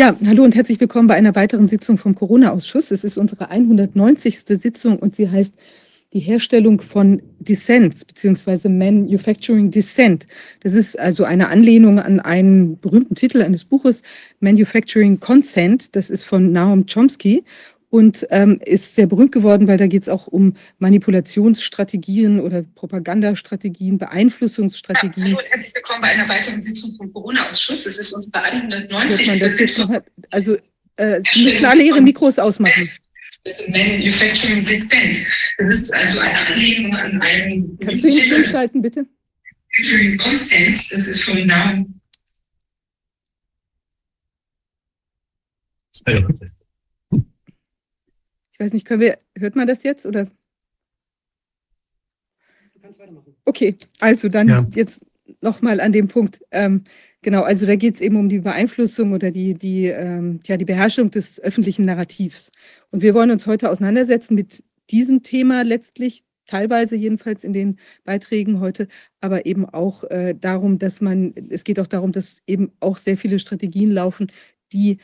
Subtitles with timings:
[0.00, 2.90] Ja, hallo und herzlich willkommen bei einer weiteren Sitzung vom Corona-Ausschuss.
[2.90, 4.38] Es ist unsere 190.
[4.38, 5.52] Sitzung und sie heißt
[6.14, 8.70] die Herstellung von Dissents bzw.
[8.70, 10.26] Manufacturing Dissent.
[10.60, 14.00] Das ist also eine Anlehnung an einen berühmten Titel eines Buches,
[14.40, 15.94] Manufacturing Consent.
[15.94, 17.44] Das ist von Naum Chomsky
[17.90, 23.98] und ähm, ist sehr berühmt geworden, weil da geht es auch um Manipulationsstrategien oder Propagandastrategien,
[23.98, 25.12] Beeinflussungsstrategien.
[25.16, 27.86] Ja, hallo und herzlich willkommen bei einer weiteren Sitzung vom Corona-Ausschuss.
[27.86, 29.42] Es ist unsere 190.
[29.54, 29.98] Sitzung.
[30.30, 30.56] Also
[30.96, 32.88] äh, Sie müssen alle Ihre Mikros ausmachen.
[33.68, 35.26] Manufacturing Defend.
[35.58, 37.78] Das ist also eine Anlehnung an einen...
[37.80, 39.06] Kannst du ihn umschalten, bitte?
[39.78, 42.00] Manufacturing Consent, das ist von Namen.
[48.60, 50.26] Ich weiß nicht, können wir, hört man das jetzt oder?
[52.74, 53.34] Du kannst weitermachen.
[53.46, 54.66] Okay, also dann ja.
[54.74, 55.02] jetzt
[55.40, 56.42] nochmal an dem Punkt.
[56.50, 56.84] Ähm,
[57.22, 60.66] genau, also da geht es eben um die Beeinflussung oder die, die, ähm, ja, die
[60.66, 62.52] Beherrschung des öffentlichen Narrativs.
[62.90, 68.60] Und wir wollen uns heute auseinandersetzen mit diesem Thema letztlich, teilweise jedenfalls in den Beiträgen
[68.60, 68.88] heute,
[69.22, 73.16] aber eben auch äh, darum, dass man, es geht auch darum, dass eben auch sehr
[73.16, 74.30] viele Strategien laufen,
[74.74, 74.98] die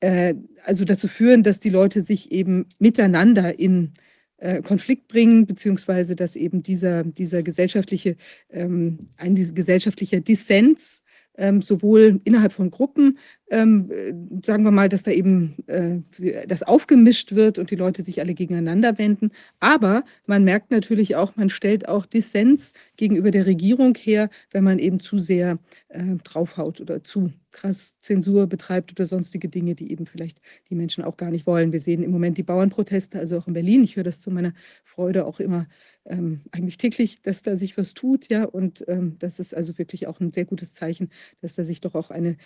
[0.00, 0.34] äh,
[0.64, 3.92] also dazu führen, dass die Leute sich eben miteinander in
[4.38, 8.16] äh, Konflikt bringen, beziehungsweise dass eben dieser, dieser gesellschaftliche,
[8.50, 11.02] ähm, ein gesellschaftlicher Dissens
[11.36, 13.18] ähm, sowohl innerhalb von Gruppen,
[13.50, 14.12] ähm, äh,
[14.44, 16.00] sagen wir mal, dass da eben äh,
[16.46, 19.30] das aufgemischt wird und die Leute sich alle gegeneinander wenden.
[19.58, 24.78] Aber man merkt natürlich auch, man stellt auch Dissens gegenüber der Regierung her, wenn man
[24.78, 30.06] eben zu sehr äh, draufhaut oder zu krass Zensur betreibt oder sonstige Dinge, die eben
[30.06, 31.72] vielleicht die Menschen auch gar nicht wollen.
[31.72, 33.84] Wir sehen im Moment die Bauernproteste, also auch in Berlin.
[33.84, 34.52] Ich höre das zu meiner
[34.84, 35.66] Freude auch immer
[36.04, 38.44] ähm, eigentlich täglich, dass da sich was tut, ja.
[38.44, 41.94] Und ähm, das ist also wirklich auch ein sehr gutes Zeichen, dass da sich doch
[41.94, 42.36] auch eine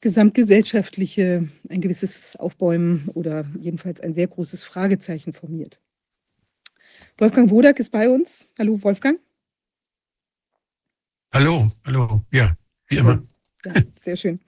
[0.00, 5.80] gesamtgesellschaftliche, ein gewisses Aufbäumen oder jedenfalls ein sehr großes Fragezeichen formiert.
[7.16, 8.48] Wolfgang Wodak ist bei uns.
[8.58, 9.18] Hallo, Wolfgang.
[11.32, 12.56] Hallo, hallo, ja,
[12.86, 13.22] wie immer.
[13.64, 14.40] Ja, sehr schön.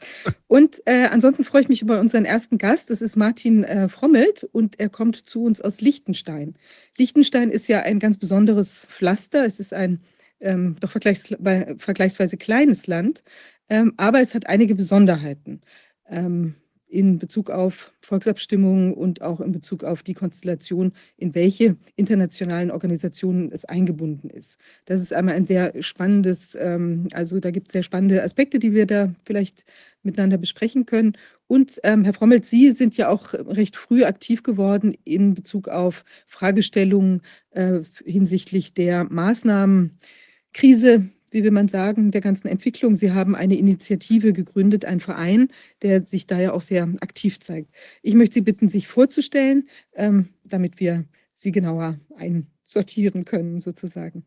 [0.46, 2.90] Und äh, ansonsten freue ich mich über unseren ersten Gast.
[2.90, 6.54] Das ist Martin äh, Frommelt und er kommt zu uns aus Liechtenstein.
[6.96, 9.44] Liechtenstein ist ja ein ganz besonderes Pflaster.
[9.44, 10.00] Es ist ein
[10.40, 11.34] ähm, doch vergleichs
[11.78, 13.22] vergleichsweise kleines Land,
[13.68, 15.62] ähm, aber es hat einige Besonderheiten.
[16.08, 16.54] Ähm,
[16.88, 23.50] in Bezug auf Volksabstimmungen und auch in Bezug auf die Konstellation, in welche internationalen Organisationen
[23.50, 24.58] es eingebunden ist.
[24.84, 28.72] Das ist einmal ein sehr spannendes, ähm, also da gibt es sehr spannende Aspekte, die
[28.72, 29.64] wir da vielleicht
[30.02, 31.16] miteinander besprechen können.
[31.48, 36.04] Und ähm, Herr Frommelt, Sie sind ja auch recht früh aktiv geworden in Bezug auf
[36.26, 42.94] Fragestellungen äh, hinsichtlich der Maßnahmenkrise wie will man sagen, der ganzen Entwicklung.
[42.94, 45.48] Sie haben eine Initiative gegründet, einen Verein,
[45.82, 47.68] der sich da ja auch sehr aktiv zeigt.
[48.02, 51.04] Ich möchte Sie bitten, sich vorzustellen, ähm, damit wir
[51.34, 54.24] Sie genauer einsortieren können, sozusagen.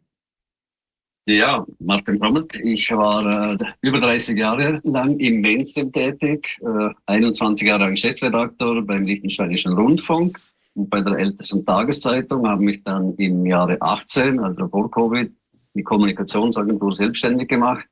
[1.27, 2.59] Ja, Martin Brommelt.
[2.61, 8.83] Ich war äh, über 30 Jahre lang im Mainstream tätig, äh, 21 Jahre lang Chefredakteur
[8.83, 10.39] beim Liechtensteinischen Rundfunk
[10.75, 15.31] und bei der ältesten Tageszeitung, habe mich dann im Jahre 18, also vor Covid,
[15.75, 17.85] die Kommunikationsagentur selbstständig gemacht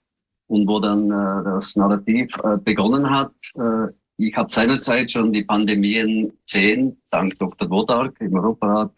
[0.48, 3.32] und wo dann äh, das Narrativ äh, begonnen hat.
[3.56, 7.70] Äh, ich habe seinerzeit schon die Pandemien 10 dank Dr.
[7.70, 8.92] Wodark im Europarat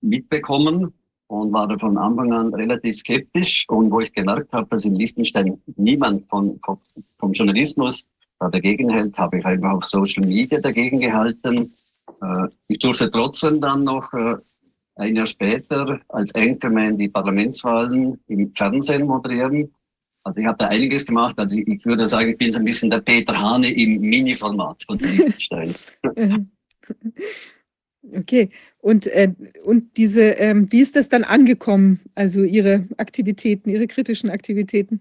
[0.00, 0.92] mitbekommen
[1.26, 3.64] und war da von Anfang an relativ skeptisch.
[3.68, 6.78] Und wo ich gemerkt habe, dass in Liechtenstein niemand von, von,
[7.18, 8.08] vom Journalismus
[8.38, 11.72] da dagegen hält, habe ich einfach auf Social Media dagegen gehalten.
[12.22, 14.36] Äh, ich durfte trotzdem dann noch äh,
[15.00, 19.72] ein Jahr später als Anchorman die Parlamentswahlen im Fernsehen moderieren.
[20.22, 21.38] Also ich habe da einiges gemacht.
[21.38, 24.84] Also ich, ich, würde sagen, ich bin so ein bisschen der Peter Hane im Mini-Format
[24.84, 25.74] von Liechtenstein.
[28.12, 28.50] okay.
[28.78, 29.32] Und, äh,
[29.64, 32.00] und diese, ähm, wie ist das dann angekommen?
[32.14, 35.00] Also Ihre Aktivitäten, Ihre kritischen Aktivitäten?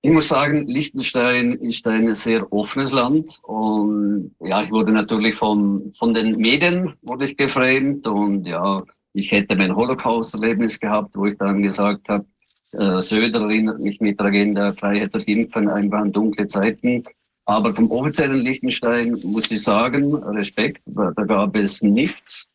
[0.00, 5.92] Ich muss sagen, Liechtenstein ist ein sehr offenes Land und ja, ich wurde natürlich von,
[5.92, 8.82] von den Medien wurde ich geframed und ja,
[9.12, 12.24] ich hätte mein Holocaust-Erlebnis gehabt, wo ich dann gesagt habe,
[12.72, 17.02] äh, Söder erinnert mich mit der Agenda Freiheit durch Impfen einfach an dunkle Zeiten.
[17.44, 22.48] Aber vom offiziellen Liechtenstein muss ich sagen, Respekt, da, gab es nichts.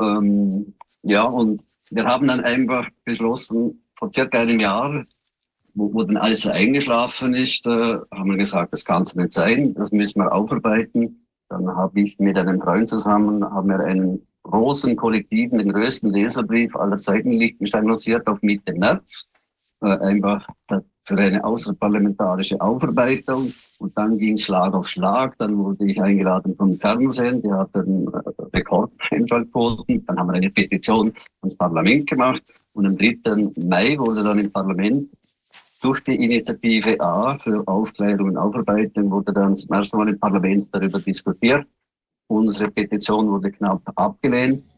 [0.00, 5.04] Ähm, ja, und wir haben dann einfach beschlossen, vor circa einem Jahr
[5.74, 9.32] wo, wo dann alles so eingeschlafen ist, äh, haben wir gesagt, das kann es nicht
[9.32, 11.26] sein, das müssen wir aufarbeiten.
[11.48, 16.74] Dann habe ich mit einem Freund zusammen, haben wir einen großen Kollektiven, den größten Leserbrief
[16.76, 19.30] aller Zeiten Liechtenstein lanciert auf Mitte März,
[19.80, 20.48] äh, einfach
[21.04, 23.52] für eine außerparlamentarische Aufarbeitung.
[23.78, 25.36] Und dann ging Schlag auf Schlag.
[25.38, 27.42] Dann wurde ich eingeladen vom Fernsehen.
[27.42, 30.06] Die hatten äh, Rekordeinschaltquoten.
[30.06, 31.12] Dann haben wir eine Petition
[31.42, 32.42] ans Parlament gemacht.
[32.72, 33.52] Und am 3.
[33.56, 35.10] Mai wurde dann im Parlament
[35.84, 40.66] durch die Initiative A für Aufklärung und Aufarbeitung wurde dann zum ersten Mal im Parlament
[40.72, 41.66] darüber diskutiert.
[42.26, 44.72] Unsere Petition wurde knapp abgelehnt.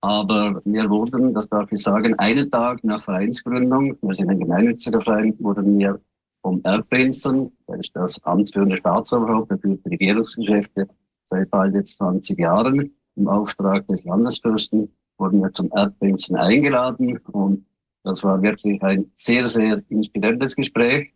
[0.00, 5.00] Aber wir wurden, das darf ich sagen, einen Tag nach Vereinsgründung, wir sind ein gemeinnütziger
[5.00, 6.00] Verein, wurden wir
[6.42, 10.88] vom Erbprinzen, der ist das amtsführende Staatsoberhaupt, der führt Regierungsgeschäfte
[11.26, 12.92] seit bald jetzt 20 Jahren.
[13.16, 17.64] Im Auftrag des Landesfürsten wurden wir zum Erbprinzen eingeladen und
[18.08, 21.12] das war wirklich ein sehr, sehr inspirierendes Gespräch.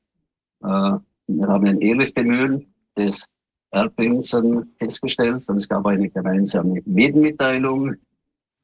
[0.62, 0.92] Äh,
[1.26, 3.30] wir haben ein ehrliches Bemühen des
[3.70, 7.94] Erbprinzen festgestellt und es gab eine gemeinsame Medienmitteilung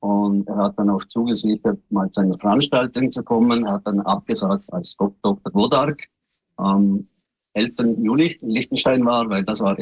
[0.01, 3.65] und er hat dann auch zugesichert, mal zu einer Veranstaltung zu kommen.
[3.65, 5.41] Er hat dann abgesagt, als Dr.
[5.55, 6.05] Wodark
[6.57, 7.09] am
[7.55, 7.73] 11.
[8.03, 9.77] Juni in Liechtenstein war, weil das war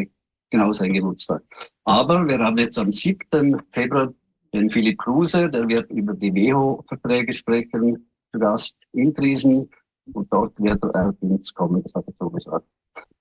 [0.50, 1.42] genau sein Geburtstag.
[1.84, 3.60] Aber wir haben jetzt am 7.
[3.72, 4.14] Februar
[4.54, 8.05] den Philipp Kruse, der wird über die WHO-Verträge sprechen,
[8.36, 9.68] zu Gast in Triesen
[10.12, 12.66] und dort wird der Erbdienst kommen, das hat er so gesagt.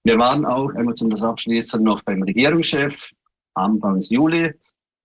[0.04, 3.12] Wir waren auch, einmal zum abschließen, noch beim Regierungschef
[3.56, 4.54] Anfangs Juli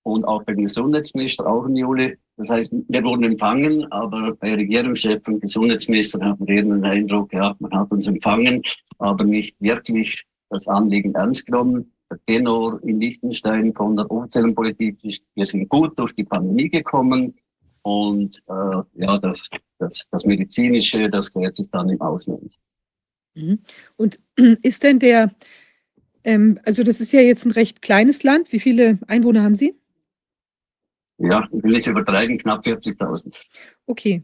[0.03, 2.19] und auch beim Gesundheitsminister auch im Juli.
[2.37, 7.55] Das heißt, wir wurden empfangen, aber bei Regierungschef und Gesundheitsminister hatten wir den Eindruck, ja,
[7.61, 8.62] man hat uns empfangen,
[8.99, 11.93] aber nicht wirklich das Anliegen ernst genommen.
[12.11, 16.69] Der Tenor in Liechtenstein von der offiziellen Politik ist, wir sind gut durch die Pandemie
[16.69, 17.35] gekommen
[17.82, 19.49] und äh, ja, das,
[19.79, 22.59] das, das Medizinische, das klärt sich dann im Ausland.
[23.35, 23.61] Mhm.
[23.97, 24.21] Und
[24.62, 25.31] ist denn der,
[26.25, 29.75] ähm, also das ist ja jetzt ein recht kleines Land, wie viele Einwohner haben Sie?
[31.19, 33.37] Ja, ich will nicht übertreiben, knapp 40.000.
[33.87, 34.23] Okay,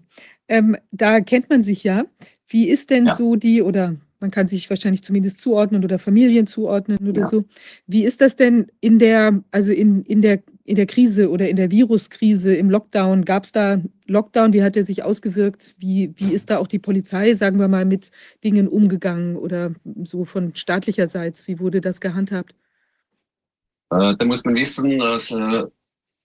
[0.49, 2.05] ähm, da kennt man sich ja.
[2.49, 3.15] Wie ist denn ja.
[3.15, 7.29] so die, oder man kann sich wahrscheinlich zumindest zuordnen oder Familien zuordnen oder ja.
[7.29, 7.45] so.
[7.87, 11.57] Wie ist das denn in der, also in, in der in der Krise oder in
[11.57, 13.25] der Viruskrise, im Lockdown?
[13.25, 14.53] Gab es da Lockdown?
[14.53, 15.75] Wie hat der sich ausgewirkt?
[15.79, 18.11] Wie, wie ist da auch die Polizei, sagen wir mal, mit
[18.43, 21.47] Dingen umgegangen oder so von staatlicherseits?
[21.49, 22.55] Wie wurde das gehandhabt?
[23.91, 25.65] Äh, da muss man wissen, dass äh,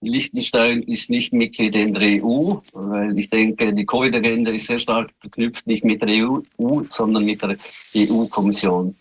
[0.00, 5.10] Liechtenstein ist nicht Mitglied in der EU, weil ich denke, die Covid-Agenda ist sehr stark
[5.20, 6.40] verknüpft nicht mit der EU,
[6.90, 7.56] sondern mit der
[7.96, 8.96] EU-Kommission.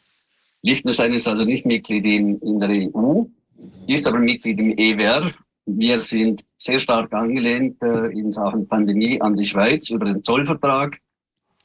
[0.62, 3.24] Liechtenstein ist also nicht Mitglied in, in der EU,
[3.88, 5.31] ist aber Mitglied im EWR.
[5.66, 11.00] Wir sind sehr stark angelehnt äh, in Sachen Pandemie an die Schweiz über den Zollvertrag.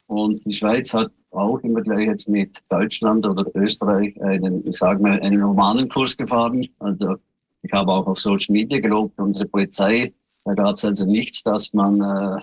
[0.06, 5.02] Und die Schweiz hat auch immer gleich jetzt mit Deutschland oder Österreich einen, ich sage
[5.02, 6.66] mal, einen humanen Kurs gefahren.
[6.78, 7.16] Also
[7.62, 10.12] ich habe auch auf Social Media gelobt, unsere Polizei.
[10.44, 12.40] Da gab es also nichts, dass man äh,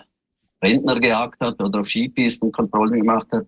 [0.63, 3.45] Rentner gejagt hat oder auf Skipisten Kontrollen gemacht hat.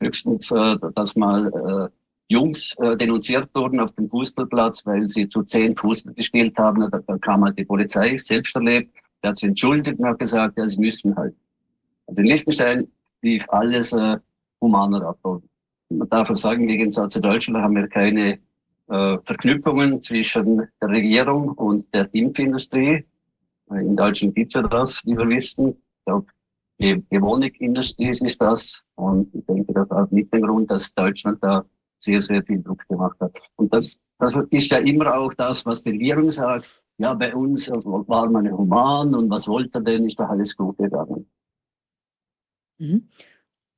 [0.00, 1.95] Höchstens, äh, dass mal äh,
[2.28, 6.88] Jungs äh, denunziert wurden auf dem Fußballplatz, weil sie zu zehn Fußball gespielt haben.
[6.90, 8.92] Da, da kam halt die Polizei, selbst erlebt.
[9.22, 11.34] Der hat sich entschuldigt und hat gesagt, ja, sie müssen halt.
[12.06, 12.88] Also in Liechtenstein
[13.22, 14.18] lief alles äh,
[14.60, 15.18] humaner ab.
[15.88, 18.38] Man darf sagen, im Gegensatz zu Deutschland haben wir keine
[18.88, 23.04] äh, Verknüpfungen zwischen der Regierung und der Impfindustrie.
[23.70, 25.68] In Deutschland gibt es ja das, wie wir wissen.
[25.70, 26.26] Ich glaube,
[26.78, 28.84] die Gewonikindustrie ist das.
[28.96, 31.64] Und ich denke, das hat mit dem Grund, dass Deutschland da
[31.98, 33.38] sehr, sehr viel Druck gemacht hat.
[33.56, 36.82] Und das, das ist ja immer auch das, was die Regierung sagt.
[36.98, 41.28] Ja, bei uns war man human und was wollte denn, ist da alles gut gegangen.
[42.78, 43.08] Mhm.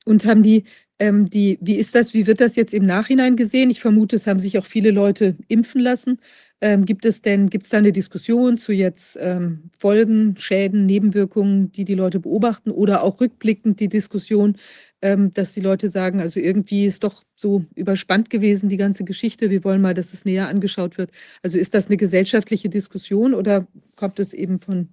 [0.04, 0.64] Und haben die
[0.98, 3.70] ähm, die, wie ist das, wie wird das jetzt im Nachhinein gesehen?
[3.70, 6.18] Ich vermute, es haben sich auch viele Leute impfen lassen.
[6.60, 11.70] Ähm, gibt es denn, gibt es da eine Diskussion zu jetzt ähm, Folgen, Schäden, Nebenwirkungen,
[11.70, 14.56] die die Leute beobachten oder auch rückblickend die Diskussion,
[15.00, 19.50] ähm, dass die Leute sagen, also irgendwie ist doch so überspannt gewesen die ganze Geschichte,
[19.50, 21.12] wir wollen mal, dass es näher angeschaut wird.
[21.44, 24.88] Also ist das eine gesellschaftliche Diskussion oder kommt es eben von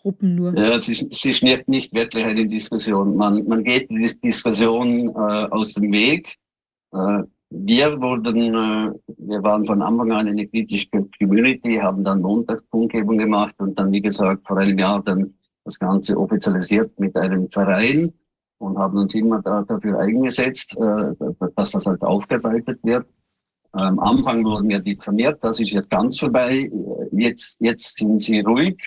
[0.00, 0.56] Gruppen nur.
[0.56, 3.16] Ja, es ist nicht, nicht wirklich eine Diskussion.
[3.16, 6.36] Man, man geht die Diskussion äh, aus dem Weg.
[6.92, 10.88] Äh, wir wurden, äh, wir waren von Anfang an eine kritische
[11.18, 16.16] Community, haben dann Montagskundgebung gemacht und dann, wie gesagt, vor einem Jahr dann das Ganze
[16.16, 18.12] offizialisiert mit einem Verein
[18.58, 21.14] und haben uns immer da, dafür eingesetzt, äh,
[21.56, 23.06] dass das halt aufgearbeitet wird.
[23.72, 26.70] Am Anfang wurden wir diffamiert, das ist jetzt ganz vorbei.
[27.12, 28.78] Jetzt, jetzt sind sie ruhig.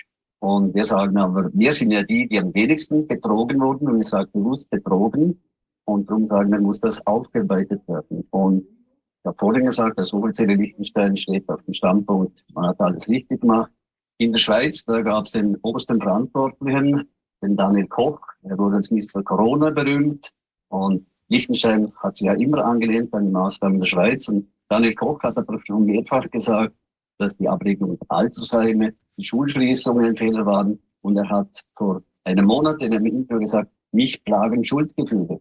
[0.42, 3.88] Und wir sagen aber, wir sind ja die, die am wenigsten betrogen wurden.
[3.88, 5.40] Und ich sage bewusst betrogen.
[5.84, 8.26] Und darum sagen wir, muss das aufgearbeitet werden.
[8.30, 13.08] Und ich habe vorhin gesagt, das offizielle Liechtenstein steht auf dem Standpunkt, man hat alles
[13.08, 13.70] richtig gemacht.
[14.18, 17.08] In der Schweiz, da gab es den obersten Verantwortlichen,
[17.40, 18.20] den Daniel Koch.
[18.42, 19.22] Er wurde als Mr.
[19.22, 20.28] Corona berühmt.
[20.70, 25.22] Und Liechtenstein hat sich ja immer angelehnt an die Maßnahmen der Schweiz und Daniel Koch
[25.22, 26.74] hat aber schon mehrfach gesagt,
[27.18, 32.46] dass die Abregelung der Altersheime, die Schulschließungen ein Fehler waren und er hat vor einem
[32.46, 35.40] Monat in einem Interview gesagt, mich plagen Schuldgefühle.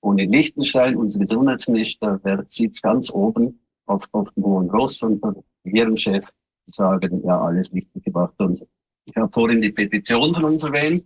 [0.00, 5.22] Und in Liechtenstein, unser Gesundheitsminister, der sitzt ganz oben auf, auf dem Hohen Ross und
[5.22, 6.28] der Regierungschef
[6.66, 8.34] sagen, ja, alles richtig gemacht.
[8.38, 8.66] Und
[9.04, 11.04] ich habe vorhin die Petition von uns erwähnt,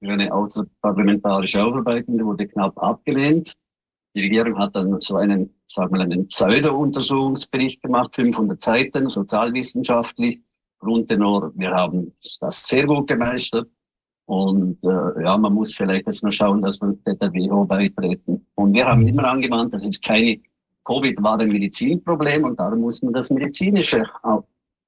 [0.00, 3.54] für eine außerparlamentarische Aufarbeitung, die wurde knapp abgelehnt.
[4.14, 10.40] Die Regierung hat dann so einen, sagen wir mal, einen Pseudo-Untersuchungsbericht gemacht, 500 Seiten, sozialwissenschaftlich.
[10.78, 13.68] Grundtenor, wir haben das sehr gut gemeistert.
[14.26, 18.46] Und äh, ja, man muss vielleicht jetzt noch schauen, dass wir der WHO beitreten.
[18.54, 20.40] Und wir haben immer angemahnt, das ist keine
[20.88, 24.44] Covid war ein Medizinproblem und darum muss man das medizinische auf,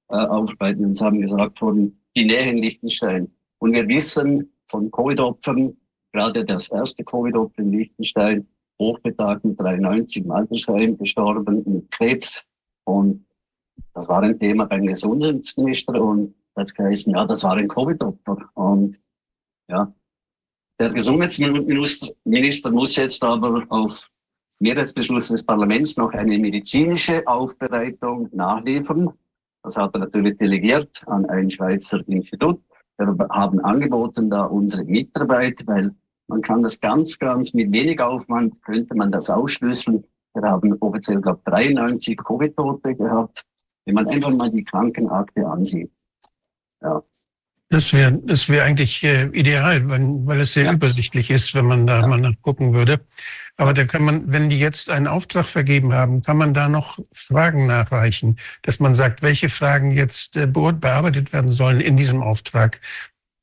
[0.08, 0.86] äh, aufarbeiten.
[0.86, 3.30] Und sie haben gesagt, von die Nähe in Liechtenstein.
[3.58, 5.76] Und wir wissen von Covid-Opfern,
[6.12, 8.48] gerade das erste Covid-Opfer in Liechtenstein,
[8.80, 12.46] hochbetagt mit 93 im Altersheim gestorben mit Krebs.
[12.84, 13.26] Und
[13.94, 18.50] das war ein Thema beim Gesundheitsminister und das geheißen, ja, das war ein Covid-Opfer.
[18.54, 19.00] Und
[19.68, 19.92] ja,
[20.78, 24.10] der Gesundheitsminister muss jetzt aber auf
[24.60, 29.10] Mehrheitsbeschluss des Parlaments noch eine medizinische Aufbereitung nachliefern.
[29.62, 32.60] Das hat er natürlich delegiert an ein Schweizer Institut.
[32.98, 35.94] Wir haben angeboten da unsere Mitarbeit, weil
[36.28, 40.04] man kann das ganz, ganz mit wenig Aufwand könnte man das ausschlüsseln.
[40.34, 43.44] Wir haben offiziell, glaube 93 Covid-Tote gehabt,
[43.84, 45.90] wenn man einfach mal die Krankenakte ansieht.
[46.82, 47.02] Ja.
[47.72, 50.72] Das wäre das wäre eigentlich äh, ideal, wenn, weil es sehr ja.
[50.72, 52.06] übersichtlich ist, wenn man da ja.
[52.06, 53.00] mal nachgucken würde.
[53.56, 56.98] Aber da kann man, wenn die jetzt einen Auftrag vergeben haben, kann man da noch
[57.12, 62.80] Fragen nachreichen, dass man sagt, welche Fragen jetzt äh, bearbeitet werden sollen in diesem Auftrag.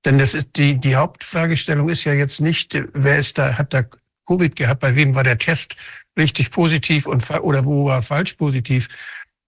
[0.04, 3.74] Denn das ist die, die Hauptfragestellung ist ja jetzt nicht, äh, wer ist da, hat
[3.74, 3.84] da
[4.28, 5.78] Covid gehabt, bei wem war der Test
[6.18, 8.90] richtig positiv und oder wo war falsch positiv,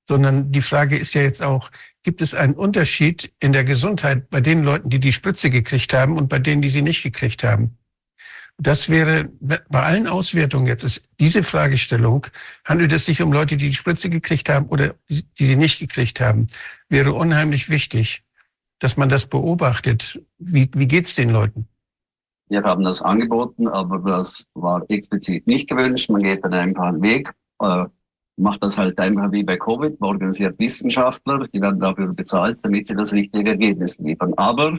[0.10, 1.70] sondern die Frage ist ja jetzt auch,
[2.02, 6.18] gibt es einen Unterschied in der Gesundheit bei den Leuten, die die Spritze gekriegt haben
[6.18, 7.78] und bei denen, die sie nicht gekriegt haben?
[8.58, 12.26] Das wäre bei allen Auswertungen jetzt ist diese Fragestellung,
[12.66, 16.20] handelt es sich um Leute, die die Spritze gekriegt haben oder die sie nicht gekriegt
[16.20, 16.48] haben,
[16.90, 18.24] wäre unheimlich wichtig,
[18.80, 20.20] dass man das beobachtet.
[20.40, 21.68] Wie, wie geht's den Leuten?
[22.48, 26.10] Wir haben das angeboten, aber das war explizit nicht gewünscht.
[26.10, 27.86] Man geht dann einfach einen Weg, äh,
[28.40, 32.88] macht das halt einfach wie bei Covid, man organisiert Wissenschaftler, die werden dafür bezahlt, damit
[32.88, 34.34] sie das richtige Ergebnis liefern.
[34.36, 34.78] Aber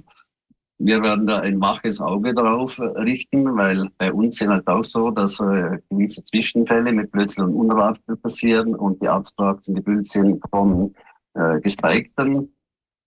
[0.78, 5.10] wir werden da ein waches Auge drauf richten, weil bei uns sind halt auch so,
[5.10, 10.94] dass äh, gewisse Zwischenfälle mit plötzlich und unerwartet passieren und die Arztpraxen gefüllt sind von
[11.34, 12.54] äh, Gestreikten.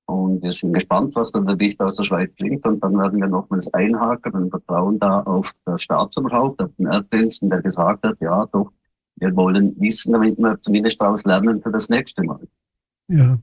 [0.06, 2.64] Und wir sind gespannt, was dann der Bericht aus der Schweiz bringt.
[2.68, 7.50] Und dann werden wir nochmals einhaken und vertrauen da auf das Staatsoberhaupt, auf den Erdprinzen,
[7.50, 8.72] der gesagt hat, ja doch,
[9.16, 12.40] wir wollen wissen, damit wir zumindest daraus lernen für das nächste Mal.
[13.08, 13.40] Ja.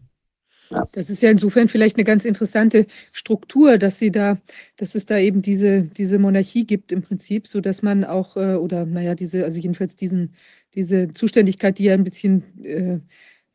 [0.70, 0.86] Ja.
[0.92, 4.38] Das ist ja insofern vielleicht eine ganz interessante Struktur, dass sie da,
[4.76, 8.54] dass es da eben diese, diese Monarchie gibt im Prinzip, so dass man auch, äh,
[8.54, 10.34] oder naja, diese, also jedenfalls diesen,
[10.74, 13.00] diese Zuständigkeit, die ja ein bisschen äh,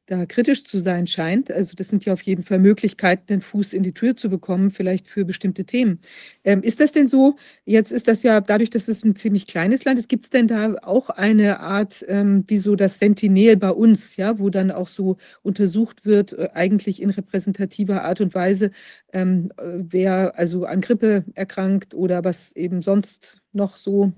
[0.07, 1.51] da kritisch zu sein scheint.
[1.51, 4.69] Also das sind ja auf jeden Fall Möglichkeiten, den Fuß in die Tür zu bekommen,
[4.71, 5.99] vielleicht für bestimmte Themen.
[6.43, 7.35] Ähm, ist das denn so,
[7.65, 10.47] jetzt ist das ja dadurch, dass es ein ziemlich kleines Land ist, gibt es denn
[10.47, 14.87] da auch eine Art, ähm, wie so das Sentinel bei uns, ja, wo dann auch
[14.87, 18.71] so untersucht wird, äh, eigentlich in repräsentativer Art und Weise,
[19.11, 24.11] ähm, äh, wer also an Grippe erkrankt oder was eben sonst noch so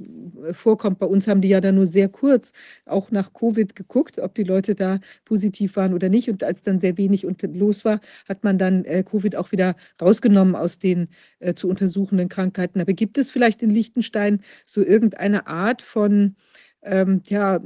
[0.46, 1.00] äh, vorkommt.
[1.00, 2.51] Bei uns haben die ja dann nur sehr kurz
[2.86, 6.30] auch nach Covid geguckt, ob die Leute da positiv waren oder nicht.
[6.30, 10.56] Und als dann sehr wenig los war, hat man dann äh, Covid auch wieder rausgenommen
[10.56, 11.08] aus den
[11.40, 12.82] äh, zu untersuchenden Krankheiten.
[12.82, 16.36] Aber gibt es vielleicht in Liechtenstein so irgendeine Art von
[16.84, 17.60] ähm, ja,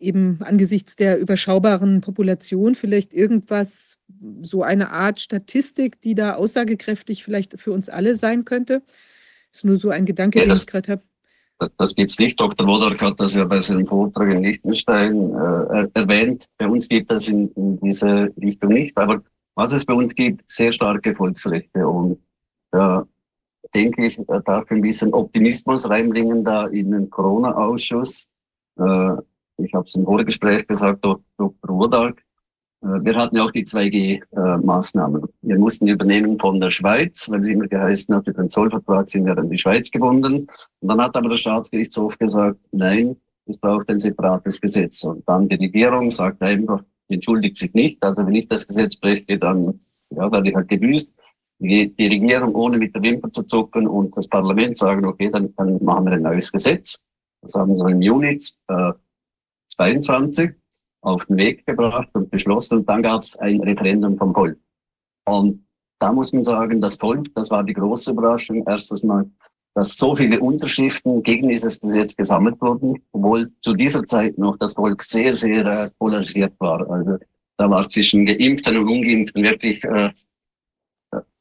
[0.00, 3.98] eben angesichts der überschaubaren Population vielleicht irgendwas,
[4.40, 8.82] so eine Art Statistik, die da aussagekräftig vielleicht für uns alle sein könnte?
[9.50, 11.02] Das ist nur so ein Gedanke, ja, den ich gerade habe.
[11.58, 12.38] Das, das gibt es nicht.
[12.38, 12.66] Dr.
[12.66, 16.46] Wodark hat das ja bei seinem Vortrag in Liechtenstein äh, erwähnt.
[16.58, 18.96] Bei uns gibt es in, in diese Richtung nicht.
[18.98, 19.22] Aber
[19.54, 21.88] was es bei uns gibt, sehr starke Volksrechte.
[21.88, 22.18] Und
[22.70, 23.06] da
[23.74, 28.28] denke ich, da darf ein bisschen Optimismus reinbringen da in den Corona-Ausschuss.
[28.78, 29.12] Äh,
[29.58, 31.24] ich habe es im Vorgespräch gesagt, Dr.
[31.62, 32.22] Wodark,
[32.80, 35.22] wir hatten ja auch die 2G-Maßnahmen.
[35.42, 39.26] Wir mussten übernehmen von der Schweiz, weil sie immer geheißen hat, über den Zollvertrag sind
[39.26, 40.46] wir an die Schweiz gebunden.
[40.80, 43.16] Und dann hat aber der Staatsgerichtshof gesagt, nein,
[43.46, 45.04] es braucht ein separates Gesetz.
[45.04, 48.02] Und dann die Regierung sagt einfach, entschuldigt sich nicht.
[48.02, 49.80] Also wenn ich das Gesetz breche, dann
[50.10, 51.12] ja, werde ich halt gebüßt.
[51.58, 55.54] Die, die Regierung ohne mit der Wimper zu zucken und das Parlament sagen, okay, dann,
[55.56, 57.02] dann machen wir ein neues Gesetz.
[57.40, 58.92] Das haben sie im Juni äh,
[59.68, 60.54] 22
[61.06, 62.78] auf den Weg gebracht und beschlossen.
[62.78, 64.58] Und dann gab es ein Referendum vom Volk.
[65.24, 65.64] Und
[66.00, 68.66] da muss man sagen, das Volk, das war die große Überraschung.
[68.66, 69.30] Erstes Mal,
[69.74, 74.74] dass so viele Unterschriften gegen dieses Gesetz gesammelt wurden, obwohl zu dieser Zeit noch das
[74.74, 76.88] Volk sehr, sehr äh, polarisiert war.
[76.90, 77.18] Also
[77.56, 80.10] da war es zwischen Geimpften und Ungeimpften wirklich äh,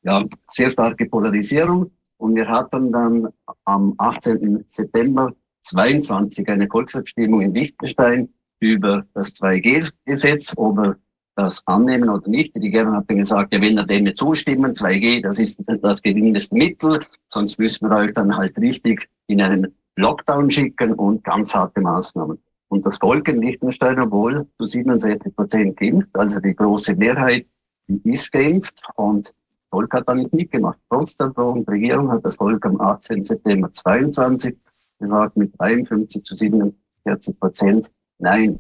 [0.04, 1.92] ja, sehr starke Polarisierung.
[2.18, 3.30] Und wir hatten dann
[3.66, 4.64] am 18.
[4.68, 10.98] September 22 eine Volksabstimmung in Liechtenstein über das 2G-Gesetz, ob wir
[11.36, 12.56] das annehmen oder nicht.
[12.56, 16.02] Die Regierung hat dann gesagt, ja, wenn ihr dem nicht zustimmen, 2G, das ist das
[16.02, 21.54] geringste Mittel, sonst müssen wir euch dann halt richtig in einen Lockdown schicken und ganz
[21.54, 22.38] harte Maßnahmen.
[22.70, 27.46] Und das Volk in Liechtenstein, obwohl zu 67 Prozent geimpft, also die große Mehrheit,
[27.88, 29.34] die ist geimpft und das
[29.70, 30.80] Volk hat da nicht mitgemacht.
[30.90, 33.26] Trotz der Drohung, die Regierung hat das Volk am 18.
[33.26, 34.58] September 22
[35.00, 38.60] gesagt, mit 53 zu 47 Prozent Nein.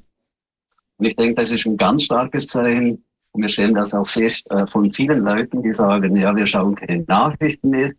[0.98, 3.04] Und ich denke, das ist ein ganz starkes Zeichen.
[3.32, 6.76] Und wir stellen das auch fest äh, von vielen Leuten, die sagen, ja, wir schauen
[6.76, 7.92] keine Nachrichten mehr.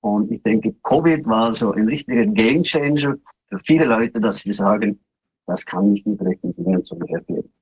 [0.00, 3.16] Und ich denke, Covid war so ein richtiger Gamechanger
[3.48, 5.00] für viele Leute, dass sie sagen,
[5.46, 7.52] das kann nicht mit rechten Dingen zu mir gehen.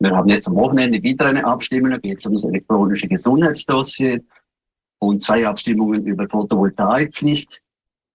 [0.00, 4.20] Wir haben jetzt am Wochenende wieder eine Abstimmung, da geht es um das elektronische Gesundheitsdossier
[4.98, 7.62] und zwei Abstimmungen über Photovoltaikpflicht,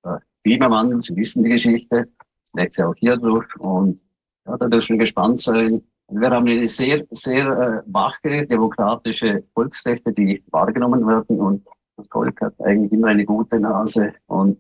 [0.04, 2.10] äh, Klimawandel, Sie wissen die Geschichte,
[2.54, 4.02] nächstes Jahr auch hier durch und
[4.48, 5.82] ja, da dürfen wir gespannt sein.
[6.10, 7.46] Wir haben eine sehr, sehr
[7.86, 11.66] äh, wache demokratische Volksrechte, die wahrgenommen werden und
[11.98, 14.58] das Volk hat eigentlich immer eine gute Nase und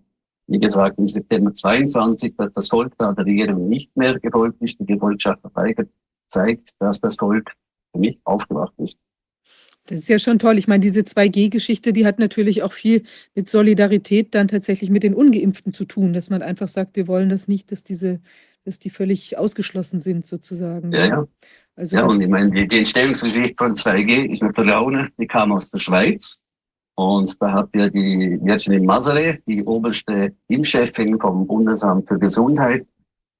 [0.48, 4.80] wie gesagt, im September 22, dass das Volk da der Regierung nicht mehr gefolgt ist,
[4.80, 5.90] die Gefolgschaft verweigert,
[6.30, 7.52] zeigt, dass das Volk
[7.92, 8.98] für mich aufgewacht ist.
[9.88, 10.58] Das ist ja schon toll.
[10.58, 13.04] Ich meine, diese 2G-Geschichte, die hat natürlich auch viel
[13.36, 17.30] mit Solidarität dann tatsächlich mit den Ungeimpften zu tun, dass man einfach sagt, wir wollen
[17.30, 18.20] das nicht, dass diese
[18.68, 20.92] dass die völlig ausgeschlossen sind sozusagen.
[20.92, 21.28] Ja, ja.
[21.76, 25.28] Also ja, und ich meine, die, die Entstehungsgeschichte von 2G ist natürlich auch eine, die
[25.28, 26.42] kam aus der Schweiz.
[26.96, 32.86] Und da hat ja die Virginie Masere, die oberste Impfchefin vom Bundesamt für Gesundheit,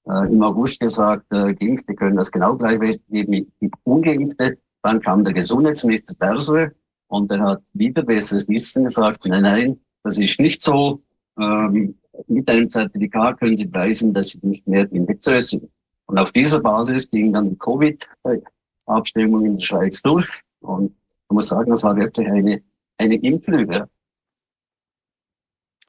[0.08, 3.48] äh, im August gesagt, äh, Geimpfte können das genau gleich wie
[3.84, 4.58] Ungeimpfte.
[4.84, 6.72] Dann kam der Gesundheitsminister Berse
[7.08, 11.02] und er hat wieder besseres Wissen gesagt, nein, nein, das ist nicht so.
[11.38, 11.96] Ähm,
[12.28, 15.70] mit einem Zertifikat können Sie beweisen, dass Sie nicht mehr infektiös sind.
[16.06, 20.28] Und auf dieser Basis ging dann die Covid-Abstimmung in der Schweiz durch.
[20.62, 20.96] Und
[21.28, 22.64] man muss sagen, das war wirklich eine,
[22.98, 23.90] eine Impflüge.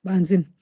[0.03, 0.53] Wahnsinn.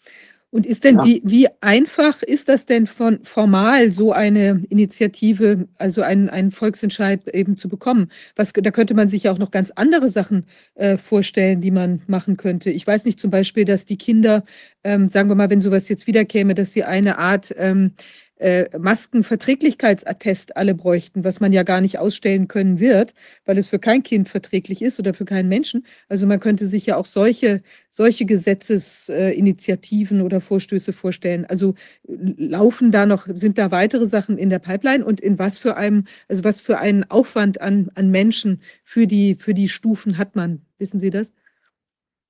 [0.57, 1.05] Und ist denn, ja.
[1.05, 7.29] wie, wie einfach ist das denn von formal, so eine Initiative, also einen, einen Volksentscheid
[7.29, 8.09] eben zu bekommen?
[8.37, 12.01] Was, da könnte man sich ja auch noch ganz andere Sachen äh, vorstellen, die man
[12.07, 12.71] machen könnte.
[12.71, 14.45] Ich weiß nicht zum Beispiel, dass die Kinder,
[14.83, 17.93] ähm, sagen wir mal, wenn sowas jetzt wiederkäme, dass sie eine Art ähm,
[18.39, 23.79] äh, Maskenverträglichkeitsattest alle bräuchten, was man ja gar nicht ausstellen können wird, weil es für
[23.79, 25.87] kein Kind verträglich ist oder für keinen Menschen.
[26.09, 31.47] Also man könnte sich ja auch solche, solche Gesetzesinitiativen oder Vorstöße vorstellen.
[31.47, 35.77] Also laufen da noch, sind da weitere Sachen in der Pipeline und in was für
[35.77, 40.37] einem, also was für einen Aufwand an, an Menschen für die, für die Stufen hat
[40.37, 40.61] man?
[40.79, 41.33] Wissen Sie das?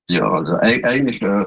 [0.09, 1.45] Ja, also eigentlich äh,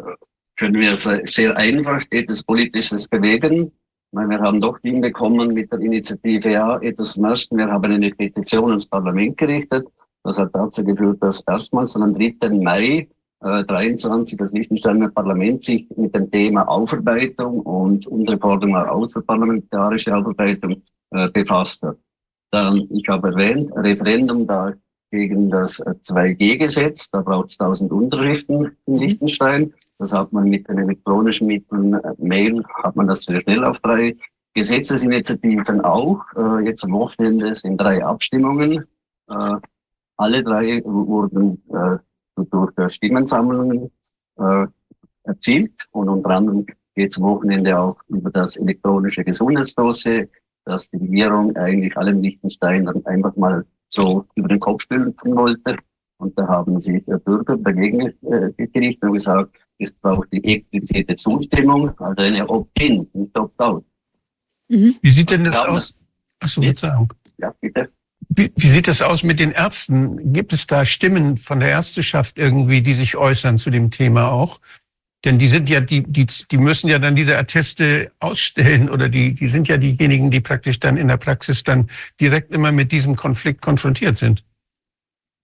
[0.58, 3.72] können wir sehr einfach etwas Politisches bewegen
[4.12, 7.58] wir haben doch hinbekommen mit der Initiative ja etwas ersten.
[7.58, 9.88] Wir haben eine Petition ins Parlament gerichtet.
[10.24, 12.50] Das hat dazu geführt, dass erstmals am 3.
[12.50, 13.08] Mai
[13.42, 20.16] äh, 23 das Liechtensteiner Parlament sich mit dem Thema Aufarbeitung und unsere Forderung war außerparlamentarische
[20.16, 21.98] Aufarbeitung äh, befasst hat.
[22.52, 24.74] Dann, ich habe erwähnt, Referendum da
[25.12, 29.00] gegen das 2G-Gesetz, da braucht es 1000 Unterschriften in mhm.
[29.00, 29.74] Liechtenstein.
[30.00, 33.80] Das hat man mit den elektronischen Mitteln, äh, Mail, hat man das sehr schnell auf
[33.82, 34.16] drei
[34.54, 36.22] Gesetzesinitiativen auch.
[36.36, 38.86] Äh, jetzt am Wochenende sind drei Abstimmungen.
[39.30, 39.56] Äh,
[40.16, 41.98] alle drei wurden äh,
[42.36, 43.92] durch Stimmensammlungen
[44.38, 44.68] äh,
[45.24, 50.30] erzielt und unter anderem geht es am Wochenende auch über das elektronische Gesundheitsdossier,
[50.66, 55.78] das die Regierung eigentlich allen Liechtensteinern einfach mal so über den Kopf stülpen wollte.
[56.18, 61.98] Und da haben sich Bürger dagegen äh, gerichtet und gesagt, es braucht die explizite Zustimmung,
[62.00, 63.84] also eine Opt-in, nicht Opt-out.
[64.68, 64.96] Mhm.
[65.02, 65.96] Wie sieht denn das glaube, aus?
[66.40, 67.14] Achso, Verzeihung.
[67.38, 67.90] Ja, bitte.
[68.28, 70.34] Wie, wie sieht das aus mit den Ärzten?
[70.34, 74.60] Gibt es da Stimmen von der Ärzteschaft irgendwie, die sich äußern zu dem Thema auch?
[75.26, 79.34] Denn die sind ja, die, die, die müssen ja dann diese Atteste ausstellen oder die,
[79.34, 81.90] die sind ja diejenigen, die praktisch dann in der Praxis dann
[82.22, 84.46] direkt immer mit diesem Konflikt konfrontiert sind.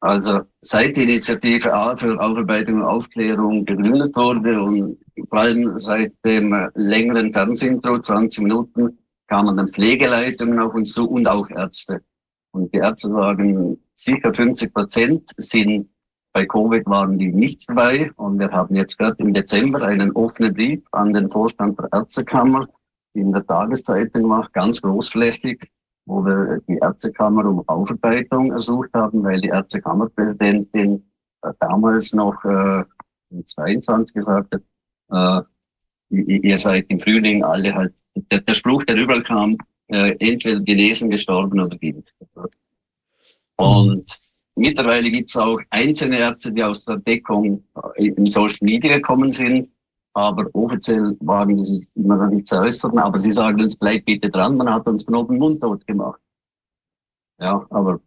[0.06, 6.14] Also seit die Initiative A für Aufarbeitung und Aufklärung gegründet wurde und vor allem seit
[6.24, 12.02] dem längeren Fernsehintro, 20 Minuten, kamen dann Pflegeleitungen auf uns zu und auch Ärzte.
[12.52, 15.90] Und die Ärzte sagen, sicher 50 Prozent sind
[16.34, 18.12] bei Covid waren die nicht dabei.
[18.16, 22.68] Und wir haben jetzt gerade im Dezember einen offenen Brief an den Vorstand der Ärztekammer
[23.14, 25.72] in der Tageszeitung gemacht, ganz großflächig,
[26.06, 31.04] wo wir die Ärztekammer um Aufarbeitung ersucht haben, weil die Ärztekammerpräsidentin
[31.42, 32.84] äh, damals noch äh,
[33.46, 37.94] 22 gesagt hat, äh, ihr seid im Frühling alle halt,
[38.32, 42.14] der, der Spruch, der überall kam, äh, entweder genesen, gestorben oder geimpft.
[43.58, 44.06] Und
[44.56, 47.64] mittlerweile gibt es auch einzelne Ärzte, die aus der Deckung
[47.96, 49.70] äh, in Social Media gekommen sind,
[50.16, 54.06] aber offiziell waren sie sich immer noch nicht zu äußern, aber sie sagen uns, bleibt
[54.06, 56.22] bitte dran, man hat uns von oben mundtot gemacht.
[57.38, 58.00] Ja, aber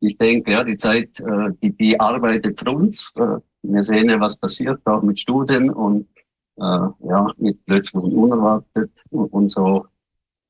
[0.00, 3.12] ich denke, ja, die Zeit, äh, die, die arbeitet für uns.
[3.16, 6.08] Äh, wir sehen ja, was passiert, auch mit Studien und
[6.56, 9.86] äh, ja, mit plötzlich unerwartet und, und so.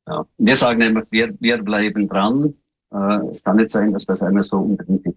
[0.06, 0.24] Ja.
[0.36, 2.54] Wir sagen immer, wir, wir bleiben dran.
[2.92, 5.16] Äh, es kann nicht sein, dass das einmal so fällt.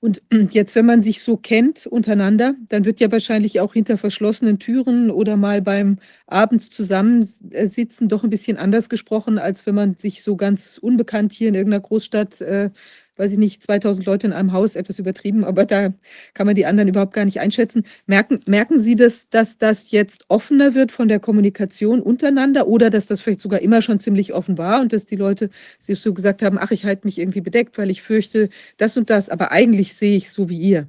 [0.00, 4.58] Und jetzt, wenn man sich so kennt untereinander, dann wird ja wahrscheinlich auch hinter verschlossenen
[4.58, 10.22] Türen oder mal beim abends zusammensitzen doch ein bisschen anders gesprochen, als wenn man sich
[10.22, 12.70] so ganz unbekannt hier in irgendeiner Großstadt äh,
[13.16, 15.92] weiß ich nicht, 2000 Leute in einem Haus, etwas übertrieben, aber da
[16.34, 17.84] kann man die anderen überhaupt gar nicht einschätzen.
[18.06, 23.06] Merken, merken Sie das, dass das jetzt offener wird von der Kommunikation untereinander oder dass
[23.06, 26.42] das vielleicht sogar immer schon ziemlich offen war und dass die Leute sich so gesagt
[26.42, 29.94] haben, ach, ich halte mich irgendwie bedeckt, weil ich fürchte das und das, aber eigentlich
[29.94, 30.88] sehe ich so wie ihr.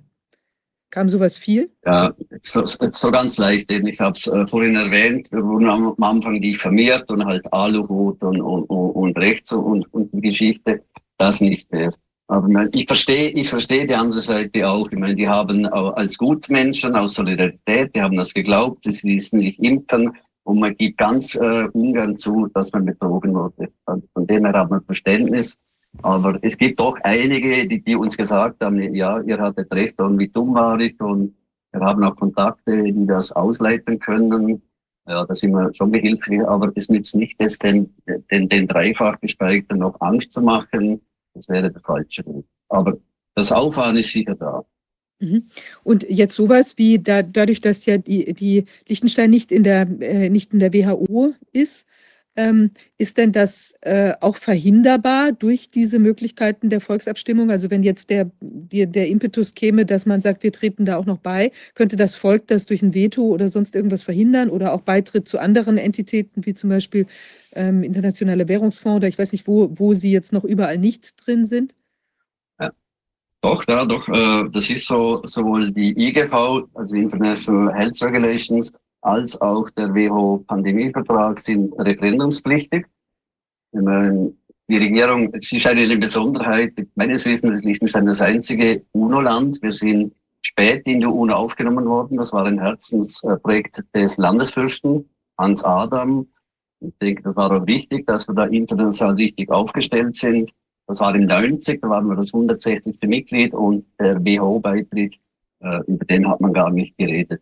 [0.89, 1.69] Kam sowas viel?
[1.85, 3.69] Ja, so, so ganz leicht.
[3.69, 8.23] Ich habe es äh, vorhin erwähnt, wir wurden am, am Anfang diffamiert und halt Aluhut
[8.23, 10.83] und, und, und Rechts und, und die Geschichte.
[11.17, 11.91] Das nicht mehr.
[12.27, 14.91] Aber ich verstehe, ich verstehe die andere Seite auch.
[14.91, 19.57] Ich meine, die haben als Gutmenschen, aus Solidarität, die haben das geglaubt, sie ließen sich
[19.63, 20.11] impfen
[20.43, 23.69] und man gibt ganz äh, ungern zu, dass man betrogen wurde.
[23.85, 25.57] Also von dem her hat man Verständnis.
[26.01, 30.19] Aber es gibt doch einige, die, die uns gesagt haben, ja, ihr hattet recht und
[30.19, 31.33] wie dumm war ich und
[31.71, 34.61] wir haben auch Kontakte, die das ausleiten können.
[35.07, 37.95] Ja, da sind wir schon behilflich, aber es nützt nicht, das den,
[38.29, 41.01] den, den dreifach Gespeicherten noch Angst zu machen
[41.37, 42.45] das wäre der falsche Weg.
[42.69, 42.97] Aber
[43.35, 44.65] das Auffahren ist sicher da.
[45.19, 45.43] Mhm.
[45.83, 50.29] Und jetzt sowas wie da, dadurch, dass ja die, die Liechtenstein nicht in der, äh,
[50.29, 51.87] nicht in der WHO ist,
[52.37, 57.51] ähm, ist denn das äh, auch verhinderbar durch diese Möglichkeiten der Volksabstimmung?
[57.51, 61.05] Also wenn jetzt der, der, der Impetus käme, dass man sagt, wir treten da auch
[61.05, 64.81] noch bei, könnte das Volk das durch ein Veto oder sonst irgendwas verhindern oder auch
[64.81, 67.07] Beitritt zu anderen Entitäten, wie zum Beispiel
[67.53, 71.45] ähm, Internationale Währungsfonds oder ich weiß nicht, wo, wo sie jetzt noch überall nicht drin
[71.45, 71.73] sind?
[73.41, 74.07] Doch, ja, doch.
[74.09, 78.73] Äh, das ist so, sowohl die IGV, also International Health Regulations,
[79.07, 82.85] als auch der WHO-Pandemievertrag sind referendumspflichtig.
[83.73, 89.61] Die Regierung, es ist eine Besonderheit, meines Wissens ist Liechtenstein das einzige UNO-Land.
[89.61, 92.17] Wir sind spät in die UNO aufgenommen worden.
[92.17, 96.27] Das war ein Herzensprojekt des Landesfürsten Hans Adam.
[96.81, 100.51] Ich denke, das war auch wichtig, dass wir da international richtig aufgestellt sind.
[100.85, 102.97] Das war im 90, da waren wir das 160.
[103.03, 105.17] Mitglied und der WHO-Beitritt,
[105.61, 107.41] äh, über den hat man gar nicht geredet.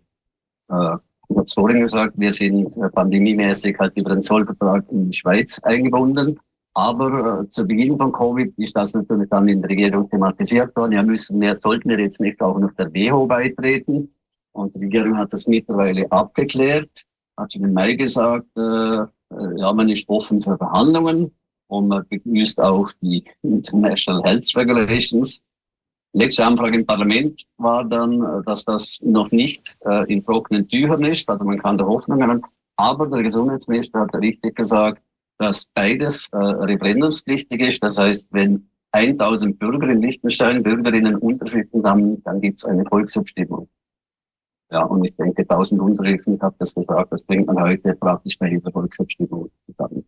[0.69, 0.97] Äh,
[1.29, 5.17] ich habe es vorhin gesagt, wir sind äh, pandemiemäßig halt über den Zollvertrag in die
[5.17, 6.39] Schweiz eingebunden.
[6.73, 10.91] Aber äh, zu Beginn von Covid ist das natürlich dann in der Regierung thematisiert worden.
[10.91, 14.13] Ja, müssen wir, sollten wir jetzt nicht auch noch der WHO beitreten?
[14.51, 16.89] Und die Regierung hat das mittlerweile abgeklärt,
[17.37, 19.07] hat schon im Mai gesagt, äh, äh
[19.57, 21.31] ja, man ist offen für Verhandlungen
[21.67, 25.44] und man begrüßt auch die International Health Regulations
[26.17, 31.03] Letzte Anfrage im Parlament war dann, äh, dass das noch nicht äh, in trockenen Tüchern
[31.03, 32.41] ist, also man kann da Hoffnung haben.
[32.77, 35.01] Aber der Gesundheitsminister hat richtig gesagt,
[35.39, 37.83] dass beides äh, referendumspflichtig ist.
[37.83, 43.67] Das heißt, wenn 1000 Bürger in Liechtenstein, Bürgerinnen Unterschriften haben, dann gibt es eine Volksabstimmung.
[44.71, 48.39] Ja, und ich denke, 1000 Unterschriften, ich habe das gesagt, das bringt man heute praktisch
[48.39, 50.05] bei jeder Volksabstimmung zusammen.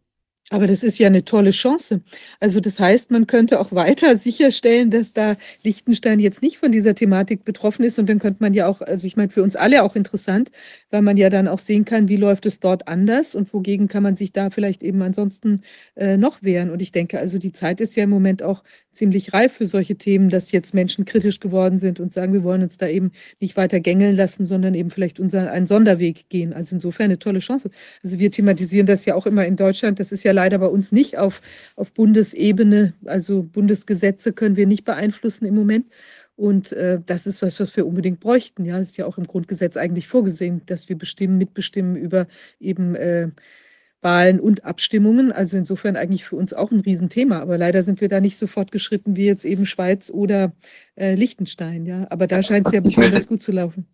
[0.49, 2.01] Aber das ist ja eine tolle Chance.
[2.39, 6.95] Also das heißt, man könnte auch weiter sicherstellen, dass da Liechtenstein jetzt nicht von dieser
[6.95, 7.99] Thematik betroffen ist.
[7.99, 10.51] Und dann könnte man ja auch, also ich meine, für uns alle auch interessant,
[10.89, 14.03] weil man ja dann auch sehen kann, wie läuft es dort anders und wogegen kann
[14.03, 15.63] man sich da vielleicht eben ansonsten
[15.95, 16.69] äh, noch wehren.
[16.69, 18.63] Und ich denke, also die Zeit ist ja im Moment auch
[18.97, 22.63] ziemlich reif für solche Themen, dass jetzt Menschen kritisch geworden sind und sagen, wir wollen
[22.63, 26.53] uns da eben nicht weiter gängeln lassen, sondern eben vielleicht unseren, einen Sonderweg gehen.
[26.53, 27.69] Also insofern eine tolle Chance.
[28.03, 29.99] Also wir thematisieren das ja auch immer in Deutschland.
[29.99, 31.41] Das ist ja leider bei uns nicht auf,
[31.75, 32.93] auf Bundesebene.
[33.05, 35.86] Also Bundesgesetze können wir nicht beeinflussen im Moment.
[36.36, 38.63] Und äh, das ist was, was wir unbedingt bräuchten.
[38.63, 42.27] Ja, es ist ja auch im Grundgesetz eigentlich vorgesehen, dass wir bestimmen, mitbestimmen über
[42.60, 43.29] eben äh,
[44.01, 45.31] Wahlen und Abstimmungen.
[45.31, 47.39] Also insofern eigentlich für uns auch ein Riesenthema.
[47.39, 50.53] Aber leider sind wir da nicht so fortgeschritten wie jetzt eben Schweiz oder
[50.95, 51.86] äh, Liechtenstein.
[51.86, 53.88] Ja, aber da scheint es ja besonders möchte, gut zu laufen.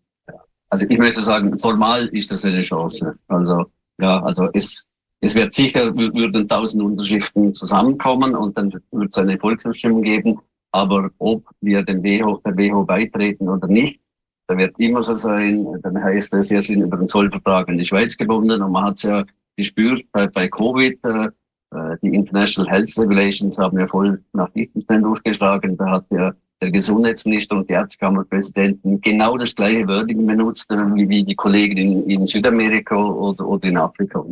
[0.69, 3.15] Also ich möchte sagen, formal ist das eine Chance.
[3.27, 3.65] Also
[4.01, 4.87] ja, also es,
[5.21, 10.39] es wird sicher, würden tausend Unterschriften zusammenkommen und dann wird es eine Volksabstimmung geben.
[10.71, 13.99] Aber ob wir dem WHO, der WHO beitreten oder nicht,
[14.47, 17.85] da wird immer so sein, dann heißt es, wir sind über den Zollvertrag in die
[17.85, 19.23] Schweiz gebunden und man hat es ja
[19.55, 21.29] gespürt bei, bei Covid, äh,
[21.73, 25.77] äh, die International Health Regulations haben ja voll nach Liechtenstein durchgeschlagen.
[25.77, 31.23] Da hat ja der Gesundheitsminister und die Ärztekammerpräsidenten genau das gleiche Wording benutzt, äh, wie,
[31.23, 34.23] die Kollegen in, in Südamerika oder, oder in Afrika.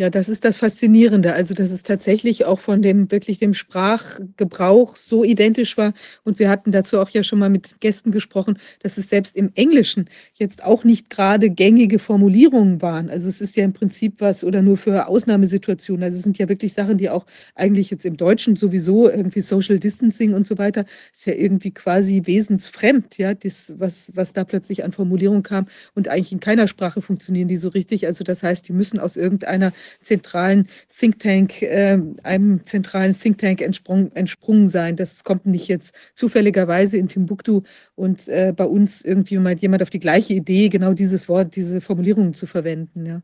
[0.00, 1.34] Ja, das ist das Faszinierende.
[1.34, 5.92] Also, dass es tatsächlich auch von dem wirklich dem Sprachgebrauch so identisch war.
[6.24, 9.50] Und wir hatten dazu auch ja schon mal mit Gästen gesprochen, dass es selbst im
[9.56, 13.10] Englischen jetzt auch nicht gerade gängige Formulierungen waren.
[13.10, 16.02] Also es ist ja im Prinzip was oder nur für Ausnahmesituationen.
[16.02, 19.78] Also es sind ja wirklich Sachen, die auch eigentlich jetzt im Deutschen sowieso irgendwie Social
[19.78, 24.82] Distancing und so weiter ist ja irgendwie quasi wesensfremd, ja, das, was, was da plötzlich
[24.82, 28.06] an Formulierung kam und eigentlich in keiner Sprache funktionieren die so richtig.
[28.06, 33.60] Also das heißt, die müssen aus irgendeiner zentralen Think Tank, äh, einem zentralen Think Tank
[33.60, 34.96] entsprung, entsprungen sein.
[34.96, 37.62] Das kommt nicht jetzt zufälligerweise in Timbuktu
[37.94, 41.80] und äh, bei uns irgendwie mal jemand auf die gleiche Idee, genau dieses Wort, diese
[41.80, 43.06] Formulierung zu verwenden.
[43.06, 43.22] Ja.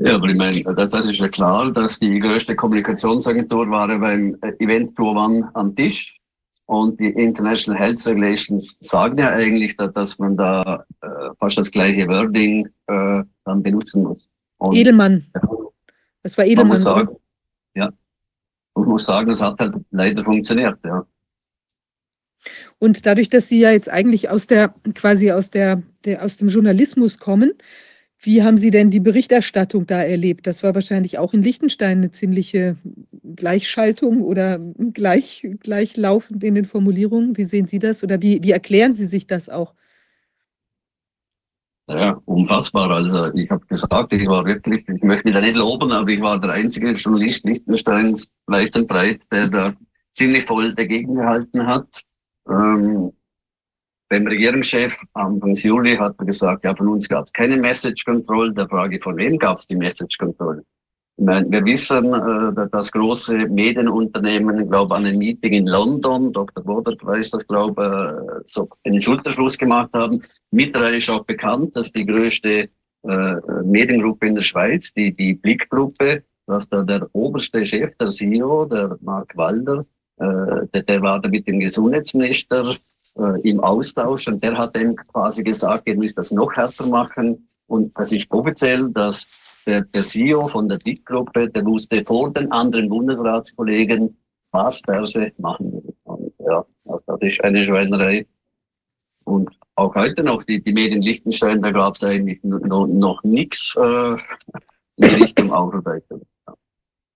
[0.00, 4.94] Ja, aber ich meine, das ist ja klar, dass die größte Kommunikationsagentur war beim Event
[4.94, 6.18] Pro One am Tisch.
[6.66, 12.08] Und die International Health Regulations sagen ja eigentlich, dass man da äh, fast das gleiche
[12.08, 14.28] Wording äh, dann benutzen muss.
[14.58, 15.24] Und Edelmann.
[16.26, 16.70] Das war Edelmann.
[16.70, 17.16] Man sagen,
[17.74, 17.92] ja.
[18.72, 21.06] Und ich muss sagen, das hat halt leider funktioniert, ja.
[22.80, 26.48] Und dadurch, dass Sie ja jetzt eigentlich aus der, quasi aus der, der, aus dem
[26.48, 27.52] Journalismus kommen,
[28.18, 30.48] wie haben Sie denn die Berichterstattung da erlebt?
[30.48, 32.76] Das war wahrscheinlich auch in Liechtenstein eine ziemliche
[33.36, 34.58] Gleichschaltung oder
[34.92, 37.36] gleich, gleichlaufend in den Formulierungen.
[37.36, 39.74] Wie sehen Sie das oder wie, wie erklären Sie sich das auch?
[41.88, 42.90] Ja, unfassbar.
[42.90, 46.20] Also ich habe gesagt, ich war wirklich, ich möchte mich da nicht loben, aber ich
[46.20, 49.74] war der einzige Journalist Liechtensteins weit und breit, der da
[50.12, 52.02] ziemlich voll dagegen gehalten hat.
[52.48, 53.12] Ähm,
[54.08, 58.52] beim Regierungschef Anfang Juli hat er gesagt, ja, von uns gab es keine Message Control.
[58.52, 60.64] Der Frage, von wem gab es die Message Control?
[61.18, 66.62] Wir wissen, äh, dass große Medienunternehmen, glaube, an einem Meeting in London, Dr.
[66.62, 70.20] Bodert weiß das, glaube ich, so einen Schulterschluss gemacht haben.
[70.50, 72.68] Mittlerweile ist auch bekannt, dass die größte
[73.02, 78.66] äh, Mediengruppe in der Schweiz, die, die Blickgruppe, dass da der oberste Chef, der CEO,
[78.66, 79.86] der Mark Walder,
[80.18, 82.76] äh, der, der war da mit dem Gesundheitsminister
[83.16, 87.48] äh, im Austausch und der hat ihm quasi gesagt, ihr müsst das noch härter machen.
[87.68, 92.50] Und das ist offiziell, dass der, der CEO von der DIT-Gruppe, der wusste vor den
[92.52, 94.16] anderen Bundesratskollegen,
[94.52, 95.82] was Börse machen.
[96.04, 98.26] Und ja, das ist eine Schweinerei.
[99.24, 103.74] Und auch heute noch, die, die Medien Liechtenstein, da gab es eigentlich noch, noch nichts
[103.76, 104.16] äh,
[104.96, 106.22] in Richtung Aufarbeitung.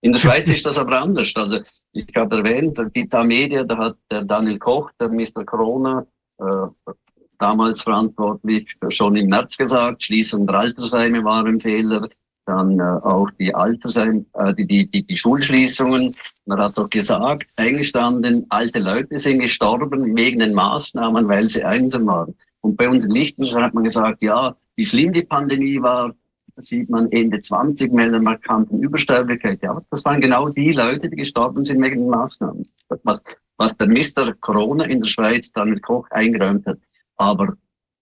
[0.03, 1.33] In der Schweiz ist das aber anders.
[1.37, 1.61] Also
[1.93, 5.45] ich habe erwähnt, die Media, da hat der Daniel Koch, der Mr.
[5.45, 6.07] Corona,
[6.39, 6.93] äh,
[7.39, 12.09] damals verantwortlich, schon im März gesagt, Schließung der Altersheime war ein Fehler,
[12.51, 16.15] dann äh, auch die Altersheim, äh, die, die, die, die Schulschließungen.
[16.47, 22.07] Man hat doch gesagt, eingestanden, alte Leute sind gestorben wegen den Maßnahmen, weil sie einsam
[22.07, 22.35] waren.
[22.61, 26.13] Und bei uns in Liechtenstein hat man gesagt, ja, wie schlimm die Pandemie war,
[26.57, 29.63] sieht man Ende 20 mit einer markanten Übersterblichkeit.
[29.63, 32.69] Ja, das waren genau die Leute, die gestorben sind wegen den Maßnahmen.
[33.05, 33.23] Was,
[33.57, 34.35] was der Mr.
[34.41, 36.79] Corona in der Schweiz dann mit Koch eingeräumt hat.
[37.17, 37.55] Aber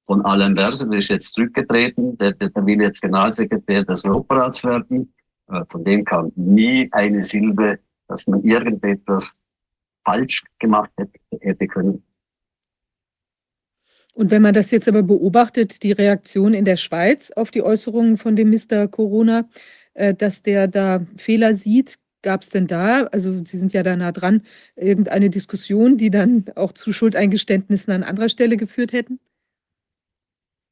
[0.09, 4.65] von Alain Berset, der ist jetzt zurückgetreten, der, der, der will jetzt Generalsekretär des Europarats
[4.65, 5.13] werden.
[5.49, 9.37] Äh, von dem kam nie eine Silbe, dass man irgendetwas
[10.07, 12.03] falsch gemacht hätte, hätte können.
[14.15, 18.17] Und wenn man das jetzt aber beobachtet, die Reaktion in der Schweiz auf die Äußerungen
[18.17, 18.89] von dem Mr.
[18.89, 19.47] Corona,
[19.93, 23.95] äh, dass der da Fehler sieht, gab es denn da, also Sie sind ja da
[23.95, 24.41] nah dran,
[24.75, 29.21] irgendeine Diskussion, die dann auch zu Schuldeingeständnissen an anderer Stelle geführt hätten?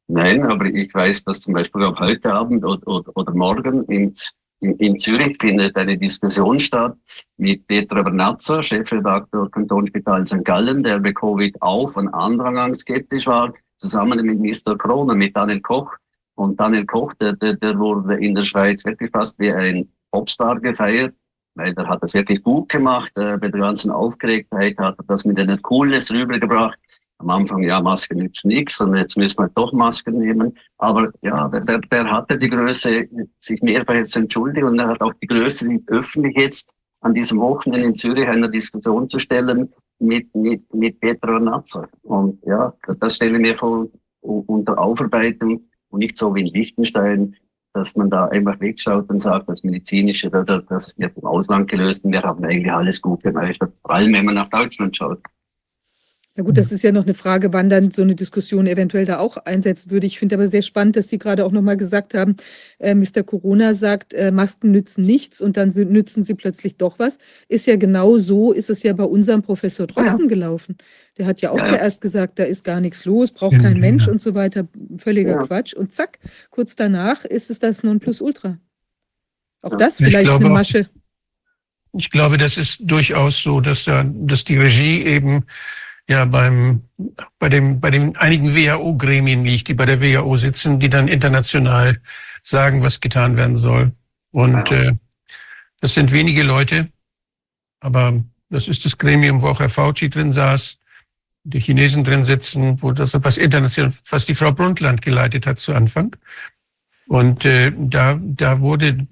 [0.09, 4.13] Nein, aber ich weiß, dass zum Beispiel auch heute Abend oder, oder, oder morgen in,
[4.61, 6.97] in, in, Zürich findet eine Diskussion statt
[7.37, 10.45] mit Petra Bernazza, Chefredakteur Kantonsspital St.
[10.45, 14.79] Gallen, der bei Covid auch von Anfang an skeptisch war, zusammen mit Mr.
[14.79, 15.93] Corona, mit Daniel Koch.
[16.37, 20.61] Und Daniel Koch, der, der, der wurde in der Schweiz wirklich fast wie ein Popstar
[20.61, 21.15] gefeiert,
[21.55, 23.11] weil der hat das wirklich gut gemacht.
[23.17, 26.79] Äh, bei der ganzen Aufgeregtheit hat er das mit einer Coolness rübergebracht.
[27.19, 30.57] Am Anfang, ja, Masken nützen nichts und jetzt müssen wir doch Masken nehmen.
[30.79, 33.09] Aber ja, der, der hatte die Größe,
[33.41, 37.41] sich mehrfach jetzt entschuldigen und er hat auch die Größe, sich öffentlich jetzt an diesem
[37.41, 41.89] Wochenende in Zürich einer Diskussion zu stellen mit, mit, mit Petro Natzer.
[42.03, 43.89] Und ja, das, das stelle ich mir vor
[44.21, 47.37] unter Aufarbeitung und nicht so wie in Liechtenstein,
[47.73, 52.13] dass man da einfach wegschaut und sagt, das Medizinische, das wird im Ausland gelöst und
[52.13, 55.21] wir haben eigentlich alles gut gemacht, vor allem wenn man nach Deutschland schaut.
[56.39, 59.19] Na gut, das ist ja noch eine Frage, wann dann so eine Diskussion eventuell da
[59.19, 60.07] auch einsetzen würde.
[60.07, 62.37] Ich finde aber sehr spannend, dass Sie gerade auch nochmal gesagt haben,
[62.79, 63.23] äh, Mr.
[63.25, 67.17] Corona sagt, äh, Masken nützen nichts und dann sind, nützen sie plötzlich doch was.
[67.49, 70.27] Ist ja genau so, ist es ja bei unserem Professor Drosten ja.
[70.27, 70.77] gelaufen.
[71.17, 71.67] Der hat ja auch ja.
[71.67, 74.69] zuerst gesagt, da ist gar nichts los, braucht kein Mensch und so weiter.
[74.99, 75.39] Völliger.
[75.39, 75.73] Quatsch.
[75.73, 76.19] Und zack,
[76.51, 78.59] kurz danach ist es das Nonplusultra.
[79.63, 80.89] Auch das vielleicht glaube, eine Masche.
[81.95, 85.45] Ich glaube, das ist durchaus so, dass da, dass die Regie eben
[86.09, 86.83] ja beim,
[87.39, 91.99] bei dem, bei den einigen WHO-Gremien liegt, die bei der WHO sitzen, die dann international
[92.43, 93.93] sagen, was getan werden soll.
[94.31, 94.95] Und äh,
[95.81, 96.89] das sind wenige Leute,
[97.81, 100.79] aber das ist das Gremium, wo auch Herr Fauci drin saß,
[101.45, 105.75] die Chinesen drin sitzen, wo das was international, was die Frau Brundtland geleitet hat zu
[105.75, 106.17] Anfang.
[107.09, 109.07] Und äh, da, da wurde,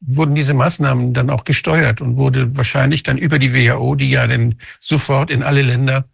[0.00, 4.26] wurden diese Maßnahmen dann auch gesteuert und wurde wahrscheinlich dann über die WHO, die ja
[4.26, 6.04] dann sofort in alle Länder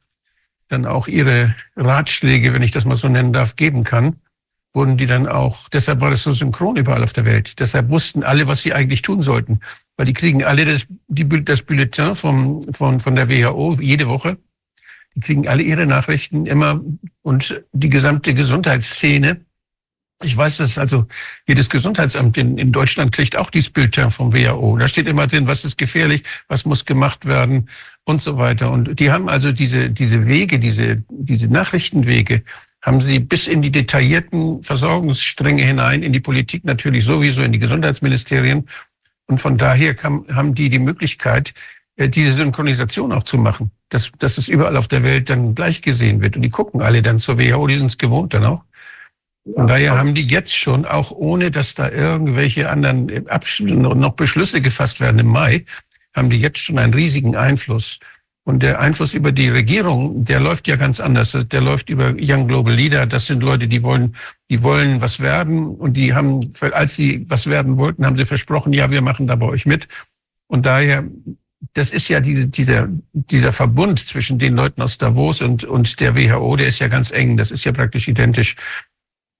[0.74, 4.16] dann auch ihre Ratschläge, wenn ich das mal so nennen darf, geben kann,
[4.74, 7.60] wurden die dann auch, deshalb war das so synchron überall auf der Welt.
[7.60, 9.60] Deshalb wussten alle, was sie eigentlich tun sollten.
[9.96, 14.37] Weil die kriegen alle das, die, das Bulletin vom, von, von der WHO jede Woche.
[15.14, 16.80] Die kriegen alle ihre Nachrichten immer
[17.22, 19.40] und die gesamte Gesundheitsszene.
[20.22, 21.06] Ich weiß das, also
[21.46, 24.76] jedes Gesundheitsamt in, in Deutschland kriegt auch dieses Bulletin vom WHO.
[24.76, 27.68] Da steht immer drin, was ist gefährlich, was muss gemacht werden,
[28.05, 28.71] und so weiter.
[28.71, 32.43] Und die haben also diese, diese Wege, diese, diese Nachrichtenwege,
[32.83, 37.59] haben sie bis in die detaillierten Versorgungsstränge hinein, in die Politik natürlich sowieso, in die
[37.59, 38.69] Gesundheitsministerien.
[39.27, 41.55] Und von daher kam, haben die die Möglichkeit,
[41.97, 45.81] äh, diese Synchronisation auch zu machen, dass, dass es überall auf der Welt dann gleich
[45.81, 46.37] gesehen wird.
[46.37, 48.64] Und die gucken alle dann zur WHO, die sind es gewohnt dann auch.
[49.53, 54.62] Von daher haben die jetzt schon, auch ohne dass da irgendwelche anderen Abschnitte noch Beschlüsse
[54.62, 55.64] gefasst werden im Mai,
[56.14, 57.98] haben die jetzt schon einen riesigen Einfluss.
[58.46, 61.37] Und der Einfluss über die Regierung, der läuft ja ganz anders.
[61.50, 63.07] Der läuft über Young Global Leader.
[63.07, 64.14] Das sind Leute, die wollen,
[64.50, 65.66] die wollen was werden.
[65.66, 69.35] Und die haben, als sie was werden wollten, haben sie versprochen, ja, wir machen da
[69.35, 69.88] bei euch mit.
[70.46, 71.05] Und daher,
[71.72, 76.14] das ist ja diese, dieser, dieser Verbund zwischen den Leuten aus Davos und, und der
[76.14, 77.38] WHO, der ist ja ganz eng.
[77.38, 78.57] Das ist ja praktisch identisch.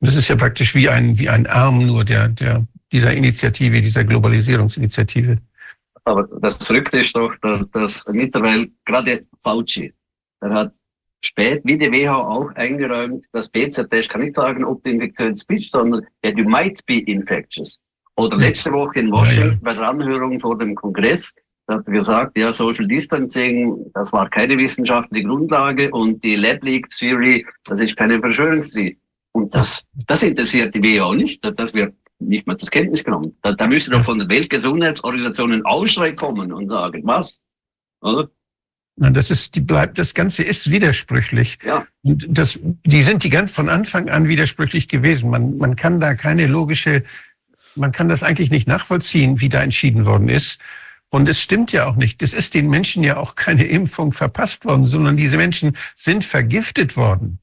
[0.01, 4.05] Das ist ja praktisch wie ein, wie ein Arm nur der, der, dieser Initiative, dieser
[4.05, 5.39] Globalisierungsinitiative.
[6.05, 7.35] Aber das Verrückte ist doch,
[7.73, 9.93] dass mittlerweile gerade Fauci,
[10.43, 10.73] der hat
[11.23, 15.71] spät, wie die WHO auch eingeräumt, das PCR-Test kann nicht sagen, ob du infektiös bist,
[15.71, 17.81] sondern yeah, you might be infectious.
[18.17, 21.35] Oder letzte Woche in Washington bei der Anhörung vor dem Kongress,
[21.67, 26.63] da hat er gesagt, ja, Social Distancing, das war keine wissenschaftliche Grundlage und die Lab
[26.63, 28.99] Leak Theory, das ist keine Verschwörungstheorie.
[29.33, 31.45] Und das, das interessiert die WHO nicht.
[31.59, 33.37] Das wird nicht mehr zur Kenntnis genommen.
[33.43, 37.41] Da, da müsste doch von der Weltgesundheitsorganisation ein Ausschrei kommen und sagen, was?
[38.01, 38.31] Oder?
[38.97, 41.59] Na, das ist, die bleibt, das Ganze ist widersprüchlich.
[41.65, 41.87] Ja.
[42.03, 45.31] Und das, die sind die ganz von Anfang an widersprüchlich gewesen.
[45.31, 47.03] Man, man kann da keine logische,
[47.75, 50.61] man kann das eigentlich nicht nachvollziehen, wie da entschieden worden ist.
[51.11, 52.23] Und es stimmt ja auch nicht.
[52.23, 56.97] Es ist den Menschen ja auch keine Impfung verpasst worden, sondern diese Menschen sind vergiftet
[56.97, 57.39] worden.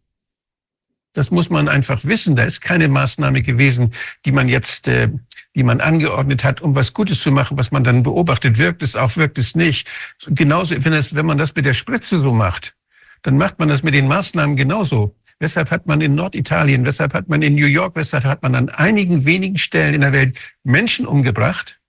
[1.13, 2.36] Das muss man einfach wissen.
[2.36, 3.93] Da ist keine Maßnahme gewesen,
[4.26, 5.10] die man jetzt, äh,
[5.56, 8.58] die man angeordnet hat, um was Gutes zu machen, was man dann beobachtet.
[8.58, 9.89] Wirkt es auch, wirkt es nicht.
[10.28, 12.76] Genauso, wenn, es, wenn man das mit der Spritze so macht,
[13.24, 15.15] dann macht man das mit den Maßnahmen genauso.
[15.39, 18.69] Weshalb hat man in Norditalien, weshalb hat man in New York, weshalb hat man an
[18.69, 21.82] einigen wenigen Stellen in der Welt Menschen umgebracht,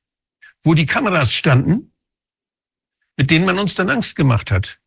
[0.63, 1.93] wo die Kameras standen,
[3.17, 4.81] mit denen man uns dann Angst gemacht hat.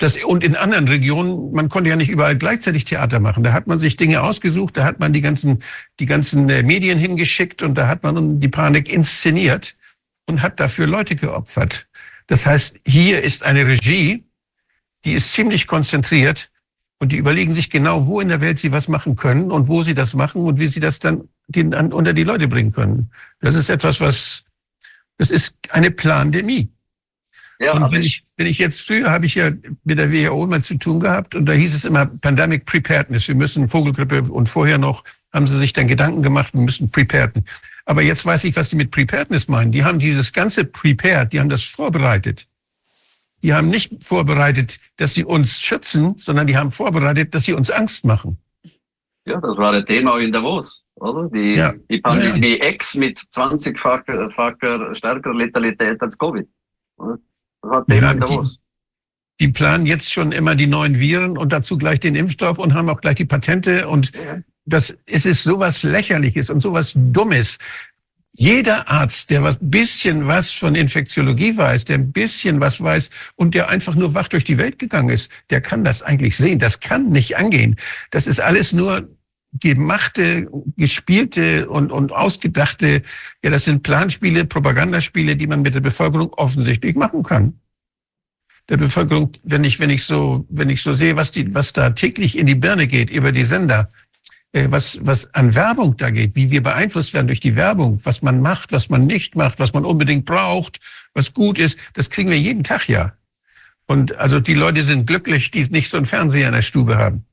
[0.00, 3.42] Das, und in anderen Regionen, man konnte ja nicht überall gleichzeitig Theater machen.
[3.44, 5.62] Da hat man sich Dinge ausgesucht, da hat man die ganzen,
[5.98, 9.76] die ganzen äh, Medien hingeschickt und da hat man die Panik inszeniert
[10.24, 11.86] und hat dafür Leute geopfert.
[12.28, 14.24] Das heißt, hier ist eine Regie,
[15.04, 16.50] die ist ziemlich konzentriert
[16.98, 19.82] und die überlegen sich genau, wo in der Welt sie was machen können und wo
[19.82, 23.10] sie das machen und wie sie das dann den, unter die Leute bringen können.
[23.40, 24.44] Das ist etwas, was,
[25.18, 26.70] das ist eine Plandemie.
[27.60, 29.50] Ja, und wenn ich, wenn ich jetzt früher habe ich ja
[29.84, 33.28] mit der WHO immer zu tun gehabt und da hieß es immer Pandemic Preparedness.
[33.28, 37.32] Wir müssen Vogelgrippe und vorher noch haben sie sich dann Gedanken gemacht, wir müssen prepared.
[37.84, 39.72] Aber jetzt weiß ich, was die mit Preparedness meinen.
[39.72, 42.46] Die haben dieses ganze Prepared, die haben das vorbereitet.
[43.42, 47.70] Die haben nicht vorbereitet, dass sie uns schützen, sondern die haben vorbereitet, dass sie uns
[47.70, 48.38] Angst machen.
[49.26, 51.28] Ja, das war ein Thema in Davos, oder?
[51.28, 51.74] Die, ja.
[51.90, 52.70] die Pandemie ja, ja.
[52.70, 56.48] X mit 20-facher stärkerer Letalität als Covid.
[57.62, 58.14] Thema ja.
[58.14, 58.40] Die,
[59.40, 62.88] die, planen jetzt schon immer die neuen Viren und dazu gleich den Impfstoff und haben
[62.88, 64.12] auch gleich die Patente und
[64.64, 67.58] das, es ist sowas lächerliches und sowas Dummes.
[68.32, 73.54] Jeder Arzt, der was bisschen was von Infektiologie weiß, der ein bisschen was weiß und
[73.54, 76.60] der einfach nur wach durch die Welt gegangen ist, der kann das eigentlich sehen.
[76.60, 77.76] Das kann nicht angehen.
[78.12, 79.08] Das ist alles nur
[79.52, 83.02] gemachte, gespielte und, und ausgedachte,
[83.42, 87.58] ja, das sind Planspiele, Propagandaspiele, die man mit der Bevölkerung offensichtlich machen kann.
[88.68, 91.90] Der Bevölkerung, wenn ich, wenn ich so, wenn ich so sehe, was die, was da
[91.90, 93.90] täglich in die Birne geht über die Sender,
[94.52, 98.22] äh, was, was an Werbung da geht, wie wir beeinflusst werden durch die Werbung, was
[98.22, 100.78] man macht, was man nicht macht, was man unbedingt braucht,
[101.14, 103.14] was gut ist, das kriegen wir jeden Tag ja.
[103.86, 107.24] Und also die Leute sind glücklich, die nicht so einen Fernseher in der Stube haben.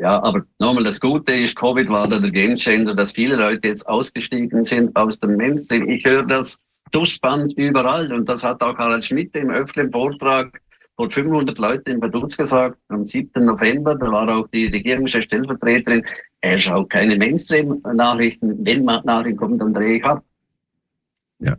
[0.00, 3.88] Ja, aber nochmal, das Gute ist, Covid war da der Gamechanger, dass viele Leute jetzt
[3.88, 5.88] ausgestiegen sind aus dem Mainstream.
[5.88, 10.60] Ich höre das Duschband überall und das hat auch Harald Schmidt im öffentlichen Vortrag
[10.94, 13.44] vor 500 Leuten in Vaduz gesagt, am 7.
[13.44, 16.04] November, da war auch die regierungsche Stellvertreterin,
[16.40, 20.24] er schaut keine Mainstream-Nachrichten, wenn Nachrichten kommen, dann drehe ich ab.
[21.40, 21.56] Ja.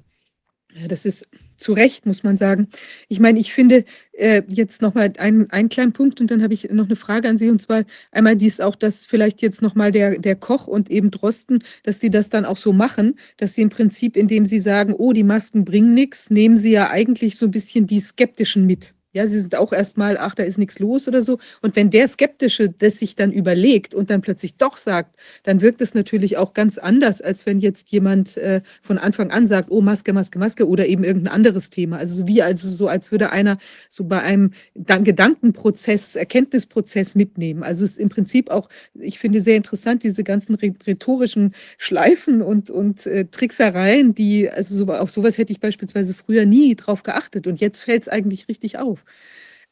[0.73, 1.27] Ja, das ist
[1.59, 2.67] zu Recht, muss man sagen.
[3.07, 6.69] Ich meine, ich finde äh, jetzt nochmal einen, einen kleinen Punkt und dann habe ich
[6.71, 10.19] noch eine Frage an Sie und zwar einmal dies auch, dass vielleicht jetzt nochmal der,
[10.19, 13.69] der Koch und eben Drosten, dass sie das dann auch so machen, dass sie im
[13.69, 17.51] Prinzip, indem sie sagen, oh, die Masken bringen nichts, nehmen sie ja eigentlich so ein
[17.51, 18.93] bisschen die Skeptischen mit.
[19.19, 21.39] Ja, sie sind auch erstmal, ach, da ist nichts los oder so.
[21.61, 25.81] Und wenn der Skeptische das sich dann überlegt und dann plötzlich doch sagt, dann wirkt
[25.81, 29.81] es natürlich auch ganz anders, als wenn jetzt jemand äh, von Anfang an sagt, oh,
[29.81, 31.97] Maske, Maske, Maske oder eben irgendein anderes Thema.
[31.97, 33.57] Also so wie, also so, als würde einer
[33.89, 37.61] so bei einem Gedankenprozess, Erkenntnisprozess mitnehmen.
[37.61, 42.69] Also es ist im Prinzip auch, ich finde sehr interessant, diese ganzen rhetorischen Schleifen und,
[42.69, 47.47] und äh, Tricksereien, die, also so, auf sowas hätte ich beispielsweise früher nie drauf geachtet.
[47.47, 49.05] Und jetzt fällt es eigentlich richtig auf auf.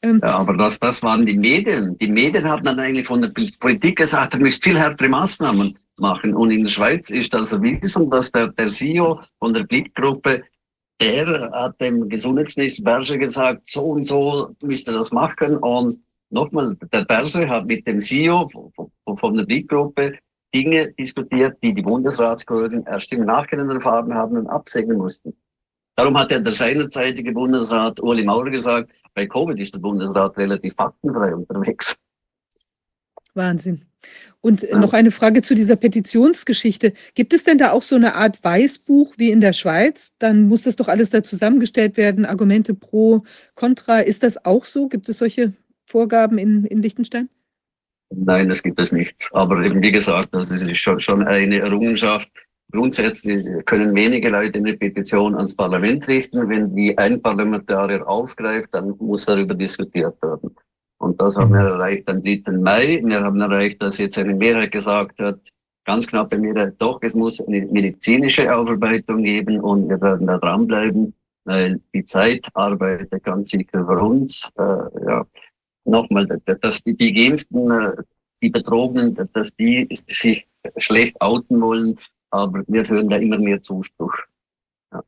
[0.02, 1.98] Ähm, ja, aber das, das waren die Medien.
[1.98, 6.36] Die Medien haben dann eigentlich von der Politik gesagt, er müsste viel härtere Maßnahmen machen.
[6.36, 10.44] Und in der Schweiz ist das erwiesen, dass der, der CEO von der Blickgruppe,
[11.02, 15.58] der hat dem Gesundheitsminister Berger gesagt, so und so müsste das machen.
[15.58, 15.98] Und
[16.30, 20.20] nochmal, der Berger hat mit dem CEO von, von der Blickgruppe
[20.54, 25.34] Dinge diskutiert, die die Bundesratskollegen erst im Nachhinein erfahren haben und absegnen mussten.
[25.98, 30.76] Darum hat ja der seinerzeitige Bundesrat Uli Maurer gesagt, bei Covid ist der Bundesrat relativ
[30.76, 31.96] faktenfrei unterwegs.
[33.34, 33.86] Wahnsinn.
[34.40, 34.78] Und ja.
[34.78, 36.94] noch eine Frage zu dieser Petitionsgeschichte.
[37.16, 40.14] Gibt es denn da auch so eine Art Weißbuch wie in der Schweiz?
[40.20, 43.24] Dann muss das doch alles da zusammengestellt werden, Argumente pro,
[43.56, 44.00] contra.
[44.00, 44.88] Ist das auch so?
[44.88, 45.54] Gibt es solche
[45.88, 47.30] Vorgaben in, in Liechtenstein?
[48.14, 49.28] Nein, das gibt es nicht.
[49.32, 52.30] Aber eben wie gesagt, das ist schon, schon eine Errungenschaft,
[52.72, 56.50] Grundsätzlich können wenige Leute eine Petition ans Parlament richten.
[56.50, 60.54] Wenn die ein Parlamentarier aufgreift, dann muss darüber diskutiert werden.
[61.00, 61.68] Und das haben wir mhm.
[61.68, 62.44] erreicht am 3.
[62.58, 63.02] Mai.
[63.06, 65.40] Wir haben erreicht, dass jetzt eine Mehrheit gesagt hat,
[65.86, 71.14] ganz knappe Mehrheit, doch, es muss eine medizinische Aufarbeitung geben und wir werden da dranbleiben,
[71.46, 74.52] weil die Zeit arbeitet ganz sicher für uns.
[74.58, 75.26] Äh, ja.
[75.86, 76.28] Nochmal,
[76.62, 77.94] dass die, die Geimpften, äh,
[78.42, 80.46] die Betrogenen, dass die sich
[80.76, 81.98] schlecht outen wollen,
[82.38, 84.14] aber wir hören da immer mehr Zuspruch.
[84.92, 85.04] Ja.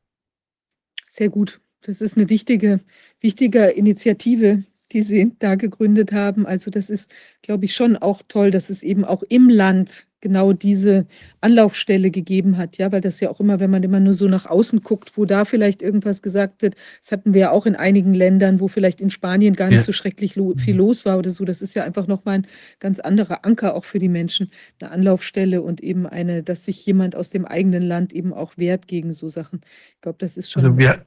[1.07, 1.61] Sehr gut.
[1.81, 2.81] Das ist eine wichtige,
[3.21, 6.45] wichtige Initiative, die Sie da gegründet haben.
[6.45, 10.53] Also das ist, glaube ich, schon auch toll, dass es eben auch im Land genau
[10.53, 11.05] diese
[11.41, 14.45] Anlaufstelle gegeben hat, ja, weil das ja auch immer, wenn man immer nur so nach
[14.45, 18.13] außen guckt, wo da vielleicht irgendwas gesagt wird, das hatten wir ja auch in einigen
[18.13, 19.83] Ländern, wo vielleicht in Spanien gar nicht ja.
[19.83, 20.79] so schrecklich lo viel mhm.
[20.79, 21.45] los war oder so.
[21.45, 22.47] Das ist ja einfach nochmal ein
[22.79, 24.51] ganz anderer Anker auch für die Menschen,
[24.81, 28.87] eine Anlaufstelle und eben eine, dass sich jemand aus dem eigenen Land eben auch wehrt
[28.87, 29.61] gegen so Sachen.
[29.95, 30.65] Ich glaube, das ist schon.
[30.65, 31.05] Also wir,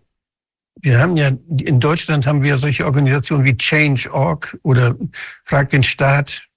[0.81, 4.97] wir haben ja, in Deutschland haben wir solche Organisationen wie Change.org oder
[5.45, 6.49] Frag den Staat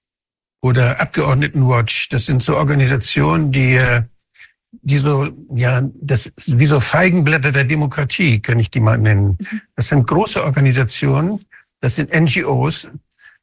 [0.65, 2.09] oder Abgeordnetenwatch.
[2.09, 4.01] Das sind so Organisationen, die, äh,
[4.71, 9.37] die so, ja, das ist wie so Feigenblätter der Demokratie, kann ich die mal nennen.
[9.75, 11.39] Das sind große Organisationen,
[11.81, 12.89] das sind NGOs.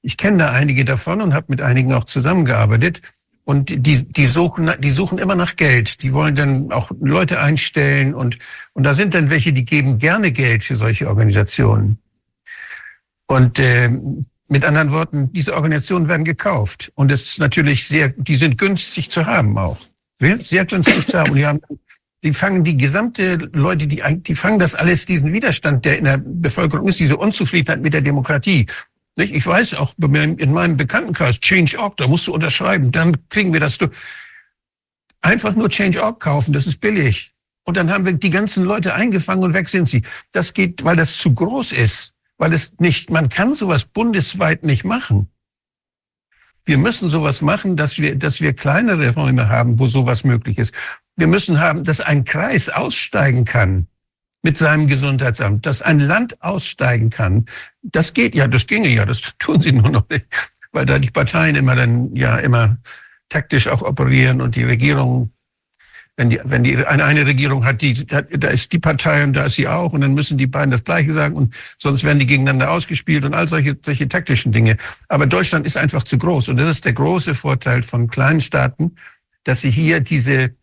[0.03, 3.03] Ich kenne da einige davon und habe mit einigen auch zusammengearbeitet.
[3.45, 6.03] Und die, die suchen, die suchen immer nach Geld.
[6.03, 8.39] Die wollen dann auch Leute einstellen und,
[8.73, 11.99] und da sind dann welche, die geben gerne Geld für solche Organisationen.
[13.29, 13.91] Und äh,
[14.53, 16.93] mit anderen Worten, diese Organisationen werden gekauft.
[16.95, 19.79] Und es ist natürlich sehr, die sind günstig zu haben auch.
[20.21, 21.31] Sehr günstig zu haben.
[21.31, 21.61] Und die haben
[22.23, 26.19] die fangen die gesamte Leute, die, die fangen das alles, diesen Widerstand, der in der
[26.19, 28.67] Bevölkerung ist, diese Unzufriedenheit mit der Demokratie.
[29.17, 33.79] Ich weiß auch in meinem Bekanntenkreis, Change.org, da musst du unterschreiben, dann kriegen wir das
[33.79, 33.91] durch.
[35.21, 37.33] Einfach nur Change.org kaufen, das ist billig.
[37.65, 40.03] Und dann haben wir die ganzen Leute eingefangen und weg sind sie.
[40.33, 42.12] Das geht, weil das zu groß ist.
[42.43, 45.29] Weil es nicht, man kann sowas bundesweit nicht machen.
[46.65, 50.75] Wir müssen sowas machen, dass wir, dass wir kleinere Räume haben, wo sowas möglich ist.
[51.15, 53.87] Wir müssen haben, dass ein Kreis aussteigen kann
[54.43, 57.47] mit seinem Gesundheitsamt, dass ein Land aussteigen kann.
[57.81, 60.27] Das geht ja, das ginge ja, das tun sie nur noch nicht,
[60.73, 62.77] weil da die Parteien immer dann ja immer
[63.29, 65.31] taktisch auch operieren und die Regierung,
[66.23, 69.47] wenn die, wenn die eine, eine Regierung hat, die, da ist die Partei und da
[69.47, 72.27] ist sie auch und dann müssen die beiden das Gleiche sagen und sonst werden die
[72.27, 74.77] gegeneinander ausgespielt und all solche, solche taktischen Dinge.
[75.09, 78.95] Aber Deutschland ist einfach zu groß und das ist der große Vorteil von kleinen Staaten,
[79.45, 80.55] dass sie hier diese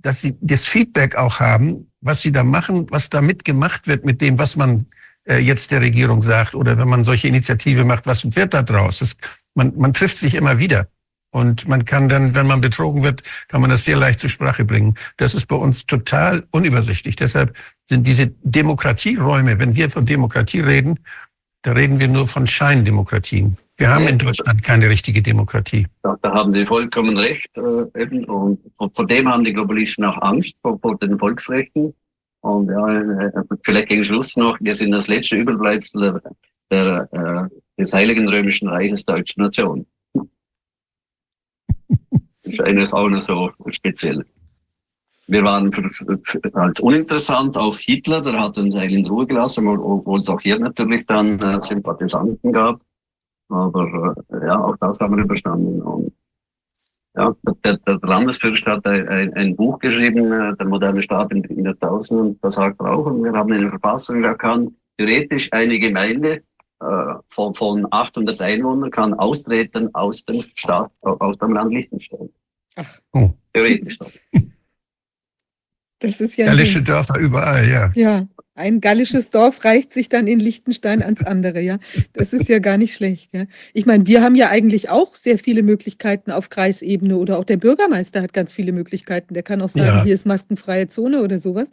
[0.00, 4.20] dass sie das Feedback auch haben, was sie da machen, was damit gemacht wird mit
[4.20, 4.86] dem, was man
[5.24, 9.00] äh, jetzt der Regierung sagt oder wenn man solche Initiative macht, was wird da draus?
[9.00, 9.16] Das,
[9.54, 10.86] man, man trifft sich immer wieder.
[11.30, 14.64] Und man kann dann, wenn man betrogen wird, kann man das sehr leicht zur Sprache
[14.64, 14.94] bringen.
[15.18, 17.16] Das ist bei uns total unübersichtlich.
[17.16, 17.56] Deshalb
[17.86, 20.98] sind diese Demokratieräume, wenn wir von Demokratie reden,
[21.62, 23.58] da reden wir nur von Scheindemokratien.
[23.76, 25.86] Wir haben in Deutschland keine richtige Demokratie.
[26.02, 27.48] Da, da haben Sie vollkommen recht.
[27.56, 28.24] Äh, eben.
[28.24, 28.60] Und
[28.92, 31.94] vor dem haben die Globalisten auch Angst, vor, vor den Volksrechten.
[32.40, 33.30] Und ja, äh,
[33.62, 36.20] vielleicht gegen Schluss noch, wir sind das letzte Überbleibsel
[36.70, 39.86] der, der, äh, des Heiligen Römischen Reiches deutscher Nation.
[42.44, 44.24] Das ist auch noch so speziell.
[45.26, 45.70] Wir waren
[46.54, 50.58] halt uninteressant, auch Hitler, der hat uns eigentlich in Ruhe gelassen, obwohl es auch hier
[50.58, 52.80] natürlich dann äh, Sympathisanten gab.
[53.50, 55.82] Aber äh, ja, auch das haben wir überstanden.
[55.82, 56.12] Und
[57.14, 57.34] ja,
[57.64, 61.76] der, der Landesfürst hat ein, ein, Buch geschrieben, äh, Der moderne Staat in, in der
[61.82, 66.42] und da sagt er auch, und wir haben eine Verfassung, da kann theoretisch eine Gemeinde
[66.80, 72.28] von, von 800 Einwohnern kann austreten aus dem Staat, aus dem Land Liechtenstein.
[72.76, 72.98] Ach.
[73.12, 73.30] Oh.
[73.52, 73.98] Theoretisch.
[76.00, 76.46] Das ist ja.
[76.46, 77.90] Gallische Dörfer überall, ja.
[77.94, 78.28] Ja.
[78.54, 81.78] Ein gallisches Dorf reicht sich dann in Liechtenstein ans andere, ja.
[82.12, 83.46] Das ist ja gar nicht schlecht, ja.
[83.72, 87.56] Ich meine, wir haben ja eigentlich auch sehr viele Möglichkeiten auf Kreisebene oder auch der
[87.56, 89.34] Bürgermeister hat ganz viele Möglichkeiten.
[89.34, 90.04] Der kann auch sagen, ja.
[90.04, 91.70] hier ist maskenfreie Zone oder sowas.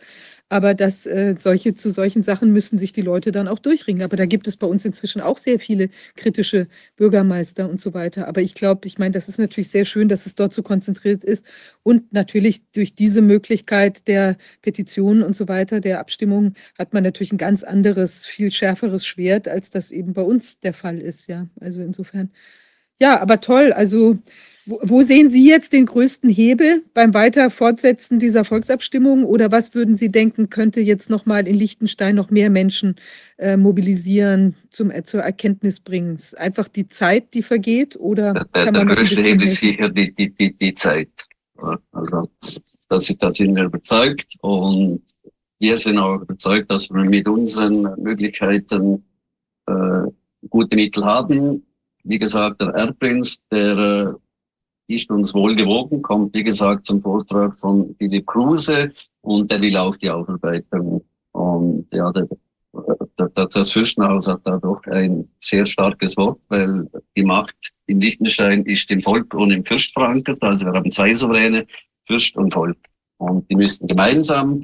[0.50, 4.04] Aber das, äh, solche, zu solchen Sachen müssen sich die Leute dann auch durchringen.
[4.04, 6.68] Aber da gibt es bei uns inzwischen auch sehr viele kritische
[6.98, 8.28] Bürgermeister und so weiter.
[8.28, 11.24] Aber ich glaube, ich meine, das ist natürlich sehr schön, dass es dort so konzentriert
[11.24, 11.46] ist.
[11.82, 17.32] Und natürlich durch diese Möglichkeit der Petitionen und so weiter, der Abstimmung, hat man natürlich
[17.34, 21.28] ein ganz anderes, viel schärferes Schwert, als das eben bei uns der Fall ist.
[21.28, 22.32] Ja, also insofern.
[23.00, 23.74] Ja, aber toll.
[23.74, 24.20] Also
[24.66, 29.96] wo, sehen Sie jetzt den größten Hebel beim Weiter Fortsetzen dieser Volksabstimmung oder was würden
[29.96, 32.96] Sie denken, könnte jetzt nochmal in Liechtenstein noch mehr Menschen
[33.38, 36.18] äh, mobilisieren, zum, äh, zur Erkenntnis bringen?
[36.38, 40.34] Einfach die Zeit, die vergeht oder kann man der größte Hebel ist sicher die, die,
[40.34, 41.10] die, die Zeit.
[41.92, 42.30] Also,
[42.90, 45.02] das, da sind wir überzeugt und
[45.60, 49.06] wir sind auch überzeugt, dass wir mit unseren Möglichkeiten
[49.68, 50.02] äh,
[50.50, 51.66] gute Mittel haben.
[52.04, 54.25] Wie gesagt, der Erbprinz, der äh,
[54.88, 59.96] ist uns wohlgewogen, kommt wie gesagt zum Vortrag von Philipp Kruse und der will auch
[59.96, 61.04] die Aufarbeitung.
[61.32, 62.28] Und ja, der,
[63.20, 67.56] der, das Fürstenhaus hat da doch ein sehr starkes Wort, weil die Macht
[67.88, 70.42] in Liechtenstein ist im Volk und im Fürst verankert.
[70.42, 71.66] Also wir haben zwei Souveräne,
[72.06, 72.78] Fürst und Volk.
[73.18, 74.62] Und die müssten gemeinsam,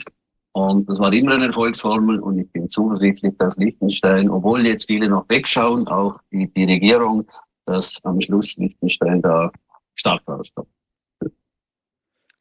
[0.53, 5.07] und das war immer eine Erfolgsformel, und ich bin zuversichtlich, dass Liechtenstein, obwohl jetzt viele
[5.07, 7.26] noch wegschauen, auch die, die Regierung,
[7.65, 9.51] dass am Schluss Liechtenstein da
[9.96, 10.52] stark war das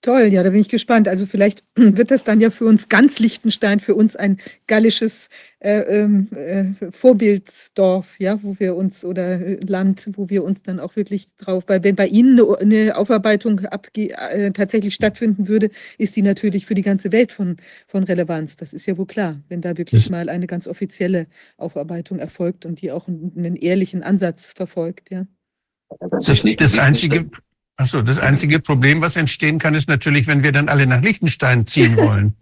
[0.03, 1.09] Toll, ja, da bin ich gespannt.
[1.09, 5.29] Also vielleicht wird das dann ja für uns ganz Liechtenstein, für uns ein gallisches
[5.59, 10.97] äh, ähm, äh, Vorbildsdorf, ja, wo wir uns oder Land, wo wir uns dann auch
[10.97, 16.23] wirklich drauf, weil wenn bei Ihnen eine, eine Aufarbeitung äh, tatsächlich stattfinden würde, ist sie
[16.23, 18.57] natürlich für die ganze Welt von, von Relevanz.
[18.57, 21.27] Das ist ja wohl klar, wenn da wirklich das mal eine ganz offizielle
[21.59, 25.27] Aufarbeitung erfolgt und die auch einen, einen ehrlichen Ansatz verfolgt, ja.
[25.99, 27.29] Das ist nicht das einzige,
[27.81, 31.67] Achso, das einzige Problem, was entstehen kann, ist natürlich, wenn wir dann alle nach Liechtenstein
[31.67, 32.37] ziehen wollen.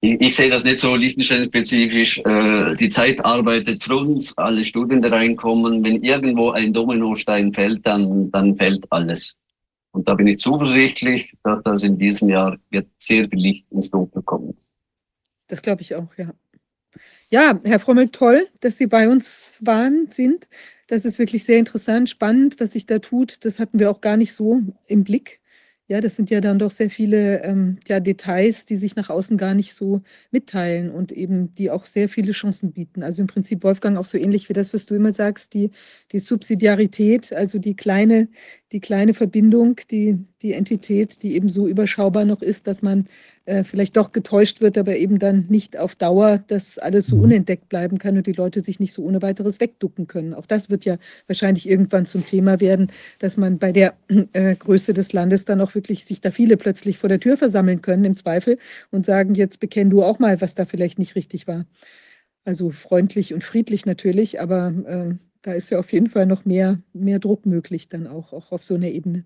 [0.00, 2.20] Ich, ich sehe das nicht so Liechtenstein-spezifisch.
[2.20, 5.84] Äh, die Zeit arbeitet für uns, alle Studien reinkommen.
[5.84, 9.36] Wenn irgendwo ein Dominostein fällt, dann, dann fällt alles.
[9.92, 13.90] Und da bin ich zuversichtlich, dass das in diesem Jahr wird sehr viel Licht ins
[13.90, 14.56] Dunkel kommen.
[15.48, 16.32] Das glaube ich auch, ja.
[17.28, 20.48] Ja, Herr Frommel, toll, dass Sie bei uns waren, sind.
[20.88, 23.44] Das ist wirklich sehr interessant, spannend, was sich da tut.
[23.44, 25.40] Das hatten wir auch gar nicht so im Blick
[25.86, 29.36] Ja, das sind ja dann doch sehr viele ähm, ja, Details, die sich nach außen
[29.36, 33.02] gar nicht so mitteilen und eben die auch sehr viele Chancen bieten.
[33.02, 35.70] Also im Prinzip, Wolfgang, auch so ähnlich wie das, was du immer sagst, die,
[36.12, 38.28] die Subsidiarität, also die kleine,
[38.74, 43.06] die kleine Verbindung, die, die Entität, die eben so überschaubar noch ist, dass man
[43.44, 47.22] äh, vielleicht doch getäuscht wird, aber eben dann nicht auf Dauer, dass alles so mhm.
[47.22, 50.34] unentdeckt bleiben kann und die Leute sich nicht so ohne weiteres wegducken können.
[50.34, 50.98] Auch das wird ja
[51.28, 52.88] wahrscheinlich irgendwann zum Thema werden,
[53.20, 53.94] dass man bei der
[54.32, 57.80] äh, Größe des Landes dann auch wirklich sich da viele plötzlich vor der Tür versammeln
[57.80, 58.58] können im Zweifel
[58.90, 61.64] und sagen, jetzt bekenn du auch mal, was da vielleicht nicht richtig war.
[62.44, 65.14] Also freundlich und friedlich natürlich, aber äh,
[65.44, 68.64] da ist ja auf jeden Fall noch mehr, mehr Druck möglich dann auch, auch auf
[68.64, 69.24] so einer Ebene.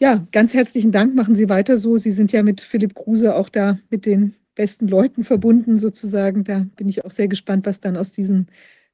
[0.00, 1.14] Ja, ganz herzlichen Dank.
[1.14, 1.96] Machen Sie weiter so.
[1.96, 6.44] Sie sind ja mit Philipp Kruse auch da mit den besten Leuten verbunden sozusagen.
[6.44, 8.48] Da bin ich auch sehr gespannt, was dann aus diesen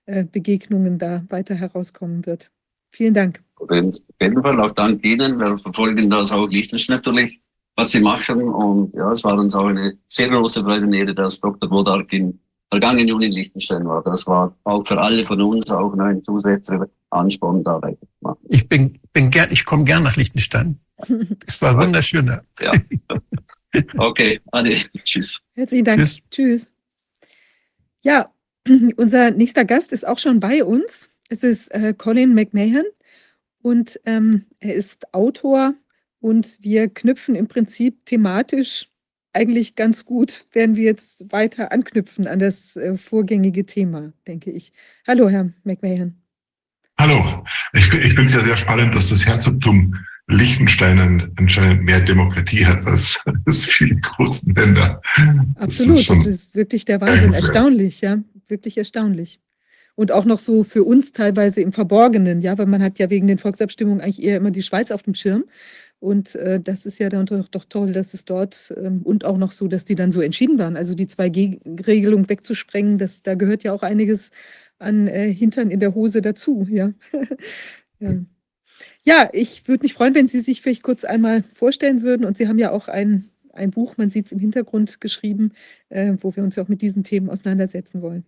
[0.07, 2.51] äh, Begegnungen da weiter herauskommen wird.
[2.91, 3.43] Vielen Dank.
[3.57, 5.39] Auf jeden Fall auch Dank Ihnen.
[5.39, 7.41] Wir verfolgen das auch Lichtenstein natürlich,
[7.77, 8.43] was Sie machen.
[8.43, 11.71] Und ja, es war uns auch eine sehr große Freude und Ehre, dass Dr.
[11.71, 12.39] Wodark im
[12.71, 14.03] vergangenen Juni in Liechtenstein war.
[14.03, 18.39] Das war auch für alle von uns auch ein zusätzlicher Ansporn, da weiterzumachen.
[18.49, 20.79] Ich bin, bin gern, ich komme gern nach Liechtenstein.
[21.47, 22.31] Es war wunderschön.
[22.61, 22.73] Ja.
[23.97, 24.79] Okay, Ade.
[25.05, 25.41] Tschüss.
[25.55, 26.01] Herzlichen Dank.
[26.01, 26.23] Tschüss.
[26.31, 26.71] Tschüss.
[28.03, 28.33] Ja,
[28.97, 31.09] unser nächster Gast ist auch schon bei uns.
[31.29, 32.85] Es ist äh, Colin McMahon
[33.63, 35.75] und ähm, er ist Autor
[36.19, 38.90] und wir knüpfen im Prinzip thematisch
[39.33, 44.73] eigentlich ganz gut, werden wir jetzt weiter anknüpfen an das äh, vorgängige Thema, denke ich.
[45.07, 46.17] Hallo, Herr McMahon.
[46.99, 49.95] Hallo, ich, ich finde es ja sehr spannend, dass das Herzogtum
[50.27, 55.01] Liechtenstein anscheinend mehr Demokratie hat als, als viele großen Länder.
[55.57, 57.33] Absolut, das ist, das ist wirklich der Wahnsinn.
[57.33, 58.19] Erstaunlich, ja,
[58.49, 59.41] wirklich erstaunlich.
[59.97, 63.27] Und auch noch so für uns teilweise im Verborgenen, ja, weil man hat ja wegen
[63.27, 65.45] den Volksabstimmungen eigentlich eher immer die Schweiz auf dem Schirm.
[66.01, 69.37] Und äh, das ist ja dann doch, doch toll, dass es dort ähm, und auch
[69.37, 70.77] noch so, dass die dann so entschieden waren.
[70.77, 74.31] Also die 2G-Regelung wegzusprengen, das, da gehört ja auch einiges
[74.79, 76.93] an äh, Hintern in der Hose dazu, ja.
[78.01, 78.15] ja.
[79.05, 82.25] Ja, ich würde mich freuen, wenn Sie sich vielleicht kurz einmal vorstellen würden.
[82.25, 85.53] Und Sie haben ja auch ein, ein Buch, man sieht es im Hintergrund geschrieben,
[85.91, 88.25] äh, wo wir uns ja auch mit diesen Themen auseinandersetzen wollen.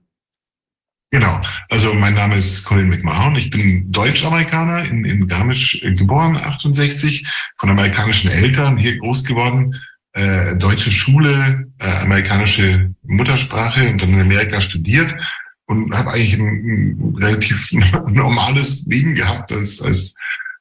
[1.13, 1.39] Genau.
[1.69, 3.37] Also mein Name ist Colin McMahon.
[3.37, 7.27] Ich bin Deutsch-Amerikaner in, in Garmisch geboren, 68,
[7.59, 9.79] von amerikanischen Eltern hier groß geworden.
[10.15, 15.15] Äh, deutsche Schule, äh, amerikanische Muttersprache und dann in Amerika studiert
[15.67, 17.71] und habe eigentlich ein, ein, relativ
[18.09, 20.15] normales Leben gehabt als, als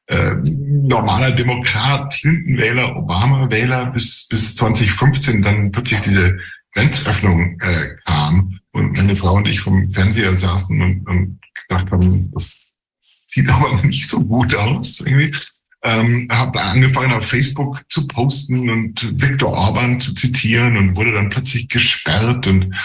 [0.07, 6.39] äh, normaler Demokrat, Clinton-Wähler, Obama-Wähler bis, bis 2015 dann plötzlich diese
[6.73, 12.31] Grenzöffnung äh, kam und meine Frau und ich vom Fernseher saßen und, und gedacht haben,
[12.31, 15.35] das sieht aber nicht so gut aus irgendwie.
[15.83, 21.29] Ähm, habe angefangen auf Facebook zu posten und Viktor Orban zu zitieren und wurde dann
[21.29, 22.75] plötzlich gesperrt und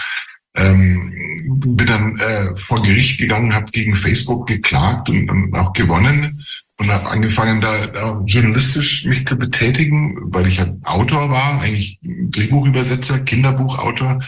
[0.55, 1.13] ähm,
[1.47, 6.43] bin dann äh, vor Gericht gegangen, habe gegen Facebook geklagt und, und auch gewonnen
[6.79, 11.99] und habe angefangen, da, da journalistisch mich zu betätigen, weil ich ja Autor war, eigentlich
[12.03, 14.19] Drehbuchübersetzer, Kinderbuchautor,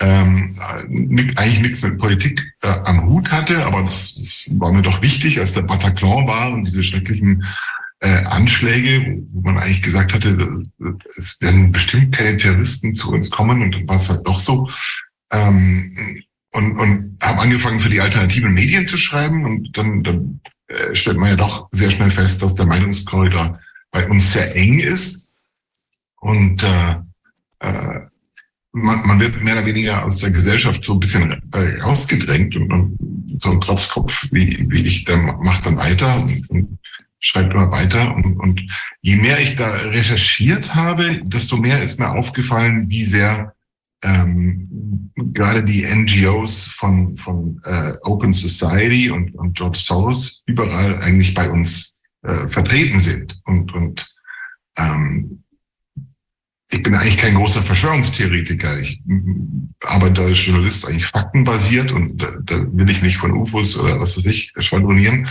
[0.00, 0.56] ähm,
[1.36, 5.38] eigentlich nichts mit Politik äh, am Hut hatte, aber das, das war mir doch wichtig,
[5.38, 7.44] als der Bataclan war und diese schrecklichen
[8.00, 10.66] äh, Anschläge, wo man eigentlich gesagt hatte,
[11.16, 14.68] es werden bestimmt keine Terroristen zu uns kommen und dann war es halt doch so.
[15.30, 15.96] Ähm,
[16.52, 20.40] und und habe angefangen für die alternativen Medien zu schreiben und dann, dann
[20.72, 23.58] äh, stellt man ja doch sehr schnell fest, dass der Meinungskorridor
[23.90, 25.34] bei uns sehr eng ist.
[26.20, 26.96] Und äh,
[27.60, 28.00] äh,
[28.72, 32.72] man, man wird mehr oder weniger aus der Gesellschaft so ein bisschen äh, rausgedrängt und,
[32.72, 36.78] und so ein Trotzkopf wie, wie ich, der macht dann weiter und, und
[37.18, 38.14] schreibt immer weiter.
[38.14, 38.62] Und, und
[39.00, 43.54] je mehr ich da recherchiert habe, desto mehr ist mir aufgefallen, wie sehr
[44.02, 51.34] ähm, gerade die NGOs von, von äh, Open Society und, und George Soros überall eigentlich
[51.34, 53.40] bei uns äh, vertreten sind.
[53.44, 54.06] Und, und
[54.76, 55.42] ähm,
[56.70, 58.80] ich bin eigentlich kein großer Verschwörungstheoretiker.
[58.80, 59.02] Ich
[59.82, 64.16] arbeite als Journalist eigentlich faktenbasiert und da, da will ich nicht von UFOs oder was
[64.16, 65.28] weiß ich schwadronieren.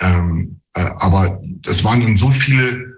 [0.00, 2.91] Ähm, äh, aber es waren dann so viele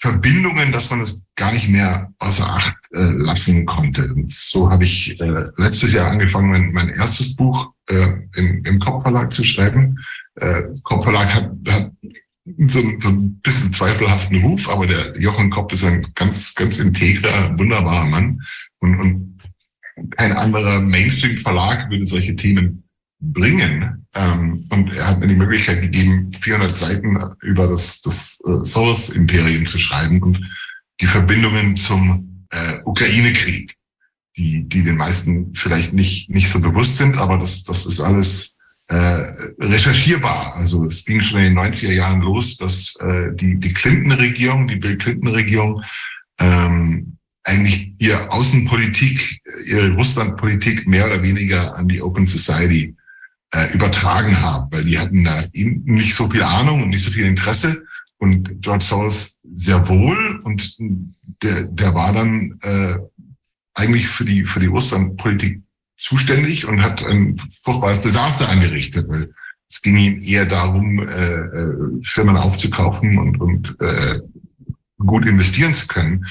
[0.00, 4.12] Verbindungen, dass man es gar nicht mehr außer Acht äh, lassen konnte.
[4.12, 8.78] Und so habe ich äh, letztes Jahr angefangen, mein, mein erstes Buch äh, im, im
[8.78, 9.96] Kopfverlag zu schreiben.
[10.36, 11.92] Äh, Kopfverlag hat, hat
[12.68, 17.58] so, so ein bisschen zweifelhaften Ruf, aber der Jochen Kopp ist ein ganz, ganz integrer,
[17.58, 18.40] wunderbarer Mann.
[18.80, 19.40] Und, und
[20.10, 22.85] kein anderer Mainstream-Verlag würde solche Themen
[23.18, 24.06] bringen.
[24.14, 29.66] Ähm, und er hat mir die Möglichkeit gegeben, 400 Seiten über das, das äh, Soros-Imperium
[29.66, 30.38] zu schreiben und
[31.00, 33.74] die Verbindungen zum äh, Ukraine-Krieg,
[34.36, 38.58] die, die den meisten vielleicht nicht, nicht so bewusst sind, aber das, das ist alles
[38.88, 38.94] äh,
[39.58, 40.54] recherchierbar.
[40.56, 44.76] Also es ging schon in den 90er Jahren los, dass äh, die, die Clinton-Regierung, die
[44.76, 45.82] Bill Clinton-Regierung,
[46.38, 52.96] ähm, eigentlich ihre Außenpolitik, ihre Russlandpolitik mehr oder weniger an die Open Society
[53.52, 57.26] äh, übertragen haben, weil die hatten da nicht so viel Ahnung und nicht so viel
[57.26, 57.84] Interesse
[58.18, 60.76] und George Soros sehr wohl und
[61.42, 62.98] der, der war dann äh,
[63.74, 65.62] eigentlich für die für die Russlandpolitik
[65.96, 69.32] zuständig und hat ein furchtbares Desaster angerichtet, weil
[69.68, 74.20] es ging ihm eher darum, äh, äh, Firmen aufzukaufen und, und äh,
[74.98, 76.26] gut investieren zu können.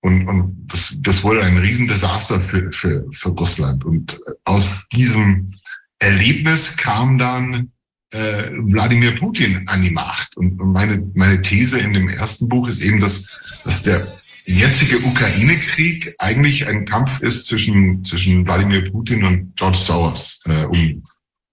[0.00, 3.84] Und, und das, das wurde ein Riesendesaster für, für, für Russland.
[3.84, 5.52] Und aus diesem
[5.98, 7.72] Erlebnis kam dann
[8.10, 10.36] äh, Wladimir Putin an die Macht.
[10.36, 14.06] Und, meine, meine These in dem ersten Buch ist eben, dass, dass der
[14.46, 21.02] jetzige Ukraine-Krieg eigentlich ein Kampf ist zwischen, zwischen Wladimir Putin und George Soros äh, um,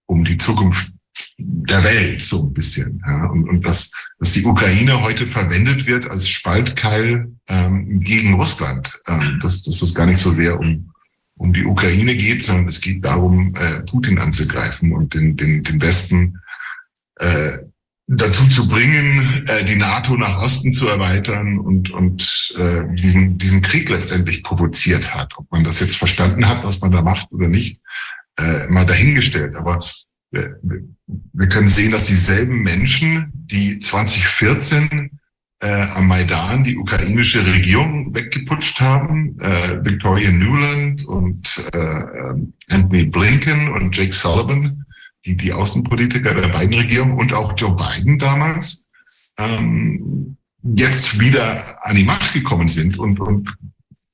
[0.08, 0.92] um die Zukunft
[1.38, 3.02] der Welt so ein bisschen.
[3.06, 3.26] Ja.
[3.26, 8.94] Und, und dass, dass die Ukraine heute verwendet wird als Spaltkeil ähm, gegen Russland.
[9.08, 10.91] Ähm, dass, dass es gar nicht so sehr um,
[11.42, 15.82] um die Ukraine geht, sondern es geht darum, äh, Putin anzugreifen und den, den, den
[15.82, 16.40] Westen
[17.16, 17.58] äh,
[18.06, 23.64] dazu zu bringen, äh, die NATO nach Osten zu erweitern und, und äh, diesen, diesen
[23.64, 25.34] Krieg letztendlich provoziert hat.
[25.36, 27.82] Ob man das jetzt verstanden hat, was man da macht oder nicht,
[28.38, 29.56] äh, mal dahingestellt.
[29.56, 29.84] Aber
[30.30, 35.20] wir, wir können sehen, dass dieselben Menschen, die 2014
[35.62, 43.72] äh, am Maidan die ukrainische Regierung weggeputscht haben, äh, Victoria Newland und äh, Anthony Blinken
[43.72, 44.86] und Jake Sullivan,
[45.24, 48.84] die, die Außenpolitiker der beiden Regierungen und auch Joe Biden damals,
[49.38, 53.56] ähm, jetzt wieder an die Macht gekommen sind und, und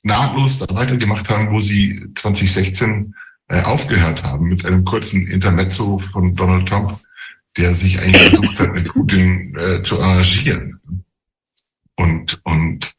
[0.03, 3.15] nahtlos da weitergemacht haben, wo sie 2016
[3.47, 6.99] äh, aufgehört haben, mit einem kurzen Intermezzo von Donald Trump,
[7.55, 10.79] der sich eigentlich versucht hat, mit Putin äh, zu arrangieren.
[11.97, 12.93] Und, und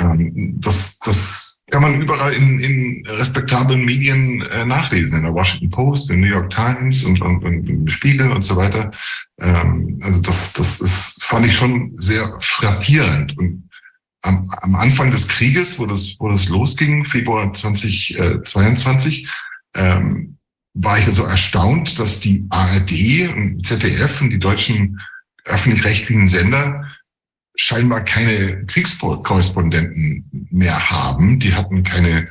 [0.00, 5.70] ähm, das, das kann man überall in, in respektablen Medien äh, nachlesen, in der Washington
[5.70, 8.92] Post, in New York Times und, und, und im Spiegel und so weiter.
[9.40, 13.36] Ähm, also das, das ist, fand ich schon sehr frappierend.
[13.36, 13.68] Und
[14.22, 19.28] am, am Anfang des Krieges, wo das, wo das losging, Februar 2022,
[19.74, 20.38] ähm,
[20.74, 25.00] war ich also erstaunt, dass die ARD und ZDF und die deutschen
[25.46, 26.85] öffentlich-rechtlichen Sender
[27.56, 31.40] scheinbar keine Kriegskorrespondenten mehr haben.
[31.40, 32.28] Die hatten keine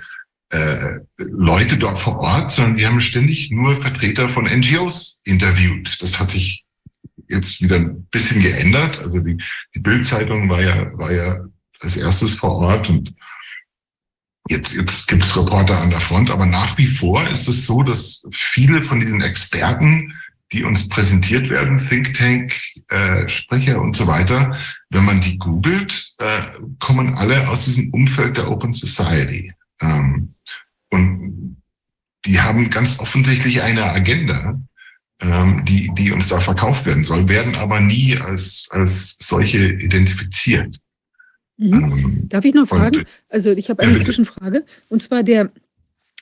[0.50, 6.02] äh, Leute dort vor Ort, sondern die haben ständig nur Vertreter von NGOs interviewt.
[6.02, 6.66] Das hat sich
[7.28, 9.00] jetzt wieder ein bisschen geändert.
[9.00, 9.38] Also die,
[9.74, 11.44] die Bildzeitung war ja, war ja
[11.82, 13.14] als erstes vor Ort und
[14.48, 17.82] Jetzt, jetzt gibt es Reporter an der Front, aber nach wie vor ist es so,
[17.82, 20.14] dass viele von diesen Experten
[20.52, 22.54] die uns präsentiert werden, Think Tank,
[22.90, 24.58] äh, Sprecher und so weiter,
[24.90, 26.42] wenn man die googelt, äh,
[26.80, 29.52] kommen alle aus diesem Umfeld der Open Society.
[29.82, 30.34] Ähm,
[30.92, 31.58] und
[32.26, 34.60] die haben ganz offensichtlich eine Agenda,
[35.22, 40.78] ähm, die, die uns da verkauft werden soll, werden aber nie als, als solche identifiziert.
[41.58, 41.74] Mhm.
[41.74, 43.06] Ähm, Darf ich noch fragen?
[43.30, 44.66] Also ich habe eine ja, Zwischenfrage.
[44.90, 45.52] Und zwar der,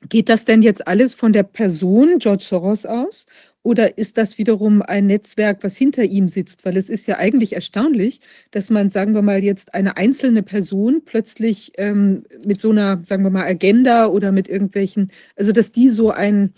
[0.09, 3.25] geht das denn jetzt alles von der Person George Soros aus
[3.63, 6.65] oder ist das wiederum ein Netzwerk, was hinter ihm sitzt?
[6.65, 8.19] Weil es ist ja eigentlich erstaunlich,
[8.51, 13.23] dass man, sagen wir mal, jetzt eine einzelne Person plötzlich ähm, mit so einer, sagen
[13.23, 16.53] wir mal, Agenda oder mit irgendwelchen, also dass die so ein,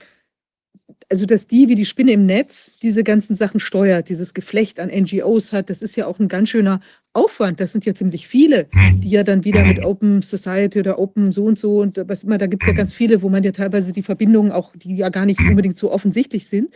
[1.09, 4.89] also dass die wie die Spinne im Netz diese ganzen Sachen steuert, dieses Geflecht an
[4.89, 6.79] NGOs hat, das ist ja auch ein ganz schöner
[7.13, 7.59] Aufwand.
[7.59, 9.01] Das sind ja ziemlich viele, hm.
[9.01, 9.85] die ja dann wieder mit hm.
[9.85, 12.77] Open Society oder Open so und so und was immer, da gibt es ja hm.
[12.77, 15.91] ganz viele, wo man ja teilweise die Verbindungen auch, die ja gar nicht unbedingt so
[15.91, 16.73] offensichtlich sind.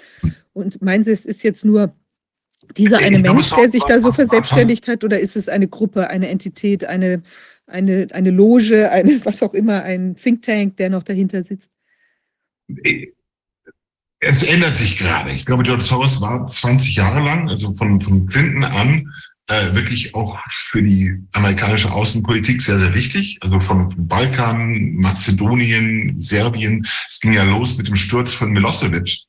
[0.53, 1.93] Und meinen Sie, es ist jetzt nur
[2.77, 6.29] dieser eine Mensch, der sich da so verselbstständigt hat, oder ist es eine Gruppe, eine
[6.29, 7.23] Entität, eine,
[7.65, 11.71] eine, eine Loge, eine, was auch immer, ein Think Tank, der noch dahinter sitzt?
[14.19, 15.31] Es ändert sich gerade.
[15.31, 19.13] Ich glaube, George Soros war 20 Jahre lang, also von, von Clinton an,
[19.47, 23.39] äh, wirklich auch für die amerikanische Außenpolitik sehr, sehr wichtig.
[23.41, 26.85] Also von, von Balkan, Mazedonien, Serbien.
[27.09, 29.23] Es ging ja los mit dem Sturz von Milosevic.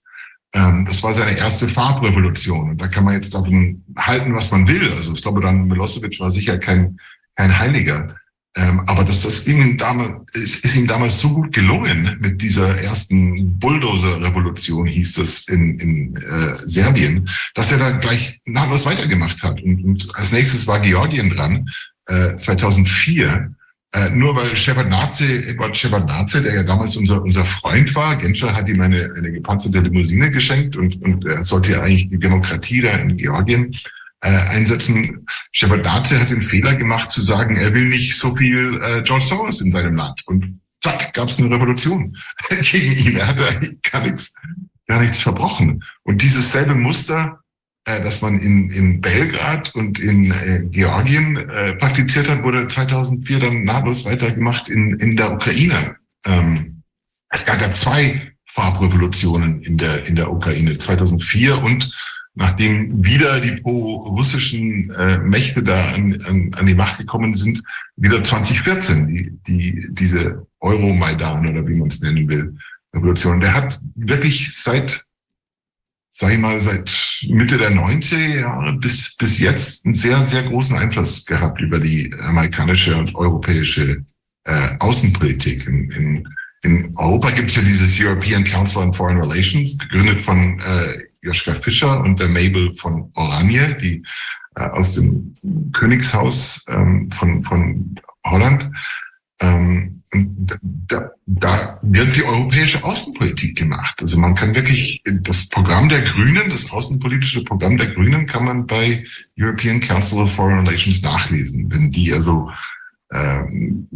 [0.52, 2.70] Ähm, das war seine erste Farbrevolution.
[2.70, 4.92] Und da kann man jetzt davon halten, was man will.
[4.92, 6.98] Also ich glaube, dann Milosevic war sicher kein,
[7.36, 8.14] kein Heiliger.
[8.56, 12.76] Ähm, aber das, das ihm damals, ist, ist ihm damals so gut gelungen mit dieser
[12.82, 19.60] ersten Bulldozer-Revolution, hieß das in, in äh, Serbien, dass er da gleich nahtlos weitergemacht hat.
[19.62, 21.68] Und, und als nächstes war Georgien dran,
[22.06, 23.54] äh, 2004.
[23.92, 28.68] Äh, nur weil Shevardnadze, Edward Shevardnadze, der ja damals unser, unser Freund war, Genscher hat
[28.68, 32.96] ihm eine, eine gepanzerte Limousine geschenkt und, und er sollte ja eigentlich die Demokratie da
[32.96, 33.76] in Georgien
[34.20, 35.26] äh, einsetzen.
[35.52, 39.60] Shevardnadze hat den Fehler gemacht zu sagen, er will nicht so viel äh, George Soros
[39.60, 40.22] in seinem Land.
[40.26, 42.16] Und zack, gab es eine Revolution
[42.62, 43.16] gegen ihn.
[43.16, 44.34] Er eigentlich gar nichts,
[44.86, 45.82] gar nichts verbrochen.
[46.02, 47.40] Und dieses selbe Muster,
[47.84, 53.40] äh, das man in, in Belgrad und in äh, Georgien äh, praktiziert hat, wurde 2004
[53.40, 55.96] dann nahtlos weitergemacht in, in der Ukraine.
[56.26, 56.82] Ähm,
[57.30, 61.90] es gab ja zwei Farbrevolutionen in der, in der Ukraine, 2004 und
[62.40, 67.62] nachdem wieder die pro-russischen äh, Mächte da an, an, an die Macht gekommen sind,
[67.96, 72.56] wieder 2014, die, die, diese Euromaidan oder wie man es nennen will,
[72.94, 73.40] Revolution.
[73.40, 75.04] Der hat wirklich seit,
[76.08, 80.78] sag ich mal, seit Mitte der 90er Jahre bis, bis jetzt einen sehr, sehr großen
[80.78, 84.02] Einfluss gehabt über die amerikanische und europäische
[84.44, 85.66] äh, Außenpolitik.
[85.66, 86.28] In, in,
[86.62, 91.54] in Europa gibt es ja dieses European Council on Foreign Relations, gegründet von äh, Joschka
[91.54, 94.02] Fischer und der Mabel von Oranje, die
[94.56, 95.34] äh, aus dem
[95.72, 98.70] Königshaus ähm, von, von Holland.
[99.40, 103.96] Ähm, da, da wird die europäische Außenpolitik gemacht.
[104.00, 108.66] Also man kann wirklich das Programm der Grünen, das außenpolitische Programm der Grünen, kann man
[108.66, 109.04] bei
[109.38, 111.72] European Council of Foreign Relations nachlesen.
[111.72, 112.50] Wenn die also
[113.12, 113.88] ähm,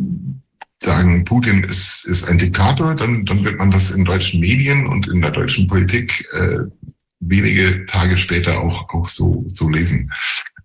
[0.81, 5.09] sagen, Putin ist, ist ein Diktator, dann, dann wird man das in deutschen Medien und
[5.09, 6.61] in der deutschen Politik äh,
[7.29, 10.11] wenige Tage später auch, auch so, so lesen.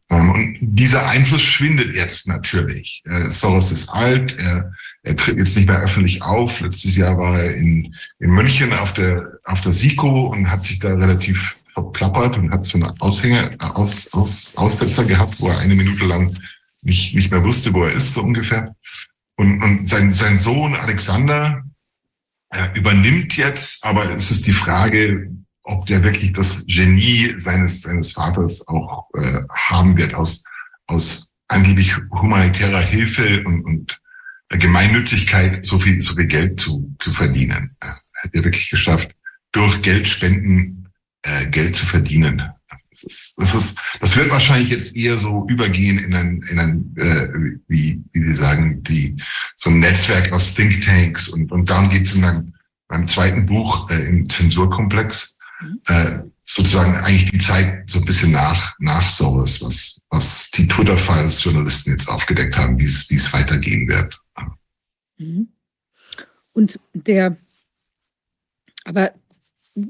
[0.10, 3.04] Ähm, und dieser Einfluss schwindet jetzt natürlich.
[3.06, 6.62] Äh, Soros ist alt, er, er tritt jetzt nicht mehr öffentlich auf.
[6.62, 10.80] Letztes Jahr war er in, in München auf der, auf der SIKO und hat sich
[10.80, 15.76] da relativ verplappert und hat so einen Aushänger, Aus, Aus, Aussetzer gehabt, wo er eine
[15.76, 16.36] Minute lang
[16.82, 18.76] nicht, nicht mehr wusste, wo er ist, so ungefähr.
[19.36, 21.64] Und, und sein, sein Sohn Alexander
[22.74, 25.30] übernimmt jetzt, aber es ist die Frage,
[25.70, 30.44] ob der wirklich das Genie seines, seines Vaters auch äh, haben wird, aus,
[30.88, 34.02] aus angeblich humanitärer Hilfe und, und
[34.50, 37.76] Gemeinnützigkeit so viel, so viel Geld zu, zu verdienen.
[37.82, 37.92] Er
[38.24, 39.12] hat er wirklich geschafft,
[39.52, 40.90] durch Geldspenden
[41.22, 42.42] äh, Geld zu verdienen.
[42.90, 46.96] Das, ist, das, ist, das wird wahrscheinlich jetzt eher so übergehen in ein, in ein
[46.98, 47.28] äh,
[47.68, 49.16] wie, wie Sie sagen, die,
[49.56, 52.54] so ein Netzwerk aus Thinktanks und, und darum geht es in meinem,
[52.90, 55.38] meinem zweiten Buch äh, im Zensurkomplex
[55.88, 61.44] äh, sozusagen eigentlich die Zeit so ein bisschen nach, nach sowas, was, was die Twitter-Files
[61.44, 64.20] Journalisten jetzt aufgedeckt haben, wie es, wie es weitergehen wird.
[65.18, 65.50] Mhm.
[66.54, 67.38] Und der,
[68.86, 69.12] aber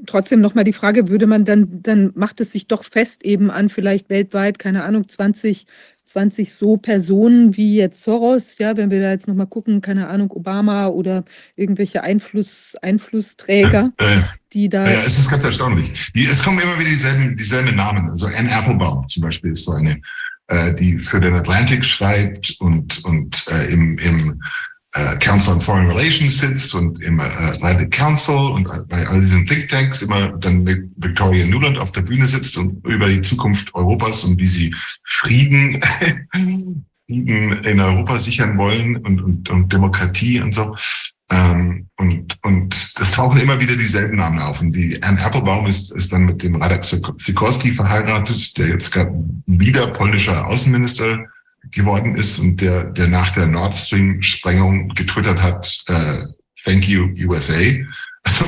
[0.06, 3.68] trotzdem nochmal die Frage, würde man dann, dann macht es sich doch fest eben an
[3.68, 5.66] vielleicht weltweit, keine Ahnung, 20,
[6.10, 10.32] 20 so Personen wie jetzt Soros, ja, wenn wir da jetzt nochmal gucken, keine Ahnung,
[10.32, 14.90] Obama oder irgendwelche Einfluss, Einflussträger, äh, die da.
[14.90, 16.10] Ja, es ist ganz erstaunlich.
[16.14, 18.08] Die, es kommen immer wieder dieselben, dieselben Namen.
[18.08, 20.00] Also Anne Applebaum zum Beispiel ist so eine,
[20.48, 24.42] äh, die für den Atlantic schreibt und, und äh, im, im
[24.92, 29.46] äh, Council on Foreign Relations sitzt und im äh, Atlantic Council und bei all diesen
[29.46, 34.24] Thinktanks immer dann mit Victoria Nuland auf der Bühne sitzt und über die Zukunft Europas
[34.24, 34.74] und wie sie
[35.04, 35.80] Frieden,
[37.06, 40.74] Frieden in Europa sichern wollen und, und, und Demokratie und so.
[41.32, 44.60] Ähm, und, und es tauchen immer wieder dieselben Namen auf.
[44.60, 49.12] Und die Anne Applebaum ist, ist dann mit dem Radek Sikorski verheiratet, der jetzt gerade
[49.46, 51.24] wieder polnischer Außenminister
[51.70, 56.24] geworden ist und der, der nach der Nord Stream Sprengung getwittert hat, äh,
[56.64, 57.54] Thank you USA.
[58.22, 58.44] Also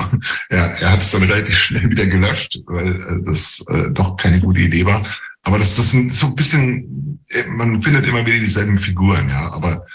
[0.51, 4.41] er, er hat es dann relativ schnell wieder gelöscht, weil äh, das äh, doch keine
[4.41, 5.03] gute Idee war.
[5.43, 9.51] Aber das, das sind so ein bisschen, äh, man findet immer wieder dieselben Figuren, ja.
[9.51, 9.87] Aber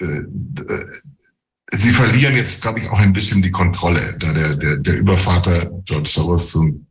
[0.00, 0.86] äh, äh,
[1.72, 5.70] sie verlieren jetzt, glaube ich, auch ein bisschen die Kontrolle, da der, der, der Übervater
[5.84, 6.86] George Soros so ein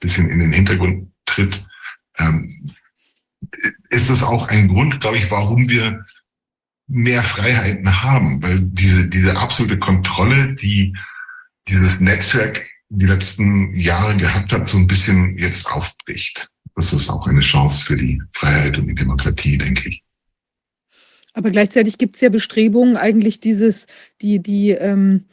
[0.00, 1.64] bisschen in den Hintergrund tritt.
[2.18, 2.72] Ähm,
[3.90, 6.04] ist es auch ein Grund, glaube ich, warum wir
[6.88, 10.96] mehr Freiheiten haben, weil diese, diese absolute Kontrolle, die
[11.68, 16.48] dieses Netzwerk die letzten Jahre gehabt hat, so ein bisschen jetzt aufbricht.
[16.76, 20.02] Das ist auch eine Chance für die Freiheit und die Demokratie, denke ich.
[21.32, 23.86] Aber gleichzeitig gibt es ja Bestrebungen, eigentlich dieses,
[24.22, 25.24] die, die, ähm,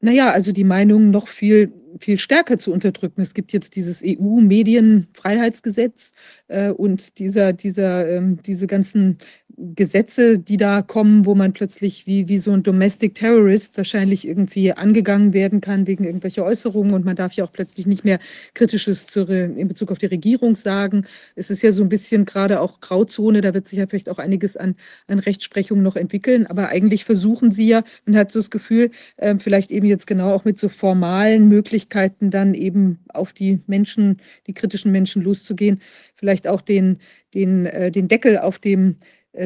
[0.00, 3.22] naja, also die Meinung noch viel viel stärker zu unterdrücken.
[3.22, 6.10] Es gibt jetzt dieses EU-Medienfreiheitsgesetz
[6.48, 9.18] äh, und dieser, dieser, ähm, diese ganzen
[9.56, 14.72] Gesetze, die da kommen, wo man plötzlich wie, wie so ein Domestic Terrorist wahrscheinlich irgendwie
[14.72, 18.18] angegangen werden kann wegen irgendwelcher Äußerungen und man darf ja auch plötzlich nicht mehr
[18.54, 21.04] Kritisches zur, in Bezug auf die Regierung sagen.
[21.36, 24.18] Es ist ja so ein bisschen gerade auch Grauzone, da wird sich ja vielleicht auch
[24.18, 24.74] einiges an,
[25.06, 29.36] an Rechtsprechung noch entwickeln, aber eigentlich versuchen sie ja, man hat so das Gefühl, äh,
[29.38, 34.54] vielleicht eben jetzt genau auch mit so formalen Möglichkeiten dann eben auf die Menschen, die
[34.54, 35.80] kritischen Menschen loszugehen,
[36.14, 36.98] vielleicht auch den,
[37.34, 38.96] den, äh, den Deckel auf dem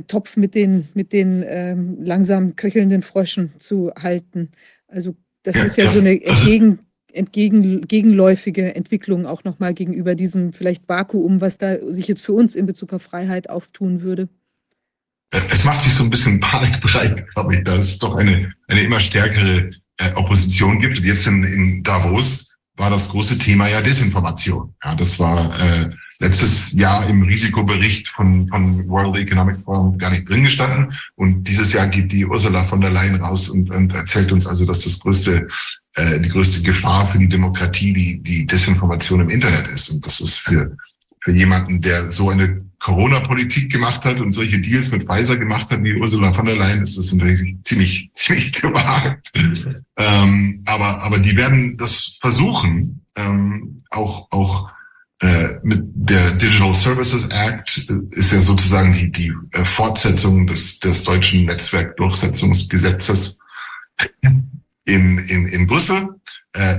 [0.06, 4.50] Topf mit den, mit den ähm, langsam köchelnden Fröschen zu halten.
[4.88, 6.80] Also das ja, ist ja, ja, so eine entgegen,
[7.12, 12.54] entgegen, gegenläufige Entwicklung auch nochmal gegenüber diesem vielleicht Vakuum, was da sich jetzt für uns
[12.54, 14.28] in Bezug auf Freiheit auftun würde.
[15.30, 18.82] Es macht sich so ein bisschen Panik breit, glaube ich, dass es doch eine, eine
[18.82, 20.98] immer stärkere äh, Opposition gibt.
[20.98, 24.74] Und jetzt in, in Davos war das große Thema ja Desinformation.
[24.84, 30.28] Ja, das war äh, letztes Jahr im Risikobericht von, von World Economic Forum gar nicht
[30.28, 30.94] drin gestanden.
[31.14, 34.64] Und dieses Jahr geht die Ursula von der Leyen raus und, und erzählt uns also,
[34.64, 35.46] dass das größte,
[35.96, 39.90] äh, die größte Gefahr für die Demokratie die, die Desinformation im Internet ist.
[39.90, 40.76] Und das ist für,
[41.20, 45.82] für jemanden, der so eine Corona-Politik gemacht hat und solche Deals mit Pfizer gemacht hat
[45.82, 49.32] wie Ursula von der Leyen, ist das natürlich ziemlich, ziemlich gewagt.
[49.96, 54.70] ähm, aber, aber die werden das versuchen, ähm, auch, auch
[55.62, 61.04] mit der Digital Services Act äh, ist ja sozusagen die, die äh, Fortsetzung des, des
[61.04, 63.38] deutschen Netzwerkdurchsetzungsgesetzes
[64.84, 66.08] in, in, in Brüssel.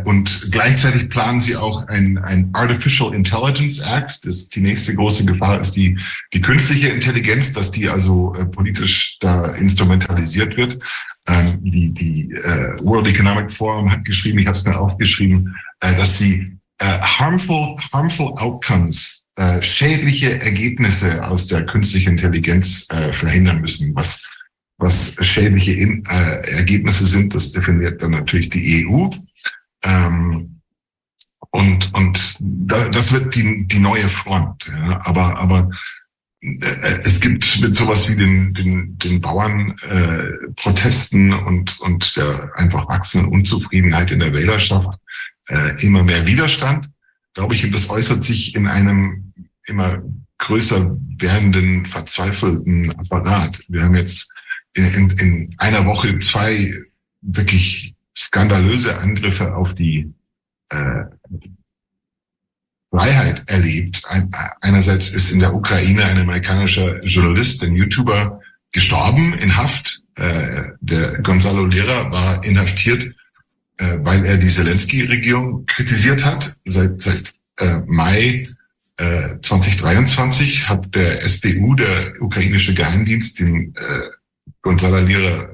[0.06, 4.26] Und gleichzeitig planen sie auch ein, ein Artificial Intelligence Act.
[4.26, 6.00] Das, die nächste große Gefahr ist die,
[6.34, 10.80] die künstliche Intelligenz, dass die also äh, politisch da instrumentalisiert wird.
[11.28, 15.96] Ähm, die die äh, World Economic Forum hat geschrieben, ich habe es mir aufgeschrieben, äh,
[15.96, 23.62] dass sie äh, harmful, harmful outcomes, äh, schädliche Ergebnisse aus der künstlichen Intelligenz äh, verhindern
[23.62, 23.96] müssen.
[23.96, 24.24] Was,
[24.78, 29.10] was schädliche In, äh, Ergebnisse sind, das definiert dann natürlich die EU.
[29.84, 30.62] Ähm,
[31.52, 34.68] und und da, das wird die, die neue Front.
[34.68, 35.02] Ja.
[35.06, 35.70] Aber, aber
[36.42, 42.52] äh, es gibt mit sowas wie den, den, den Bauern äh, Protesten und, und der
[42.56, 44.98] einfach wachsenden Unzufriedenheit in der Wählerschaft
[45.48, 46.90] äh, immer mehr Widerstand,
[47.34, 49.34] glaube ich, und das äußert sich in einem
[49.66, 50.02] immer
[50.38, 53.60] größer werdenden, verzweifelten Apparat.
[53.68, 54.32] Wir haben jetzt
[54.74, 56.72] in, in, in einer Woche zwei
[57.22, 60.14] wirklich skandalöse Angriffe auf die
[60.70, 61.04] äh,
[62.90, 64.04] Freiheit erlebt.
[64.08, 64.32] Ein,
[64.62, 68.40] einerseits ist in der Ukraine ein amerikanischer Journalist, ein YouTuber,
[68.72, 70.02] gestorben in Haft.
[70.16, 73.14] Äh, der Gonzalo Lera war inhaftiert
[73.78, 76.56] äh, weil er die Zelensky-Regierung kritisiert hat.
[76.66, 78.48] Seit, seit äh, Mai
[78.98, 84.10] äh, 2023 hat der SBU, der ukrainische Geheimdienst, den äh,
[84.62, 85.50] Gonzalo Lira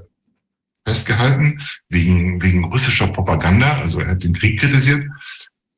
[0.85, 1.59] festgehalten
[1.89, 3.77] wegen, wegen russischer Propaganda.
[3.79, 5.05] Also er hat den Krieg kritisiert.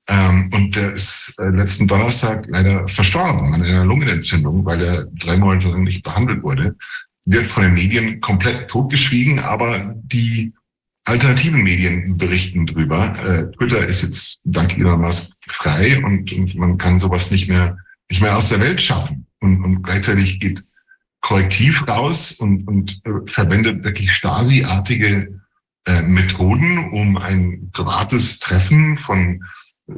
[0.08, 5.38] Ähm, und der ist äh, letzten Donnerstag leider verstorben an einer Lungenentzündung, weil er drei
[5.38, 6.76] Monate lang nicht behandelt wurde.
[7.26, 10.54] Wird von den Medien komplett totgeschwiegen, aber die
[11.06, 13.14] alternativen Medien berichten drüber.
[13.24, 17.78] Äh, Twitter ist jetzt dank Elon Musk frei und, und man kann sowas nicht mehr
[18.10, 19.26] nicht mehr aus der Welt schaffen.
[19.39, 20.64] Und, und gleichzeitig geht
[21.22, 25.41] Korrektiv raus und, und äh, verwendet wirklich Stasi-artige
[25.88, 29.43] äh, Methoden, um ein privates Treffen von
[29.88, 29.93] äh,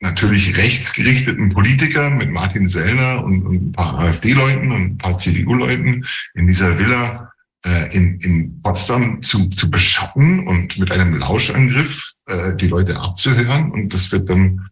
[0.00, 6.04] natürlich rechtsgerichteten Politikern mit Martin Sellner und, und ein paar AfD-Leuten und ein paar CDU-Leuten
[6.34, 7.27] in dieser Villa
[7.64, 13.70] äh, in, in Potsdam zu, zu beschatten und mit einem Lauschangriff äh, die Leute abzuhören.
[13.72, 14.68] Und das wird dann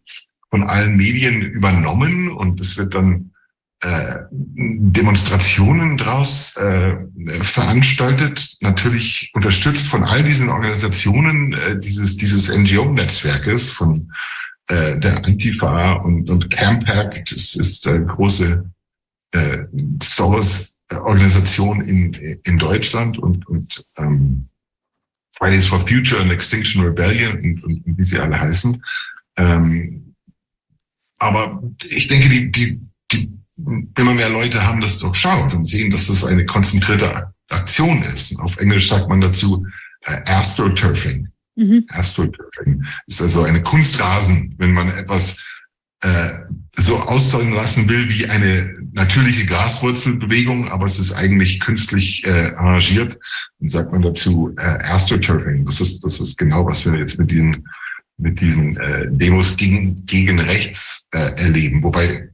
[0.51, 3.33] von allen Medien übernommen und es wird dann
[3.83, 6.97] äh, Demonstrationen draus äh,
[7.43, 14.11] veranstaltet, natürlich unterstützt von all diesen Organisationen äh, dieses, dieses NGO-Netzwerkes von
[14.69, 17.33] äh, der Antifa und, und Campact.
[17.33, 18.65] Es ist äh, große
[19.33, 19.59] äh,
[20.03, 22.13] Soros Organisation in,
[22.45, 24.49] in Deutschland und, und ähm,
[25.37, 28.83] Fridays for Future und Extinction Rebellion und, und, und wie sie alle heißen.
[29.37, 30.15] Ähm,
[31.19, 32.81] aber ich denke, die, die,
[33.13, 33.31] die
[33.97, 38.33] immer mehr Leute haben das durchschaut und sehen, dass das eine konzentrierte Aktion ist.
[38.33, 39.67] Und auf Englisch sagt man dazu
[40.03, 41.29] äh, Astroturfing.
[41.57, 41.87] Mhm.
[41.89, 45.43] Astroturfing ist also eine Kunstrasen, wenn man etwas
[46.03, 46.29] äh,
[46.77, 53.19] so aussehen lassen will wie eine natürliche Graswurzelbewegung, aber es ist eigentlich künstlich äh, arrangiert.
[53.59, 55.65] Und sagt man dazu äh, Astroturfing.
[55.65, 57.69] Das ist, das ist genau, was wir jetzt mit diesen,
[58.19, 61.83] mit diesen äh, Demos gegen, gegen rechts äh, erleben.
[61.83, 62.31] Wobei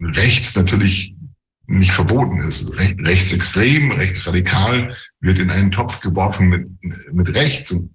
[0.00, 1.14] rechts natürlich
[1.66, 2.70] nicht verboten ist.
[2.76, 6.68] rechtsextrem, rechtsradikal wird in einen Topf geworfen mit,
[7.12, 7.70] mit rechts.
[7.72, 7.93] Und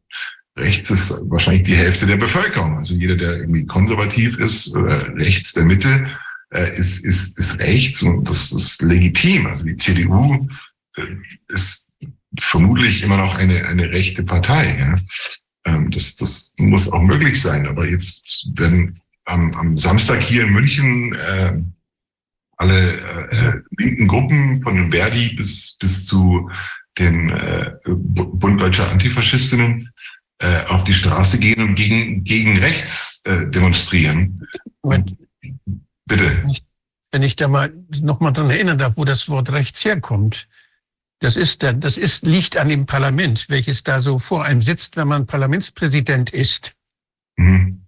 [0.59, 2.77] rechts ist wahrscheinlich die Hälfte der Bevölkerung.
[2.77, 6.09] Also jeder, der irgendwie konservativ ist oder rechts der Mitte,
[6.51, 9.47] äh, ist, ist, ist rechts und das ist legitim.
[9.47, 10.47] Also die CDU
[10.97, 11.01] äh,
[11.47, 11.91] ist
[12.39, 14.77] vermutlich immer noch eine, eine rechte Partei.
[14.77, 14.95] Ja?
[15.65, 17.67] Ähm, das, das muss auch möglich sein.
[17.67, 21.53] Aber jetzt werden am, am Samstag hier in München äh,
[22.57, 22.97] alle
[23.31, 26.49] äh, linken Gruppen von den Verdi bis, bis zu
[26.97, 29.89] den äh, Bund Deutscher Antifaschistinnen
[30.39, 34.47] äh, auf die Straße gehen und gegen, gegen rechts äh, demonstrieren.
[34.81, 35.17] Und,
[36.05, 36.45] bitte.
[37.11, 40.47] Wenn ich da mal noch mal dran erinnern darf, wo das Wort rechts herkommt.
[41.21, 45.09] Das ist, das ist, liegt an dem Parlament, welches da so vor einem sitzt, wenn
[45.09, 46.71] man Parlamentspräsident ist.
[47.35, 47.85] Mhm.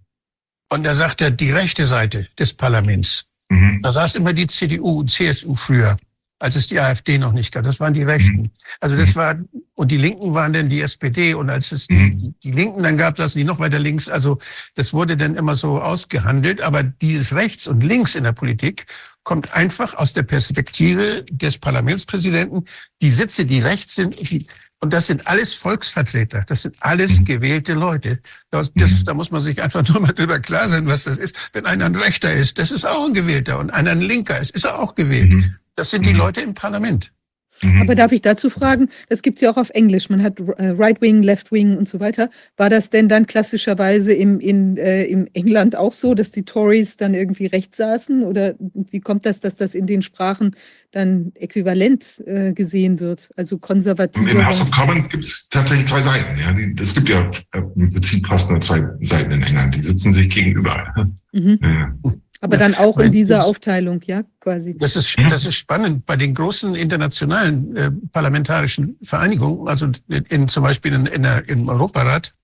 [0.70, 3.26] Und da sagt er, die rechte Seite des Parlaments.
[3.48, 3.80] Mhm.
[3.82, 5.96] Da saß immer die CDU und CSU früher,
[6.42, 7.62] als es die AfD noch nicht gab.
[7.62, 8.42] Das waren die Rechten.
[8.42, 8.50] Mhm.
[8.80, 9.36] Also das war,
[9.74, 12.34] und die Linken waren dann die SPD und als es die, mhm.
[12.42, 14.08] die, Linken dann gab, lassen die noch weiter links.
[14.08, 14.38] Also
[14.74, 16.60] das wurde dann immer so ausgehandelt.
[16.60, 18.86] Aber dieses Rechts und Links in der Politik
[19.22, 22.64] kommt einfach aus der Perspektive des Parlamentspräsidenten.
[23.00, 24.46] Die Sitze, die rechts sind, die,
[24.80, 27.24] und das sind alles Volksvertreter, das sind alles mhm.
[27.24, 28.18] gewählte Leute.
[28.50, 29.04] Das, das, mhm.
[29.04, 31.36] Da muss man sich einfach nur mal drüber klar sein, was das ist.
[31.52, 33.60] Wenn einer ein Rechter ist, das ist auch ein Gewählter.
[33.60, 35.32] Und einer ein Linker ist, ist er auch gewählt.
[35.32, 35.56] Mhm.
[35.76, 36.18] Das sind die mhm.
[36.18, 37.12] Leute im Parlament.
[37.60, 37.82] Mhm.
[37.82, 40.70] Aber darf ich dazu fragen, das gibt es ja auch auf Englisch, man hat äh,
[40.70, 42.30] Right Wing, Left Wing und so weiter.
[42.56, 46.96] War das denn dann klassischerweise im, in, äh, im England auch so, dass die Tories
[46.96, 48.24] dann irgendwie rechts saßen?
[48.24, 50.56] Oder wie kommt das, dass das in den Sprachen
[50.92, 53.28] dann äquivalent äh, gesehen wird?
[53.36, 54.26] Also konservativ.
[54.26, 56.38] In House of Commons gibt es tatsächlich zwei Seiten.
[56.38, 59.74] Ja, die, es gibt ja äh, im Prinzip fast nur zwei Seiten in England.
[59.74, 60.92] Die sitzen sich gegenüber.
[61.32, 61.58] Mhm.
[61.62, 61.94] Ja.
[62.42, 64.76] Aber dann auch in dieser Aufteilung, ja, quasi.
[64.76, 66.06] Das ist, das ist spannend.
[66.06, 69.88] Bei den großen internationalen äh, parlamentarischen Vereinigungen, also
[70.28, 72.34] in, zum Beispiel in, in der, im Europarat,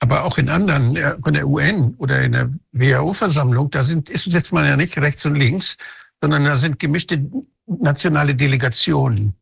[0.00, 4.52] aber auch in anderen, von der UN oder in der WHO-Versammlung, da sind, ist jetzt
[4.52, 5.76] mal ja nicht rechts und links,
[6.22, 7.22] sondern da sind gemischte
[7.66, 9.34] nationale Delegationen.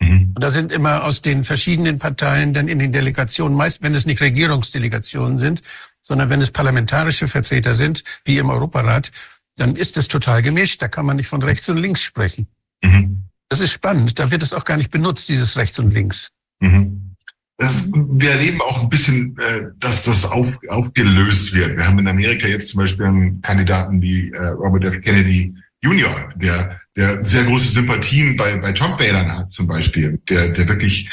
[0.00, 0.32] Mhm.
[0.34, 4.04] Und da sind immer aus den verschiedenen Parteien dann in den Delegationen, meist wenn es
[4.04, 5.62] nicht Regierungsdelegationen sind,
[6.08, 9.12] sondern wenn es parlamentarische Vertreter sind, wie im Europarat,
[9.56, 10.80] dann ist es total gemischt.
[10.80, 12.48] Da kann man nicht von rechts und links sprechen.
[12.82, 13.24] Mhm.
[13.48, 14.18] Das ist spannend.
[14.18, 16.30] Da wird es auch gar nicht benutzt, dieses rechts und links.
[16.60, 17.14] Mhm.
[17.60, 21.76] Ist, wir erleben auch ein bisschen, äh, dass das auf, aufgelöst wird.
[21.76, 25.00] Wir haben in Amerika jetzt zum Beispiel einen Kandidaten wie äh, Robert F.
[25.00, 30.68] Kennedy Jr., der, der sehr große Sympathien bei, bei Trump-Wählern hat zum Beispiel, der, der
[30.68, 31.10] wirklich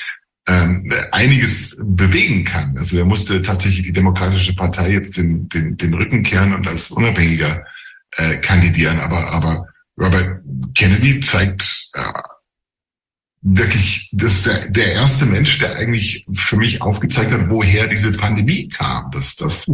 [0.47, 2.77] ähm, einiges bewegen kann.
[2.77, 6.91] Also er musste tatsächlich die Demokratische Partei jetzt den, den, den Rücken kehren und als
[6.91, 7.65] Unabhängiger
[8.17, 8.99] äh, kandidieren.
[8.99, 9.67] Aber, aber
[9.99, 10.41] Robert
[10.75, 12.01] Kennedy zeigt äh,
[13.41, 18.11] wirklich, das ist der, der erste Mensch, der eigentlich für mich aufgezeigt hat, woher diese
[18.11, 19.09] Pandemie kam.
[19.11, 19.65] Dass, dass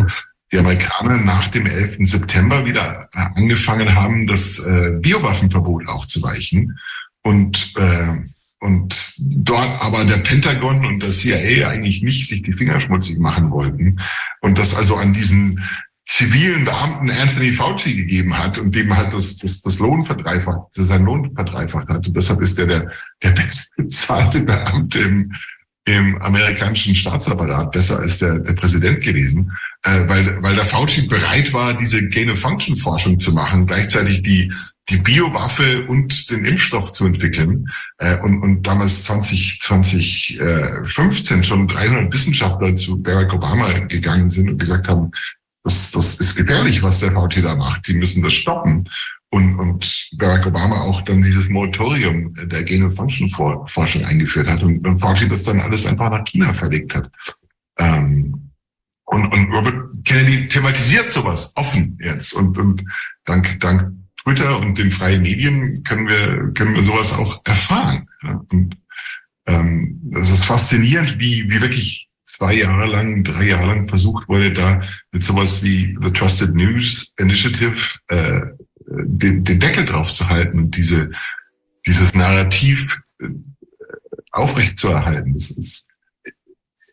[0.51, 2.09] die Amerikaner nach dem 11.
[2.09, 6.77] September wieder äh, angefangen haben, das äh, Biowaffenverbot aufzuweichen.
[7.23, 8.17] Und äh,
[8.61, 13.49] und dort aber der Pentagon und der CIA eigentlich nicht sich die Finger schmutzig machen
[13.51, 13.99] wollten
[14.39, 15.59] und das also an diesen
[16.05, 21.05] zivilen Beamten Anthony Fauci gegeben hat und dem halt das, das, das Lohn verdreifacht, sein
[21.05, 22.05] Lohn verdreifacht hat.
[22.05, 22.91] Und deshalb ist er der,
[23.23, 25.31] der bestbezahlte Beamte im,
[25.85, 29.51] im amerikanischen Staatsapparat besser als der, der Präsident gewesen,
[29.83, 34.51] äh, weil, weil der Fauci bereit war, diese Gain-of-Function-Forschung zu machen, gleichzeitig die
[34.89, 37.69] die Biowaffe und den Impfstoff zu entwickeln.
[37.97, 44.57] Äh, und, und damals 20, 2015 schon 300 Wissenschaftler zu Barack Obama gegangen sind und
[44.57, 45.11] gesagt haben,
[45.63, 47.85] das, das ist gefährlich, was der VT da macht.
[47.85, 48.83] Sie müssen das stoppen.
[49.33, 55.29] Und, und Barack Obama auch dann dieses Moratorium der Gen-Function-Forschung eingeführt hat und, und Fauci
[55.29, 57.09] das dann alles einfach nach China verlegt hat.
[57.79, 58.51] Ähm,
[59.05, 62.33] und, und Robert Kennedy thematisiert sowas offen jetzt.
[62.33, 62.83] Und, und
[63.23, 63.93] dank, dank
[64.23, 68.07] Twitter und den freien Medien können wir, können wir sowas auch erfahren.
[68.51, 68.77] Und
[69.47, 74.53] ähm, das ist faszinierend, wie, wie wirklich zwei Jahre lang, drei Jahre lang versucht wurde,
[74.53, 74.81] da
[75.11, 77.75] mit sowas wie The Trusted News Initiative
[78.07, 78.41] äh,
[78.91, 81.11] den, den Deckel drauf zu halten und diese,
[81.85, 83.27] dieses Narrativ äh,
[84.31, 85.33] aufrecht zu erhalten.
[85.33, 85.87] Das ist,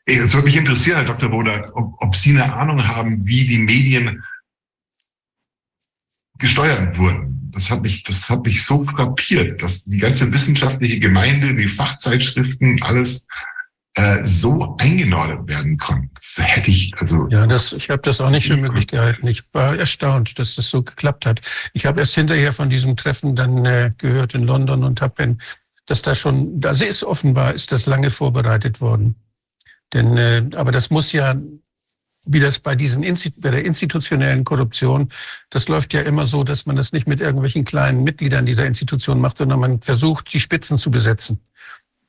[0.04, 1.28] es würde mich interessieren, Herr Dr.
[1.28, 4.24] Bodak, ob, ob Sie eine Ahnung haben, wie die Medien
[6.38, 7.50] gesteuert wurden.
[7.52, 12.82] Das hat mich, das hat mich so frappiert, dass die ganze wissenschaftliche Gemeinde, die Fachzeitschriften,
[12.82, 13.26] alles
[13.98, 16.10] äh, so eingenordet werden konnten.
[16.14, 17.26] Das hätte ich, also.
[17.30, 19.26] Ja, das, ich habe das auch nicht für möglich gehalten.
[19.26, 21.40] Ich war erstaunt, dass das so geklappt hat.
[21.72, 25.36] Ich habe erst hinterher von diesem Treffen dann äh, gehört in London und habe,
[25.86, 29.16] dass da schon, da ist offenbar, ist das lange vorbereitet worden.
[29.92, 31.34] Denn, äh, aber das muss ja,
[32.24, 33.02] wie das bei diesen
[33.38, 35.08] bei der institutionellen Korruption,
[35.50, 39.20] das läuft ja immer so, dass man das nicht mit irgendwelchen kleinen Mitgliedern dieser Institution
[39.20, 41.40] macht, sondern man versucht, die Spitzen zu besetzen.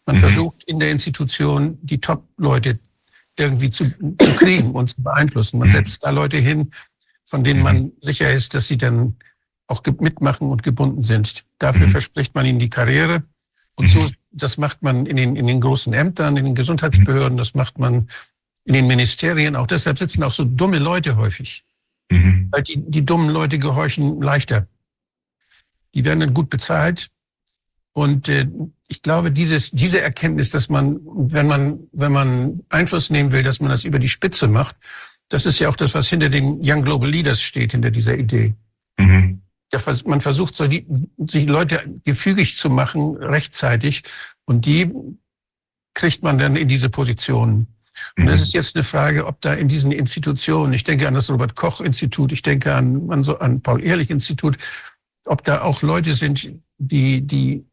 [0.09, 0.21] Man mhm.
[0.21, 2.79] versucht in der Institution die Top-Leute
[3.37, 5.59] irgendwie zu, zu, kriegen und zu beeinflussen.
[5.59, 5.73] Man mhm.
[5.73, 6.71] setzt da Leute hin,
[7.25, 7.91] von denen man mhm.
[8.01, 9.17] sicher ist, dass sie dann
[9.67, 11.45] auch mitmachen und gebunden sind.
[11.59, 11.91] Dafür mhm.
[11.91, 13.21] verspricht man ihnen die Karriere.
[13.75, 17.53] Und so, das macht man in den, in den großen Ämtern, in den Gesundheitsbehörden, das
[17.53, 18.09] macht man
[18.65, 19.55] in den Ministerien.
[19.55, 21.63] Auch deshalb sitzen auch so dumme Leute häufig.
[22.09, 22.47] Mhm.
[22.49, 24.65] Weil die, die dummen Leute gehorchen leichter.
[25.93, 27.11] Die werden dann gut bezahlt.
[27.93, 28.47] Und äh,
[28.89, 33.61] ich glaube, dieses, diese Erkenntnis, dass man, wenn man, wenn man Einfluss nehmen will, dass
[33.61, 34.75] man das über die Spitze macht,
[35.29, 38.55] das ist ja auch das, was hinter den Young Global Leaders steht, hinter dieser Idee.
[38.97, 39.41] Mhm.
[39.71, 40.87] Ja, man versucht, so die,
[41.27, 44.01] sich Leute gefügig zu machen, rechtzeitig,
[44.45, 44.91] und die
[45.93, 47.67] kriegt man dann in diese Positionen.
[48.17, 48.43] Und es mhm.
[48.43, 52.41] ist jetzt eine Frage, ob da in diesen Institutionen, ich denke an das Robert-Koch-Institut, ich
[52.41, 54.57] denke an, an, so, an Paul-Ehrlich-Institut,
[55.25, 57.68] ob da auch Leute sind, die, die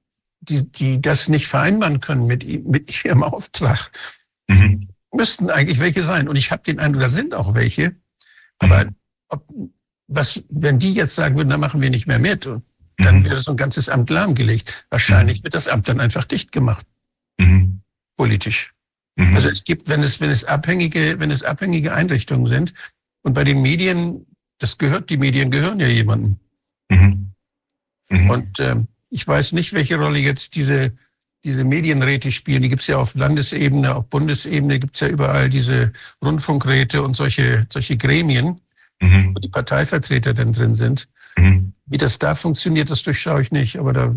[0.49, 3.91] die, die das nicht vereinbaren können mit, mit ihrem Auftrag,
[4.49, 4.89] mhm.
[5.13, 6.29] müssten eigentlich welche sein.
[6.29, 7.95] Und ich habe den Eindruck, da sind auch welche.
[8.59, 8.95] Aber mhm.
[9.29, 9.47] ob,
[10.09, 12.49] was, wenn die jetzt sagen würden, dann machen wir nicht mehr mit,
[12.99, 13.25] dann mhm.
[13.25, 14.87] wäre so ein ganzes Amt lahmgelegt.
[14.91, 15.45] Wahrscheinlich mhm.
[15.45, 16.87] wird das Amt dann einfach dicht gemacht.
[17.39, 17.81] Mhm.
[18.17, 18.73] Politisch.
[19.17, 19.35] Mhm.
[19.35, 22.73] Also es gibt, wenn es, wenn es abhängige, wenn es abhängige Einrichtungen sind,
[23.23, 24.25] und bei den Medien,
[24.59, 26.39] das gehört, die Medien gehören ja jemandem.
[28.09, 30.93] Und ähm, ich weiß nicht, welche Rolle jetzt diese,
[31.43, 32.61] diese Medienräte spielen.
[32.61, 37.17] Die gibt es ja auf Landesebene, auf Bundesebene gibt es ja überall diese Rundfunkräte und
[37.17, 38.61] solche, solche Gremien,
[39.01, 39.35] mhm.
[39.35, 41.09] wo die Parteivertreter dann drin sind.
[41.39, 41.73] Mhm.
[41.87, 43.79] Wie das da funktioniert, das durchschaue ich nicht.
[43.79, 44.15] Aber da,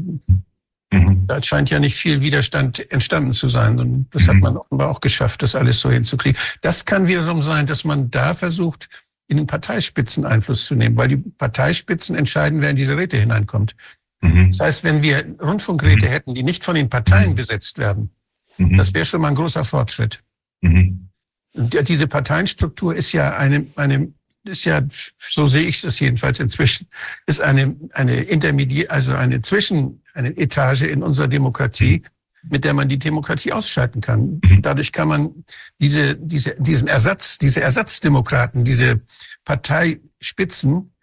[0.92, 1.28] mhm.
[1.28, 3.80] da scheint ja nicht viel Widerstand entstanden zu sein.
[3.80, 4.42] Und das hat mhm.
[4.42, 6.38] man offenbar auch geschafft, das alles so hinzukriegen.
[6.60, 8.90] Das kann wiederum sein, dass man da versucht,
[9.30, 13.76] in den Parteispitzen Einfluss zu nehmen, weil die Parteispitzen entscheiden, wer in diese Räte hineinkommt.
[14.22, 14.52] Mhm.
[14.52, 16.12] Das heißt, wenn wir Rundfunkräte mhm.
[16.12, 17.36] hätten, die nicht von den Parteien mhm.
[17.36, 18.12] besetzt werden,
[18.58, 18.78] mhm.
[18.78, 20.24] das wäre schon mal ein großer Fortschritt.
[20.62, 21.10] Mhm.
[21.54, 24.14] Diese Parteienstruktur ist ja eine, eine
[24.46, 24.82] ist ja,
[25.18, 26.88] so sehe ich es jedenfalls inzwischen,
[27.26, 32.04] ist eine, eine Intermediär, also eine Zwischen, eine Etage in unserer Demokratie,
[32.44, 34.40] mit der man die Demokratie ausschalten kann.
[34.62, 35.44] Dadurch kann man
[35.80, 39.02] diese, diese, diesen Ersatz, diese Ersatzdemokraten, diese
[39.44, 40.94] Parteispitzen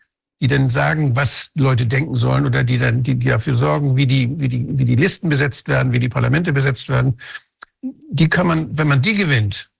[0.40, 4.06] die dann sagen, was Leute denken sollen oder die dann, die, die dafür sorgen, wie
[4.06, 7.18] die, wie die, wie die Listen besetzt werden, wie die Parlamente besetzt werden,
[8.10, 9.70] die kann man, wenn man die gewinnt,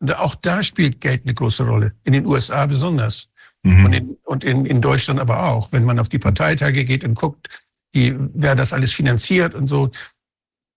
[0.00, 3.30] und auch da spielt Geld eine große Rolle, in den USA besonders.
[3.62, 3.84] Mhm.
[3.84, 7.14] Und, in, und in, in Deutschland aber auch, wenn man auf die Parteitage geht und
[7.14, 7.48] guckt,
[7.94, 9.90] die, wer das alles finanziert und so.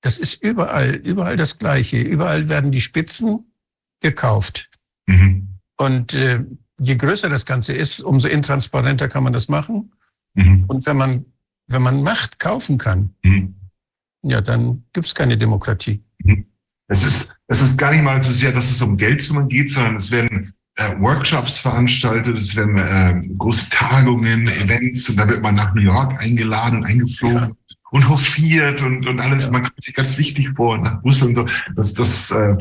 [0.02, 2.02] Das ist überall, überall das Gleiche.
[2.02, 3.54] Überall werden die Spitzen
[4.02, 4.70] gekauft.
[5.06, 5.60] Mhm.
[5.78, 6.44] Und äh,
[6.84, 9.92] je größer das Ganze ist, umso intransparenter kann man das machen.
[10.34, 10.66] Mhm.
[10.68, 11.26] Und wenn man,
[11.68, 13.56] wenn man Macht kaufen kann, mhm.
[14.24, 16.04] ja, dann gibt es keine Demokratie.
[16.24, 16.46] Mhm.
[16.88, 19.96] Es ist, es ist gar nicht mal so sehr, dass es um Geldsummen geht, sondern
[19.96, 25.56] es werden äh, Workshops veranstaltet, es werden äh, große Tagungen, Events und da wird man
[25.56, 27.38] nach New York eingeladen und eingeflogen.
[27.38, 27.52] Ja.
[27.92, 29.52] Und hofiert und, und alles, ja.
[29.52, 31.46] man kommt sich ganz wichtig vor nach Brüssel und so.
[31.76, 32.58] Das, das äh,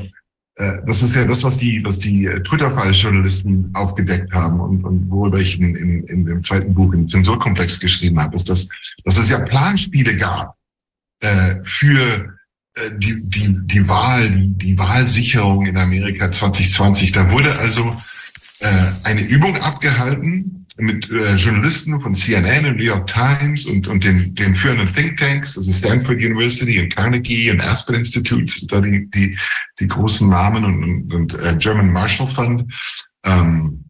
[0.87, 5.39] das ist ja das, was die, was die äh, Twitter-Files-Journalisten aufgedeckt haben und, und worüber
[5.39, 8.69] ich in, in, in dem zweiten Buch im Zensurkomplex geschrieben habe, ist, dass,
[9.05, 10.57] dass es ja Planspiele gab
[11.21, 12.35] äh, für
[12.75, 17.13] äh, die, die, die Wahl, die, die Wahlsicherung in Amerika 2020.
[17.13, 17.95] Da wurde also
[18.61, 18.69] äh,
[19.05, 24.35] eine Übung abgehalten, mit äh, Journalisten von CNN und New York Times und, und den,
[24.35, 29.39] den führenden Thinktanks, also Stanford University und Carnegie und Aspen Institute, da die, die,
[29.81, 32.73] die großen Namen und, und, und äh, German Marshall Fund.
[33.25, 33.85] Ähm,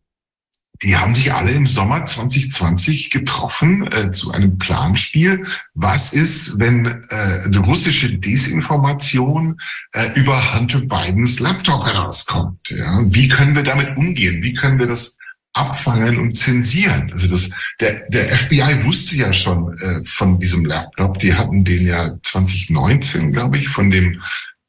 [0.82, 5.46] die haben sich alle im Sommer 2020 getroffen äh, zu einem Planspiel.
[5.74, 9.60] Was ist, wenn äh, russische Desinformation
[9.92, 12.70] äh, über Hunter Bidens Laptop herauskommt?
[12.70, 13.00] Ja?
[13.04, 14.42] Wie können wir damit umgehen?
[14.42, 15.18] Wie können wir das
[15.54, 17.10] abfangen und zensieren.
[17.12, 17.50] Also das,
[17.80, 21.18] der, der FBI wusste ja schon äh, von diesem Laptop.
[21.18, 24.20] Die hatten den ja 2019, glaube ich, von dem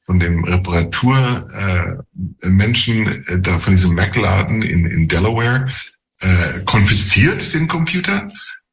[0.05, 5.71] von dem Reparaturmenschen äh, äh, da von diesem Mac-Laden in, in Delaware
[6.19, 8.27] äh, konfisziert, den Computer.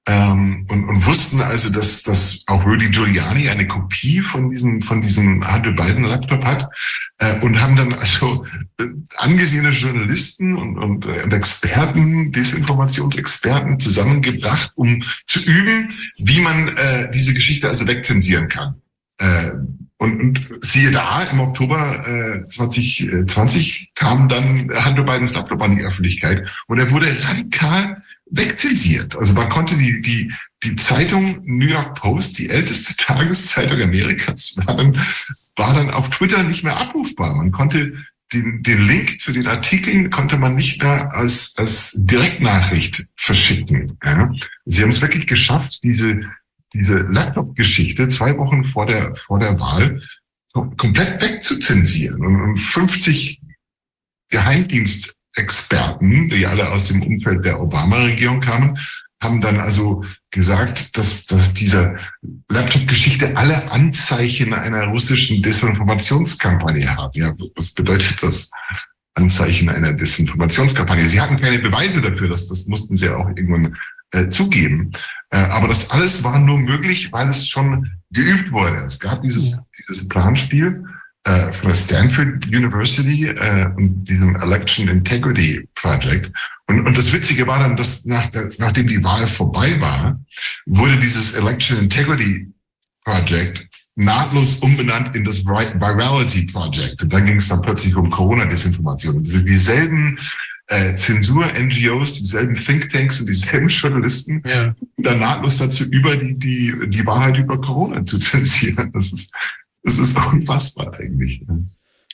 [0.07, 5.03] Ähm, und, und wussten also, dass, dass auch Rudy Giuliani eine Kopie von diesem, von
[5.03, 6.69] diesem Hunter Biden Laptop hat
[7.19, 8.47] äh, und haben dann also
[8.81, 8.85] äh,
[9.19, 17.11] angesehene Journalisten und, und, äh, und Experten, Desinformationsexperten zusammengebracht, um zu üben, wie man äh,
[17.13, 18.81] diese Geschichte also wegzensieren kann.
[19.19, 19.51] Äh,
[19.99, 25.85] und, und siehe da, im Oktober äh, 2020 kam dann Hunter Bidens Laptop an die
[25.85, 29.16] Öffentlichkeit und er wurde radikal wegzensiert.
[29.16, 30.32] Also man konnte die, die,
[30.62, 34.97] die Zeitung New York Post, die älteste Tageszeitung Amerikas, war dann,
[35.57, 37.35] war dann auf Twitter nicht mehr abrufbar.
[37.35, 37.93] Man konnte
[38.32, 43.98] den, den Link zu den Artikeln konnte man nicht mehr als, als Direktnachricht verschicken.
[44.05, 44.32] Ja.
[44.66, 46.20] Sie haben es wirklich geschafft, diese,
[46.73, 50.01] diese Laptop-Geschichte zwei Wochen vor der, vor der Wahl
[50.52, 53.40] komplett wegzuzensieren und, und 50
[54.31, 58.78] Geheimdienst Experten, die alle aus dem Umfeld der Obama-Regierung kamen,
[59.23, 61.97] haben dann also gesagt, dass, dass dieser
[62.48, 67.15] Laptop-Geschichte alle Anzeichen einer russischen Desinformationskampagne hat.
[67.16, 68.51] Ja, was bedeutet das?
[69.15, 71.07] Anzeichen einer Desinformationskampagne.
[71.07, 73.77] Sie hatten keine Beweise dafür, dass das mussten sie auch irgendwann
[74.12, 74.93] äh, zugeben.
[75.31, 78.77] Äh, aber das alles war nur möglich, weil es schon geübt wurde.
[78.77, 79.59] Es gab dieses, ja.
[79.78, 80.85] dieses Planspiel
[81.25, 86.31] äh, von der Stanford University äh, und diesem Election Integrity Project.
[86.67, 90.19] Und, und das Witzige war dann, dass nach der, nachdem die Wahl vorbei war,
[90.67, 92.51] wurde dieses Election Integrity
[93.05, 97.03] Project nahtlos umbenannt in das Virality Project.
[97.03, 99.19] Und dann ging es dann plötzlich um Corona-Desinformation.
[99.19, 100.19] Also dieselben
[100.69, 104.75] äh, Zensur-NGOs, dieselben Thinktanks und dieselben Journalisten ja.
[104.99, 108.91] dann nahtlos dazu über, die, die, die Wahrheit über Corona zu zensieren.
[108.93, 109.35] Das ist,
[109.82, 111.44] das ist unfassbar eigentlich.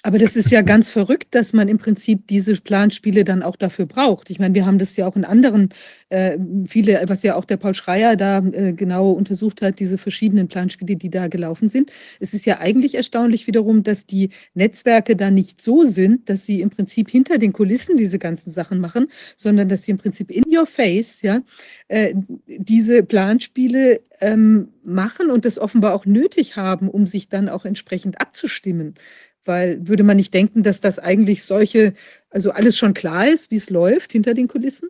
[0.07, 3.87] Aber das ist ja ganz verrückt, dass man im Prinzip diese Planspiele dann auch dafür
[3.87, 4.31] braucht.
[4.31, 5.71] Ich meine, wir haben das ja auch in anderen,
[6.11, 6.39] äh,
[6.69, 10.95] viele, was ja auch der Paul Schreier da äh, genau untersucht hat, diese verschiedenen Planspiele,
[10.95, 11.91] die da gelaufen sind.
[12.21, 16.61] Es ist ja eigentlich erstaunlich wiederum, dass die Netzwerke da nicht so sind, dass sie
[16.61, 20.45] im Prinzip hinter den Kulissen diese ganzen Sachen machen, sondern dass sie im Prinzip in
[20.57, 21.41] your face, ja,
[21.89, 22.15] äh,
[22.47, 28.21] diese Planspiele ähm, machen und das offenbar auch nötig haben, um sich dann auch entsprechend
[28.21, 28.95] abzustimmen.
[29.47, 31.95] Weil würde man nicht denken, dass das eigentlich solche,
[32.31, 34.89] also alles schon klar ist, wie es läuft hinter den Kulissen?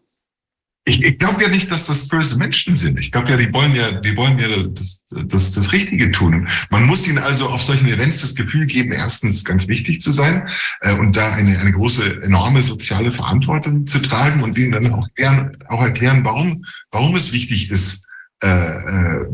[0.89, 3.01] Ich, ich glaube ja nicht, dass das böse Menschen sind.
[3.01, 6.49] Ich glaube ja, die wollen ja, die wollen ja das, das, das Richtige tun.
[6.71, 10.49] Man muss ihnen also auf solchen Events das Gefühl geben, erstens ganz wichtig zu sein
[10.83, 15.09] äh, und da eine, eine große, enorme soziale Verantwortung zu tragen und ihnen dann auch,
[15.17, 18.07] gern, auch erklären, warum, warum es wichtig ist,
[18.45, 19.27] äh, äh,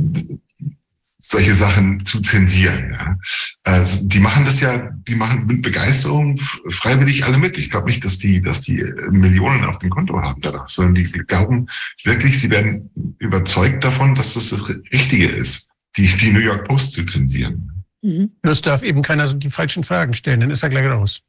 [1.22, 2.90] solche Sachen zu zensieren.
[2.90, 3.16] Ja.
[3.62, 6.38] Also die machen das ja, die machen mit Begeisterung
[6.68, 7.56] freiwillig alle mit.
[7.56, 11.04] Ich glaube nicht, dass die, dass die Millionen auf dem Konto haben danach, sondern die
[11.04, 11.66] glauben
[12.04, 16.92] wirklich, sie werden überzeugt davon, dass das das Richtige ist, die, die New York Post
[16.92, 17.84] zu zensieren.
[18.02, 18.32] Mhm.
[18.42, 21.22] Das darf eben keiner die falschen Fragen stellen, dann ist er gleich raus.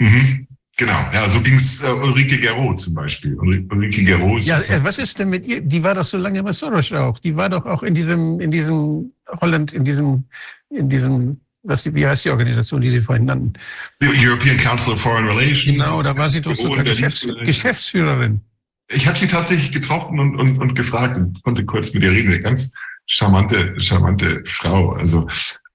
[0.00, 0.46] Mhm.
[0.80, 3.34] Genau, ja, so ging's äh, Ulrike Gero zum Beispiel.
[3.34, 4.46] Ulrike Gero ist.
[4.46, 5.60] Ja, äh, was ist denn mit ihr?
[5.60, 7.18] Die war doch so lange bei Soros auch.
[7.18, 10.24] Die war doch auch in diesem, in diesem Holland, in diesem,
[10.68, 13.52] in diesem, was, wie heißt die Organisation, die Sie vorhin nannten?
[14.00, 15.64] The European Council of Foreign Relations.
[15.64, 18.40] Genau, da war sie doch sogar Geschäfts Geschäftsführerin.
[18.88, 22.32] Ich habe sie tatsächlich getroffen und, und, und gefragt und konnte kurz mit ihr reden.
[22.32, 22.72] Eine ganz
[23.06, 24.92] charmante, charmante Frau.
[24.92, 25.28] Also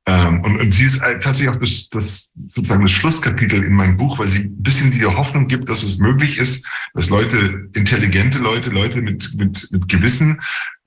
[0.08, 4.20] ähm, und, und sie ist tatsächlich auch das, das sozusagen das Schlusskapitel in meinem Buch,
[4.20, 8.70] weil sie ein bisschen die Hoffnung gibt, dass es möglich ist, dass Leute, intelligente Leute,
[8.70, 10.40] Leute mit, mit, mit Gewissen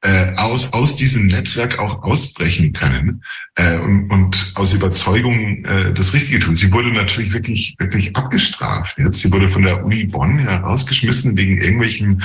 [0.03, 3.23] äh, aus, aus diesem Netzwerk auch ausbrechen können
[3.57, 6.55] äh, und, und aus Überzeugung äh, das Richtige tun.
[6.55, 8.97] Sie wurde natürlich wirklich, wirklich abgestraft.
[8.99, 9.21] Jetzt.
[9.21, 12.23] Sie wurde von der Uni Bonn herausgeschmissen wegen irgendwelchen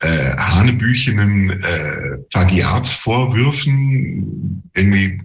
[0.00, 5.20] äh, hanebüchenen äh, Plagiatsvorwürfen, irgendwie äh,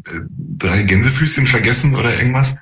[0.57, 2.55] drei Gänsefüßchen vergessen oder irgendwas.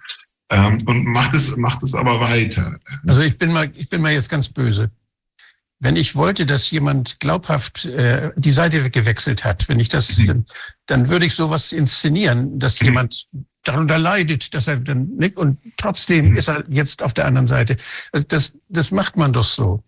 [0.50, 2.80] Ähm, und macht es, macht es aber weiter.
[3.06, 4.90] Also ich bin mal, ich bin mal jetzt ganz böse.
[5.80, 10.28] Wenn ich wollte, dass jemand glaubhaft äh, die Seite gewechselt hat, wenn ich das, mhm.
[10.28, 10.46] dann,
[10.88, 12.88] dann würde ich sowas inszenieren, dass mhm.
[12.88, 13.28] jemand
[13.64, 16.38] darunter leidet, dass er dann nicht und trotzdem mhm.
[16.38, 17.78] ist er jetzt auf der anderen Seite.
[18.12, 19.84] Also das, das macht man doch so.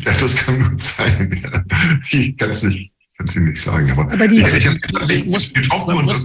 [0.00, 1.40] Ja, das kann gut sein.
[1.42, 1.64] Ja.
[2.10, 3.90] Ich kann es nicht, kann's nicht sagen.
[3.90, 5.52] Aber, aber die, ich, ich, ich, muss,
[5.86, 6.24] man, muss,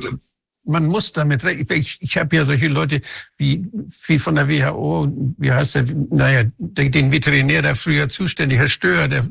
[0.66, 3.02] man muss damit, ich, ich habe ja solche Leute
[3.38, 3.66] wie,
[4.08, 9.08] wie von der WHO, wie heißt der, naja, den Veterinär, der früher zuständig, Herr Stör,
[9.08, 9.26] der,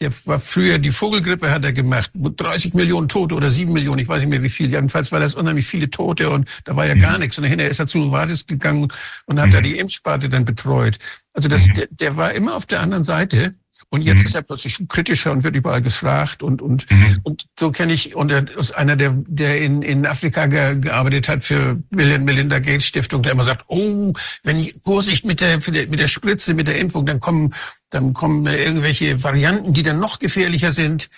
[0.00, 4.08] der war früher, die Vogelgrippe hat er gemacht, 30 Millionen Tote oder 7 Millionen, ich
[4.08, 4.70] weiß nicht mehr wie viel.
[4.70, 7.00] Jedenfalls war das unheimlich viele Tote und da war ja mhm.
[7.00, 7.36] gar nichts.
[7.36, 8.88] Und hinterher ist er zu Novartis gegangen
[9.26, 9.52] und hat mhm.
[9.52, 10.98] da die Impfsparte dann betreut.
[11.34, 11.74] Also das, mhm.
[11.74, 13.54] der, der war immer auf der anderen Seite
[13.92, 14.26] Und jetzt mhm.
[14.26, 16.44] ist er plötzlich kritischer und wird überall gefragt.
[16.44, 17.18] Und, und, mhm.
[17.24, 21.26] und so kenne ich, und er ist einer, der, der in, in Afrika ge, gearbeitet
[21.26, 24.12] hat für Bill Melinda Gates Stiftung, der immer sagt, oh,
[24.44, 27.52] wenn ich Vorsicht mit der, mit der Spritze, mit der Impfung, dann kommen,
[27.90, 31.10] dann kommen irgendwelche Varianten, die dann noch gefährlicher sind.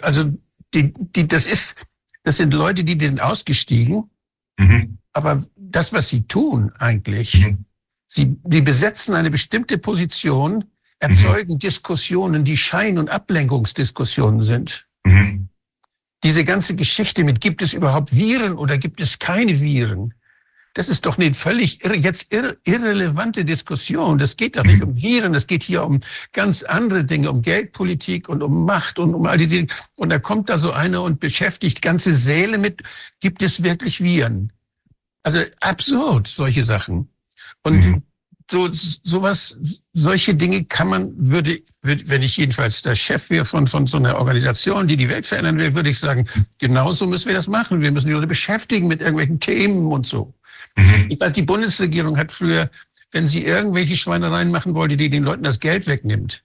[0.00, 0.24] Also,
[0.72, 1.76] die, die, das ist,
[2.22, 4.10] das sind Leute, die sind ausgestiegen.
[4.56, 4.96] Mhm.
[5.12, 7.66] Aber das, was sie tun eigentlich, mhm.
[8.06, 10.64] sie, die besetzen eine bestimmte Position,
[10.98, 11.58] erzeugen mhm.
[11.58, 14.86] Diskussionen, die Schein- und Ablenkungsdiskussionen sind.
[15.04, 15.48] Mhm.
[16.24, 20.14] Diese ganze Geschichte mit, gibt es überhaupt Viren oder gibt es keine Viren?
[20.74, 24.18] Das ist doch eine völlig irre, jetzt irre, irrelevante Diskussion.
[24.18, 24.88] Das geht doch nicht mhm.
[24.88, 26.00] um Viren, es geht hier um
[26.32, 29.68] ganz andere Dinge, um Geldpolitik und um Macht und um all die Dinge.
[29.94, 32.82] Und da kommt da so einer und beschäftigt ganze Säle mit,
[33.20, 34.52] gibt es wirklich Viren?
[35.22, 37.08] Also absurd, solche Sachen.
[37.62, 38.02] Und mhm
[38.50, 39.58] so sowas,
[39.92, 43.96] solche Dinge kann man, würde, würde, wenn ich jedenfalls der Chef wäre von, von so
[43.96, 46.28] einer Organisation, die die Welt verändern will, würde ich sagen,
[46.58, 47.80] genauso müssen wir das machen.
[47.80, 50.32] Wir müssen die Leute beschäftigen mit irgendwelchen Themen und so.
[50.76, 51.06] Mhm.
[51.08, 52.70] Ich weiß, die Bundesregierung hat früher,
[53.10, 56.44] wenn sie irgendwelche Schweinereien machen wollte, die den Leuten das Geld wegnimmt,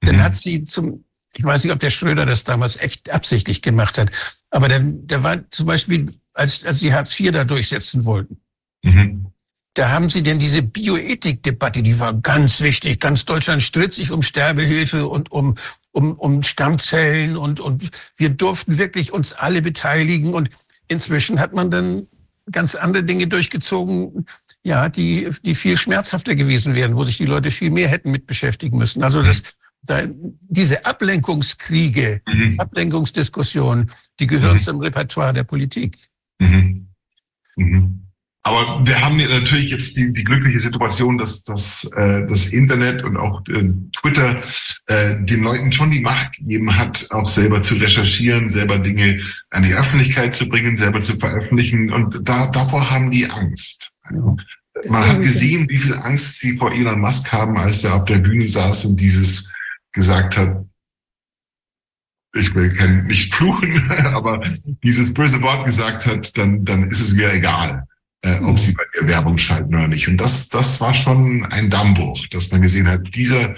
[0.00, 0.06] mhm.
[0.06, 1.04] dann hat sie zum,
[1.36, 4.10] ich weiß nicht, ob der Schröder das damals echt absichtlich gemacht hat,
[4.50, 8.38] aber dann, der war zum Beispiel, als, als sie Hartz IV da durchsetzen wollten,
[8.82, 9.26] mhm
[9.74, 13.00] da haben Sie denn diese Bioethik-Debatte, die war ganz wichtig.
[13.00, 15.56] Ganz Deutschland stritt sich um Sterbehilfe und um,
[15.90, 20.32] um, um Stammzellen und, und wir durften wirklich uns alle beteiligen.
[20.32, 20.48] Und
[20.86, 22.06] inzwischen hat man dann
[22.52, 24.26] ganz andere Dinge durchgezogen,
[24.62, 28.26] ja, die, die viel schmerzhafter gewesen wären, wo sich die Leute viel mehr hätten mit
[28.28, 29.02] beschäftigen müssen.
[29.02, 29.42] Also das,
[29.82, 30.02] da,
[30.40, 32.60] diese Ablenkungskriege, mhm.
[32.60, 33.90] Ablenkungsdiskussionen,
[34.20, 34.60] die gehören mhm.
[34.60, 35.98] zum Repertoire der Politik.
[37.56, 38.03] Mhm.
[38.46, 43.02] Aber wir haben ja natürlich jetzt die, die glückliche Situation, dass, dass äh, das Internet
[43.02, 44.38] und auch äh, Twitter
[44.86, 49.18] äh, den Leuten schon die Macht gegeben hat, auch selber zu recherchieren, selber Dinge
[49.48, 51.90] an die Öffentlichkeit zu bringen, selber zu veröffentlichen.
[51.90, 53.94] Und da, davor haben die Angst.
[54.10, 58.18] Man hat gesehen, wie viel Angst sie vor Elon Musk haben, als er auf der
[58.18, 59.50] Bühne saß und dieses
[59.92, 60.62] gesagt hat,
[62.34, 64.42] ich will kein, nicht fluchen, aber
[64.82, 67.86] dieses böse Wort gesagt hat, dann, dann ist es mir egal
[68.24, 70.08] äh, ob sie bei dir Werbung schalten oder nicht.
[70.08, 73.54] Und das, das war schon ein Dammbruch, dass man gesehen hat, dieser,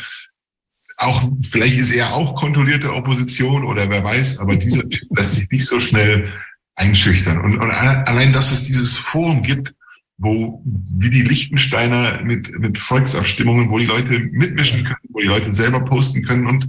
[0.97, 5.51] auch, vielleicht ist er auch kontrollierte Opposition oder wer weiß, aber dieser Typ lässt sich
[5.51, 6.28] nicht so schnell
[6.74, 7.40] einschüchtern.
[7.40, 9.72] Und, und allein, dass es dieses Forum gibt,
[10.18, 15.52] wo, wie die Lichtensteiner mit, mit Volksabstimmungen, wo die Leute mitmischen können, wo die Leute
[15.52, 16.68] selber posten können und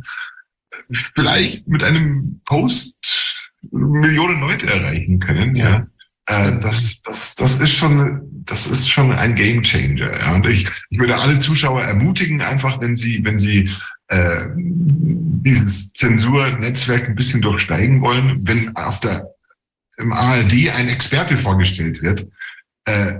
[0.92, 2.98] vielleicht mit einem Post
[3.72, 5.88] Millionen Leute erreichen können, ja.
[6.28, 10.12] Äh, das, das, das ist schon, das ist schon ein Game Changer.
[10.20, 10.36] Ja.
[10.36, 13.70] Und ich, ich würde alle Zuschauer ermutigen, einfach, wenn sie, wenn sie
[14.10, 19.28] äh, dieses Zensurnetzwerk ein bisschen durchsteigen wollen, wenn auf der
[19.98, 22.28] im ARD ein Experte vorgestellt wird,
[22.86, 23.16] äh,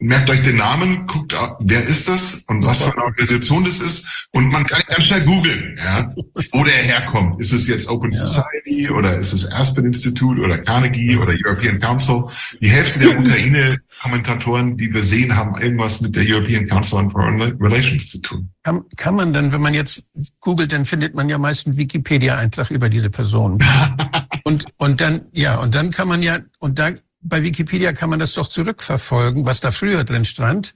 [0.00, 4.28] merkt euch den Namen, guckt, wer ist das und was für eine Organisation das ist
[4.32, 6.10] und man kann ganz schnell googeln, ja,
[6.52, 7.38] wo der herkommt.
[7.38, 8.26] Ist es jetzt Open ja.
[8.26, 12.24] Society oder ist es Aspen Institute oder Carnegie oder European Council?
[12.60, 17.40] Die Hälfte der Ukraine-Kommentatoren, die wir sehen, haben irgendwas mit der European Council on Foreign
[17.60, 18.50] Relations zu tun.
[18.62, 20.06] Kann, kann man denn, wenn man jetzt
[20.40, 23.62] googelt, dann findet man ja meist einen Wikipedia-Eintrag über diese Person.
[24.44, 28.18] und, und dann, ja, und dann kann man ja, und da bei Wikipedia kann man
[28.18, 30.74] das doch zurückverfolgen, was da früher drin stand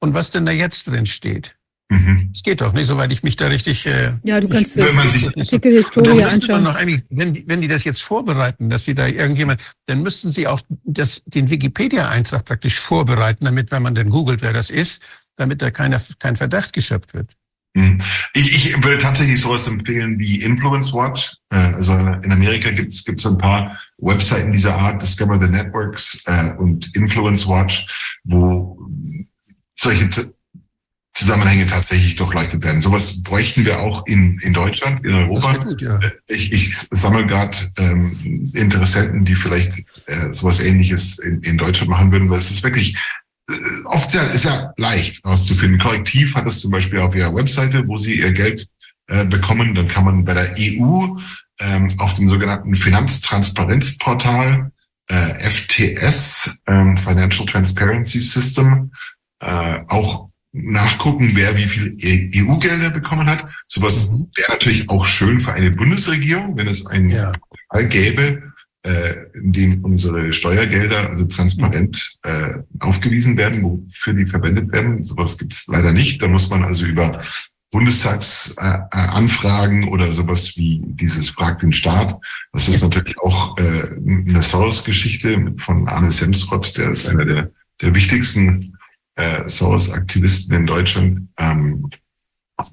[0.00, 1.56] und was denn da jetzt drin steht.
[1.90, 2.30] Mhm.
[2.32, 3.86] Es geht doch nicht, soweit ich mich da richtig.
[3.86, 6.62] Äh, ja, du kannst ich, man sich, Artikelhistorie anschauen.
[6.62, 10.32] Noch eigentlich, wenn, die, wenn die das jetzt vorbereiten, dass sie da irgendjemand, dann müssten
[10.32, 15.02] sie auch das, den Wikipedia-Eintrag praktisch vorbereiten, damit, wenn man dann googelt, wer das ist,
[15.36, 17.32] damit da keiner, kein Verdacht geschöpft wird.
[17.74, 18.00] Mhm.
[18.34, 21.36] Ich, ich würde tatsächlich sowas empfehlen wie Influence Watch.
[21.50, 25.48] Äh, also in Amerika gibt es gibt es ein paar Webseiten dieser Art, Discover the
[25.48, 28.78] Networks äh, und Influence Watch, wo
[29.74, 30.08] solche
[31.14, 32.80] Zusammenhänge tatsächlich durchleuchtet werden.
[32.80, 35.56] Sowas bräuchten wir auch in, in Deutschland, in Europa.
[35.58, 35.98] Gut, ja.
[35.98, 41.90] Äh, ich, ich sammle gerade ähm, Interessenten, die vielleicht äh, sowas ähnliches in, in Deutschland
[41.90, 42.96] machen würden, weil es ist wirklich
[43.84, 45.78] offiziell ist ja leicht auszufinden.
[45.78, 48.66] Korrektiv hat es zum Beispiel auf ihrer Webseite, wo sie ihr Geld
[49.06, 49.74] äh, bekommen.
[49.74, 51.16] Dann kann man bei der EU
[51.60, 54.72] ähm, auf dem sogenannten Finanztransparenzportal
[55.08, 58.92] äh, FTS, ähm, Financial Transparency System,
[59.40, 63.44] äh, auch nachgucken, wer wie viel EU-Gelder bekommen hat.
[63.66, 64.30] Sowas mhm.
[64.36, 67.32] wäre natürlich auch schön für eine Bundesregierung, wenn es ein ja.
[67.88, 68.53] gäbe,
[68.84, 75.00] äh, in dem unsere Steuergelder also transparent äh, aufgewiesen werden, wofür die verwendet werden.
[75.02, 76.22] Sowas gibt es leider nicht.
[76.22, 77.20] Da muss man also über
[77.70, 82.18] Bundestagsanfragen oder sowas wie dieses Frag den Staat.
[82.52, 87.50] Das ist natürlich auch äh, eine Soros-Geschichte von Arne Semsrott, der ist einer der,
[87.80, 88.76] der wichtigsten
[89.16, 91.30] äh, Soros-Aktivisten in Deutschland.
[91.38, 91.88] Ähm,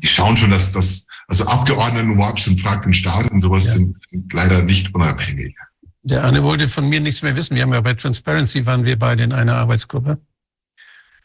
[0.03, 3.77] die schauen schon, dass das, also Abgeordneten überhaupt schon Frag den Staat und sowas ja.
[3.77, 5.55] sind, sind leider nicht unabhängig.
[6.03, 7.55] Der Arne wollte von mir nichts mehr wissen.
[7.55, 10.19] Wir haben ja bei Transparency waren wir beide in einer Arbeitsgruppe.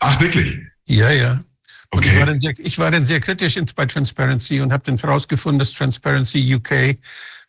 [0.00, 0.58] Ach, wirklich?
[0.86, 1.44] Ja, ja.
[1.90, 2.10] Und okay.
[2.10, 5.58] ich, war dann sehr, ich war dann sehr kritisch bei Transparency und habe dann herausgefunden,
[5.58, 6.98] dass Transparency UK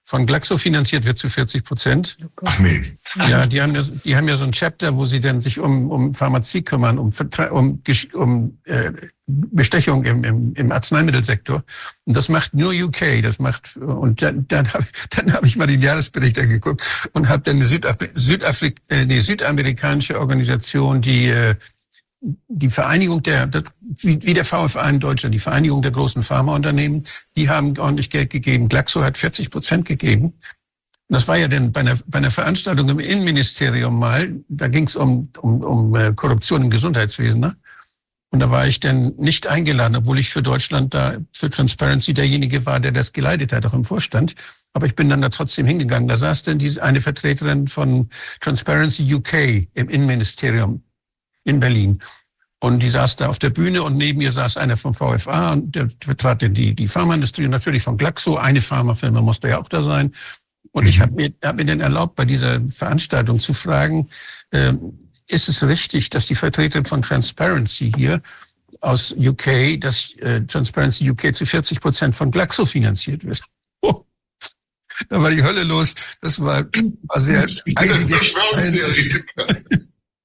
[0.08, 2.18] von Glaxo finanziert wird zu 40 Prozent.
[2.24, 2.98] Oh Ach nee.
[3.30, 5.92] Ja, die haben ja, die haben ja so ein Chapter, wo sie dann sich um,
[5.92, 7.10] um Pharmazie kümmern, um,
[7.52, 7.82] um,
[8.14, 8.94] um äh,
[9.26, 11.62] Bestechung im, im, im Arzneimittelsektor.
[12.06, 13.22] Und das macht nur UK.
[13.22, 17.44] Das macht und dann, dann habe dann hab ich mal den Jahresbericht angeguckt und habe
[17.44, 21.56] dann eine Südafri Südafrik äh, nee, südamerikanische Organisation, die äh,
[22.48, 23.46] die Vereinigung der,
[23.88, 27.04] wie, der VFA in Deutschland, die Vereinigung der großen Pharmaunternehmen,
[27.36, 28.70] die haben ordentlich Geld gegeben.
[28.70, 30.34] Glaxo hat 40 Prozent gegeben.
[31.10, 34.86] Und das war ja dann bei einer, bei einer Veranstaltung im Innenministerium mal, da ging
[34.86, 37.40] es um, um, um äh, Korruption im Gesundheitswesen.
[37.40, 37.56] Ne?
[38.30, 42.66] Und da war ich dann nicht eingeladen, obwohl ich für Deutschland da, für Transparency derjenige
[42.66, 44.36] war, der das geleitet hat, auch im Vorstand.
[44.74, 46.10] Aber ich bin dann da trotzdem hingegangen.
[46.10, 48.10] Da saß dann die, eine Vertreterin von
[48.42, 50.84] Transparency UK im Innenministerium
[51.46, 52.02] in Berlin.
[52.60, 55.76] Und die saß da auf der Bühne und neben mir saß einer vom VFA und
[55.76, 58.38] der vertrat die, die Pharmaindustrie und natürlich von Glaxo.
[58.38, 60.14] Eine Pharmafirma musste ja auch da sein.
[60.72, 64.10] Und ich habe mir, hab mir dann erlaubt, bei dieser Veranstaltung zu fragen,
[64.52, 64.74] äh,
[65.28, 68.22] ist es richtig, dass die Vertreterin von Transparency hier
[68.82, 73.42] aus UK, dass äh, Transparency UK zu 40 Prozent von Glaxo finanziert wird?
[73.82, 74.04] Oh.
[75.10, 75.94] Da war die Hölle los.
[76.22, 77.46] Das war, war sehr...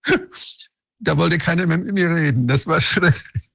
[1.02, 2.46] da wollte keiner mehr mit mir reden.
[2.46, 3.52] Das war schrecklich.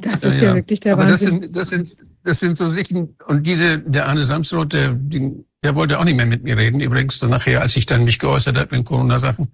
[0.00, 1.52] Das ist ja, ja, wirklich der Aber Wahnsinn.
[1.52, 3.16] Das sind, das sind, das sind so Sichten.
[3.26, 6.80] Und diese, der Arne Samsroth, der, der wollte auch nicht mehr mit mir reden.
[6.80, 9.48] Übrigens dann nachher, als ich dann mich geäußert habe in Corona-Sachen.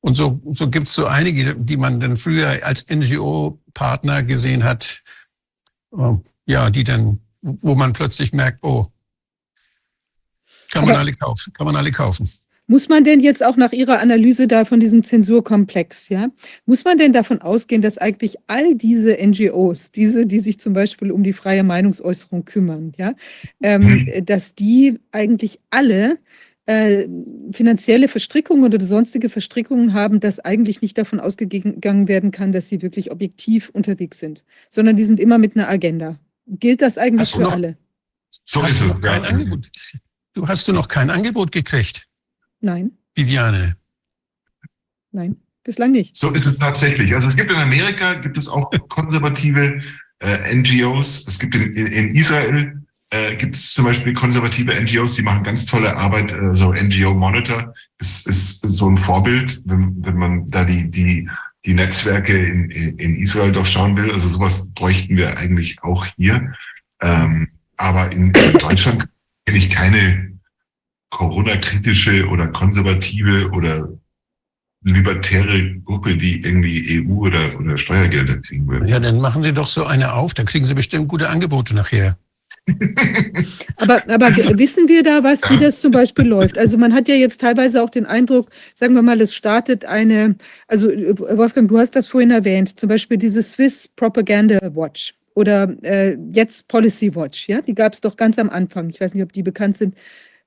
[0.00, 5.02] Und so, so gibt's so einige, die man dann früher als NGO-Partner gesehen hat.
[5.90, 8.88] Oh, ja, die dann, wo man plötzlich merkt, oh,
[10.70, 12.30] kann man alle kaufen, kann man alle kaufen.
[12.68, 16.28] Muss man denn jetzt auch nach Ihrer Analyse da von diesem Zensurkomplex, ja,
[16.64, 21.10] muss man denn davon ausgehen, dass eigentlich all diese NGOs, diese, die sich zum Beispiel
[21.10, 23.14] um die freie Meinungsäußerung kümmern, ja,
[23.62, 24.24] ähm, mhm.
[24.24, 26.18] dass die eigentlich alle
[26.66, 27.08] äh,
[27.50, 32.82] finanzielle Verstrickungen oder sonstige Verstrickungen haben, dass eigentlich nicht davon ausgegangen werden kann, dass sie
[32.82, 36.18] wirklich objektiv unterwegs sind, sondern die sind immer mit einer Agenda.
[36.46, 37.76] Gilt das eigentlich für noch, alle?
[38.44, 39.04] So hast ist es.
[39.04, 39.70] Angebot,
[40.34, 42.06] du hast du noch kein Angebot gekriegt?
[42.62, 42.92] Nein.
[43.14, 43.76] Viviane.
[45.10, 46.16] Nein, bislang nicht.
[46.16, 47.14] So ist es tatsächlich.
[47.14, 49.82] Also es gibt in Amerika, gibt es auch konservative
[50.20, 51.26] äh, NGOs.
[51.26, 55.66] Es gibt in, in Israel, äh, gibt es zum Beispiel konservative NGOs, die machen ganz
[55.66, 56.32] tolle Arbeit.
[56.32, 61.28] Äh, so NGO Monitor ist, ist so ein Vorbild, wenn, wenn man da die, die,
[61.66, 64.10] die Netzwerke in, in Israel durchschauen will.
[64.12, 66.54] Also sowas bräuchten wir eigentlich auch hier.
[67.02, 69.08] Ähm, aber in, in Deutschland
[69.44, 70.31] kenne ich keine
[71.12, 73.88] Corona-kritische oder konservative oder
[74.82, 78.88] libertäre Gruppe, die irgendwie EU oder, oder Steuergelder kriegen würde.
[78.88, 82.16] Ja, dann machen Sie doch so eine auf, dann kriegen Sie bestimmt gute Angebote nachher.
[83.76, 86.58] aber, aber wissen wir da was, wie das zum Beispiel läuft?
[86.58, 90.36] Also man hat ja jetzt teilweise auch den Eindruck, sagen wir mal, es startet eine,
[90.68, 96.16] also Wolfgang, du hast das vorhin erwähnt, zum Beispiel diese Swiss Propaganda Watch oder äh,
[96.30, 98.90] jetzt Policy Watch, ja, die gab es doch ganz am Anfang.
[98.90, 99.96] Ich weiß nicht, ob die bekannt sind.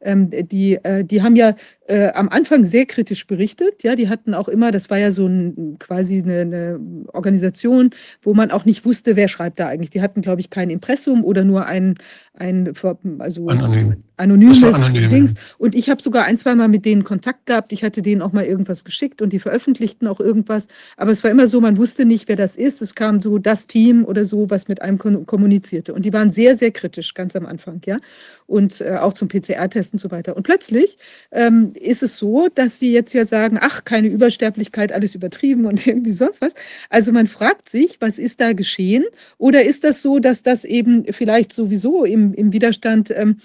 [0.02, 1.56] Ähm, die, äh, die haben ja
[1.88, 3.84] äh, am Anfang sehr kritisch berichtet.
[3.84, 6.80] Ja, die hatten auch immer, das war ja so ein, quasi eine, eine,
[7.14, 7.92] Organisation,
[8.22, 9.90] wo man auch nicht wusste, wer schreibt da eigentlich.
[9.90, 11.96] Die hatten, glaube ich, kein Impressum oder nur ein,
[12.34, 12.72] ein
[13.20, 14.05] also Anonym.
[14.18, 15.34] Anonymes anonym, Dings.
[15.58, 17.72] Und ich habe sogar ein, zwei Mal mit denen Kontakt gehabt.
[17.74, 20.68] Ich hatte denen auch mal irgendwas geschickt und die veröffentlichten auch irgendwas.
[20.98, 22.82] Aber es war immer so, man wusste nicht, wer das ist.
[22.82, 25.94] Es kam so das Team oder so, was mit einem kommunizierte.
[25.94, 27.98] Und die waren sehr, sehr kritisch ganz am Anfang, ja.
[28.48, 30.36] Und äh, auch zum PCR-Test und so weiter.
[30.36, 30.98] Und plötzlich
[31.32, 35.86] ähm, ist es so, dass sie jetzt ja sagen, ach, keine Übersterblichkeit, alles übertrieben und
[35.88, 36.54] irgendwie sonst was.
[36.90, 39.06] Also man fragt sich, was ist da geschehen?
[39.38, 43.38] Oder ist das so, dass das eben vielleicht sowieso im, im Widerstand ähm,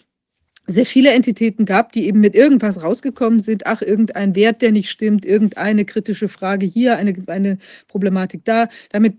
[0.70, 4.90] sehr viele Entitäten gab, die eben mit irgendwas rausgekommen sind, ach, irgendein Wert, der nicht
[4.90, 9.16] stimmt, irgendeine kritische Frage hier, eine, eine Problematik da, damit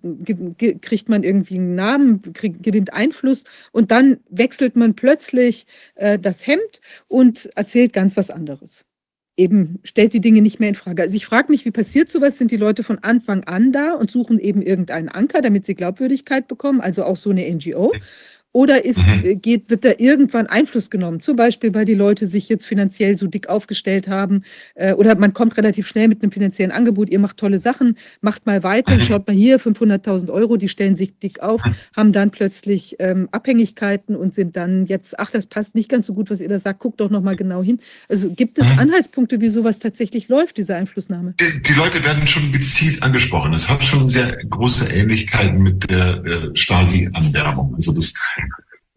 [0.81, 5.65] kriegt man irgendwie einen Namen, kriegt, gewinnt Einfluss und dann wechselt man plötzlich
[5.95, 8.85] äh, das Hemd und erzählt ganz was anderes.
[9.37, 11.01] eben stellt die Dinge nicht mehr in Frage.
[11.01, 12.37] Also ich frage mich, wie passiert sowas?
[12.37, 16.47] Sind die Leute von Anfang an da und suchen eben irgendeinen Anker, damit sie Glaubwürdigkeit
[16.47, 17.91] bekommen, also auch so eine NGO?
[18.53, 19.23] Oder ist, mhm.
[19.23, 21.21] Äh, geht, wird da irgendwann Einfluss genommen?
[21.21, 24.43] Zum Beispiel, weil die Leute sich jetzt finanziell so dick aufgestellt haben.
[24.75, 27.09] Äh, oder man kommt relativ schnell mit einem finanziellen Angebot.
[27.09, 28.95] Ihr macht tolle Sachen, macht mal weiter.
[28.95, 29.01] Mhm.
[29.01, 31.75] Schaut mal hier, 500.000 Euro, die stellen sich dick auf, mhm.
[31.95, 36.13] haben dann plötzlich ähm, Abhängigkeiten und sind dann jetzt, ach, das passt nicht ganz so
[36.13, 36.79] gut, was ihr da sagt.
[36.79, 37.79] Guckt doch noch mal genau hin.
[38.09, 38.79] Also gibt es mhm.
[38.79, 41.35] Anhaltspunkte, wie sowas tatsächlich läuft, diese Einflussnahme?
[41.39, 43.53] Die, die Leute werden schon gezielt angesprochen.
[43.53, 47.75] Das hat schon sehr große Ähnlichkeiten mit der, der Stasi-Anwerbung.
[47.75, 48.13] Also das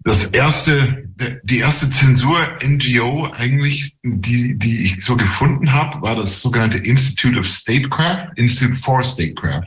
[0.04, 1.08] das erste,
[1.44, 7.46] die erste Zensur-NGO eigentlich, die, die ich so gefunden habe, war das sogenannte Institute of
[7.46, 9.64] Statecraft, Institute for Statecraft.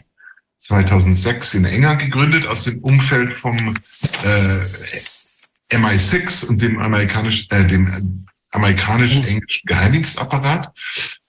[0.59, 8.25] 2006 in England gegründet, aus dem Umfeld vom äh, MI6 und dem amerikanisch, äh, dem
[8.51, 10.71] amerikanisch-englischen Geheimdienstapparat.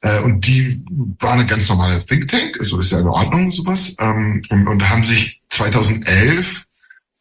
[0.03, 0.83] Äh, und die
[1.21, 4.89] waren ein ganz normaler Think Tank, also ist ja in Ordnung sowas, ähm, und, und
[4.89, 6.68] haben sich 2011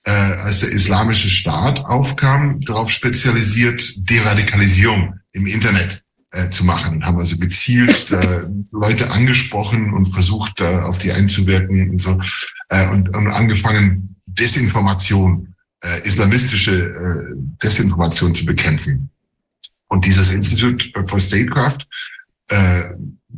[0.08, 6.02] äh, als der islamische Staat aufkam, darauf spezialisiert, Deradikalisierung im Internet
[6.32, 7.06] äh, zu machen.
[7.06, 12.18] Haben also gezielt äh, Leute angesprochen und versucht, äh, auf die einzuwirken und so.
[12.70, 15.54] Äh, und, und angefangen, Desinformation,
[15.84, 19.10] äh, islamistische äh, Desinformation zu bekämpfen.
[19.90, 21.86] Und dieses Institute for Statecraft
[22.48, 22.92] äh,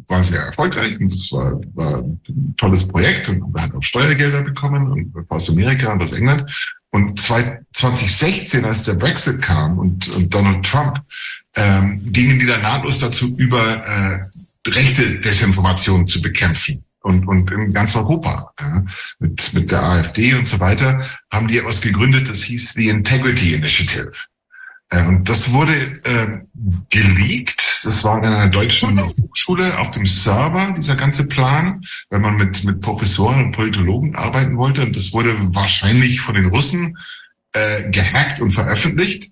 [0.08, 4.44] war sehr erfolgreich und das war, war ein tolles Projekt und man hat auch Steuergelder
[4.44, 6.50] bekommen und aus Amerika und aus England.
[6.92, 11.00] Und 2016, als der Brexit kam und, und Donald Trump,
[11.56, 16.84] ähm, gingen die dann nahtlos dazu über, äh, rechte Desinformation zu bekämpfen.
[17.02, 18.84] Und, und in ganz Europa, ja,
[19.20, 23.54] mit, mit der AfD und so weiter, haben die etwas gegründet, das hieß the Integrity
[23.54, 24.12] Initiative.
[24.90, 25.74] Äh, und das wurde
[26.04, 26.40] äh,
[26.90, 27.69] geleakt.
[27.84, 32.64] Das war in einer deutschen Hochschule auf dem Server, dieser ganze Plan, wenn man mit,
[32.64, 34.84] mit Professoren und Politologen arbeiten wollte.
[34.84, 36.98] Und das wurde wahrscheinlich von den Russen
[37.54, 39.32] äh, gehackt und veröffentlicht.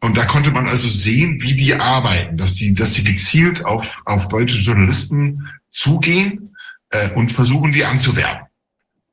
[0.00, 4.02] Und da konnte man also sehen, wie die arbeiten, dass sie, dass sie gezielt auf,
[4.04, 6.56] auf deutsche Journalisten zugehen
[6.90, 8.46] äh, und versuchen, die anzuwerben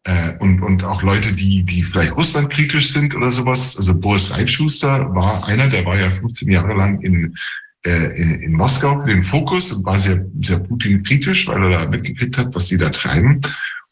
[0.04, 3.78] äh, und, und auch Leute, die, die vielleicht russlandkritisch sind oder sowas.
[3.78, 7.36] Also Boris Reitschuster war einer, der war ja 15 Jahre lang in,
[7.84, 12.54] in, in Moskau den Fokus und war sehr, sehr Putin-kritisch, weil er da mitgekriegt hat,
[12.54, 13.42] was die da treiben.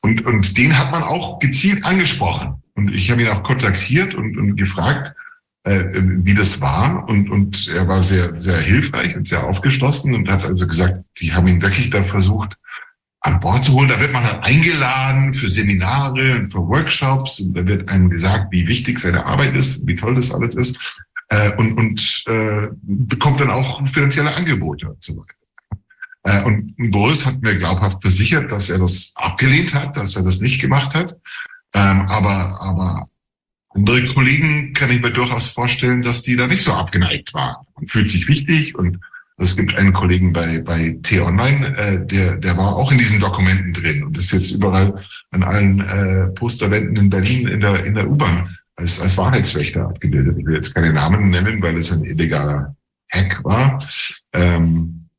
[0.01, 2.61] Und, und den hat man auch gezielt angesprochen.
[2.75, 5.15] Und ich habe ihn auch kontaktiert und, und gefragt,
[5.63, 7.07] äh, wie das war.
[7.07, 11.33] Und, und er war sehr, sehr hilfreich und sehr aufgeschlossen und hat also gesagt, die
[11.33, 12.57] haben ihn wirklich da versucht,
[13.21, 13.89] an Bord zu holen.
[13.89, 18.51] Da wird man dann eingeladen für Seminare und für Workshops und da wird einem gesagt,
[18.51, 20.97] wie wichtig seine Arbeit ist, wie toll das alles ist
[21.29, 25.35] äh, und, und äh, bekommt dann auch finanzielle Angebote und so weiter.
[26.23, 30.41] Äh, und Boris hat mir glaubhaft versichert, dass er das abgelehnt hat, dass er das
[30.41, 31.15] nicht gemacht hat.
[31.73, 33.05] Ähm, aber, aber
[33.73, 37.65] andere Kollegen kann ich mir durchaus vorstellen, dass die da nicht so abgeneigt waren.
[37.75, 38.99] Man fühlt sich wichtig und
[39.39, 43.71] es gibt einen Kollegen bei, bei T-Online, äh, der, der war auch in diesen Dokumenten
[43.71, 44.99] drin und ist jetzt überall
[45.29, 50.37] an allen äh, Posterwänden in Berlin in der, in der U-Bahn als, als Wahrheitswächter abgebildet.
[50.37, 52.75] Ich will jetzt keine Namen nennen, weil es ein illegaler
[53.11, 53.83] Hack war.
[54.33, 55.09] Ähm,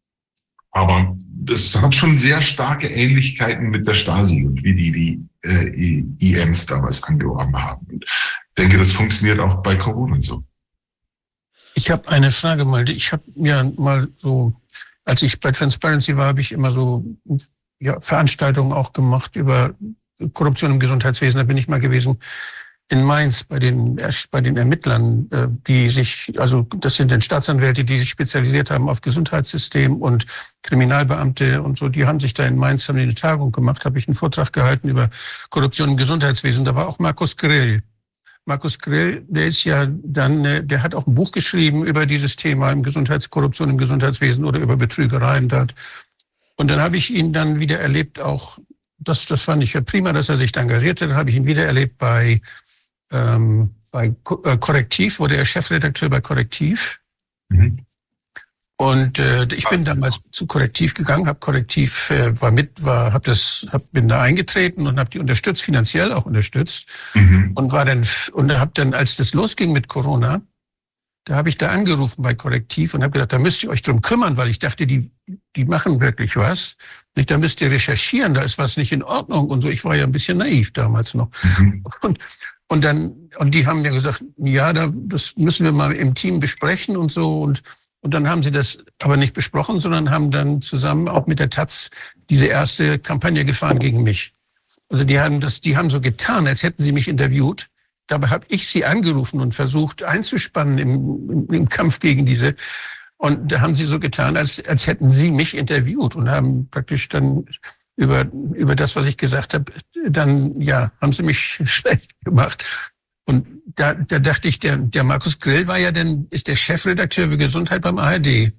[0.71, 6.05] aber das hat schon sehr starke Ähnlichkeiten mit der Stasi und wie die die äh,
[6.21, 7.87] IMs damals angeworben haben.
[7.87, 10.45] Und ich denke, das funktioniert auch bei Corona so.
[11.75, 12.89] Ich habe eine Frage mal.
[12.89, 14.53] Ich habe mir mal so,
[15.05, 17.05] als ich bei Transparency war, habe ich immer so
[17.81, 19.75] ja, Veranstaltungen auch gemacht über
[20.33, 21.39] Korruption im Gesundheitswesen.
[21.39, 22.19] Da bin ich mal gewesen
[22.91, 24.01] in Mainz bei den,
[24.31, 28.89] bei den Ermittlern, äh, die sich, also das sind dann Staatsanwälte, die sich spezialisiert haben
[28.89, 30.25] auf Gesundheitssystem und
[30.63, 34.09] Kriminalbeamte und so, die haben sich da in Mainz, haben eine Tagung gemacht, habe ich
[34.09, 35.11] einen Vortrag gehalten über
[35.51, 36.65] Korruption im Gesundheitswesen.
[36.65, 37.83] Da war auch Markus Grill,
[38.47, 42.37] Markus Grill, der ist ja dann, äh, der hat auch ein Buch geschrieben über dieses
[42.37, 45.75] Thema im Gesundheitskorruption im Gesundheitswesen oder über Betrügereien dort.
[46.57, 48.59] Und dann habe ich ihn dann wieder erlebt, auch
[48.99, 51.07] das, das fand ich ja prima, dass er sich da engagierte.
[51.07, 52.41] Dann habe ich ihn wieder erlebt bei,
[53.13, 54.07] ähm, bei
[54.45, 57.01] äh, Korrektiv, wurde er Chefredakteur bei Korrektiv.
[57.49, 57.85] Mhm.
[58.81, 63.25] Und äh, ich bin damals zu Korrektiv gegangen, habe Korrektiv äh, war mit, war, habe
[63.25, 67.53] das, hab, bin da eingetreten und habe die unterstützt, finanziell auch unterstützt mhm.
[67.57, 70.43] und war dann und habe dann, als das losging mit Corona,
[71.25, 74.01] da habe ich da angerufen bei Korrektiv und habe gesagt, da müsst ihr euch drum
[74.01, 75.11] kümmern, weil ich dachte, die
[75.57, 76.77] die machen wirklich was.
[77.17, 79.69] Nicht, da müsst ihr recherchieren, da ist was nicht in Ordnung und so.
[79.69, 81.31] Ich war ja ein bisschen naiv damals noch.
[81.43, 81.85] Mhm.
[82.01, 82.19] Und
[82.69, 86.41] und dann und die haben mir gesagt, ja, da, das müssen wir mal im Team
[86.41, 87.63] besprechen und so und
[88.01, 91.51] Und dann haben sie das aber nicht besprochen, sondern haben dann zusammen auch mit der
[91.51, 91.91] Taz
[92.31, 94.33] diese erste Kampagne gefahren gegen mich.
[94.89, 97.69] Also die haben das, die haben so getan, als hätten sie mich interviewt.
[98.07, 102.55] Dabei habe ich sie angerufen und versucht einzuspannen im, im, im, Kampf gegen diese.
[103.19, 107.09] Und da haben sie so getan, als, als hätten sie mich interviewt und haben praktisch
[107.09, 107.45] dann
[107.99, 109.73] über, über das, was ich gesagt habe,
[110.09, 112.65] dann, ja, haben sie mich schlecht gemacht.
[113.27, 117.29] Und da, da dachte ich, der, der Markus Grill war ja dann, ist der Chefredakteur
[117.29, 118.53] für Gesundheit beim ARD.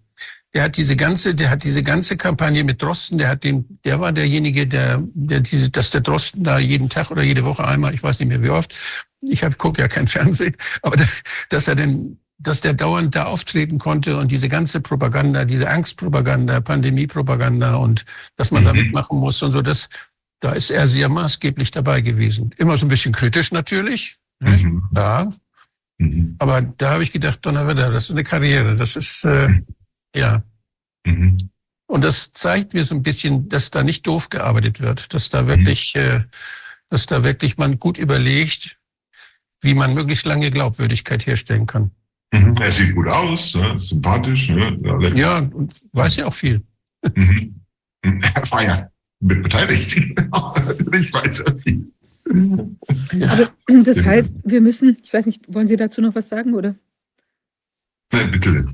[0.53, 3.99] Der hat diese ganze, der hat diese ganze Kampagne mit Drosten, der hat den, der
[4.01, 7.93] war derjenige, der, der diese, dass der Drosten da jeden Tag oder jede Woche einmal,
[7.93, 8.75] ich weiß nicht mehr wie oft,
[9.21, 10.97] ich hab, gucke ja kein Fernsehen, aber
[11.49, 16.61] dass er denn, dass der dauernd da auftreten konnte und diese ganze Propaganda, diese Angstpropaganda,
[16.61, 18.05] Pandemiepropaganda und
[18.37, 18.67] dass man mhm.
[18.67, 19.89] da mitmachen muss und so, das,
[20.39, 22.55] da ist er sehr maßgeblich dabei gewesen.
[22.57, 24.83] Immer so ein bisschen kritisch natürlich, Mhm.
[24.95, 25.29] Ja.
[25.97, 26.35] Mhm.
[26.39, 28.75] Aber da habe ich gedacht, Donnerwetter, das ist eine Karriere.
[28.75, 29.49] Das ist, äh,
[30.15, 30.43] ja.
[31.05, 31.37] Mhm.
[31.87, 35.47] Und das zeigt mir so ein bisschen, dass da nicht doof gearbeitet wird, dass da
[35.47, 36.01] wirklich, mhm.
[36.01, 36.23] äh,
[36.89, 38.77] dass da wirklich man gut überlegt,
[39.61, 41.91] wie man möglichst lange Glaubwürdigkeit herstellen kann.
[42.31, 42.57] Mhm.
[42.57, 43.77] Er sieht gut aus, ne?
[43.77, 44.49] sympathisch.
[44.49, 44.77] Ne?
[45.15, 46.61] Ja, und weiß ja auch viel.
[47.15, 47.55] Mhm.
[48.01, 48.89] Er war ja
[49.19, 49.97] mit beteiligt.
[49.97, 51.91] ich weiß ja viel.
[53.13, 56.53] Ja, Aber das heißt, wir müssen, ich weiß nicht, wollen Sie dazu noch was sagen,
[56.53, 56.75] oder?
[58.13, 58.67] Nein, bitte.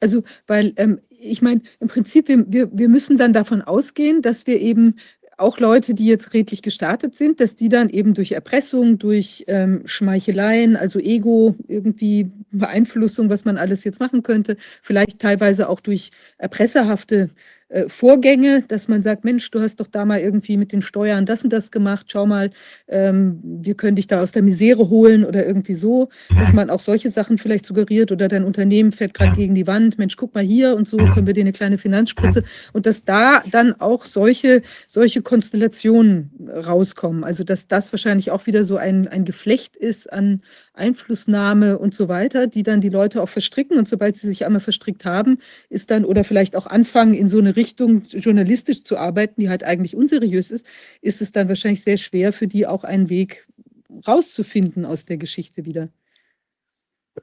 [0.00, 4.46] Also, weil ähm, ich meine, im Prinzip, wir, wir, wir müssen dann davon ausgehen, dass
[4.46, 4.96] wir eben
[5.36, 9.82] auch Leute, die jetzt redlich gestartet sind, dass die dann eben durch Erpressung, durch ähm,
[9.84, 16.10] Schmeicheleien, also Ego, irgendwie Beeinflussung, was man alles jetzt machen könnte, vielleicht teilweise auch durch
[16.38, 17.30] erpresserhafte
[17.68, 21.26] äh, Vorgänge, dass man sagt, Mensch, du hast doch da mal irgendwie mit den Steuern
[21.26, 22.50] das und das gemacht, schau mal,
[22.88, 26.08] ähm, wir können dich da aus der Misere holen oder irgendwie so,
[26.38, 29.98] dass man auch solche Sachen vielleicht suggeriert oder dein Unternehmen fährt gerade gegen die Wand,
[29.98, 32.42] Mensch, guck mal hier und so, können wir dir eine kleine Finanzspritze
[32.72, 37.22] und dass da dann auch solche, solche Konstellationen rauskommen.
[37.22, 40.40] Also dass das wahrscheinlich auch wieder so ein, ein Geflecht ist an
[40.72, 44.60] Einflussnahme und so weiter, die dann die Leute auch verstricken und sobald sie sich einmal
[44.60, 45.38] verstrickt haben,
[45.68, 49.64] ist dann oder vielleicht auch anfangen in so eine Richtung journalistisch zu arbeiten, die halt
[49.64, 50.66] eigentlich unseriös ist,
[51.02, 53.46] ist es dann wahrscheinlich sehr schwer für die auch einen Weg
[54.06, 55.90] rauszufinden aus der Geschichte wieder.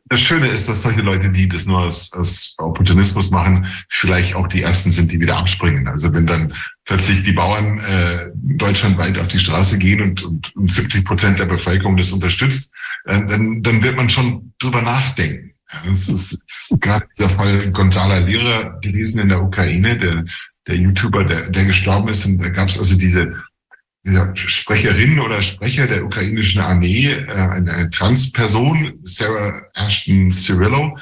[0.09, 4.47] Das Schöne ist, dass solche Leute, die das nur als, als Opportunismus machen, vielleicht auch
[4.47, 5.87] die Ersten sind, die wieder abspringen.
[5.87, 6.53] Also wenn dann
[6.83, 11.45] plötzlich die Bauern äh, deutschlandweit auf die Straße gehen und, und, und 70 Prozent der
[11.45, 12.73] Bevölkerung das unterstützt,
[13.05, 15.54] äh, dann, dann wird man schon drüber nachdenken.
[15.85, 16.45] Das ist
[16.79, 20.23] gerade dieser Fall Gonzala Lira gewesen in der Ukraine, der,
[20.67, 22.25] der YouTuber, der, der gestorben ist.
[22.25, 23.35] Und da gab es also diese,
[24.05, 30.97] diese Sprecherin oder Sprecher der ukrainischen Armee, äh, eine Transperson, Sarah Ashton Cirillo,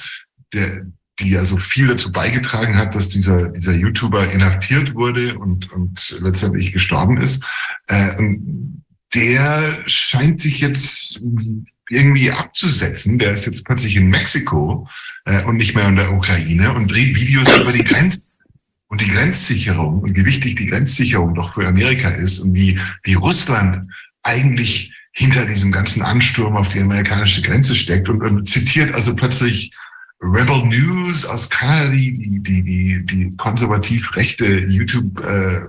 [0.54, 0.86] der,
[1.20, 6.72] die also viel dazu beigetragen hat, dass dieser, dieser YouTuber inhaftiert wurde und, und letztendlich
[6.72, 7.46] gestorben ist.
[7.88, 8.83] Äh, und
[9.14, 11.22] der scheint sich jetzt
[11.90, 13.20] irgendwie abzusetzen.
[13.20, 14.88] Der ist jetzt plötzlich in Mexiko
[15.26, 18.24] äh, und nicht mehr in der Ukraine und dreht Videos über die Grenzen
[18.88, 23.16] und die Grenzsicherung und wie wichtig die Grenzsicherung doch für Amerika ist und wie, wie
[23.16, 23.82] Russland
[24.22, 29.72] eigentlich hinter diesem ganzen Ansturm auf die amerikanische Grenze steckt und, und zitiert also plötzlich
[30.22, 35.66] Rebel News aus Kanada, die, die, die, die konservativ rechte YouTube äh,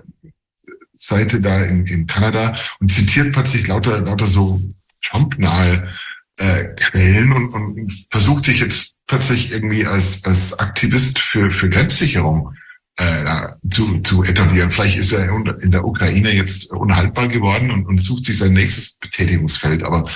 [0.94, 4.60] Seite da in, in Kanada und zitiert plötzlich lauter, lauter so
[5.02, 5.88] Trump-nahe
[6.36, 12.54] äh, Quellen und, und versucht sich jetzt plötzlich irgendwie als, als Aktivist für, für Grenzsicherung
[12.96, 14.70] äh, zu, zu etablieren.
[14.70, 15.28] Vielleicht ist er
[15.60, 19.82] in der Ukraine jetzt unhaltbar geworden und, und sucht sich sein nächstes Betätigungsfeld.
[19.82, 20.08] Aber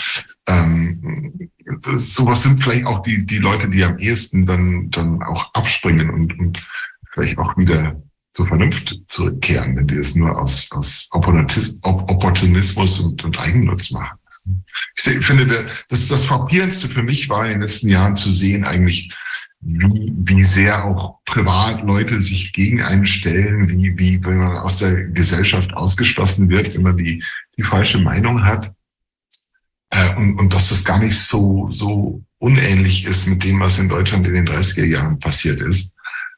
[0.47, 1.51] ähm,
[1.83, 6.11] das, sowas sind vielleicht auch die, die Leute, die am ehesten dann, dann auch abspringen
[6.11, 6.67] und, und
[7.11, 8.01] vielleicht auch wieder
[8.39, 14.17] zur Vernunft zurückkehren, wenn die es nur aus, aus Opportunismus und, und Eigennutz machen.
[14.95, 19.13] Ich finde, das, das Frappierendste für mich war in den letzten Jahren zu sehen, eigentlich,
[19.61, 25.07] wie, wie sehr auch Privatleute sich gegen einen stellen, wie, wie, wenn man aus der
[25.07, 27.25] Gesellschaft ausgeschlossen wird, wenn man die,
[27.57, 28.73] die falsche Meinung hat.
[29.91, 33.89] Äh, und, und dass das gar nicht so, so unähnlich ist mit dem, was in
[33.89, 35.93] Deutschland in den 30er Jahren passiert ist.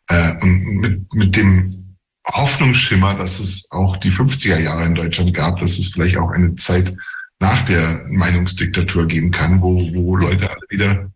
[0.09, 1.90] Äh, und mit, mit dem
[2.33, 6.55] Hoffnungsschimmer, dass es auch die 50er Jahre in Deutschland gab, dass es vielleicht auch eine
[6.57, 6.95] Zeit
[7.39, 11.11] nach der Meinungsdiktatur geben kann, wo, wo Leute alle wieder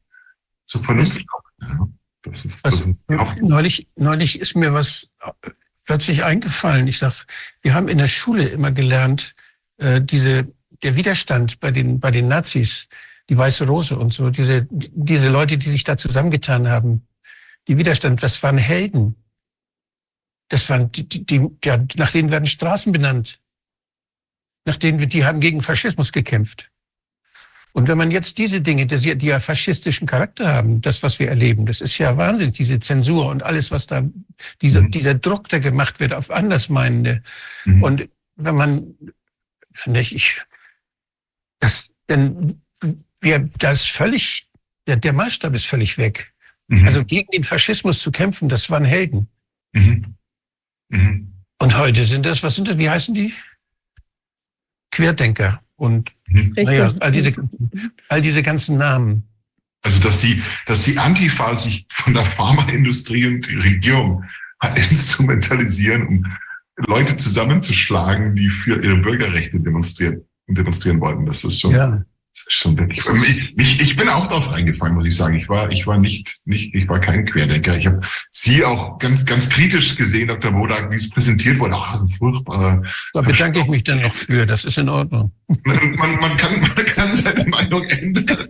[0.64, 1.44] zur Vernunft kommen.
[1.60, 1.88] Ja,
[2.22, 2.96] das ist, das ist
[3.40, 5.10] neulich, neulich ist mir was
[5.84, 6.88] plötzlich eingefallen.
[6.88, 7.26] Ich sag,
[7.62, 9.34] wir haben in der Schule immer gelernt,
[9.78, 10.48] äh, diese,
[10.82, 12.88] der Widerstand bei den, bei den Nazis,
[13.28, 17.06] die Weiße Rose und so, diese, diese Leute, die sich da zusammengetan haben,
[17.68, 19.16] die Widerstand, das waren Helden.
[20.48, 23.40] Das waren die, die, die ja, nach denen werden Straßen benannt.
[24.64, 26.70] Nach denen, die haben gegen Faschismus gekämpft.
[27.72, 31.28] Und wenn man jetzt diese Dinge, die, die ja faschistischen Charakter haben, das, was wir
[31.28, 34.04] erleben, das ist ja Wahnsinn, diese Zensur und alles, was da,
[34.62, 34.92] dieser, mhm.
[34.92, 37.20] dieser Druck, der gemacht wird auf Andersmeinende.
[37.64, 37.82] Mhm.
[37.82, 38.94] Und wenn man,
[39.86, 40.40] nicht, ich,
[41.58, 42.62] das, denn
[43.20, 44.46] wir, das völlig,
[44.86, 46.32] der, der Maßstab ist völlig weg.
[46.68, 46.86] Mhm.
[46.86, 49.28] Also gegen den Faschismus zu kämpfen, das waren Helden.
[49.72, 50.14] Mhm.
[50.88, 51.32] Mhm.
[51.58, 53.32] Und heute sind das, was sind das, wie heißen die?
[54.90, 57.32] Querdenker und naja, all diese,
[58.08, 59.28] all diese ganzen Namen.
[59.82, 64.24] Also dass die, dass die Antifa sich von der Pharmaindustrie und die Regierung
[64.76, 66.26] instrumentalisieren, um
[66.86, 71.26] Leute zusammenzuschlagen, die für ihre Bürgerrechte demonstrieren, demonstrieren wollten.
[71.26, 71.74] Das ist schon.
[71.74, 72.04] Ja.
[72.34, 73.04] Das ist schon wirklich.
[73.06, 75.36] Ich, ich, ich bin auch darauf reingefallen, muss ich sagen.
[75.36, 77.78] Ich war, ich war nicht, nicht, ich war kein Querdenker.
[77.78, 78.00] Ich habe
[78.32, 80.52] Sie auch ganz, ganz kritisch gesehen, Dr.
[80.52, 81.76] Wodak, wie es präsentiert wurde.
[81.76, 82.82] Ah, so furchtbarer.
[83.12, 84.46] Da bedanke ich mich dann noch für.
[84.46, 85.30] Das ist in Ordnung.
[85.64, 88.48] Man, man, man kann, man kann seine Meinung ändern.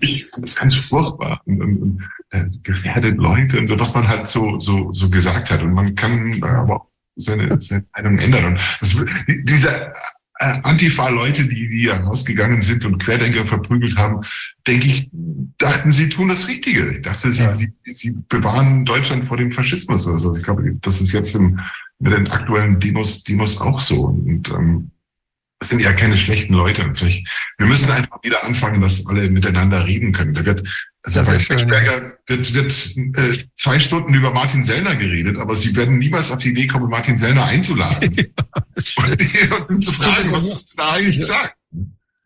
[0.00, 4.08] ich fand das ganz furchtbar und, und, und äh, gefährdet Leute und so, was man
[4.08, 5.62] halt so, so, so gesagt hat.
[5.62, 6.86] Und man kann aber auch
[7.16, 8.44] seine, seine Meinung ändern.
[8.46, 8.96] Und das,
[9.44, 9.92] dieser
[10.40, 14.24] Antifa-Leute, die, die ja rausgegangen sind und Querdenker verprügelt haben,
[14.66, 15.10] denke ich,
[15.58, 16.96] dachten, sie tun das Richtige.
[16.96, 17.54] Ich dachte, sie, ja.
[17.54, 20.06] sie, sie bewahren Deutschland vor dem Faschismus.
[20.06, 21.60] Also ich glaube, das ist jetzt im,
[21.98, 24.06] mit den aktuellen Demos, Demos auch so.
[24.06, 24.90] Und ähm,
[25.58, 26.84] das sind ja keine schlechten Leute.
[26.84, 30.32] Und vielleicht, wir müssen einfach wieder anfangen, dass alle miteinander reden können.
[30.32, 30.66] Da wird
[31.02, 32.72] also bei Schwechberger wird, wird
[33.16, 36.90] äh, zwei Stunden über Martin Sellner geredet, aber sie werden niemals auf die Idee kommen,
[36.90, 38.10] Martin Sellner einzuladen.
[38.96, 41.56] Und, und, zu fragen, was ist da eigentlich sagt.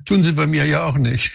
[0.04, 1.32] Tun sie bei mir ja auch nicht.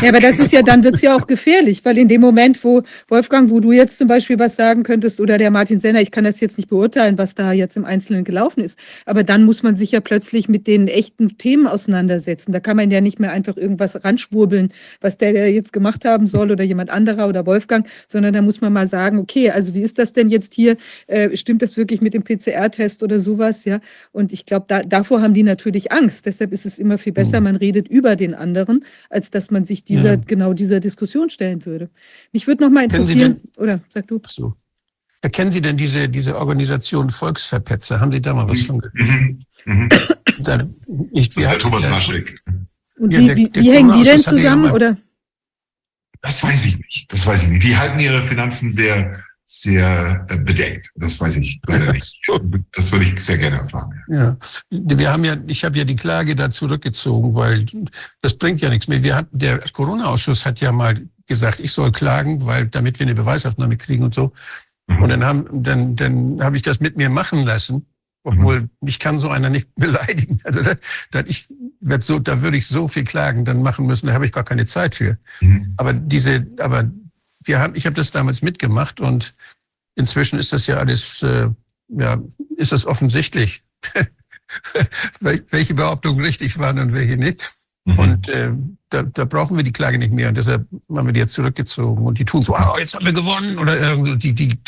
[0.00, 2.82] Ja, aber das ist ja, dann wird's ja auch gefährlich, weil in dem Moment, wo,
[3.08, 6.24] Wolfgang, wo du jetzt zum Beispiel was sagen könntest oder der Martin Senner, ich kann
[6.24, 9.76] das jetzt nicht beurteilen, was da jetzt im Einzelnen gelaufen ist, aber dann muss man
[9.76, 12.52] sich ja plötzlich mit den echten Themen auseinandersetzen.
[12.52, 16.26] Da kann man ja nicht mehr einfach irgendwas ranschwurbeln, was der, der jetzt gemacht haben
[16.26, 19.82] soll oder jemand anderer oder Wolfgang, sondern da muss man mal sagen, okay, also wie
[19.82, 20.76] ist das denn jetzt hier?
[21.06, 23.64] Äh, stimmt das wirklich mit dem PCR-Test oder sowas?
[23.64, 23.80] Ja,
[24.12, 26.26] und ich glaube, da, davor haben die natürlich Angst.
[26.26, 27.44] Deshalb ist es immer viel besser, mhm.
[27.44, 30.16] man redet über über den anderen, als dass man sich dieser, ja.
[30.16, 31.88] genau dieser Diskussion stellen würde.
[32.32, 34.20] Mich würde noch mal interessieren, denn, oder sag du.
[34.28, 34.54] So.
[35.22, 38.00] Erkennen Sie denn diese, diese Organisation Volksverpetzer?
[38.00, 38.94] Haben Sie da mal was von gehört?
[38.94, 39.44] Mhm.
[39.64, 39.88] Mhm.
[40.40, 40.68] Da,
[41.12, 42.42] ich, das ist der Thomas Laschek.
[42.98, 44.72] Und ja, wie, der, wie, wie hängen die denn zusammen?
[44.72, 44.96] oder?
[46.20, 47.12] Das weiß ich nicht.
[47.12, 47.64] Das weiß ich nicht.
[47.64, 49.22] Die halten ihre Finanzen sehr
[49.54, 50.90] sehr äh, bedeckt.
[50.96, 52.18] Das weiß ich leider nicht.
[52.72, 53.92] Das würde ich sehr gerne erfahren.
[54.08, 54.36] Ja,
[54.70, 57.66] wir haben ja, ich habe ja die Klage da zurückgezogen, weil
[58.22, 59.02] das bringt ja nichts mehr.
[59.02, 63.14] Wir hatten, der Corona-Ausschuss hat ja mal gesagt, ich soll klagen, weil damit wir eine
[63.14, 64.32] Beweisaufnahme kriegen und so.
[64.86, 65.02] Mhm.
[65.02, 67.86] Und dann haben, dann, dann habe ich das mit mir machen lassen,
[68.24, 68.70] obwohl mhm.
[68.80, 70.40] mich kann so einer nicht beleidigen.
[70.44, 70.74] Also da,
[71.10, 71.46] da ich
[71.80, 74.44] werd so, da würde ich so viel Klagen dann machen müssen, da habe ich gar
[74.44, 75.18] keine Zeit für.
[75.40, 75.74] Mhm.
[75.76, 76.90] Aber diese, aber
[77.44, 79.34] wir haben, ich habe das damals mitgemacht und
[79.94, 81.48] inzwischen ist das ja alles, äh,
[81.88, 82.20] ja,
[82.56, 83.62] ist das offensichtlich,
[85.20, 87.52] welche Behauptungen richtig waren und welche nicht.
[87.84, 87.98] Mhm.
[87.98, 88.52] Und äh,
[88.90, 92.06] da, da brauchen wir die Klage nicht mehr und deshalb haben wir die jetzt zurückgezogen
[92.06, 94.58] und die tun so, oh, jetzt haben wir gewonnen oder irgendwie die, die,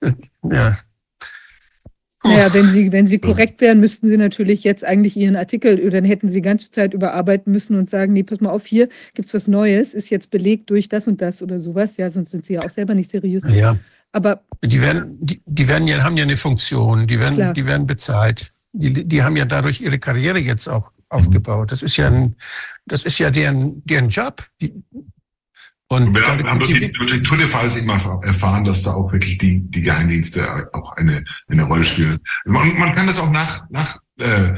[0.00, 0.12] äh,
[0.50, 0.78] ja.
[2.28, 5.90] Naja, wenn sie, wenn sie korrekt wären, müssten sie natürlich jetzt eigentlich ihren Artikel, oder
[5.90, 8.88] dann hätten sie die ganze Zeit überarbeiten müssen und sagen, nee, pass mal auf, hier
[9.14, 11.96] gibt's was Neues, ist jetzt belegt durch das und das oder sowas.
[11.96, 13.42] Ja, sonst sind sie ja auch selber nicht seriös.
[13.48, 13.76] Ja.
[14.12, 17.54] Aber die werden, die, die werden ja, haben ja eine Funktion, die werden, klar.
[17.54, 18.52] die werden bezahlt.
[18.72, 21.72] Die, die haben ja dadurch ihre Karriere jetzt auch aufgebaut.
[21.72, 22.36] Das ist ja ein,
[22.86, 24.46] das ist ja deren, deren Job.
[24.60, 24.74] Die,
[25.90, 28.92] und wir haben, haben durch, die, durch die Tour de Phase immer erfahren, dass da
[28.92, 32.18] auch wirklich die, die Geheimdienste auch eine, eine Rolle spielen.
[32.44, 34.54] Man, man kann das auch nach, nach äh,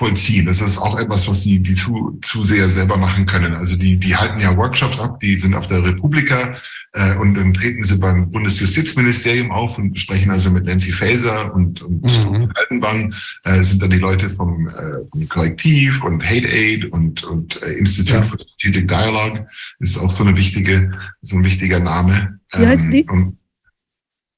[0.00, 0.46] vollziehen.
[0.46, 3.54] Das ist auch etwas, was die, die zu, Zuseher selber machen können.
[3.54, 6.56] Also die, die halten ja Workshops ab, die sind auf der Republika
[6.94, 11.82] äh, und dann treten sie beim Bundesjustizministerium auf und sprechen also mit Nancy Faeser und,
[11.82, 12.48] und mhm.
[12.54, 13.14] Altenbank,
[13.44, 17.74] äh, sind dann die Leute vom, äh, vom Korrektiv und Hate Aid und, und äh,
[17.74, 18.22] Institute ja.
[18.22, 19.44] for Strategic Dialogue
[19.80, 22.40] ist auch so eine wichtige, so ein wichtiger Name.
[22.56, 23.04] Wie heißt ähm, die?
[23.04, 23.36] Und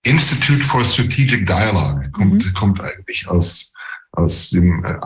[0.03, 2.53] Institute for Strategic Dialogue kommt, mhm.
[2.55, 3.73] kommt eigentlich aus,
[4.11, 4.97] aus dem äh,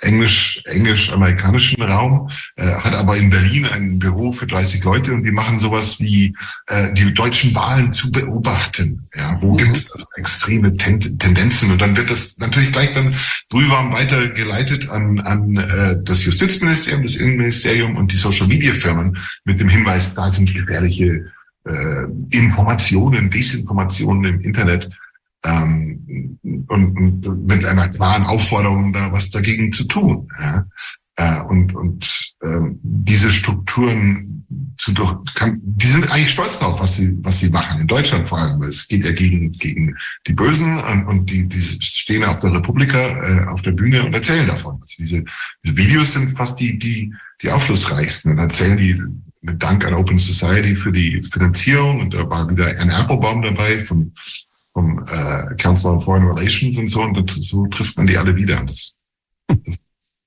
[0.00, 5.30] englisch, englisch-amerikanischen Raum, äh, hat aber in Berlin ein Büro für 30 Leute und die
[5.30, 6.34] machen sowas wie
[6.66, 9.06] äh, die deutschen Wahlen zu beobachten.
[9.14, 9.58] Ja, wo mhm.
[9.58, 11.70] gibt es also extreme Ten Tendenzen?
[11.70, 13.14] Und dann wird das natürlich gleich dann
[13.48, 19.60] drüber weitergeleitet an, an äh, das Justizministerium, das Innenministerium und die Social Media Firmen mit
[19.60, 21.26] dem Hinweis, da sind gefährliche
[21.64, 24.90] äh, Informationen, Desinformationen im Internet
[25.44, 26.38] ähm,
[26.68, 30.28] und, und mit einer klaren Aufforderung, da was dagegen zu tun.
[30.40, 30.66] Ja?
[31.16, 34.46] Äh, und und ähm, diese Strukturen
[34.78, 38.26] zu durch, kann, die sind eigentlich stolz drauf, was sie was sie machen in Deutschland
[38.26, 38.62] vor allem.
[38.62, 39.96] Es geht ja gegen gegen
[40.26, 44.14] die Bösen und, und die die stehen auf der Republika äh, auf der Bühne und
[44.14, 44.78] erzählen davon.
[44.80, 45.24] Also diese,
[45.64, 47.12] diese Videos sind fast die die
[47.42, 49.02] die aufschlussreichsten und erzählen die
[49.42, 53.82] mit Dank an Open Society für die Finanzierung und da war wieder ein Applebaum dabei
[53.82, 54.12] vom
[54.72, 58.36] vom äh, Council on Foreign Relations und so und das, so trifft man die alle
[58.36, 58.62] wieder.
[58.64, 58.98] Das,
[59.48, 59.78] das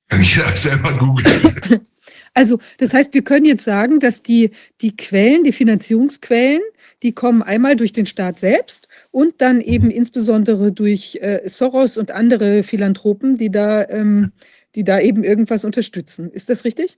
[0.09, 1.81] kann ich ja selber googeln.
[2.35, 4.51] Also, das heißt, wir können jetzt sagen, dass die,
[4.81, 6.61] die Quellen, die Finanzierungsquellen,
[7.03, 12.09] die kommen einmal durch den Staat selbst und dann eben insbesondere durch äh, Soros und
[12.09, 14.31] andere Philanthropen, die da, ähm,
[14.73, 16.31] die da eben irgendwas unterstützen.
[16.31, 16.97] Ist das richtig?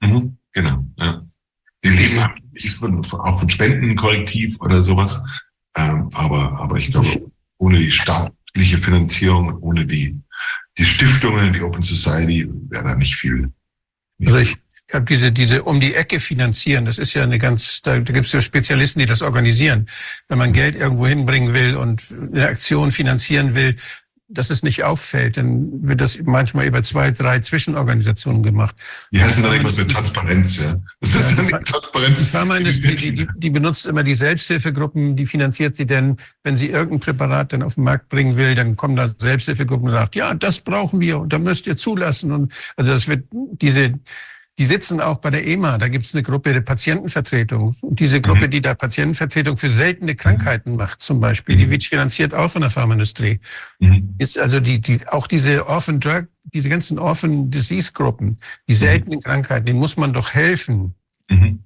[0.00, 1.26] Mhm, genau, ja.
[1.82, 2.20] Die leben
[2.78, 5.22] von, auch von Spendenkorrektiv oder sowas.
[5.76, 10.18] Ähm, aber, aber ich glaube, ohne die staatliche Finanzierung ohne die,
[10.78, 13.50] die Stiftungen, die Open Society, wäre da nicht viel.
[14.24, 14.56] Also ich
[14.92, 18.26] habe diese, diese um die Ecke finanzieren, das ist ja eine ganz, da, da gibt
[18.26, 19.86] es ja Spezialisten, die das organisieren.
[20.28, 23.76] Wenn man Geld irgendwo hinbringen will und eine Aktion finanzieren will,
[24.32, 28.76] dass es nicht auffällt, dann wird das manchmal über zwei, drei Zwischenorganisationen gemacht.
[29.10, 30.76] Die heißen dann irgendwas mit Transparenz, ja.
[31.00, 32.30] Das Ja, ist dann die- Transparenz.
[32.80, 37.00] Die, die, die, die benutzt immer die Selbsthilfegruppen, die finanziert sie denn, wenn sie irgendein
[37.00, 40.60] Präparat dann auf den Markt bringen will, dann kommen da Selbsthilfegruppen und sagt, ja, das
[40.60, 42.30] brauchen wir und da müsst ihr zulassen.
[42.32, 43.94] Und also das wird diese,
[44.60, 47.74] die sitzen auch bei der EMA, da gibt es eine Gruppe der Patientenvertretung.
[47.80, 48.50] Und diese Gruppe, Mhm.
[48.50, 51.70] die da Patientenvertretung für seltene Krankheiten macht, zum Beispiel, die Mhm.
[51.70, 53.40] wird finanziert auch von der Pharmaindustrie.
[53.78, 54.16] Mhm.
[54.18, 58.36] Ist also die, die, auch diese Orphan Drug, diese ganzen Orphan Disease Gruppen,
[58.68, 60.94] die seltenen Krankheiten, denen muss man doch helfen.
[61.30, 61.60] Mhm.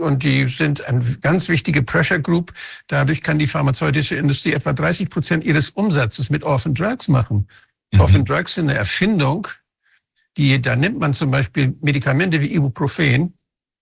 [0.00, 2.52] Und die sind eine ganz wichtige Pressure Group.
[2.88, 7.46] Dadurch kann die pharmazeutische Industrie etwa 30 Prozent ihres Umsatzes mit Orphan Drugs machen.
[7.92, 8.00] Mhm.
[8.00, 9.46] Orphan Drugs sind eine Erfindung,
[10.40, 13.34] die, da nimmt man zum Beispiel Medikamente wie Ibuprofen,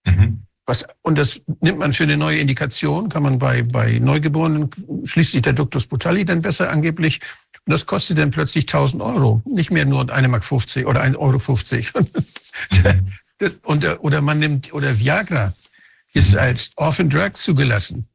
[0.07, 0.43] Mhm.
[0.65, 4.71] was, und das nimmt man für eine neue Indikation, kann man bei, bei Neugeborenen,
[5.05, 7.21] schließt sich der Ductus Botalli dann besser angeblich.
[7.67, 9.43] Und das kostet dann plötzlich 1000 Euro.
[9.45, 11.39] Nicht mehr nur 1,50 Mark 50 oder 1,50 Euro.
[11.39, 11.93] 50.
[13.41, 15.55] Das, und, oder man nimmt, oder Viagra
[16.13, 18.09] ist als Orphan Drug zugelassen.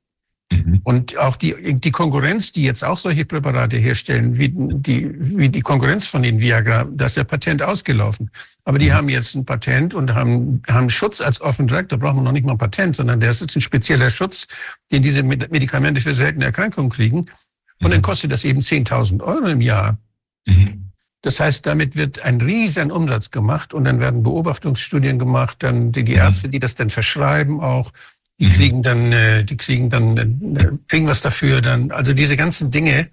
[0.54, 0.80] Mhm.
[0.84, 5.62] Und auch die, die Konkurrenz, die jetzt auch solche Präparate herstellen, wie die, wie die
[5.62, 8.30] Konkurrenz von den Viagra, da ist ja Patent ausgelaufen.
[8.66, 8.94] Aber die Mhm.
[8.94, 12.32] haben jetzt ein Patent und haben, haben Schutz als Orphan Drug, da braucht man noch
[12.32, 14.48] nicht mal ein Patent, sondern der ist jetzt ein spezieller Schutz,
[14.92, 17.20] den diese Med- Medikamente für seltene Erkrankungen kriegen.
[17.82, 18.04] Und dann Mhm.
[18.04, 19.98] kostet das eben 10.000 Euro im Jahr.
[20.46, 20.90] Mhm.
[21.22, 26.04] Das heißt, damit wird ein riesen Umsatz gemacht und dann werden Beobachtungsstudien gemacht, dann die,
[26.04, 26.18] die Mhm.
[26.20, 27.92] Ärzte, die das dann verschreiben auch,
[28.40, 28.54] die Mhm.
[28.54, 31.92] kriegen dann, äh, die kriegen dann, äh, kriegen was dafür dann.
[31.92, 33.10] Also diese ganzen Dinge,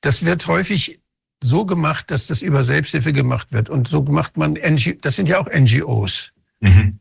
[0.00, 1.00] das wird häufig
[1.42, 3.70] so gemacht, dass das über Selbsthilfe gemacht wird.
[3.70, 6.32] Und so macht man, NG, das sind ja auch NGOs.
[6.60, 6.98] Mhm.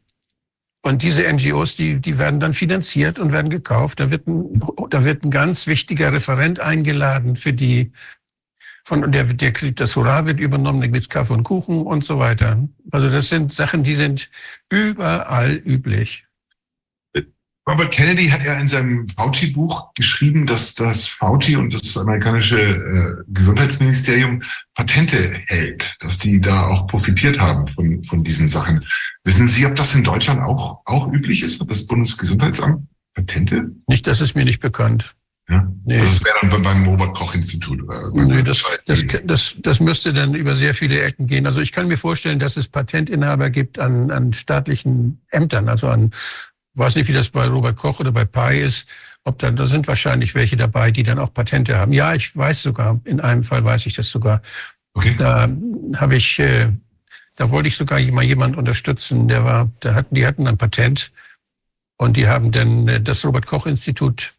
[0.84, 4.00] Und diese NGOs, die, die werden dann finanziert und werden gekauft.
[4.00, 7.92] Da wird ein, da wird ein ganz wichtiger Referent eingeladen für die,
[8.86, 12.20] von, der, der kriegt das Hurra wird übernommen, da gibt's Kaffee und Kuchen und so
[12.20, 12.70] weiter.
[12.92, 14.30] Also das sind Sachen, die sind
[14.72, 16.27] überall üblich.
[17.68, 23.24] Robert Kennedy hat ja in seinem Fauci-Buch geschrieben, dass das Fauci und das amerikanische äh,
[23.28, 24.42] Gesundheitsministerium
[24.74, 28.86] Patente hält, dass die da auch profitiert haben von, von diesen Sachen.
[29.26, 33.72] Wissen Sie, ob das in Deutschland auch, auch üblich ist, hat das Bundesgesundheitsamt Patente?
[33.88, 35.14] Nicht, das ist mir nicht bekannt.
[35.50, 35.72] Ja.
[35.86, 36.00] Nee.
[36.00, 37.82] Das wäre dann beim Robert-Koch-Institut.
[38.14, 41.48] Nee, das, das, das, das müsste dann über sehr viele Ecken gehen.
[41.48, 46.12] Also ich kann mir vorstellen, dass es Patentinhaber gibt an, an staatlichen Ämtern, also an,
[46.78, 48.88] weiß nicht, wie das bei Robert Koch oder bei Pai ist,
[49.24, 51.92] ob da, da sind wahrscheinlich welche dabei, die dann auch Patente haben.
[51.92, 54.42] Ja, ich weiß sogar, in einem Fall weiß ich das sogar.
[54.94, 55.16] Okay.
[55.16, 55.50] Da
[55.96, 56.70] habe ich, äh,
[57.36, 61.12] da wollte ich sogar mal jemand unterstützen, der war, da hatten, die hatten ein Patent
[61.98, 64.34] und die haben dann äh, das Robert Koch Institut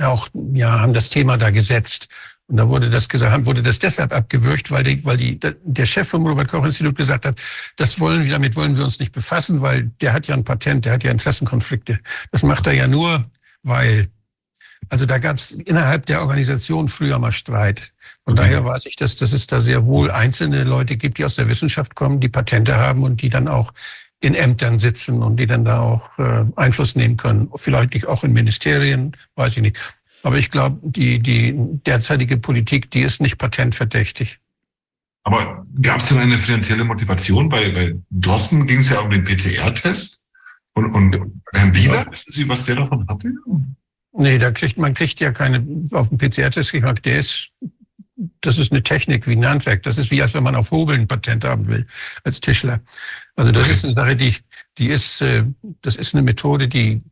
[0.00, 2.08] auch, ja, haben das Thema da gesetzt.
[2.50, 6.08] Und da wurde das gesagt, wurde das deshalb abgewürgt, weil, die, weil die, der Chef
[6.08, 7.38] vom Robert Koch Institut gesagt hat,
[7.76, 10.84] das wollen wir, damit wollen wir uns nicht befassen, weil der hat ja ein Patent,
[10.84, 12.00] der hat ja Interessenkonflikte.
[12.32, 13.24] Das macht er ja nur,
[13.62, 14.08] weil,
[14.88, 17.92] also da gab es innerhalb der Organisation früher mal Streit.
[18.24, 18.42] Von Okay.
[18.42, 21.48] daher weiß ich, dass, dass es da sehr wohl einzelne Leute gibt, die aus der
[21.48, 23.72] Wissenschaft kommen, die Patente haben und die dann auch
[24.20, 27.48] in Ämtern sitzen und die dann da auch äh, Einfluss nehmen können.
[27.54, 29.76] Vielleicht nicht auch in Ministerien, weiß ich nicht.
[30.22, 34.38] Aber ich glaube, die, die derzeitige Politik, die ist nicht patentverdächtig.
[35.22, 37.48] Aber gab es denn eine finanzielle Motivation?
[37.48, 40.22] Bei, bei Drosten ging es ja um den PCR-Test.
[40.74, 43.32] Und, und Herrn Wieler, wissen Sie, was der davon hatte?
[44.12, 47.50] Nee, da kriegt man kriegt ja keine auf dem PCR-Test kriegt der ist
[48.42, 49.82] das ist eine Technik wie ein Handwerk.
[49.82, 51.86] Das ist wie als wenn man auf Hobeln ein Patent haben will
[52.24, 52.80] als Tischler.
[53.36, 53.72] Also das okay.
[53.72, 54.36] ist eine Sache, die
[54.78, 55.44] die ist äh,
[55.82, 57.02] das ist eine Methode, die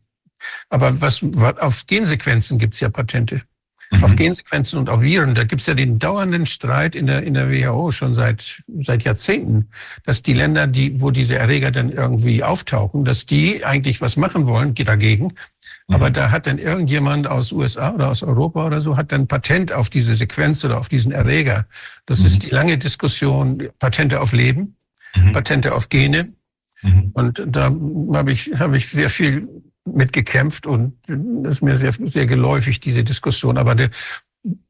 [0.68, 3.42] aber was, was auf Gensequenzen gibt's ja Patente.
[3.90, 4.04] Mhm.
[4.04, 7.50] Auf Gensequenzen und auf Viren, da gibt's ja den dauernden Streit in der, in der
[7.50, 9.70] WHO schon seit, seit Jahrzehnten,
[10.04, 14.46] dass die Länder, die, wo diese Erreger dann irgendwie auftauchen, dass die eigentlich was machen
[14.46, 15.24] wollen dagegen.
[15.24, 15.94] Mhm.
[15.94, 19.72] Aber da hat dann irgendjemand aus USA oder aus Europa oder so, hat dann Patent
[19.72, 21.66] auf diese Sequenz oder auf diesen Erreger.
[22.04, 22.26] Das mhm.
[22.26, 24.76] ist die lange Diskussion, Patente auf Leben,
[25.14, 25.32] mhm.
[25.32, 26.34] Patente auf Gene.
[26.82, 27.10] Mhm.
[27.14, 27.72] Und da
[28.12, 29.48] habe ich, habe ich sehr viel
[29.94, 33.58] mitgekämpft und das ist mir sehr, sehr geläufig, diese Diskussion.
[33.58, 33.88] Aber die,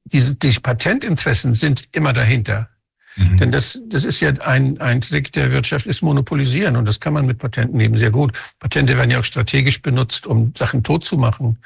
[0.05, 2.69] diese, die Patentinteressen sind immer dahinter.
[3.17, 3.37] Mhm.
[3.39, 6.77] Denn das, das ist ja ein, ein Trick der Wirtschaft, ist monopolisieren.
[6.77, 8.33] Und das kann man mit Patenten eben sehr gut.
[8.59, 11.59] Patente werden ja auch strategisch benutzt, um Sachen tot zu machen.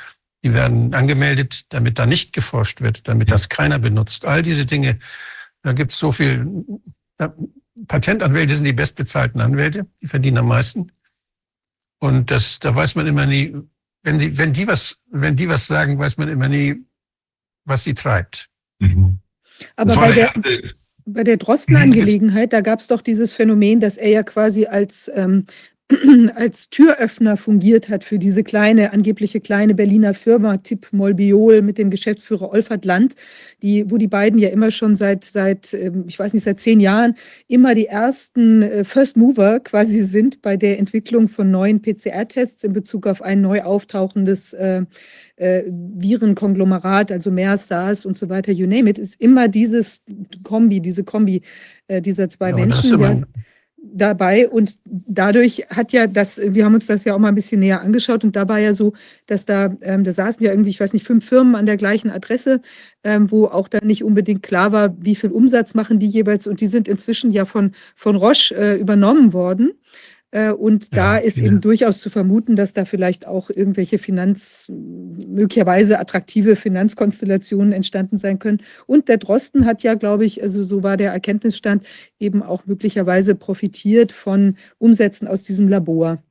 [0.45, 4.25] Die werden angemeldet, damit da nicht geforscht wird, damit das keiner benutzt.
[4.25, 4.99] All diese Dinge,
[5.63, 6.65] da gibt es so viel.
[7.87, 10.91] Patentanwälte sind die bestbezahlten Anwälte, die verdienen am meisten.
[12.03, 13.55] Und das, da weiß man immer nie,
[14.03, 16.85] wenn die, wenn die was, wenn die was sagen, weiß man immer nie,
[17.65, 18.51] was sie treibt.
[18.81, 19.21] Mhm.
[19.77, 20.33] Aber bei der,
[21.05, 25.47] bei der Drosten-Angelegenheit, da gab es doch dieses Phänomen, dass er ja quasi als ähm,
[26.35, 31.91] als Türöffner fungiert hat für diese kleine, angebliche kleine Berliner Firma Tipp Molbiol mit dem
[31.91, 33.15] Geschäftsführer Olfert Land,
[33.63, 36.81] die, wo die beiden ja immer schon seit, seit, ähm, ich weiß nicht, seit zehn
[36.81, 37.15] Jahren
[37.49, 42.73] immer die ersten äh, First Mover quasi sind bei der Entwicklung von neuen PCR-Tests in
[42.73, 44.83] Bezug auf ein neu auftauchendes äh,
[45.37, 50.05] äh, Virenkonglomerat, also MERS, SARS und so weiter, you name it, ist immer dieses
[50.43, 51.43] Kombi, diese Kombi
[51.89, 53.27] äh, dieser zwei ja, Menschen
[53.83, 54.49] dabei.
[54.49, 57.83] Und dadurch hat ja das, wir haben uns das ja auch mal ein bisschen näher
[57.83, 58.25] angeschaut.
[58.25, 58.93] Und da war ja so,
[59.27, 62.11] dass da, ähm, da saßen ja irgendwie, ich weiß nicht, fünf Firmen an der gleichen
[62.11, 62.61] Adresse,
[63.03, 66.47] ähm, wo auch dann nicht unbedingt klar war, wie viel Umsatz machen die jeweils.
[66.47, 69.73] Und die sind inzwischen ja von, von Roche äh, übernommen worden.
[70.33, 71.45] Äh, und ja, da ist ja.
[71.45, 78.39] eben durchaus zu vermuten, dass da vielleicht auch irgendwelche Finanz, möglicherweise attraktive Finanzkonstellationen entstanden sein
[78.39, 78.63] können.
[78.87, 81.85] Und der Drosten hat ja, glaube ich, also so war der Erkenntnisstand,
[82.19, 86.23] eben auch möglicherweise profitiert von Umsätzen aus diesem Labor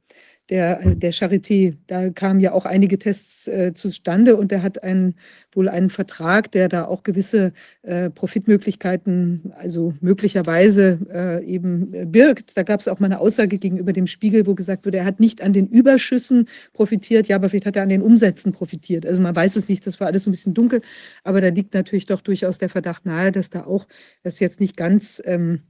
[0.51, 1.75] der, äh, der Charité.
[1.87, 5.15] Da kamen ja auch einige Tests äh, zustande und er hat einen,
[5.53, 12.57] wohl einen Vertrag, der da auch gewisse äh, Profitmöglichkeiten, also möglicherweise äh, eben äh, birgt.
[12.57, 15.19] Da gab es auch mal eine Aussage gegenüber dem Spiegel, wo gesagt wurde, er hat
[15.21, 19.05] nicht an den Überschüssen profitiert, ja, aber vielleicht hat er an den Umsätzen profitiert.
[19.05, 20.81] Also man weiß es nicht, das war alles so ein bisschen dunkel,
[21.23, 23.87] aber da liegt natürlich doch durchaus der Verdacht nahe, dass da auch
[24.21, 25.61] das jetzt nicht ganz ähm,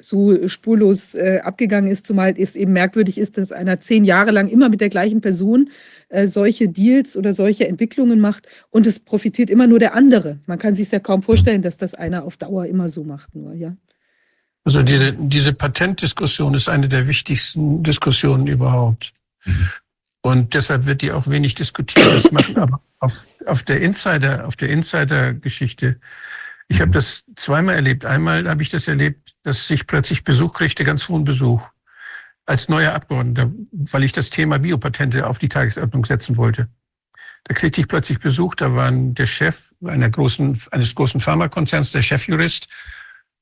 [0.00, 4.48] so spurlos äh, abgegangen ist, zumal es eben merkwürdig ist, dass einer zehn Jahre lang
[4.48, 5.70] immer mit der gleichen Person
[6.08, 10.38] äh, solche Deals oder solche Entwicklungen macht und es profitiert immer nur der andere.
[10.46, 13.54] Man kann sich ja kaum vorstellen, dass das einer auf Dauer immer so macht, nur,
[13.54, 13.76] ja.
[14.64, 19.12] Also diese, diese Patentdiskussion ist eine der wichtigsten Diskussionen überhaupt.
[19.44, 19.68] Mhm.
[20.20, 22.04] Und deshalb wird die auch wenig diskutiert.
[22.04, 23.14] Das machen aber auf,
[23.46, 25.98] auf der Insider, auf der Insider-Geschichte.
[26.68, 28.04] Ich habe das zweimal erlebt.
[28.04, 31.62] Einmal habe ich das erlebt, dass ich plötzlich Besuch kriegte, ganz hohen Besuch,
[32.44, 36.68] als neuer Abgeordneter, weil ich das Thema Biopatente auf die Tagesordnung setzen wollte.
[37.44, 42.02] Da kriegte ich plötzlich Besuch, da waren der Chef einer großen, eines großen Pharmakonzerns, der
[42.02, 42.68] Chefjurist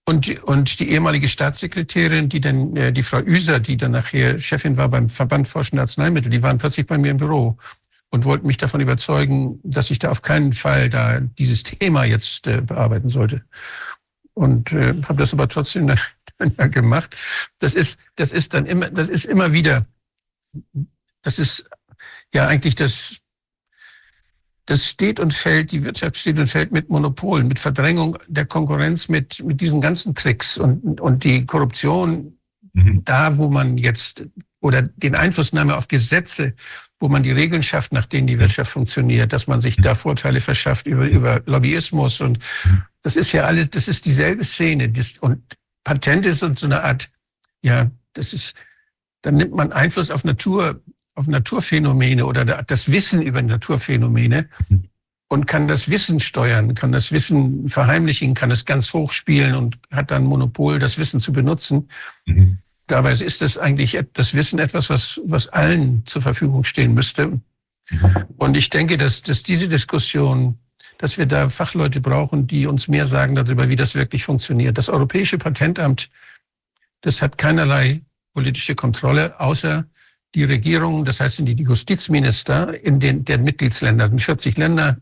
[0.05, 4.77] und, und die ehemalige Staatssekretärin, die dann, äh, die Frau Üser, die dann nachher Chefin
[4.77, 7.59] war beim Verband Forschende Arzneimittel, die waren plötzlich bei mir im Büro
[8.11, 12.47] und wollten mich davon überzeugen, dass ich da auf keinen Fall da dieses Thema jetzt
[12.47, 13.43] äh, bearbeiten sollte
[14.37, 15.87] und äh, habe das aber trotzdem
[16.39, 17.17] dann gemacht.
[17.59, 19.87] Das ist, das ist dann immer, das ist immer wieder,
[21.23, 21.71] das ist
[22.35, 23.23] ja eigentlich das,
[24.67, 29.09] das steht und fällt, die Wirtschaft steht und fällt mit Monopolen, mit Verdrängung der Konkurrenz,
[29.09, 32.39] mit, mit diesen ganzen Tricks und, und die Korruption
[32.75, 33.05] mhm.
[33.05, 34.29] da, wo man jetzt
[34.61, 36.55] oder den Einflussnahme auf Gesetze,
[36.99, 40.41] wo man die Regeln schafft, nach denen die Wirtschaft funktioniert, dass man sich da Vorteile
[40.41, 42.83] verschafft über, über Lobbyismus und mhm.
[43.07, 44.89] Das ist ja alles, das ist dieselbe Szene.
[44.89, 45.41] Das, und
[45.85, 47.09] Patent ist und so eine Art,
[47.63, 48.57] ja, das ist,
[49.23, 50.83] dann nimmt man Einfluss auf Natur,
[51.15, 54.49] auf Naturphänomene oder das Wissen über Naturphänomene
[55.29, 59.79] und kann das Wissen steuern, kann das Wissen verheimlichen, kann es ganz hoch spielen und
[59.93, 61.89] hat dann Monopol, das Wissen zu benutzen.
[62.25, 62.59] Mhm.
[62.87, 67.41] Dabei ist das eigentlich das Wissen etwas, was, was allen zur Verfügung stehen müsste.
[68.37, 70.59] Und ich denke, dass, dass diese Diskussion
[70.99, 74.79] dass wir da Fachleute brauchen, die uns mehr sagen darüber, wie das wirklich funktioniert.
[74.79, 76.11] Das Europäische Patentamt,
[77.03, 78.01] das hat keinerlei
[78.33, 79.85] politische Kontrolle, außer
[80.35, 84.99] die Regierungen, das heißt die Justizminister in den der Mitgliedsländern, 40 Länder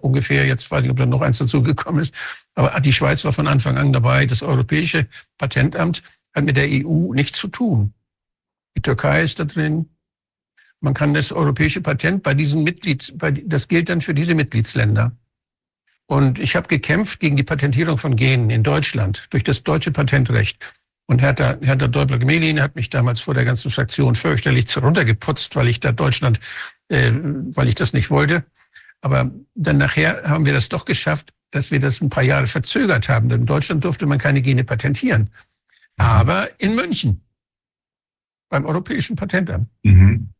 [0.00, 2.14] ungefähr, jetzt weiß ich, ob da noch eins dazugekommen ist,
[2.54, 4.26] aber die Schweiz war von Anfang an dabei.
[4.26, 5.06] Das Europäische
[5.38, 6.02] Patentamt
[6.34, 7.94] hat mit der EU nichts zu tun.
[8.76, 9.90] Die Türkei ist da drin.
[10.80, 15.16] Man kann das europäische Patent bei diesen Mitglieds, bei, das gilt dann für diese Mitgliedsländer.
[16.06, 20.58] Und ich habe gekämpft gegen die Patentierung von Genen in Deutschland durch das deutsche Patentrecht.
[21.06, 25.80] Und Hertha, Hertha Däubler-Gemelin hat mich damals vor der ganzen Fraktion fürchterlich runtergeputzt, weil ich
[25.80, 26.40] da Deutschland,
[26.88, 28.44] äh, weil ich das nicht wollte.
[29.00, 33.08] Aber dann nachher haben wir das doch geschafft, dass wir das ein paar Jahre verzögert
[33.08, 33.28] haben.
[33.28, 35.30] Denn in Deutschland durfte man keine Gene patentieren.
[36.02, 37.22] Aber in München.
[38.50, 39.68] Beim Europäischen Patentamt.
[39.82, 40.30] Mhm.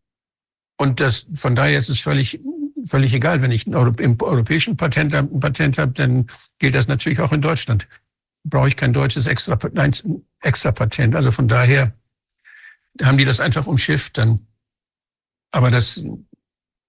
[0.77, 2.41] Und das, von daher ist es völlig,
[2.85, 3.41] völlig egal.
[3.41, 3.75] Wenn ich im
[4.21, 6.27] Europäischen Patentamt ein Patent habe, dann
[6.59, 7.87] gilt das natürlich auch in Deutschland
[8.45, 9.95] brauche ich kein deutsches extra, nein,
[10.41, 11.15] extra Patent.
[11.15, 11.93] Also von daher
[13.01, 14.47] haben die das einfach umschifft dann.
[15.53, 16.05] Aber das,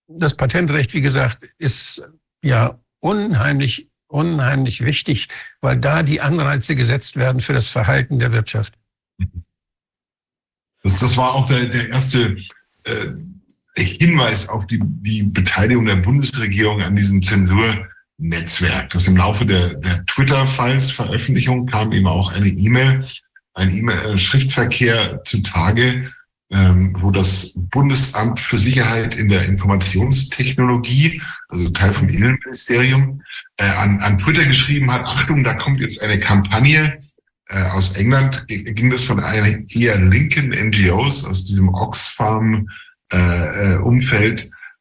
[0.07, 2.09] das Patentrecht, wie gesagt, ist
[2.43, 5.27] ja unheimlich, unheimlich wichtig,
[5.61, 8.73] weil da die Anreize gesetzt werden für das Verhalten der Wirtschaft.
[10.83, 12.37] Das, das war auch der, der erste
[12.83, 13.13] äh,
[13.75, 17.87] Hinweis auf die, die Beteiligung der Bundesregierung an diesen Zensur.
[18.19, 18.91] Netzwerk.
[18.91, 23.05] Das im Laufe der, der Twitter-Files-Veröffentlichung kam eben auch eine E-Mail,
[23.55, 26.09] ein E-Mail-Schriftverkehr zutage,
[26.51, 33.23] ähm, wo das Bundesamt für Sicherheit in der Informationstechnologie, also Teil vom Innenministerium,
[33.57, 36.99] äh, an, an Twitter geschrieben hat, Achtung, da kommt jetzt eine Kampagne,
[37.49, 42.67] äh, aus England ging das von einer eher linken NGOs aus diesem Oxfam
[43.11, 44.35] äh, äh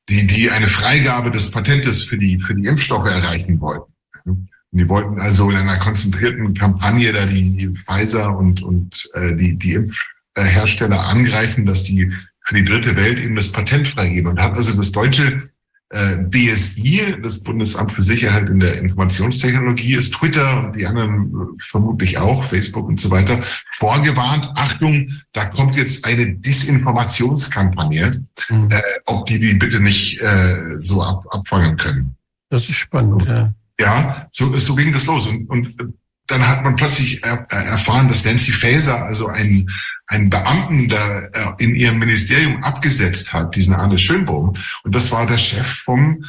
[0.09, 3.93] die, die eine Freigabe des Patentes für die, für die Impfstoffe erreichen wollten.
[4.25, 9.37] Und die wollten also in einer konzentrierten Kampagne da die, die Pfizer und, und äh,
[9.37, 12.11] die, die Impfhersteller angreifen, dass die
[12.45, 14.31] für die dritte Welt eben das Patent freigeben.
[14.31, 15.51] Und hat also das deutsche
[16.31, 22.17] BSI, das Bundesamt für Sicherheit in der Informationstechnologie, ist Twitter und die anderen äh, vermutlich
[22.17, 23.39] auch, Facebook und so weiter,
[23.73, 28.69] vorgewarnt, Achtung, da kommt jetzt eine Disinformationskampagne, mhm.
[28.71, 32.17] äh, ob die die bitte nicht äh, so ab, abfangen können.
[32.49, 33.55] Das ist spannend, ja.
[33.81, 35.27] Ja, so, so ging das los.
[35.27, 35.95] Und, und
[36.27, 39.69] dann hat man plötzlich er, erfahren, dass Nancy Faeser also einen,
[40.07, 44.55] einen Beamten da äh, in ihrem Ministerium abgesetzt hat, diesen Arne Schönbohm.
[44.85, 46.25] Und das war der Chef vom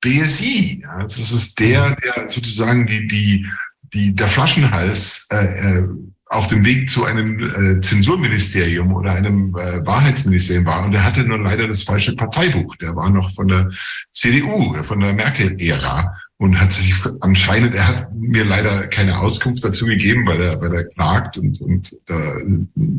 [0.00, 0.80] BSI.
[0.82, 3.46] Ja, das ist der, der sozusagen die, die,
[3.92, 5.88] die, der Flaschenhals äh, äh,
[6.26, 10.84] auf dem Weg zu einem äh, Zensurministerium oder einem äh, Wahrheitsministerium war.
[10.84, 12.76] Und er hatte nur leider das falsche Parteibuch.
[12.76, 13.68] Der war noch von der
[14.12, 19.84] CDU, von der Merkel-Ära und hat sich anscheinend, er hat mir leider keine Auskunft dazu
[19.84, 22.18] gegeben, weil er, weil er klagt und, und da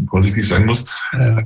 [0.07, 0.85] vorsichtig sein muss.
[1.11, 1.41] Ja.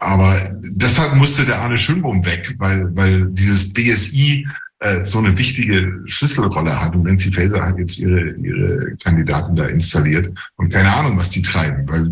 [0.00, 4.44] Aber deshalb musste der Arne Schönbohm weg, weil, weil dieses BSI
[4.80, 6.96] äh, so eine wichtige Schlüsselrolle hat.
[6.96, 10.28] Und Nancy Faeser hat jetzt ihre, ihre Kandidaten da installiert.
[10.56, 12.10] Und keine Ahnung, was die treiben, weil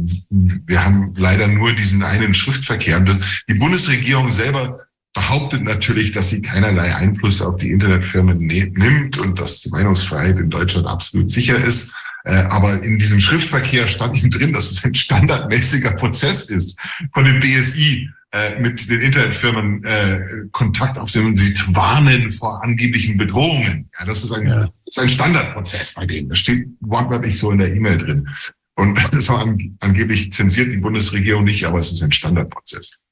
[0.65, 2.99] wir haben leider nur diesen einen Schriftverkehr.
[2.99, 4.79] Und das, die Bundesregierung selber
[5.15, 10.39] behauptet natürlich, dass sie keinerlei Einfluss auf die Internetfirmen ne nimmt und dass die Meinungsfreiheit
[10.39, 11.95] in Deutschland absolut sicher ist.
[12.25, 16.79] Äh, aber in diesem Schriftverkehr stand ihm drin, dass es ein standardmäßiger Prozess ist
[17.13, 20.21] von dem BSI äh, mit den Internetfirmen äh,
[20.51, 23.89] Kontakt aufzunehmen und sie zu warnen vor angeblichen Bedrohungen.
[23.99, 24.57] Ja, das ist ein, ja.
[24.85, 26.29] das ist ein Standardprozess bei denen.
[26.31, 28.29] Das steht wortwörtlich so in der E-Mail drin.
[28.75, 29.47] Und das war
[29.79, 33.04] angeblich zensiert die Bundesregierung nicht, aber es ist ein Standardprozess.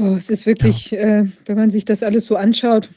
[0.00, 1.20] Oh, es ist wirklich, ja.
[1.20, 2.88] äh, wenn man sich das alles so anschaut,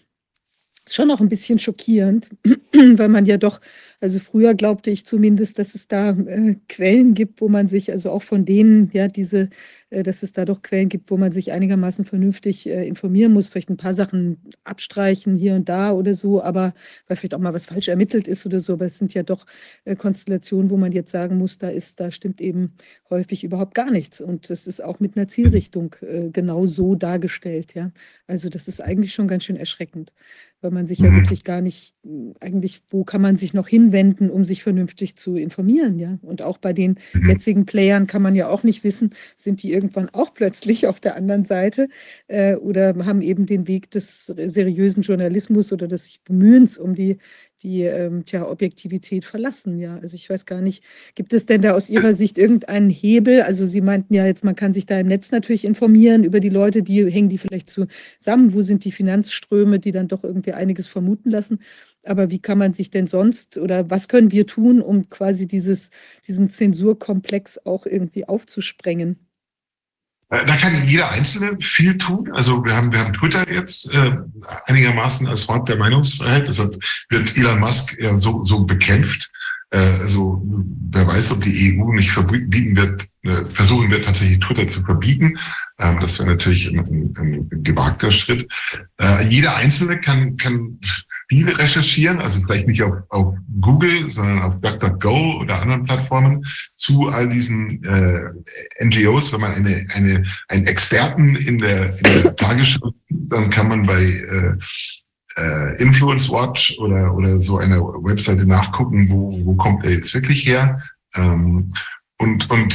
[0.88, 2.30] schon noch ein bisschen schockierend,
[2.74, 3.60] weil man ja doch
[4.04, 8.12] also früher glaubte ich zumindest, dass es da äh, Quellen gibt, wo man sich, also
[8.12, 9.48] auch von denen, ja, diese,
[9.92, 13.48] äh, dass es da doch Quellen gibt, wo man sich einigermaßen vernünftig äh, informieren muss,
[13.48, 16.74] vielleicht ein paar Sachen abstreichen hier und da oder so, aber
[17.08, 19.46] weil vielleicht auch mal was falsch ermittelt ist oder so, aber es sind ja doch
[19.86, 22.74] äh, Konstellationen, wo man jetzt sagen muss, da ist, da stimmt eben
[23.10, 24.20] häufig überhaupt gar nichts.
[24.20, 27.92] Und das ist auch mit einer Zielrichtung äh, genau so dargestellt, ja.
[28.28, 30.12] Also das ist eigentlich schon ganz schön erschreckend,
[30.64, 31.18] weil man sich ja mhm.
[31.18, 31.94] wirklich gar nicht,
[32.40, 36.18] eigentlich, wo kann man sich noch hin anwenden, um sich vernünftig zu informieren, ja.
[36.22, 37.30] Und auch bei den mhm.
[37.30, 41.16] jetzigen Playern kann man ja auch nicht wissen, sind die irgendwann auch plötzlich auf der
[41.16, 41.88] anderen Seite
[42.28, 47.18] äh, oder haben eben den Weg des seriösen Journalismus oder des Bemühens um die
[47.64, 49.80] die ähm, tja, Objektivität verlassen.
[49.80, 50.84] Ja, also ich weiß gar nicht,
[51.16, 53.42] gibt es denn da aus Ihrer Sicht irgendeinen Hebel?
[53.42, 56.50] Also Sie meinten ja jetzt, man kann sich da im Netz natürlich informieren über die
[56.50, 58.54] Leute, die hängen die vielleicht zusammen.
[58.54, 61.60] Wo sind die Finanzströme, die dann doch irgendwie einiges vermuten lassen?
[62.06, 65.90] Aber wie kann man sich denn sonst oder was können wir tun, um quasi dieses,
[66.28, 69.18] diesen Zensurkomplex auch irgendwie aufzusprengen?
[70.34, 72.32] Äh, da kann jeder Einzelne viel tun.
[72.34, 74.18] Also wir haben, wir haben Twitter jetzt äh,
[74.66, 76.48] einigermaßen als Ort der Meinungsfreiheit.
[76.48, 79.32] Deshalb wird Elon Musk ja so, so bekämpft.
[79.74, 80.42] Äh, also
[80.92, 85.38] wer weiß, ob die EU nicht verbieten wird, äh, versuchen wird, tatsächlich Twitter zu verbieten.
[85.80, 88.48] Ähm, das wäre natürlich ein, ein, ein gewagter Schritt.
[89.00, 90.80] Äh, jeder Einzelne kann, kann
[91.28, 96.46] viel recherchieren, also vielleicht nicht auf, auf Google, sondern auf DuckDuckGo oder anderen Plattformen
[96.76, 98.30] zu all diesen äh,
[98.86, 99.34] NGOs.
[99.34, 104.04] Wenn man eine, eine, einen Experten in der, in der Tagesschau, dann kann man bei
[104.04, 104.58] äh,
[105.38, 110.46] äh, Influence Watch oder, oder so einer Webseite nachgucken, wo, wo kommt er jetzt wirklich
[110.46, 110.82] her.
[111.16, 111.74] Ähm,
[112.18, 112.74] und, und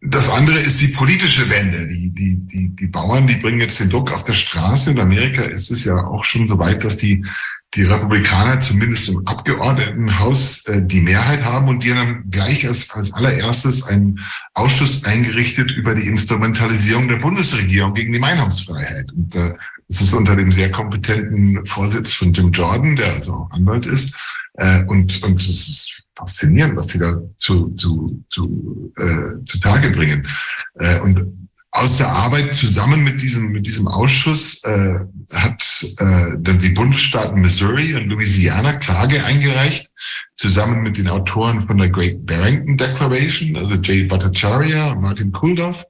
[0.00, 1.86] das andere ist die politische Wende.
[1.88, 4.92] Die, die, die, die Bauern, die bringen jetzt den Druck auf der Straße.
[4.92, 7.24] In Amerika ist es ja auch schon so weit, dass die,
[7.74, 13.12] die Republikaner zumindest im Abgeordnetenhaus äh, die Mehrheit haben und die haben gleich als, als
[13.12, 14.20] allererstes einen
[14.54, 19.10] Ausschuss eingerichtet über die Instrumentalisierung der Bundesregierung gegen die Meinungsfreiheit.
[19.12, 19.54] Und äh,
[19.92, 24.14] es ist unter dem sehr kompetenten Vorsitz von Jim Jordan, der also Anwalt ist.
[24.54, 29.90] Äh, und, und es ist faszinierend, was sie da zu, zu, zu, äh, zu Tage
[29.90, 30.26] bringen.
[30.76, 35.00] Äh, und aus der Arbeit zusammen mit diesem, mit diesem Ausschuss äh,
[35.32, 39.90] hat äh, die Bundesstaaten Missouri und Louisiana Klage eingereicht,
[40.36, 45.86] zusammen mit den Autoren von der Great Barrington Declaration, also Jay Bhattacharya Martin Kuldoff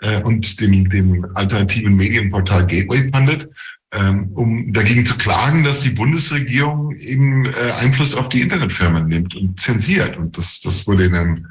[0.00, 3.50] äh, und dem, dem alternativen Medienportal Gateway Pundit,
[3.92, 9.36] ähm, um dagegen zu klagen, dass die Bundesregierung eben äh, Einfluss auf die Internetfirmen nimmt
[9.36, 10.16] und zensiert.
[10.16, 11.46] Und das, das wurde in einem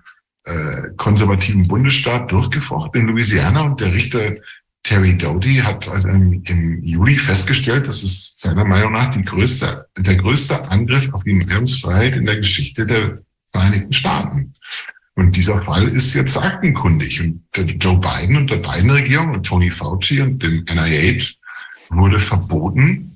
[0.45, 4.35] äh, konservativen Bundesstaat durchgefochten in Louisiana und der Richter
[4.83, 10.15] Terry Doughty hat ähm, im Juli festgestellt, dass es seiner Meinung nach die größte, der
[10.15, 13.19] größte Angriff auf die Meinungsfreiheit in der Geschichte der
[13.51, 14.53] Vereinigten Staaten.
[15.15, 17.23] Und dieser Fall ist jetzt aktenkundig.
[17.23, 17.41] Und
[17.83, 21.37] Joe Biden und der Biden-Regierung und Tony Fauci und dem NIH
[21.89, 23.14] wurde verboten,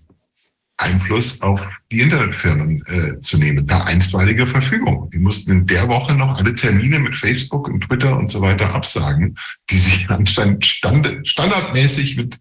[0.80, 1.62] Einfluss auf
[1.92, 5.10] die Internetfirmen äh, zu nehmen, per einstweiliger Verfügung.
[5.12, 8.74] Die mussten in der Woche noch alle Termine mit Facebook und Twitter und so weiter
[8.74, 9.38] absagen,
[9.70, 12.40] die sich anscheinend stand, standardmäßig mit,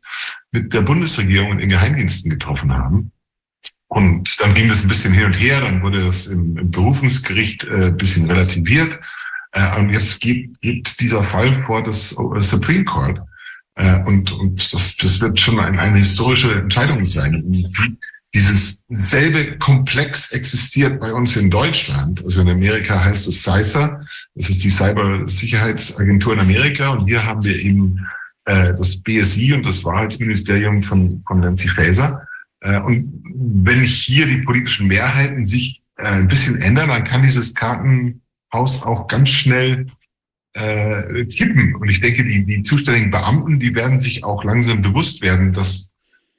[0.52, 3.10] mit der Bundesregierung und den Geheimdiensten getroffen haben.
[3.88, 7.64] Und dann ging das ein bisschen hin und her, dann wurde das im, im Berufungsgericht
[7.64, 9.00] äh, ein bisschen relativiert.
[9.52, 13.20] Äh, und jetzt geht, geht dieser Fall vor das Supreme Court.
[13.74, 17.42] Äh, und und das, das wird schon ein, eine historische Entscheidung sein.
[17.42, 17.98] Und
[18.34, 22.22] dieses selbe Komplex existiert bei uns in Deutschland.
[22.24, 24.00] Also in Amerika heißt es CISA.
[24.34, 26.90] Das ist die Cybersicherheitsagentur in Amerika.
[26.90, 28.06] Und hier haben wir eben
[28.44, 32.26] äh, das BSI und das Wahrheitsministerium von, von Nancy Faeser.
[32.60, 37.54] Äh, und wenn hier die politischen Mehrheiten sich äh, ein bisschen ändern, dann kann dieses
[37.54, 39.86] Kartenhaus auch ganz schnell
[40.52, 41.76] äh, kippen.
[41.76, 45.92] Und ich denke, die, die zuständigen Beamten, die werden sich auch langsam bewusst werden, dass,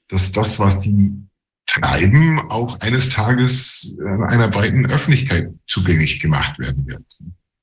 [0.07, 1.11] dass das, was die
[1.69, 7.05] treiben, auch eines Tages äh, einer breiten Öffentlichkeit zugänglich gemacht werden wird.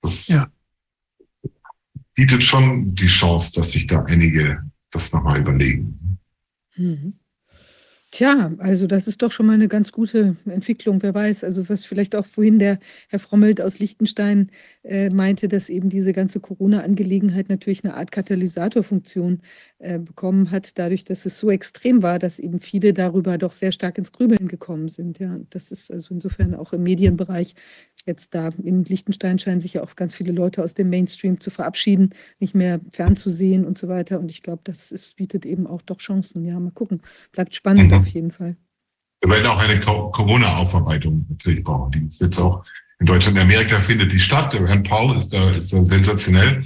[0.00, 0.46] Das ja.
[2.14, 6.18] bietet schon die Chance, dass sich da einige das nochmal überlegen.
[6.76, 7.14] Mhm.
[8.12, 11.42] Tja, also das ist doch schon mal eine ganz gute Entwicklung, wer weiß.
[11.44, 12.78] Also was vielleicht auch vorhin der
[13.08, 14.50] Herr Frommelt aus Liechtenstein
[14.84, 19.42] äh, meinte, dass eben diese ganze Corona-Angelegenheit natürlich eine Art Katalysatorfunktion
[19.80, 23.72] äh, bekommen hat, dadurch, dass es so extrem war, dass eben viele darüber doch sehr
[23.72, 25.18] stark ins Grübeln gekommen sind.
[25.18, 27.54] Ja, das ist also insofern auch im Medienbereich
[28.06, 31.50] jetzt da in Liechtenstein scheinen sich ja auch ganz viele Leute aus dem Mainstream zu
[31.50, 34.20] verabschieden, nicht mehr fernzusehen und so weiter.
[34.20, 36.44] Und ich glaube, das ist, bietet eben auch doch Chancen.
[36.44, 37.02] Ja, mal gucken.
[37.32, 37.98] Bleibt spannend mhm.
[37.98, 38.56] auf jeden Fall.
[39.20, 41.92] Wir werden auch eine Corona-Aufarbeitung natürlich brauchen.
[41.92, 42.64] Die ist jetzt auch
[42.98, 44.52] in Deutschland, in Amerika findet die statt.
[44.52, 46.62] Der Herrn Paul ist da, ist da sensationell.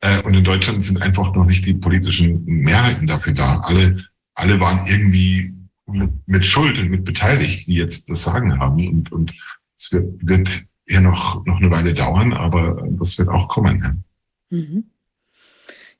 [0.00, 3.60] Äh, und in Deutschland sind einfach noch nicht die politischen Mehrheiten dafür da.
[3.60, 3.96] Alle,
[4.34, 5.54] alle waren irgendwie
[5.86, 8.86] mit, mit Schuld und mit beteiligt, die jetzt das Sagen haben.
[8.88, 9.32] Und, und
[9.78, 13.80] es wird, wird eher noch, noch eine Weile dauern, aber das wird auch kommen.
[13.82, 14.56] Ja.
[14.58, 14.84] Mhm.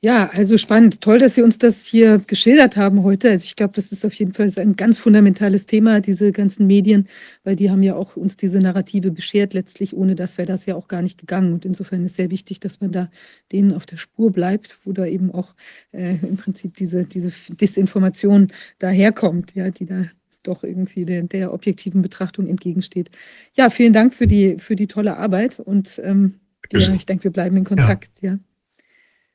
[0.02, 1.02] Ja, also spannend.
[1.02, 3.28] Toll, dass Sie uns das hier geschildert haben heute.
[3.28, 7.06] Also ich glaube, das ist auf jeden Fall ein ganz fundamentales Thema, diese ganzen Medien,
[7.44, 9.52] weil die haben ja auch uns diese Narrative beschert.
[9.52, 11.52] Letztlich ohne das wäre das ja auch gar nicht gegangen.
[11.52, 13.10] Und insofern ist sehr wichtig, dass man da
[13.52, 15.54] denen auf der Spur bleibt, wo da eben auch
[15.92, 20.06] äh, im Prinzip diese, diese Disinformation daherkommt, ja, die da
[20.42, 23.10] doch irgendwie der, der objektiven Betrachtung entgegensteht.
[23.56, 26.40] Ja, vielen Dank für die, für die tolle Arbeit und ähm,
[26.72, 28.10] ja, ich denke, wir bleiben in Kontakt.
[28.20, 28.32] Ja.
[28.32, 28.38] ja.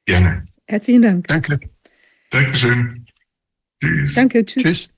[0.05, 0.45] Gerne.
[0.67, 1.27] Herzlichen Dank.
[1.27, 1.59] Danke.
[2.29, 3.05] Dankeschön.
[3.81, 4.13] Tschüss.
[4.15, 4.63] Danke, tschüss.
[4.63, 4.89] tschüss.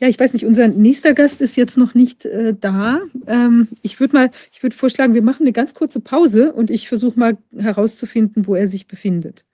[0.00, 3.00] Ja, ich weiß nicht, unser nächster Gast ist jetzt noch nicht äh, da.
[3.26, 6.88] Ähm, ich würde mal, ich würde vorschlagen, wir machen eine ganz kurze Pause und ich
[6.88, 9.44] versuche mal herauszufinden, wo er sich befindet.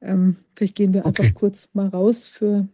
[0.00, 1.32] Ähm, vielleicht gehen wir einfach Okay.
[1.34, 2.68] kurz mal raus für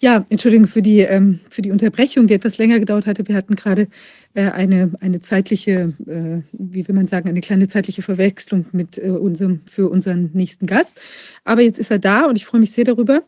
[0.00, 3.26] Ja, Entschuldigung für die, ähm, für die Unterbrechung, die etwas länger gedauert hatte.
[3.28, 3.86] Wir hatten gerade
[4.34, 9.10] äh, eine, eine zeitliche, äh, wie will man sagen, eine kleine zeitliche Verwechslung mit äh,
[9.10, 11.00] unserem, für unseren nächsten Gast.
[11.44, 13.22] Aber jetzt ist er da und ich freue mich sehr darüber.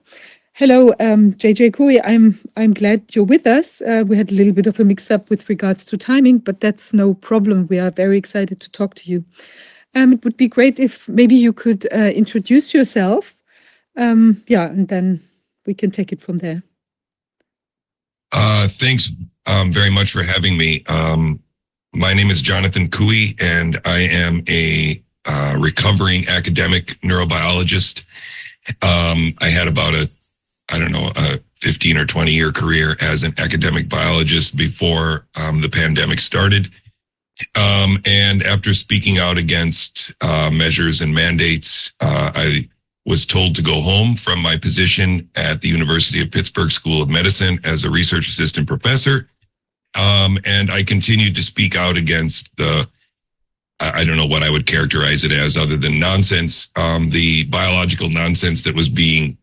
[0.54, 1.98] Hello, um, JJ Kui.
[2.02, 3.80] I'm I'm glad you're with us.
[3.80, 6.92] Uh, we had a little bit of a mix-up with regards to timing, but that's
[6.92, 7.66] no problem.
[7.70, 9.24] We are very excited to talk to you.
[9.94, 13.34] Um, it would be great if maybe you could uh, introduce yourself.
[13.96, 15.20] Um, yeah, and then
[15.66, 16.62] we can take it from there.
[18.32, 19.10] Uh, thanks
[19.46, 20.84] um, very much for having me.
[20.86, 21.40] Um,
[21.92, 28.02] my name is Jonathan Cooey, and I am a uh, recovering academic neurobiologist.
[28.80, 30.10] Um, I had about a,
[30.70, 35.60] I don't know, a 15 or 20 year career as an academic biologist before um,
[35.60, 36.70] the pandemic started.
[37.54, 42.68] Um, and after speaking out against uh, measures and mandates, uh, I
[43.04, 47.08] was told to go home from my position at the University of Pittsburgh School of
[47.08, 49.28] Medicine as a research assistant professor.
[49.94, 52.88] Um, and I continued to speak out against the,
[53.80, 58.08] I don't know what I would characterize it as other than nonsense, um, the biological
[58.08, 59.36] nonsense that was being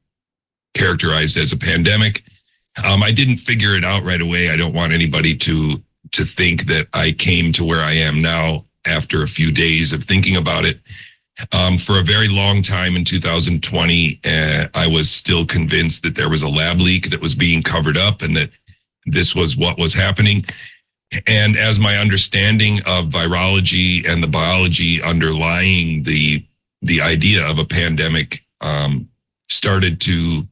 [0.73, 2.23] characterized as a pandemic.
[2.83, 4.49] Um, I didn't figure it out right away.
[4.49, 5.81] I don't want anybody to
[6.11, 10.03] to think that I came to where I am now after a few days of
[10.03, 10.79] thinking about it.
[11.51, 16.29] Um, for a very long time in 2020, uh, I was still convinced that there
[16.29, 18.49] was a lab leak that was being covered up and that
[19.05, 20.45] this was what was happening.
[21.27, 26.45] And as my understanding of virology and the biology underlying the
[26.81, 29.09] the idea of a pandemic um,
[29.49, 30.47] started to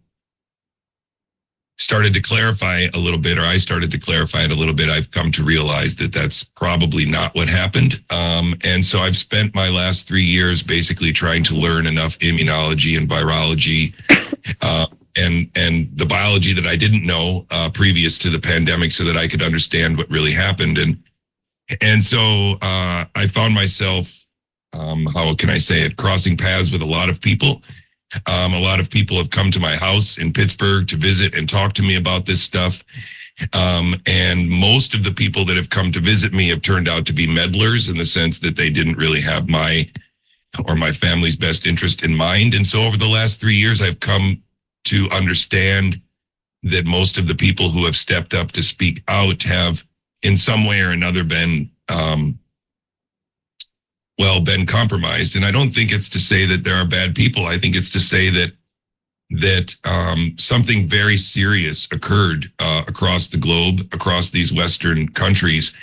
[1.77, 4.89] started to clarify a little bit, or I started to clarify it a little bit,
[4.89, 8.03] I've come to realize that that's probably not what happened.
[8.09, 12.97] Um, and so I've spent my last three years basically trying to learn enough immunology
[12.97, 13.93] and virology.
[14.61, 19.03] Uh, and and the biology that I didn't know uh, previous to the pandemic, so
[19.03, 21.03] that I could understand what really happened, and
[21.81, 24.25] and so uh, I found myself,
[24.73, 27.61] um, how can I say it, crossing paths with a lot of people,
[28.25, 31.47] um, a lot of people have come to my house in Pittsburgh to visit and
[31.47, 32.83] talk to me about this stuff.
[33.53, 37.05] Um, and most of the people that have come to visit me have turned out
[37.05, 39.89] to be meddlers in the sense that they didn't really have my
[40.65, 42.53] or my family's best interest in mind.
[42.53, 44.41] And so over the last three years, I've come
[44.85, 46.01] to understand
[46.63, 49.85] that most of the people who have stepped up to speak out have
[50.23, 52.39] in some way or another been um,
[54.17, 55.35] well been compromised.
[55.35, 57.45] And i don't think it's to say that there are bad people.
[57.45, 58.51] I think it's to say that
[59.29, 65.73] that um, something very serious occurred uh, across the globe across these western countries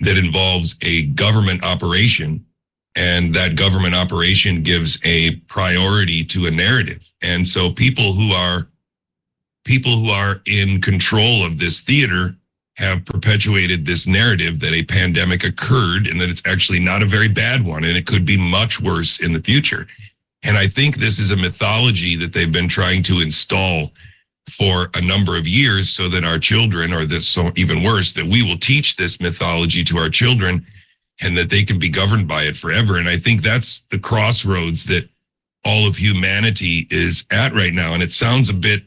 [0.00, 2.44] that involves a government operation.
[2.96, 7.10] And that government operation gives a priority to a narrative.
[7.22, 8.68] And so people who are
[9.64, 12.36] people who are in control of this theater
[12.74, 17.28] have perpetuated this narrative that a pandemic occurred and that it's actually not a very
[17.28, 19.86] bad one and it could be much worse in the future.
[20.42, 23.92] And I think this is a mythology that they've been trying to install
[24.50, 28.26] for a number of years so that our children, or this so even worse, that
[28.26, 30.66] we will teach this mythology to our children
[31.20, 32.98] and that they can be governed by it forever.
[32.98, 35.08] And I think that's the crossroads that
[35.64, 37.94] all of humanity is at right now.
[37.94, 38.82] And it sounds a bit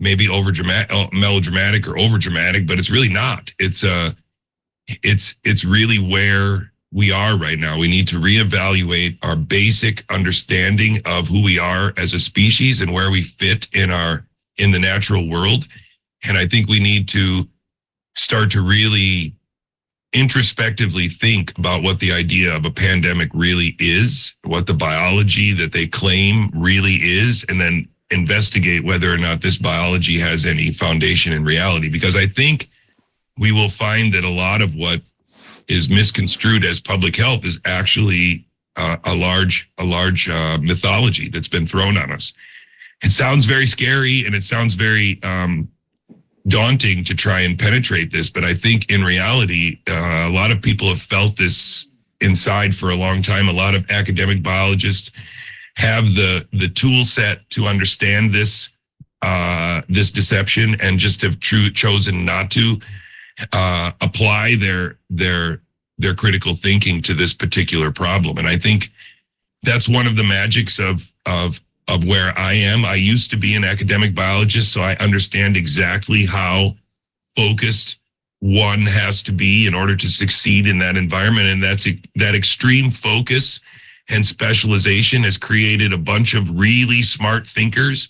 [0.00, 3.52] maybe over dramatic, uh, melodramatic or over dramatic, but it's really not.
[3.58, 4.12] It's uh
[4.88, 7.78] it's it's really where we are right now.
[7.78, 12.92] We need to reevaluate our basic understanding of who we are as a species and
[12.92, 15.68] where we fit in our in the natural world.
[16.24, 17.48] And I think we need to
[18.16, 19.34] start to really
[20.12, 25.72] introspectively think about what the idea of a pandemic really is, what the biology that
[25.72, 31.32] they claim really is, and then investigate whether or not this biology has any foundation
[31.32, 32.68] in reality because I think
[33.38, 35.00] we will find that a lot of what
[35.68, 38.44] is misconstrued as public health is actually
[38.76, 42.32] uh, a large a large uh, mythology that's been thrown on us.
[43.02, 45.68] It sounds very scary and it sounds very um,
[46.48, 50.60] daunting to try and penetrate this, but I think in reality, uh, a lot of
[50.60, 51.86] people have felt this
[52.20, 53.48] inside for a long time.
[53.48, 55.10] A lot of academic biologists
[55.80, 58.68] have the the tool set to understand this
[59.22, 62.76] uh, this deception and just have true, chosen not to
[63.52, 65.62] uh, apply their their
[65.98, 68.38] their critical thinking to this particular problem.
[68.38, 68.90] And I think
[69.62, 72.84] that's one of the magics of of of where I am.
[72.84, 76.76] I used to be an academic biologist, so I understand exactly how
[77.36, 77.96] focused
[78.40, 81.48] one has to be in order to succeed in that environment.
[81.48, 81.86] And that's
[82.16, 83.60] that extreme focus
[84.08, 88.08] and specialization has created a bunch of really smart thinkers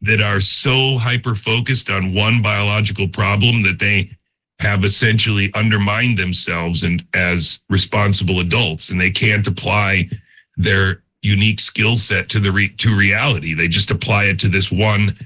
[0.00, 4.10] that are so hyper focused on one biological problem that they
[4.58, 10.08] have essentially undermined themselves and as responsible adults and they can't apply
[10.56, 13.54] their unique skill set to the re- to reality.
[13.54, 15.16] They just apply it to this one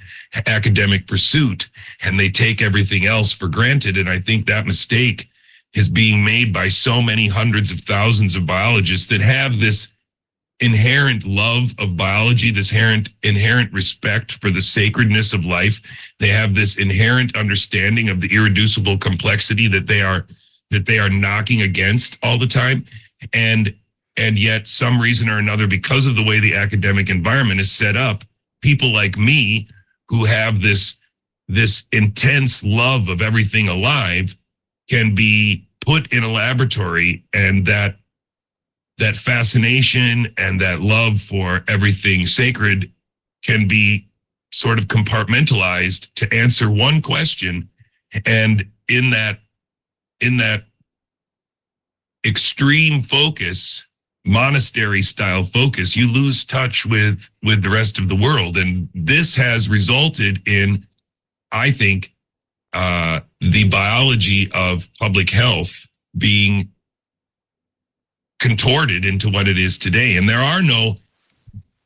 [0.47, 1.69] academic pursuit
[2.03, 3.97] and they take everything else for granted.
[3.97, 5.28] And i think that mistake
[5.75, 9.89] is being made by so many hundreds of thousands of biologists that have this
[10.60, 15.81] inherent love of biology, this inherent inherent respect for the sacredness of life.
[16.18, 20.26] They have this inherent understanding of the irreducible complexity that they are
[20.70, 22.85] that they are knocking against all the time.
[23.33, 23.75] And
[24.17, 27.97] and yet some reason or another, because of the way the academic environment is set
[27.97, 28.25] up,
[28.62, 29.68] people like me
[30.09, 30.97] who have this
[31.49, 34.36] this intense love of everything alive
[34.89, 37.97] can be put in a laboratory and that
[38.99, 42.91] that fascination and that love for everything sacred
[43.44, 44.08] can be
[44.52, 47.68] sort of compartmentalized to answer one question.
[48.25, 49.41] And in that
[50.20, 50.65] in that
[52.25, 53.86] extreme focus
[54.25, 58.57] monastery style focus you lose touch with with the rest of the world.
[58.57, 60.86] And this has resulted in
[61.52, 62.15] i think
[62.73, 66.70] uh the biology of public health being
[68.39, 70.17] contorted into what it is today.
[70.17, 70.97] And there are no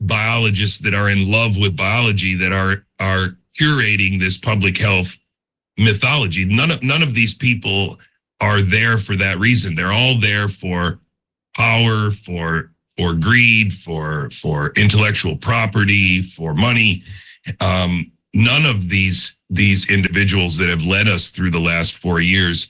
[0.01, 5.17] biologists that are in love with biology that are are curating this public health
[5.79, 6.45] mythology.
[6.45, 7.99] None of none of these people
[8.41, 9.75] are there for that reason.
[9.75, 10.99] They're all there for
[11.55, 17.05] power, for for greed, for for intellectual property, for money.
[17.61, 22.69] Um, none of these these individuals that have led us through the last four years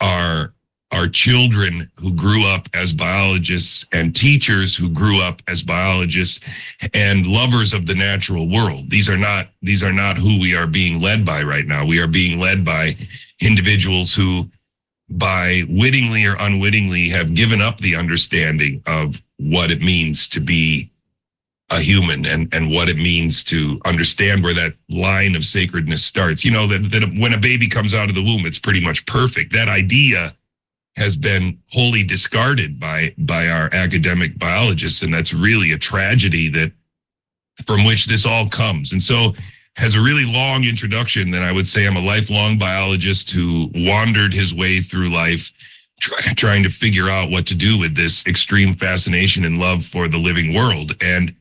[0.00, 0.52] are
[0.92, 6.40] are children who grew up as biologists and teachers who grew up as biologists
[6.92, 8.90] and lovers of the natural world.
[8.90, 11.86] These are not these are not who we are being led by right now.
[11.86, 12.96] We are being led by
[13.40, 14.50] individuals who
[15.08, 20.90] by wittingly or unwittingly have given up the understanding of what it means to be
[21.70, 26.44] a human and and what it means to understand where that line of sacredness starts.
[26.44, 29.06] You know that, that when a baby comes out of the womb it's pretty much
[29.06, 29.54] perfect.
[29.54, 30.34] That idea
[30.96, 35.02] has been wholly discarded by by our academic biologists.
[35.02, 36.72] And that's really a tragedy that
[37.64, 38.92] from which this all comes.
[38.92, 39.34] And so
[39.76, 44.34] has a really long introduction that i would say i'm a lifelong biologist who wandered
[44.34, 45.50] his way through life
[45.98, 50.08] try, trying to figure out what to do with this extreme fascination and love for
[50.08, 50.94] the living world.
[51.00, 51.34] And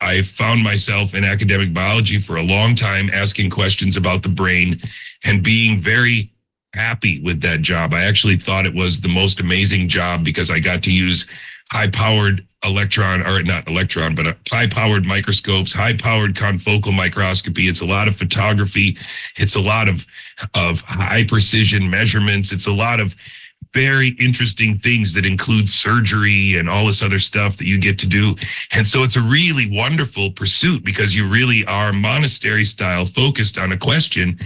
[0.00, 4.80] i found myself in academic biology for a long time asking questions about the brain
[5.24, 6.30] and being very
[6.74, 7.94] happy with that job.
[7.94, 11.26] I actually thought it was the most amazing job because I got to use
[11.70, 17.68] high powered electron or not electron, but high powered microscopes, high powered confocal microscopy.
[17.68, 18.96] It's a lot of photography.
[19.36, 20.06] It's a lot of,
[20.54, 22.52] of high precision measurements.
[22.52, 23.14] It's a lot of
[23.74, 28.06] very interesting things that include surgery and all this other stuff that you get to
[28.06, 28.34] do.
[28.72, 33.72] And so it's a really wonderful pursuit because you really are monastery style focused on
[33.72, 34.38] a question.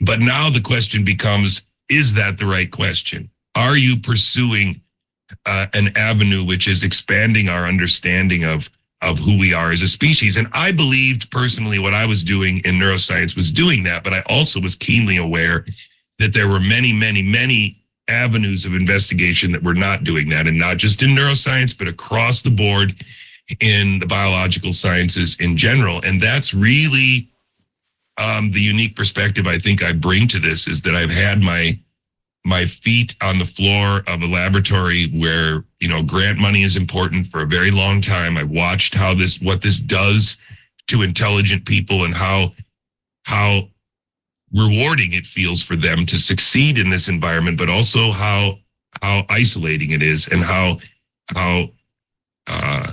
[0.00, 3.30] But now the question becomes is that the right question?
[3.54, 4.80] Are you pursuing
[5.46, 9.86] uh, an avenue which is expanding our understanding of of who we are as a
[9.86, 10.36] species?
[10.36, 14.22] And I believed personally what I was doing in neuroscience was doing that, but I
[14.22, 15.64] also was keenly aware
[16.18, 20.58] that there were many, many, many avenues of investigation that were not doing that, and
[20.58, 22.94] not just in neuroscience, but across the board
[23.60, 26.00] in the biological sciences in general.
[26.02, 27.28] And that's really
[28.18, 31.78] um, the unique perspective I think I bring to this is that I've had my
[32.44, 37.28] my feet on the floor of a laboratory where you know grant money is important
[37.28, 38.36] for a very long time.
[38.36, 40.36] I've watched how this what this does
[40.88, 42.52] to intelligent people and how
[43.24, 43.68] how
[44.54, 48.58] rewarding it feels for them to succeed in this environment, but also how
[49.02, 50.78] how isolating it is and how
[51.34, 51.68] how
[52.46, 52.92] uh,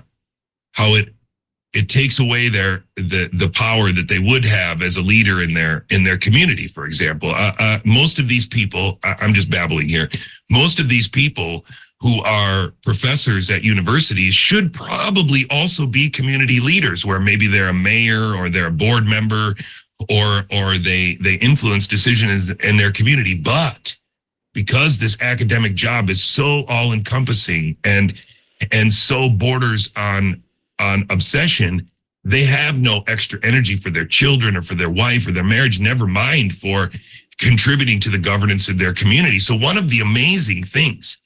[0.73, 1.13] how it
[1.75, 5.53] it takes away their the the power that they would have as a leader in
[5.53, 7.29] their in their community for example.
[7.29, 10.09] Uh, uh, most of these people I, i'm just babbling here
[10.49, 11.65] most of these people
[12.01, 17.73] who are professors at universities should probably also be community leaders where maybe they're a
[17.73, 19.55] mayor or they're a board member
[20.09, 23.35] or or they they influence decisions in their community.
[23.35, 23.95] But
[24.53, 28.13] because this academic job is so all encompassing and
[28.71, 30.43] and so borders on
[30.79, 31.89] on obsession,
[32.23, 35.79] they have no extra energy for their children or for their wife or their marriage,
[35.79, 36.89] never mind for
[37.37, 39.39] contributing to the governance of their community.
[39.39, 41.19] So, one of the amazing things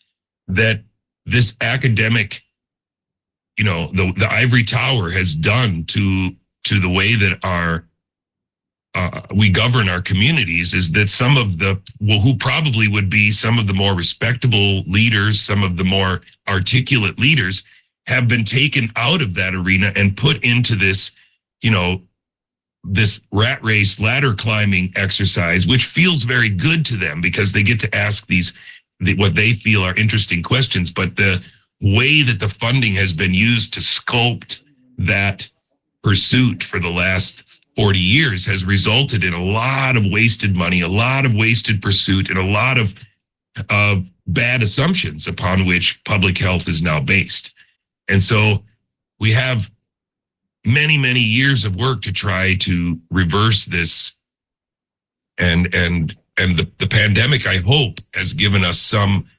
[0.47, 0.81] that
[1.25, 2.41] this academic,
[3.57, 6.31] you know, the, the ivory tower has done to
[6.65, 7.85] to the way that our
[8.95, 13.31] uh, we govern our communities is that some of the well who probably would be
[13.31, 17.63] some of the more respectable leaders some of the more articulate leaders
[18.09, 21.11] have been taken out of that arena and put into this
[21.61, 22.01] you know
[22.83, 27.79] this rat race ladder climbing exercise which feels very good to them because they get
[27.79, 28.53] to ask these
[29.01, 31.41] the, what they feel are interesting questions but the
[31.81, 34.63] way that the funding has been used to sculpt
[34.97, 35.49] that
[36.03, 40.87] pursuit for the last 40 years has resulted in a lot of wasted money, a
[40.87, 42.93] lot of wasted pursuit, and a lot of
[43.69, 47.53] of bad assumptions upon which public health is now based.
[48.09, 48.63] And so
[49.19, 49.71] we have
[50.65, 54.13] many, many years of work to try to reverse this.
[55.37, 59.29] And and and the, the pandemic, I hope, has given us some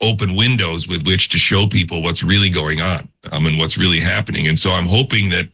[0.00, 4.00] open windows with which to show people what's really going on um, and what's really
[4.00, 4.48] happening.
[4.48, 5.48] And so I'm hoping that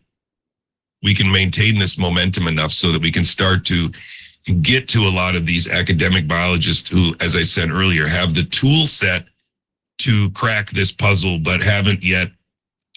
[1.02, 3.90] we can maintain this momentum enough so that we can start to
[4.62, 8.44] get to a lot of these academic biologists who, as I said earlier, have the
[8.44, 9.24] tool set
[9.98, 12.28] to crack this puzzle, but haven't yet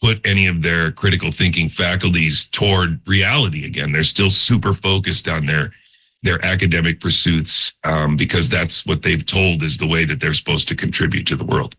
[0.02, 3.92] put any of their critical thinking faculties toward reality again.
[3.92, 5.74] They're still super focused on their
[6.22, 10.68] their academic pursuits um, because that's what they've told is the way that they're supposed
[10.68, 11.78] to contribute to the world.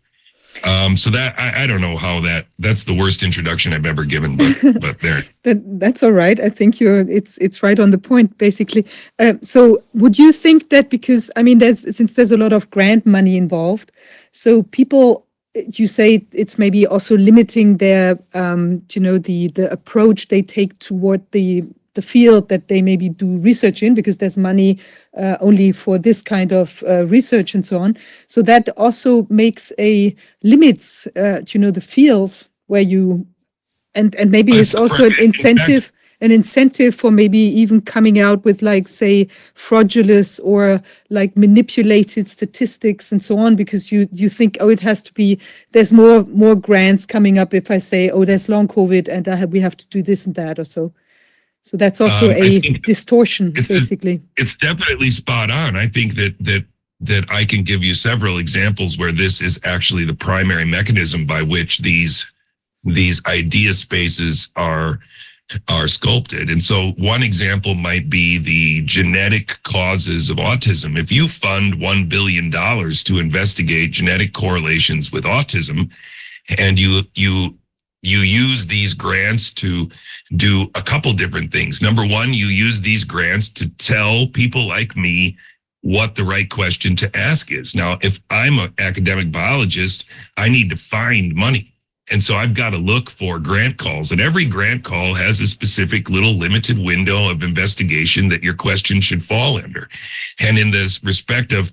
[0.63, 4.03] Um, so that I, I don't know how that that's the worst introduction I've ever
[4.03, 5.23] given, but but there.
[5.43, 6.39] that, that's all right.
[6.39, 8.85] I think you're it's it's right on the point basically.
[9.17, 12.69] Uh, so would you think that because I mean there's since there's a lot of
[12.69, 13.91] grant money involved,
[14.33, 20.29] so people you say it's maybe also limiting their um, you know the the approach
[20.29, 21.63] they take toward the
[21.93, 24.79] the field that they maybe do research in because there's money
[25.17, 27.97] uh, only for this kind of uh, research and so on.
[28.27, 33.27] So that also makes a limits, uh, you know, the fields where you,
[33.93, 38.61] and and maybe it's also an incentive, an incentive for maybe even coming out with
[38.61, 44.69] like say fraudulent or like manipulated statistics and so on because you you think oh
[44.69, 45.39] it has to be
[45.71, 49.35] there's more more grants coming up if I say oh there's long COVID and I
[49.35, 50.93] have, we have to do this and that or so.
[51.63, 54.21] So that's also Um, a distortion, it's a- basically.
[54.37, 55.75] it's definitely spot on.
[55.75, 56.63] I think that that
[57.03, 61.41] that I can give you several examples where this is actually the primary mechanism by
[61.41, 62.25] which these
[62.83, 64.99] these idea spaces are
[65.67, 66.49] are sculpted.
[66.49, 70.97] And so one example might be the genetic causes of autism.
[70.97, 75.89] If you fund 1 billion dollars to investigate genetic correlations with autism
[76.57, 77.57] and you you
[78.03, 79.89] you use these grants to
[80.35, 81.81] do a couple different things.
[81.81, 85.37] Number one, you use these grants to tell people like me
[85.81, 87.75] what the right question to ask is.
[87.75, 90.05] Now, if I'm an academic biologist,
[90.37, 91.75] I need to find money.
[92.11, 95.47] And so I've got to look for grant calls, and every grant call has a
[95.47, 99.87] specific little limited window of investigation that your question should fall under.
[100.37, 101.71] And in this respect of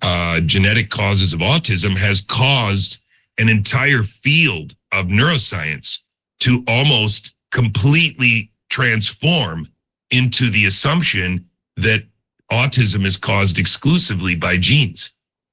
[0.00, 2.98] uh, genetic causes of autism, has caused
[3.36, 5.98] an entire field of neuroscience
[6.40, 9.68] to almost completely transform
[10.10, 11.46] into the assumption
[11.76, 12.04] that
[12.50, 15.10] autism is caused exclusively by genes.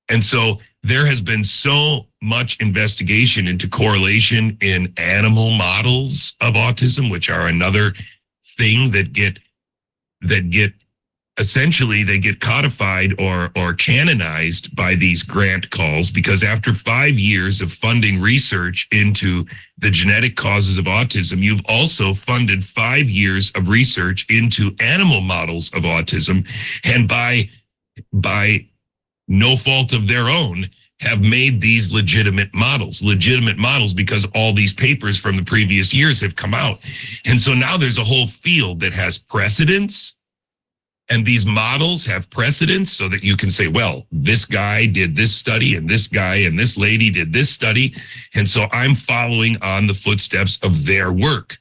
[0.07, 7.11] And so there has been so much investigation into correlation in animal models of autism,
[7.11, 7.93] which are another
[8.57, 9.37] thing that get
[10.21, 10.73] that get
[11.39, 17.61] essentially they get codified or or canonized by these grant calls because after 5 years
[17.61, 19.45] of funding research into
[19.77, 25.71] the genetic causes of autism you've also funded 5 years of research into animal models
[25.73, 26.45] of autism.
[26.83, 27.49] And by
[28.11, 28.67] by
[29.31, 30.69] no fault of their own
[30.99, 36.21] have made these legitimate models legitimate models because all these papers from the previous years
[36.21, 36.79] have come out
[37.25, 40.13] and so now there's a whole field that has precedence
[41.11, 45.35] and these models have precedence so that you can say, well, this guy did this
[45.35, 47.93] study and this guy and this lady did this study.
[48.33, 51.57] And so I'm following on the footsteps of their work.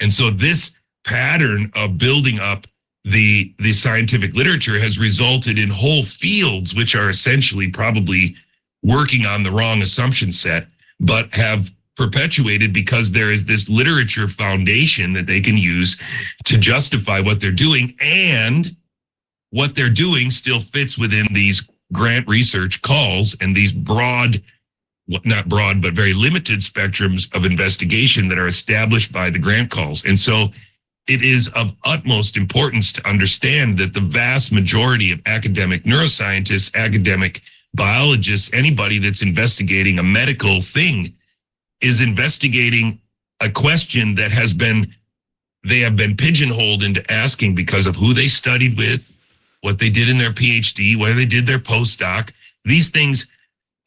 [0.00, 0.72] And so this
[1.04, 2.66] pattern of building up
[3.06, 8.34] the, the scientific literature has resulted in whole fields, which are essentially probably
[8.82, 10.66] working on the wrong assumption set,
[10.98, 15.98] but have perpetuated because there is this literature foundation that they can use
[16.44, 18.76] to justify what they're doing and
[19.50, 24.42] what they're doing still fits within these grant research calls and these broad
[25.24, 30.04] not broad but very limited spectrums of investigation that are established by the grant calls.
[30.04, 30.48] And so
[31.08, 37.42] it is of utmost importance to understand that the vast majority of academic neuroscientists academic
[37.74, 41.14] biologists anybody that's investigating a medical thing
[41.80, 42.98] is investigating
[43.40, 44.92] a question that has been
[45.64, 49.02] they have been pigeonholed into asking because of who they studied with,
[49.62, 52.30] what they did in their PhD, whether they did their postdoc.
[52.64, 53.26] These things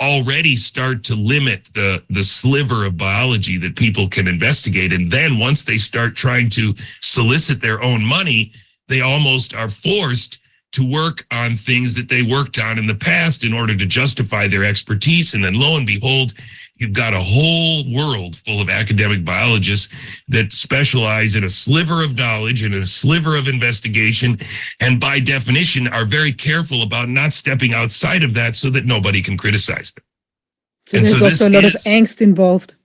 [0.02, 4.94] already start to limit the the sliver of biology that people can investigate.
[4.94, 8.54] And then once they start trying to solicit their own money
[8.90, 10.40] they almost are forced
[10.72, 14.48] to work on things that they worked on in the past in order to justify
[14.48, 15.34] their expertise.
[15.34, 16.34] And then lo and behold
[16.80, 19.90] you've got a whole world full of academic biologists
[20.28, 24.40] that specialize in a sliver of knowledge and a sliver of investigation
[24.80, 29.22] and by definition are very careful about not stepping outside of that so that nobody
[29.22, 30.04] can criticize them
[30.86, 32.76] So And there's so also a lot of angst involved.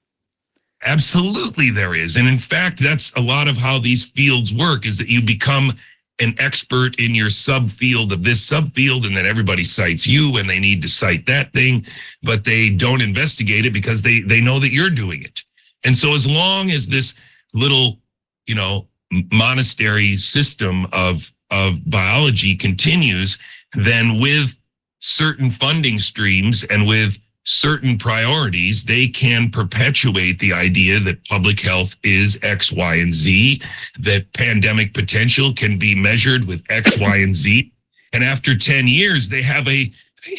[0.85, 2.17] Absolutely, there is.
[2.17, 5.73] And in fact, that's a lot of how these fields work is that you become
[6.21, 10.61] an expert in your subfield of this subfield, and then everybody cites you and they
[10.61, 11.85] need to cite that thing,
[12.23, 15.43] but they don't investigate it because they they know that you're doing it.
[15.85, 17.15] And so as long as this
[17.53, 17.99] little,
[18.47, 18.87] you know,
[19.33, 23.39] monastery system of of biology continues,
[23.75, 24.57] then with
[25.01, 31.95] certain funding streams and with certain priorities, they can perpetuate the idea that public health
[32.03, 33.63] is X, Y, and Z,
[34.01, 37.71] that pandemic potential can be measured with X, Y, and Z.
[38.13, 39.93] And after 10 years, they have a,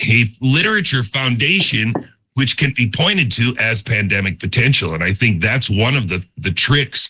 [0.08, 1.94] a literature foundation
[2.34, 4.94] which can be pointed to as pandemic potential.
[4.94, 7.10] And I think that's one of the, the tricks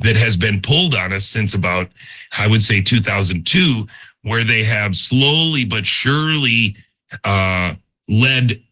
[0.00, 1.88] that has been pulled on us since about,
[2.38, 3.86] I would say, 2002,
[4.22, 6.76] where they have slowly but surely
[7.24, 7.74] uh,
[8.08, 8.62] led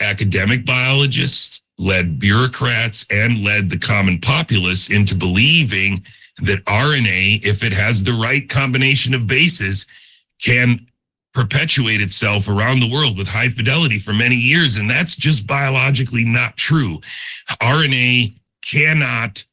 [0.00, 6.04] academic biologists, led bureaucrats, and led the common populace into believing
[6.42, 9.86] that RNA, if it has the right combination of bases,
[10.40, 10.86] can
[11.34, 14.76] perpetuate itself around the world with high fidelity for many years.
[14.76, 17.00] And that's just biologically not true.
[17.60, 19.44] RNA cannot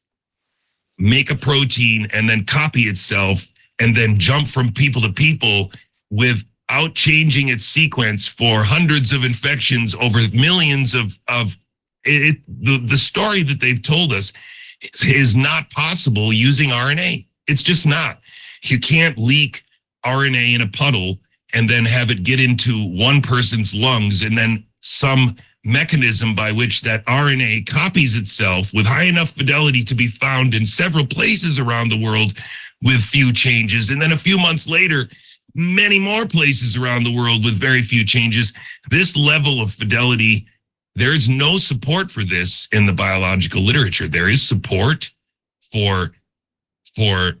[0.98, 3.46] make a protein and then copy itself
[3.78, 5.70] and then jump from people to people
[6.68, 11.56] without changing its sequence for hundreds of infections over millions of of
[12.04, 14.32] it, the the story that they've told us
[14.80, 17.26] is, is not possible using RNA.
[17.46, 18.20] It's just not.
[18.62, 19.62] You can't leak
[20.04, 21.18] RNA in a puddle
[21.52, 26.82] and then have it get into one person's lungs and then some mechanism by which
[26.82, 31.88] that RNA copies itself with high enough fidelity to be found in several places around
[31.88, 32.34] the world
[32.82, 33.90] with few changes.
[33.90, 35.08] And then a few months later,
[35.56, 38.52] many more places around the world with very few changes.
[38.90, 40.46] This level of fidelity,
[40.94, 44.06] there is no support for this in the biological literature.
[44.06, 45.10] There is support
[45.72, 46.12] for,
[46.94, 47.36] for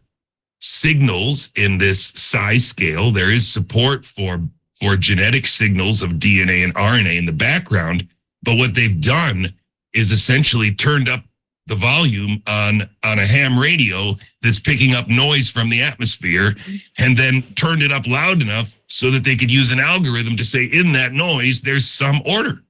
[0.60, 3.12] signals in this size scale.
[3.12, 4.40] There is support for,
[4.80, 8.08] for genetic signals of DNA and RNA in the background.
[8.42, 9.52] But what they've done
[9.92, 11.22] is essentially turned up
[11.66, 16.54] the volume on on a ham radio that's picking up noise from the atmosphere
[16.98, 20.44] and then turned it up loud enough so that they could use an algorithm to
[20.44, 22.62] say in that noise there's some order.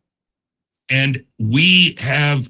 [0.89, 2.49] And we have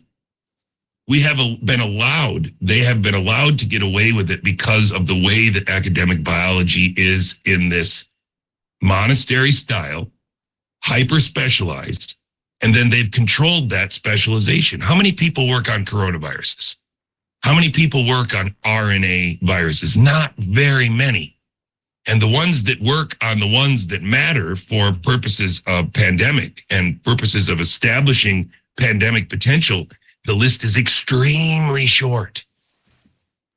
[1.09, 5.07] we have been allowed they have been allowed to get away with it because of
[5.07, 8.07] the way that academic biology is in this
[8.83, 10.11] monastery style
[10.83, 12.15] hyper specialized
[12.61, 14.81] and then they've controlled that specialization.
[14.81, 16.77] How many people work on coronaviruses?
[17.43, 19.97] How many people work on RNA viruses?
[19.97, 21.37] Not very many.
[22.07, 27.03] And the ones that work on the ones that matter for purposes of pandemic and
[27.03, 29.87] purposes of establishing pandemic potential,
[30.25, 32.45] the list is extremely short.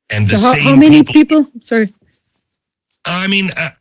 [0.10, 1.48] And the So how, same how many people?
[1.62, 1.94] Sorry.
[3.06, 3.72] I mean, uh,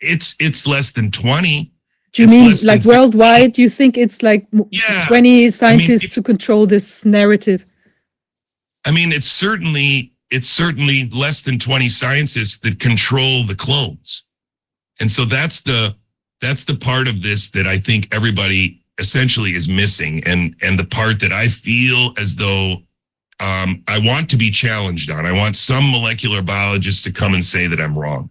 [0.00, 1.70] it's it's less than twenty.
[2.16, 3.52] Do you It's mean like worldwide?
[3.52, 7.66] Do you think it's like Yeah, 20 scientists if- to control this narrative?
[8.86, 14.24] I mean, it's certainly it's certainly less than 20 scientists that control the clones.
[14.98, 15.94] And so that's the
[16.40, 20.84] that's the part of this that I think everybody essentially is missing and and the
[20.84, 22.78] part that I feel as though
[23.40, 25.26] um, I want to be challenged on.
[25.26, 28.30] I want some molecular biologists to come and say that I'm wrong.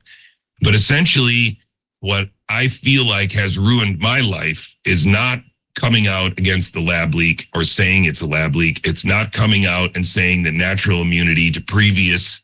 [0.61, 1.59] But essentially,
[1.99, 5.41] what I feel like has ruined my life is not
[5.75, 8.85] coming out against the lab leak or saying it's a lab leak.
[8.85, 12.41] It's not coming out and saying that natural immunity to previous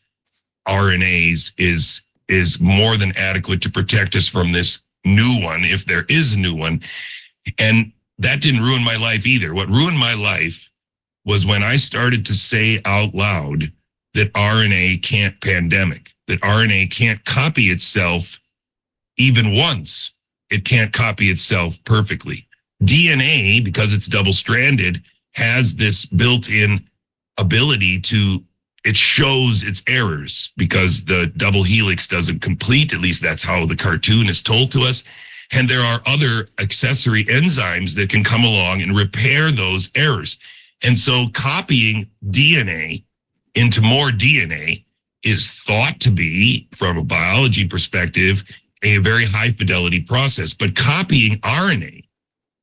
[0.68, 6.06] RNAs is is more than adequate to protect us from this new one, if there
[6.08, 6.82] is a new one.
[7.58, 9.54] And that didn't ruin my life either.
[9.54, 10.70] What ruined my life
[11.26, 13.72] was when I started to say out loud
[14.14, 18.40] that RNA can't pandemic, that RNA can't copy itself
[19.22, 20.14] even once.
[20.50, 22.48] It can't copy itself perfectly.
[22.84, 26.88] DNA, because it's double stranded, has this built in
[27.38, 28.44] ability to
[28.84, 32.94] it shows its errors because the double helix doesn't complete.
[32.94, 35.04] At least that's how the cartoon is told to us.
[35.52, 40.40] And there are other accessory enzymes that can come along and repair those errors.
[40.82, 43.04] And so copying DNA
[43.54, 44.84] into more DNA
[45.24, 48.44] is thought to be, from a biology perspective,
[48.84, 50.54] a very high fidelity process.
[50.54, 52.04] But copying RNA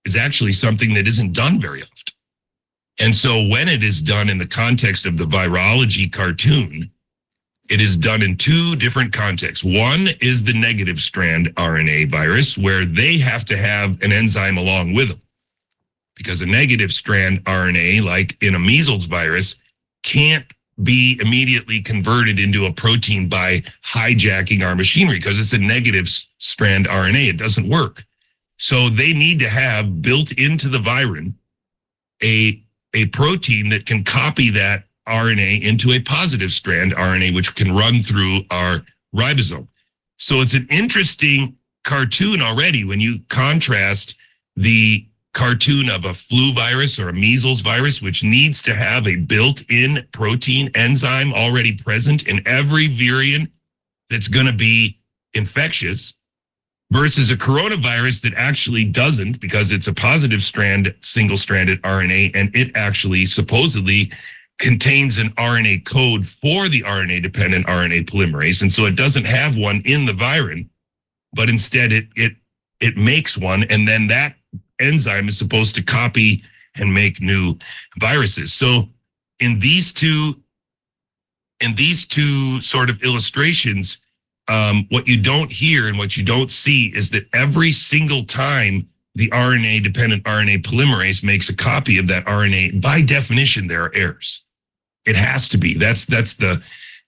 [0.05, 2.15] is actually something that isn't done very often.
[3.01, 6.91] And so when it is done in the context of the virology cartoon,
[7.69, 9.63] it is done in two different contexts.
[9.63, 14.95] One is the negative strand RNA virus, where they have to have an enzyme along
[14.95, 15.21] with them.
[16.17, 19.55] Because a negative strand RNA, like in a measles virus,
[20.03, 20.47] can't
[20.83, 26.09] be immediately converted into a protein by hijacking our machinery because it's a negative
[26.39, 27.31] strand RNA.
[27.31, 28.05] It doesn't work.
[28.59, 31.35] So they need to have built into the virin
[32.23, 32.63] a
[32.95, 38.03] a protein that can copy that RNA into a positive strand RNA, which can run
[38.03, 38.83] through our
[39.15, 39.69] ribosome.
[40.19, 44.17] So it's an interesting cartoon already when you contrast
[44.57, 45.07] the
[45.39, 49.63] cartoon of a flu virus or a measles virus, which needs to have a built
[49.71, 53.49] in protein enzyme already present in every virion
[54.11, 54.99] that's going to be
[55.35, 56.15] infectious
[56.91, 62.51] versus a coronavirus that actually doesn't because it's a positive strand, single stranded RNA, and
[62.57, 64.11] it actually supposedly
[64.59, 68.61] contains an RNA code for the RNA dependent RNA polymerase.
[68.61, 70.69] And so it doesn't have one in the virin,
[71.33, 72.33] but instead it, it,
[72.81, 73.63] it makes one.
[73.63, 74.35] And then that
[74.81, 76.43] enzyme is supposed to copy
[76.77, 77.57] and make new
[77.99, 78.53] viruses.
[78.53, 78.89] So
[79.41, 80.41] in these two,
[81.61, 83.99] in these two sort of illustrations,
[84.49, 88.89] um, what you don't hear and what you don't see is that every single time
[89.15, 93.95] the RNA dependent RNA polymerase makes a copy of that RNA, by definition, there are
[93.95, 94.45] errors.
[95.05, 95.75] It has to be.
[95.75, 96.63] That's that's the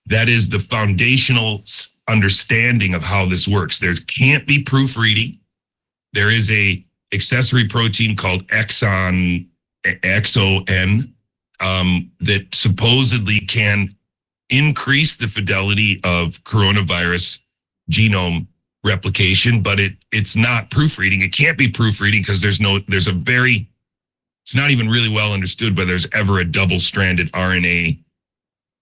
[0.06, 1.62] that is the foundational
[2.08, 3.78] understanding of how this works.
[3.78, 5.38] There can't be proofreading.
[6.12, 9.46] There is a accessory protein called exon
[9.84, 11.12] XON
[11.60, 13.88] um, that supposedly can
[14.50, 17.38] increase the fidelity of coronavirus
[17.90, 18.46] genome
[18.84, 21.22] replication, but it it's not proofreading.
[21.22, 23.68] It can't be proofreading because there's no there's a very
[24.42, 27.98] it's not even really well understood whether there's ever a double-stranded RNA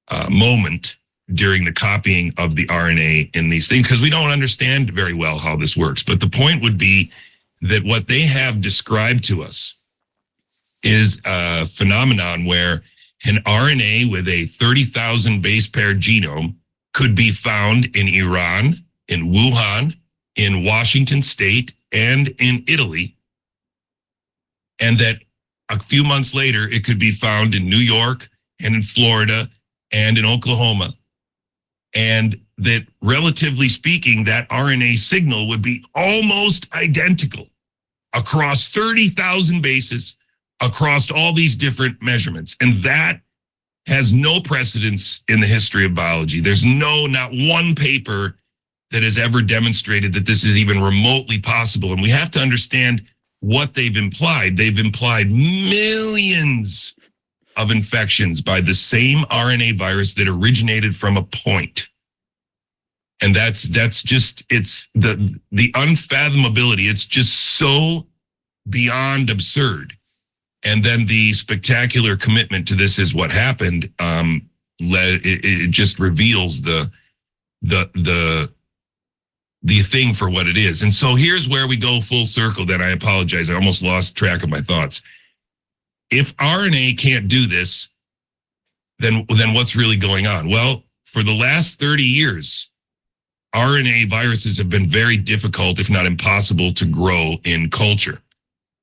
[0.08, 0.97] uh, moment
[1.34, 5.36] during the copying of the RNA in these things because we don't understand very well
[5.36, 6.02] how this works.
[6.02, 7.12] But the point would be
[7.62, 9.74] that what they have described to us
[10.82, 12.82] is a phenomenon where
[13.24, 16.54] an RNA with a 30,000 base pair genome
[16.94, 18.76] could be found in Iran,
[19.08, 19.96] in Wuhan,
[20.36, 23.16] in Washington state, and in Italy.
[24.78, 25.20] And that
[25.68, 28.28] a few months later, it could be found in New York
[28.60, 29.50] and in Florida
[29.92, 30.94] and in Oklahoma.
[31.94, 37.48] And that relatively speaking, that RNA signal would be almost identical
[38.12, 40.16] across 30,000 bases
[40.60, 42.56] across all these different measurements.
[42.60, 43.20] And that
[43.86, 46.40] has no precedence in the history of biology.
[46.40, 48.36] There's no, not one paper
[48.90, 51.92] that has ever demonstrated that this is even remotely possible.
[51.92, 53.04] And we have to understand
[53.40, 54.56] what they've implied.
[54.56, 56.94] They've implied millions
[57.56, 61.88] of infections by the same RNA virus that originated from a point.
[63.20, 66.88] And that's that's just it's the the unfathomability.
[66.88, 68.06] It's just so
[68.68, 69.94] beyond absurd.
[70.64, 74.48] And then the spectacular commitment to this is what happened um
[74.80, 76.90] le- it, it just reveals the
[77.62, 78.52] the the
[79.62, 80.82] the thing for what it is.
[80.82, 82.80] And so here's where we go full circle then.
[82.80, 83.50] I apologize.
[83.50, 85.02] I almost lost track of my thoughts.
[86.10, 87.88] If rna can't do this
[88.98, 90.48] then then what's really going on?
[90.48, 92.70] Well for the last 30 years
[93.54, 98.20] rna viruses have been very difficult if not impossible to grow in culture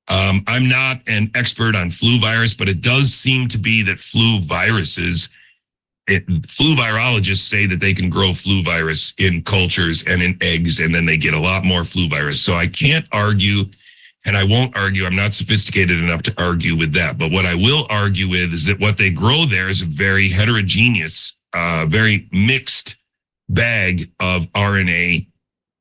[0.08, 3.98] um, I'm not an expert on flu virus, but it does seem to be that
[3.98, 5.28] flu viruses,
[6.06, 10.78] it, flu virologists say that they can grow flu virus in cultures and in eggs,
[10.78, 12.40] and then they get a lot more flu virus.
[12.40, 13.64] So I can't argue,
[14.24, 15.04] and I won't argue.
[15.04, 17.18] I'm not sophisticated enough to argue with that.
[17.18, 20.28] But what I will argue with is that what they grow there is a very
[20.28, 22.96] heterogeneous, uh, very mixed
[23.48, 25.26] bag of RNA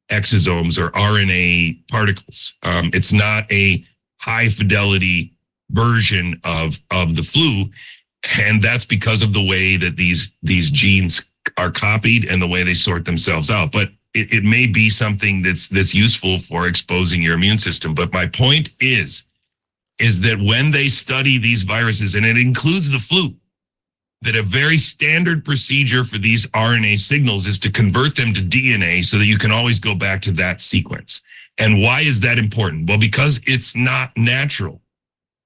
[0.10, 2.56] exosomes or RNA particles.
[2.64, 3.84] Um, it's not a
[4.20, 5.34] high fidelity
[5.72, 7.66] version of of the flu
[8.38, 11.24] and that's because of the way that these these genes
[11.58, 15.42] are copied and the way they sort themselves out but it, it may be something
[15.42, 19.24] that's that's useful for exposing your immune system but my point is
[19.98, 23.30] is that when they study these viruses and it includes the flu
[24.22, 29.04] that a very standard procedure for these RNA signals is to convert them to DNA
[29.04, 31.22] so that you can always go back to that sequence.
[31.58, 32.90] And why is that important?
[32.90, 34.82] Well, because it's not natural.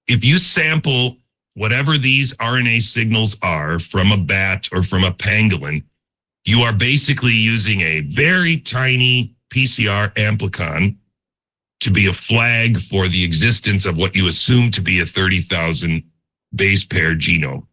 [0.07, 1.17] If you sample
[1.53, 5.83] whatever these RNA signals are from a bat or from a pangolin,
[6.45, 10.95] you are basically using a very tiny PCR amplicon
[11.81, 16.03] to be a flag for the existence of what you assume to be a 30,000
[16.55, 17.65] base pair genome.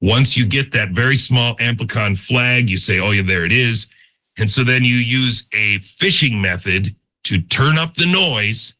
[0.00, 3.86] Once you get that very small amplicon flag, you say, oh, yeah, there it is.
[4.38, 6.94] And so then you use a fishing method
[7.24, 8.74] to turn up the noise.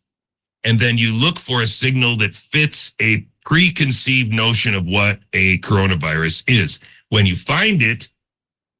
[0.64, 5.58] And then you look for a signal that fits a preconceived notion of what a
[5.58, 6.78] coronavirus is.
[7.08, 8.08] When you find it,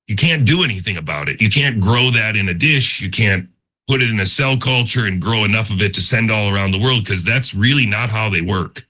[0.06, 1.40] you can't do anything about it.
[1.40, 3.00] You can't grow that in a dish.
[3.00, 3.48] You can't
[3.88, 6.70] put it in a cell culture and grow enough of it to send all around
[6.70, 8.84] the world because that's really not how they work.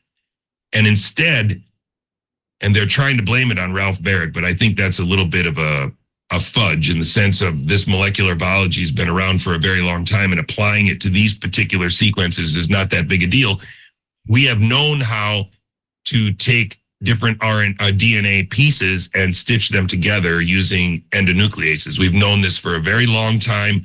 [0.72, 1.62] And instead,
[2.60, 5.26] and they're trying to blame it on Ralph Barrett, but I think that's a little
[5.26, 5.92] bit of a,
[6.30, 9.80] a fudge in the sense of this molecular biology has been around for a very
[9.80, 13.60] long time and applying it to these particular sequences is not that big a deal.
[14.28, 15.46] We have known how
[16.06, 21.98] to take different RNA, uh, DNA pieces and stitch them together using endonucleases.
[21.98, 23.84] We've known this for a very long time.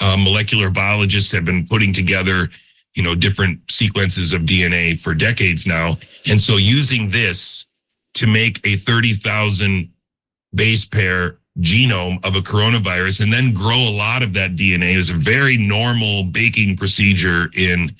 [0.00, 2.50] Uh, molecular biologists have been putting together,
[2.94, 5.96] you know, different sequences of DNA for decades now.
[6.26, 7.66] And so using this
[8.14, 9.90] to make a 30,000
[10.54, 15.10] base pair genome of a coronavirus and then grow a lot of that DNA is
[15.10, 17.94] a very normal baking procedure in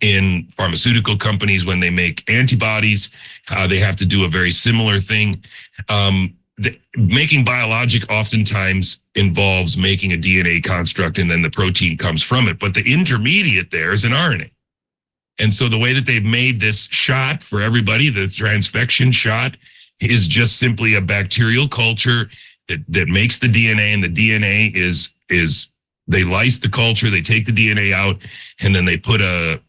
[0.00, 3.10] in pharmaceutical companies when they make antibodies.
[3.50, 5.42] Uh, they have to do a very similar thing.
[5.88, 12.22] Um, the, making biologic oftentimes involves making a DNA construct and then the protein comes
[12.22, 12.58] from it.
[12.60, 14.50] But the intermediate there is an RNA.
[15.40, 19.56] And so the way that they've made this shot for everybody, the transfection shot,
[19.98, 22.30] is just simply a bacterial culture
[22.68, 25.68] that, that makes the DNA, and the DNA is is
[26.06, 28.18] they lyse the culture, they take the DNA out,
[28.60, 29.60] and then they put a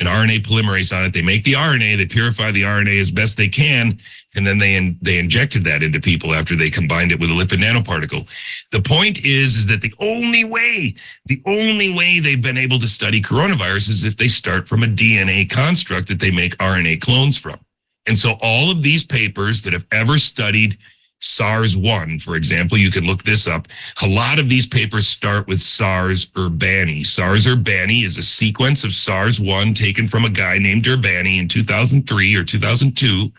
[0.00, 1.12] an RNA polymerase on it.
[1.12, 3.98] They make the RNA, they purify the RNA as best they can,
[4.34, 7.32] and then they in, they injected that into people after they combined it with a
[7.32, 8.26] lipid nanoparticle.
[8.70, 10.94] The point is, is that the only way,
[11.26, 14.86] the only way they've been able to study coronavirus is if they start from a
[14.86, 17.58] DNA construct that they make RNA clones from.
[18.06, 20.78] And so all of these papers that have ever studied
[21.20, 23.66] SARS-1, for example, you can look this up.
[24.02, 27.04] A lot of these papers start with SARS urbani.
[27.04, 32.34] SARS urbani is a sequence of SARS-1 taken from a guy named Urbani in 2003
[32.36, 33.32] or 2002,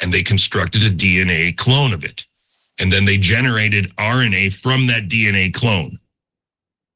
[0.00, 2.24] and they constructed a DNA clone of it.
[2.78, 5.98] And then they generated RNA from that DNA clone.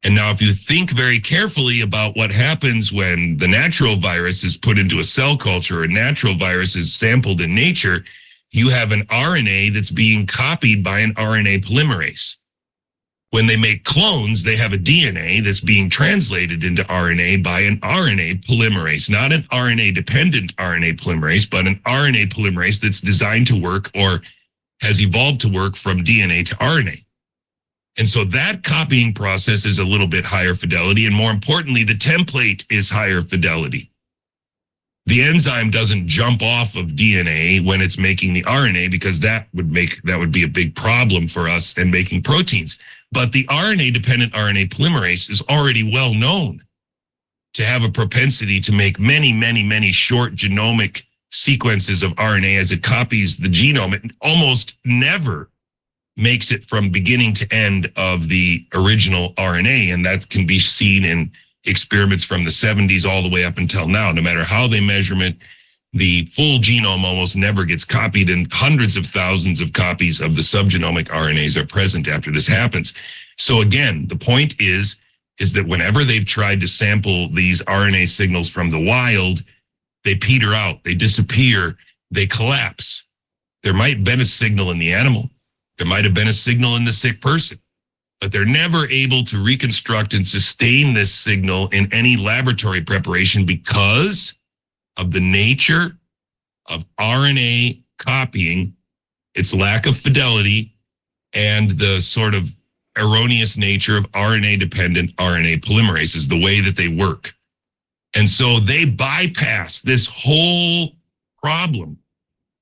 [0.03, 4.57] And now, if you think very carefully about what happens when the natural virus is
[4.57, 8.05] put into a cell culture, or natural virus is sampled in nature,
[8.55, 12.37] you have an RNA that's being copied by an RNA polymerase.
[13.31, 17.81] When they make clones, they have a DNA that's being translated into RNA by an
[17.81, 23.61] RNA polymerase, not an RNA dependent RNA polymerase, but an RNA polymerase that's designed to
[23.61, 24.23] work or
[24.81, 27.05] has evolved to work from DNA to RNA.
[27.99, 31.07] And so that copying process is a little bit higher fidelity.
[31.07, 33.91] And more importantly, the template is higher fidelity
[35.07, 39.71] the enzyme doesn't jump off of DNA when it's making the RNA because that would
[39.71, 42.79] make that would be a big problem for us in making proteins.
[43.13, 46.65] But the RNA dependent RNA polymerase is already well known
[47.53, 52.73] to have a propensity to make many, many, many short genomic sequences of RNA as
[52.73, 53.95] it copies the genome.
[53.95, 55.51] It almost never
[56.17, 59.93] makes it from beginning to end of the original RNA.
[59.93, 61.33] And that can be seen in
[61.65, 64.13] experiments from the 70s all the way up until now.
[64.13, 65.37] No matter how they measure it,
[65.93, 70.43] the full genome almost never gets copied, and hundreds of thousands of copies of the
[70.43, 72.93] subgenomic RNAs are present after this happens.
[73.37, 74.97] So again, the point is
[75.41, 79.43] is that whenever they've tried to sample these RNA signals from the wild,
[80.05, 81.77] they peter out, they disappear,
[82.13, 83.05] they collapse.
[83.65, 85.29] There might have been a signal in the animal.
[85.77, 87.59] There might have been a signal in the sick person
[88.21, 94.35] but they're never able to reconstruct and sustain this signal in any laboratory preparation because
[94.97, 95.97] of the nature
[96.67, 98.75] of RNA copying,
[99.35, 100.75] its lack of fidelity,
[101.33, 102.49] and the sort of
[102.97, 107.35] erroneous nature of RNA dependent RNA polymerases, the way that they work.
[108.15, 110.93] And so they bypass this whole
[111.43, 111.99] problem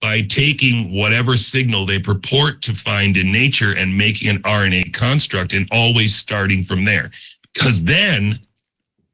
[0.02, 5.54] by taking whatever signal they purport to find in nature and making an RNA construct
[5.54, 7.12] and always starting from there.
[7.54, 8.40] Because then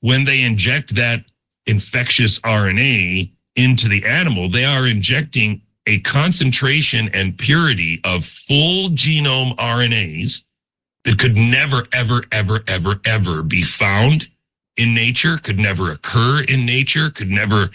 [0.01, 1.23] when they inject that
[1.67, 9.55] infectious RNA into the animal, they are injecting a concentration and purity of full genome
[9.57, 10.43] RNAs
[11.05, 14.27] that could never, ever, ever, ever, ever be found
[14.79, 17.69] in nature, could never occur in nature, could never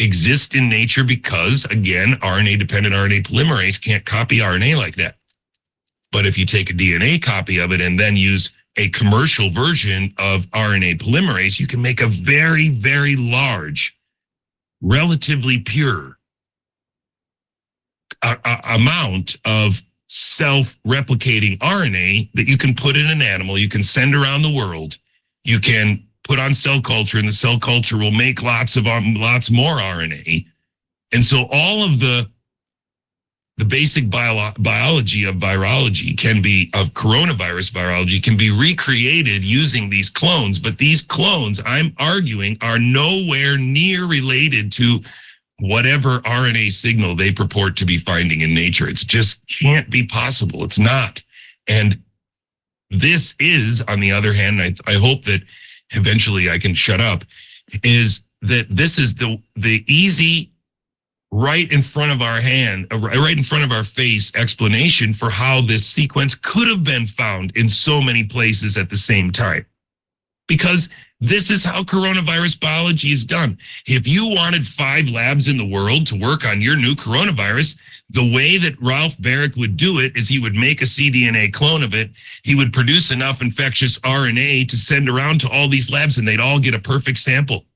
[0.00, 5.16] exist in nature because, again, RNA dependent RNA polymerase can't copy RNA like that.
[6.12, 10.14] But if you take a DNA copy of it and then use a commercial version
[10.18, 13.96] of RNA polymerase, you can make a very, very large,
[14.80, 16.18] relatively pure
[18.22, 23.82] a, a- amount of self-replicating RNA that you can put in an animal, you can
[23.82, 24.96] send around the world,
[25.44, 29.14] you can put on cell culture, and the cell culture will make lots of um,
[29.14, 30.46] lots more RNA.
[31.12, 32.30] And so all of the
[33.56, 39.90] the basic bio- biology of virology can be of coronavirus virology can be recreated using
[39.90, 44.98] these clones but these clones i'm arguing are nowhere near related to
[45.58, 48.88] whatever rna signal they purport to be finding in nature.
[48.88, 50.64] It's just can't be possible.
[50.64, 51.22] It's not.
[51.68, 52.02] And
[52.88, 55.42] this is on the other hand i, I hope that
[55.90, 57.24] eventually i can shut up
[57.82, 60.50] is that this is the the easy
[61.32, 65.30] right in front of our hand, uh, right in front of our face explanation for
[65.30, 69.64] how this sequence could have been found in so many places at the same time.
[70.48, 70.88] Because
[71.20, 73.58] this is how coronavirus biology is done.
[73.86, 78.34] If you wanted five labs in the world to work on your new coronavirus, the
[78.34, 81.94] way that Ralph Barrick would do it is he would make a cDNA clone of
[81.94, 82.10] it.
[82.42, 86.40] He would produce enough infectious RNA to send around to all these labs and they'd
[86.40, 87.66] all get a perfect sample.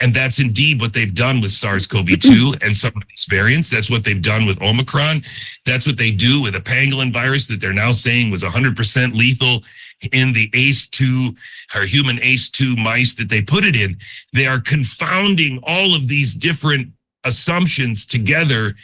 [0.00, 3.68] And that's indeed what they've done with SARS-CoV-2 and some of these variants.
[3.70, 5.24] That's what they've done with Omicron.
[5.64, 9.62] That's what they do with a pangolin virus that they're now saying was 100% lethal
[10.12, 11.36] in the ACE2
[11.74, 13.98] or human ACE2 mice that they put it in.
[14.32, 16.88] They are confounding all of these different
[17.24, 18.74] assumptions together.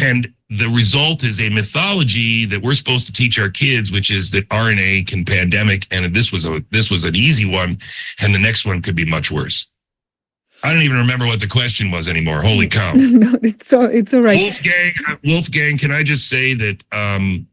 [0.00, 4.30] And the result is a mythology that we're supposed to teach our kids, which is
[4.32, 5.86] that RNA can pandemic.
[5.90, 7.78] And this was a this was an easy one,
[8.18, 9.66] and the next one could be much worse.
[10.62, 12.42] I don't even remember what the question was anymore.
[12.42, 12.92] Holy cow.
[12.96, 14.40] no, it's all it's all right.
[14.40, 17.46] Wolfgang, uh, Wolfgang, can I just say that um,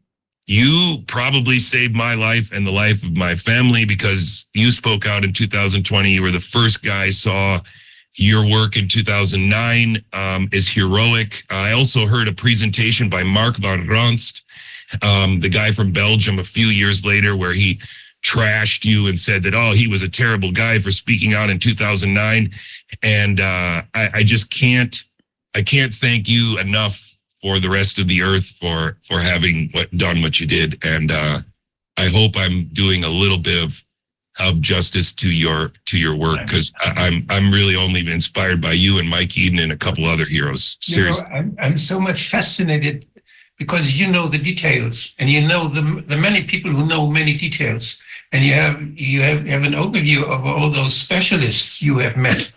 [0.48, 5.22] you probably saved my life and the life of my family because you spoke out
[5.22, 6.10] in 2020.
[6.10, 7.60] You were the first guy I saw
[8.14, 11.44] your work in 2009 um, is heroic.
[11.50, 14.42] I also heard a presentation by Mark van Ronst,
[15.02, 17.78] um, the guy from Belgium, a few years later, where he
[18.24, 21.58] trashed you and said that, oh, he was a terrible guy for speaking out in
[21.58, 22.50] 2009
[23.02, 25.02] and uh, I, I just can't
[25.54, 27.07] I can't thank you enough
[27.40, 30.78] for the rest of the earth for for having what done what you did.
[30.84, 31.40] And uh,
[31.96, 33.84] I hope I'm doing a little bit of
[34.40, 38.98] of justice to your to your work because I'm I'm really only inspired by you
[38.98, 40.76] and Mike Eden and a couple other heroes.
[40.80, 43.06] Seriously, you know, I'm, I'm so much fascinated
[43.58, 47.36] because you know the details and you know the the many people who know many
[47.36, 47.98] details.
[48.30, 52.50] And you have you have, have an overview of all those specialists you have met.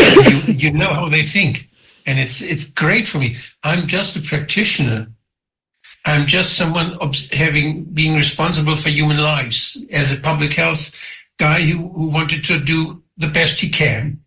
[0.00, 1.70] You, you know how they think
[2.06, 3.36] and it's it's great for me.
[3.62, 5.08] I'm just a practitioner.
[6.04, 6.98] I'm just someone
[7.32, 10.94] having being responsible for human lives as a public health
[11.38, 14.20] guy who, who wanted to do the best he can.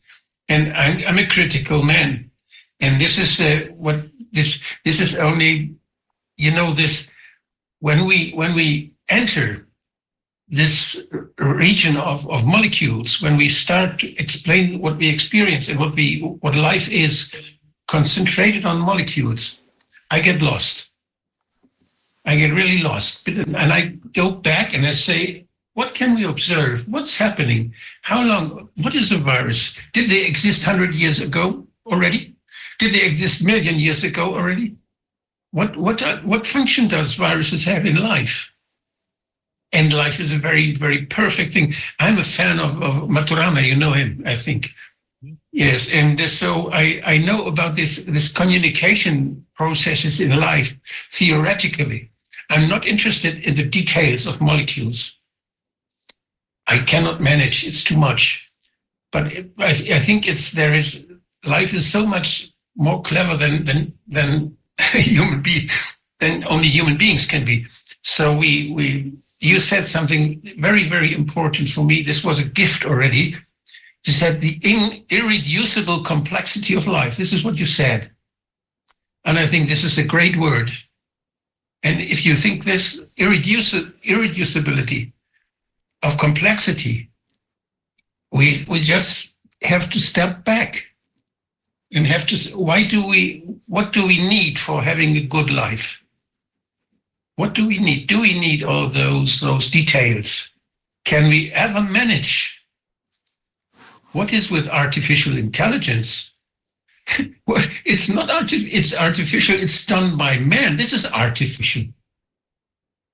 [0.50, 2.32] And i'm, I'm a critical man.
[2.80, 5.76] And this is uh, what this this is only
[6.38, 7.10] you know this
[7.80, 9.68] when we when we enter
[10.50, 11.06] this
[11.38, 16.22] region of, of molecules, when we start to explain what we experience and what we
[16.40, 17.34] what life is
[17.88, 19.62] concentrated on molecules,
[20.12, 20.92] I get lost.
[22.26, 23.28] I get really lost.
[23.28, 26.88] And I go back and I say, what can we observe?
[26.88, 27.74] What's happening?
[28.02, 28.70] How long?
[28.78, 29.78] What is a virus?
[29.94, 32.36] Did they exist 100 years ago already?
[32.80, 34.76] Did they exist million years ago already?
[35.52, 38.52] What, what, uh, what function does viruses have in life?
[39.74, 41.74] and life is a very, very perfect thing.
[42.00, 44.72] I'm a fan of, of Maturana, you know him, I think.
[45.58, 50.78] Yes, and so I, I know about this, this communication processes in life
[51.12, 52.12] theoretically.
[52.52, 55.18] I'm not interested in the details of molecules.
[56.68, 58.52] I cannot manage, it's too much.
[59.12, 61.12] But I, I think it's there is
[61.44, 64.56] life is so much more clever than than than
[64.94, 65.72] human be
[66.20, 67.66] than only human beings can be.
[68.04, 72.04] So we we you said something very, very important for me.
[72.04, 73.36] This was a gift already.
[74.08, 77.18] You said the in, irreducible complexity of life.
[77.18, 78.10] This is what you said.
[79.26, 80.72] And I think this is a great word.
[81.84, 85.12] And if you think this irreduci- irreducibility
[86.04, 87.10] of complexity,
[88.32, 90.86] we, we just have to step back
[91.92, 96.02] and have to, why do we, what do we need for having a good life?
[97.36, 98.08] What do we need?
[98.08, 100.50] Do we need all those, those details?
[101.04, 102.57] Can we ever manage?
[104.18, 106.34] What is with artificial intelligence?
[107.46, 110.76] well, it's not arti- it's artificial, it's done by man.
[110.76, 111.84] This is artificial.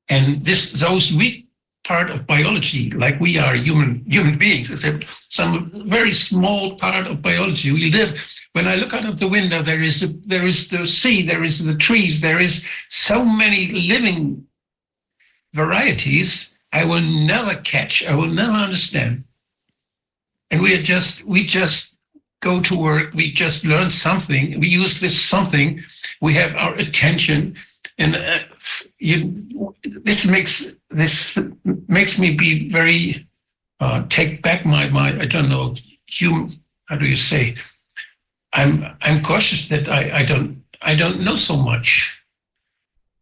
[0.07, 1.49] And this those weak
[1.83, 7.05] part of biology, like we are human human beings, is a, some very small part
[7.05, 7.73] of biology.
[7.73, 8.11] We live.
[8.53, 11.43] When I look out of the window, there is a, there is the sea, there
[11.43, 14.47] is the trees, there is so many living
[15.53, 16.55] varieties.
[16.71, 18.05] I will never catch.
[18.05, 19.25] I will never understand.
[20.53, 21.97] And we are just we just
[22.39, 23.15] go to work.
[23.15, 24.59] We just learn something.
[24.59, 25.81] We use this something.
[26.21, 27.55] We have our attention,
[27.97, 28.37] and uh,
[28.99, 31.39] you, this makes this
[31.87, 33.27] makes me be very
[33.79, 35.73] uh, take back my my I don't know.
[36.85, 37.55] How do you say?
[38.53, 42.15] I'm I'm cautious that I, I don't I don't know so much,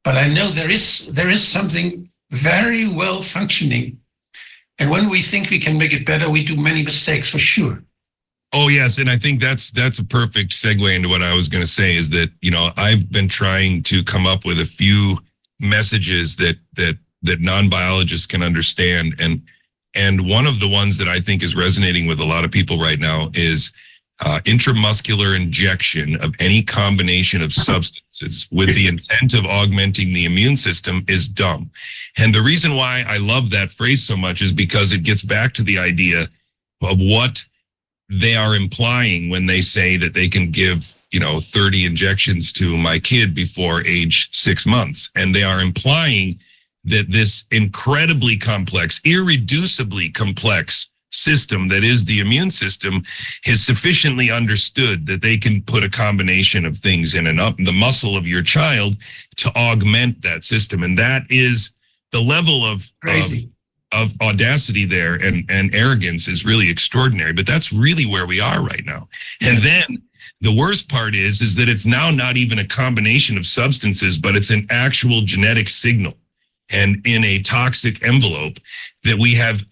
[0.03, 4.01] but I know there is there is something very well functioning,
[4.82, 7.84] and when we think we can make it better, we do many mistakes for sure.
[8.51, 11.61] Oh yes, and I think that's that's a perfect segue into what I was going
[11.61, 15.18] to say is that you know I've been trying to come up with a few
[15.60, 19.43] messages that that that non-biologists can understand and
[19.93, 22.80] and one of the ones that I think is resonating with a lot of people
[22.80, 23.72] right now is
[24.22, 30.58] uh, intramuscular injection of any combination of substances with the intent of augmenting the immune
[30.58, 31.69] system is dumb.
[32.17, 35.53] And the reason why I love that phrase so much is because it gets back
[35.53, 36.27] to the idea
[36.82, 37.43] of what
[38.09, 42.77] they are implying when they say that they can give you know 30 injections to
[42.77, 46.40] my kid before age six months and they are implying
[46.83, 53.04] that this incredibly complex irreducibly complex system that is the immune system
[53.44, 57.72] has sufficiently understood that they can put a combination of things in and up the
[57.72, 58.96] muscle of your child
[59.36, 60.84] to augment that system.
[60.84, 61.72] And that is
[62.12, 63.50] the level of, of Crazy.
[63.92, 68.62] of audacity there and and arrogance is really extraordinary but that's really where we are
[68.62, 69.08] right now.
[69.42, 70.02] And then
[70.40, 74.36] the worst part is is that it's now not even a combination of substances but
[74.36, 76.14] it's an actual genetic signal
[76.70, 78.58] and in a toxic envelope
[79.04, 79.66] that we have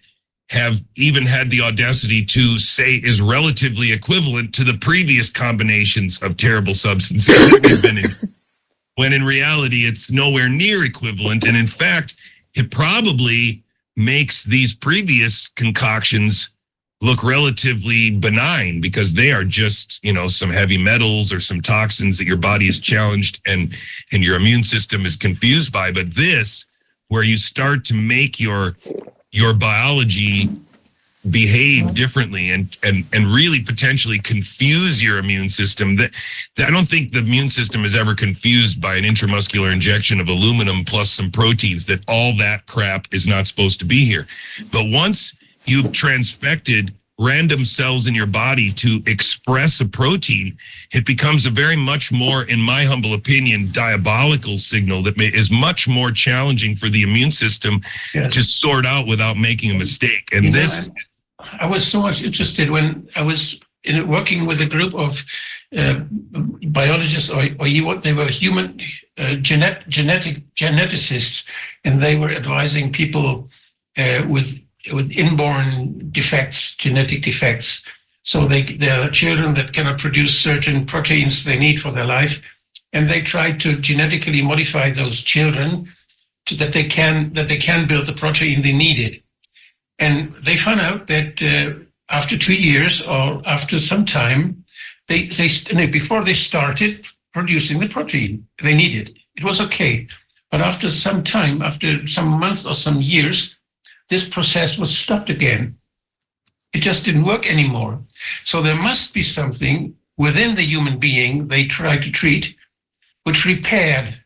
[0.50, 6.36] have even had the audacity to say is relatively equivalent to the previous combinations of
[6.36, 8.04] terrible substances that we've been in
[8.96, 11.44] when in reality it's nowhere near equivalent.
[11.44, 12.14] And in fact
[12.54, 13.62] it probably
[13.96, 16.50] makes these previous concoctions
[17.00, 22.18] look relatively benign because they are just you know some heavy metals or some toxins
[22.18, 23.72] that your body is challenged and
[24.10, 25.92] and your immune system is confused by.
[25.92, 26.66] But this
[27.06, 28.76] where you start to make your
[29.32, 30.48] your biology
[31.30, 36.10] behave differently and and and really potentially confuse your immune system that,
[36.56, 40.28] that I don't think the immune system is ever confused by an intramuscular injection of
[40.28, 44.26] aluminum plus some proteins that all that crap is not supposed to be here.
[44.72, 45.34] But once
[45.66, 50.56] you've transfected random cells in your body to express a protein
[50.92, 55.86] it becomes a very much more in my humble opinion diabolical signal that is much
[55.86, 57.80] more challenging for the immune system
[58.14, 58.34] Yes.
[58.34, 60.90] to sort out without making a mistake and You know, this
[61.64, 65.24] I was so much interested when I was in working with a group of
[65.76, 65.94] uh,
[66.80, 68.78] biologists, or, or you what they were human
[69.16, 71.46] uh, genet, genetic geneticists,
[71.84, 73.48] and they were advising people
[73.96, 74.60] uh, with
[74.92, 77.84] with inborn defects, genetic defects.
[78.22, 82.42] So they they're children that cannot produce certain proteins they need for their life,
[82.92, 85.88] and they try to genetically modify those children
[86.46, 89.22] to that they can that they can build the protein they needed.
[89.98, 91.78] And they found out that uh,
[92.08, 94.64] after two years or after some time,
[95.08, 100.06] they, they no, before they started producing the protein they needed, it was okay.
[100.50, 103.56] But after some time, after some months or some years,
[104.10, 105.78] this process was stopped again.
[106.72, 108.00] It just didn't work anymore.
[108.44, 112.56] So there must be something within the human being they try to treat
[113.24, 114.22] which repaired.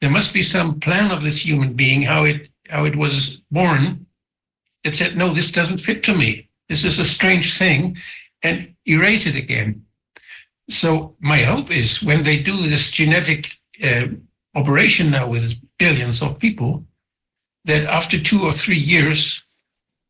[0.00, 4.06] There must be some plan of this human being, how it how it was born,
[4.82, 6.48] that said, no, this doesn't fit to me.
[6.68, 7.96] This is a strange thing,
[8.42, 9.84] and erase it again.
[10.68, 14.06] So my hope is when they do this genetic uh,
[14.54, 16.84] operation now with billions of people,
[17.66, 19.44] that after two or three years,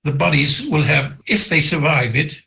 [0.04, 2.40] the bodies will have, if they survive it,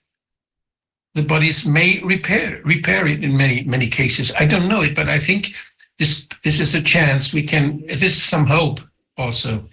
[1.16, 4.32] the bodies may repair repair it in many many cases.
[4.40, 5.54] I don't know it, but I think
[5.98, 7.86] this this is a chance we can.
[7.88, 8.80] This is some hope
[9.18, 9.66] also.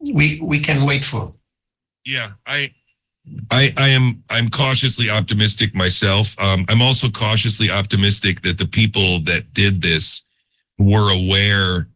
[0.00, 1.34] We we can wait for.
[2.04, 2.72] Yeah, I
[3.50, 6.38] I, I am I'm cautiously optimistic myself.
[6.38, 10.22] Um, I'm also cautiously optimistic that the people that did this
[10.78, 11.88] were aware,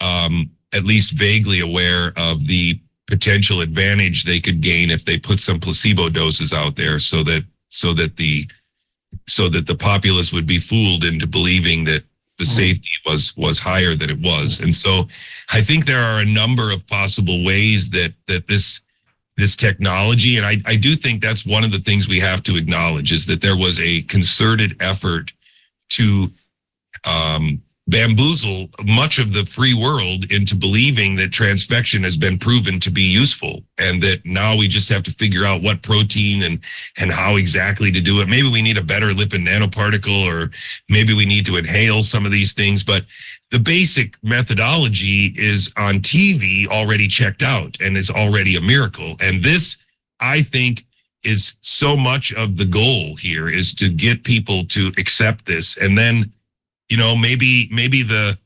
[0.00, 5.40] um, at least vaguely aware of the potential advantage they could gain if they put
[5.40, 8.46] some placebo doses out there, so that so that the
[9.26, 12.04] so that the populace would be fooled into believing that
[12.38, 14.60] the safety was was higher than it was.
[14.60, 15.06] And so
[15.52, 18.80] I think there are a number of possible ways that that this
[19.36, 22.56] this technology and I, I do think that's one of the things we have to
[22.56, 25.32] acknowledge is that there was a concerted effort
[25.90, 26.28] to
[27.04, 32.90] um, bamboozle much of the free world into believing that transfection has been proven to
[32.90, 36.60] be useful and that now we just have to figure out what protein and
[36.98, 40.50] and how exactly to do it maybe we need a better lipid nanoparticle or
[40.88, 43.04] maybe we need to inhale some of these things but
[43.50, 49.16] the basic methodology is on TV already checked out and is already a miracle.
[49.20, 49.76] And this,
[50.20, 50.86] I think,
[51.24, 55.76] is so much of the goal here is to get people to accept this.
[55.76, 56.32] And then,
[56.90, 58.38] you know, maybe, maybe the,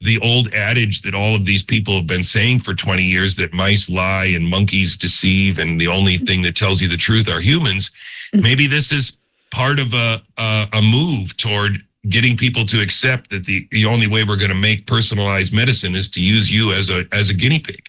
[0.00, 3.52] the old adage that all of these people have been saying for 20 years that
[3.52, 7.40] mice lie and monkeys deceive and the only thing that tells you the truth are
[7.40, 7.90] humans.
[8.32, 9.16] Maybe this is
[9.50, 14.06] part of a, a, a move toward getting people to accept that the, the only
[14.06, 17.34] way we're going to make personalized medicine is to use you as a as a
[17.34, 17.82] guinea pig.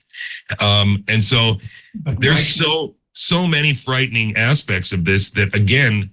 [0.60, 1.56] Um, and so
[1.96, 6.10] But there's so so many frightening aspects of this that again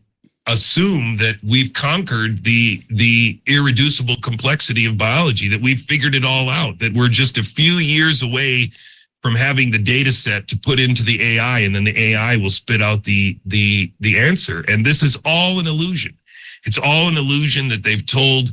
[0.47, 6.49] assume that we've conquered the the irreducible complexity of biology that we've figured it all
[6.49, 8.71] out that we're just a few years away
[9.27, 12.49] from having the data set to put into the AI and then the AI will
[12.49, 14.65] spit out the the the answer.
[14.69, 16.17] And this is all an illusion.
[16.65, 18.51] It's all an illusion that they've told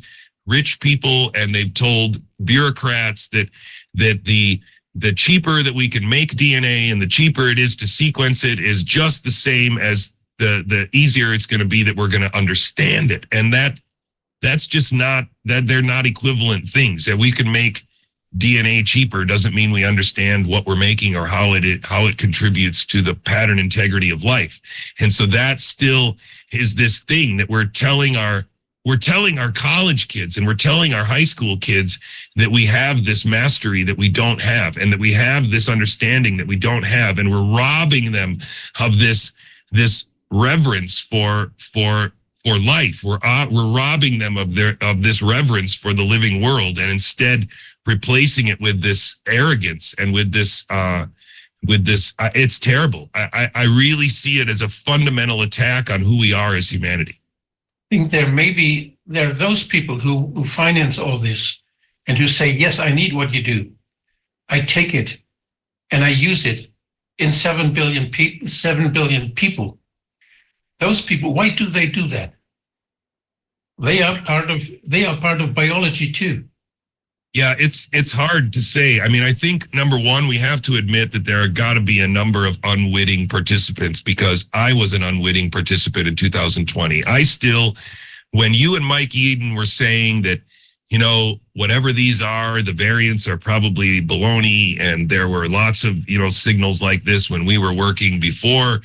[0.47, 3.51] rich people and they've told bureaucrats that
[3.93, 4.59] that the
[4.95, 8.59] the cheaper that we can make DNA and the cheaper it is to sequence it
[8.59, 12.27] is just the same as the the easier it's going to be that we're going
[12.27, 13.25] to understand it.
[13.31, 13.79] And that
[14.41, 17.05] that's just not that they're not equivalent things.
[17.05, 17.83] That we can make
[18.37, 22.85] DNA cheaper doesn't mean we understand what we're making or how it how it contributes
[22.87, 24.59] to the pattern integrity of life.
[24.99, 26.17] And so that still
[26.51, 28.45] is this thing that we're telling our
[28.85, 31.99] we're telling our college kids and we're telling our high school kids
[32.35, 36.35] that we have this mastery that we don't have and that we have this understanding
[36.37, 37.17] that we don't have.
[37.17, 38.39] And we're robbing them
[38.79, 39.31] of this
[39.71, 42.11] this reverence for for
[42.43, 46.41] for life we're uh, we're robbing them of their of this reverence for the living
[46.41, 47.47] world and instead
[47.85, 51.05] replacing it with this arrogance and with this uh
[51.67, 55.89] with this uh, it's terrible I, I i really see it as a fundamental attack
[55.89, 57.19] on who we are as humanity
[57.91, 61.59] I think there may be there are those people who, who finance all this
[62.07, 63.71] and who say, Yes, I need what you do.
[64.49, 65.17] I take it
[65.91, 66.67] and I use it
[67.17, 69.77] in seven billion people seven billion people.
[70.83, 72.33] Those people, why do they do that?
[73.77, 76.43] They are part of they are part of biology too.
[77.33, 78.99] Yeah, it's it's hard to say.
[78.99, 81.79] I mean, I think number one, we have to admit that there are got to
[81.79, 87.05] be a number of unwitting participants because I was an unwitting participant in 2020.
[87.05, 87.77] I still,
[88.31, 90.41] when you and Mike Eden were saying that,
[90.93, 96.07] you know, whatever these are, the variants are probably baloney, and there were lots of
[96.07, 98.79] you know signals like this when we were working before.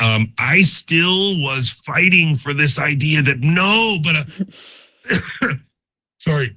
[0.00, 5.58] Um, I still was fighting for this idea that no, but a,
[6.18, 6.56] sorry.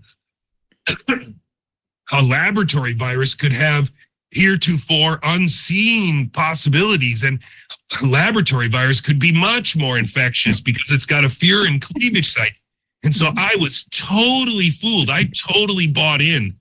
[2.11, 3.91] A laboratory virus could have
[4.29, 7.23] heretofore unseen possibilities.
[7.23, 7.39] And
[7.99, 12.53] a laboratory virus could be much more infectious because it's got a furin cleavage site
[13.05, 16.53] and so i was totally fooled i totally bought in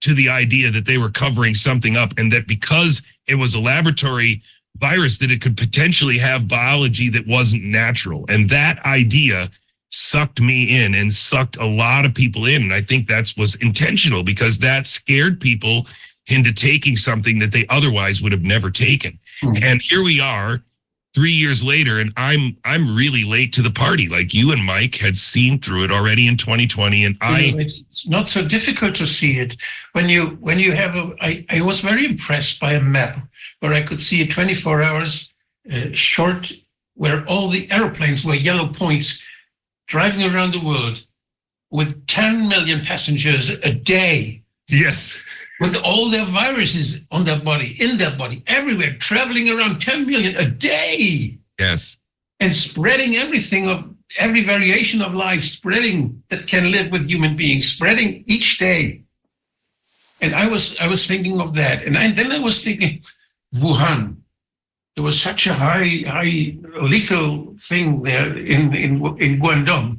[0.00, 3.60] to the idea that they were covering something up and that because it was a
[3.60, 4.42] laboratory
[4.78, 9.48] virus that it could potentially have biology that wasn't natural and that idea
[9.92, 12.62] sucked me in and sucked a lot of people in.
[12.62, 15.86] And I think that's was intentional because that scared people
[16.28, 19.18] into taking something that they otherwise would have never taken.
[19.42, 19.62] Mhm.
[19.62, 20.62] And here we are
[21.14, 24.08] 3 years later and I'm I'm really late to the party.
[24.08, 27.58] Like you and Mike had seen through it already in 2020 and You I know,
[27.58, 29.56] it's not so difficult to see it
[29.92, 33.18] when you when you have a I, I was very impressed by a map
[33.60, 35.32] where I could see a 24 hours
[35.70, 36.52] uh, short
[36.94, 39.22] where all the airplanes were yellow points
[39.86, 41.04] driving around the world
[41.70, 45.18] with 10 million passengers a day yes.
[45.62, 50.36] With all their viruses on their body in their body everywhere traveling around 10 million
[50.36, 51.98] a day Yes.
[52.40, 53.78] and spreading everything of
[54.18, 59.02] every variation of life spreading that can live with human beings spreading each day
[60.20, 63.02] and i was i was thinking of that and I, then i was thinking
[63.54, 64.16] wuhan
[64.94, 68.92] there was such a high, high lethal thing there in in
[69.26, 69.98] in Guangdong,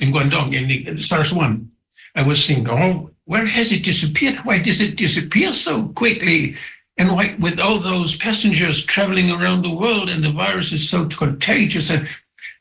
[0.00, 1.70] in Guangdong, in the SARS one.
[2.14, 4.36] I was thinking, oh, where has it disappeared?
[4.38, 6.56] Why does it disappear so quickly?
[6.96, 11.06] And why, with all those passengers traveling around the world, and the virus is so
[11.06, 12.08] contagious, and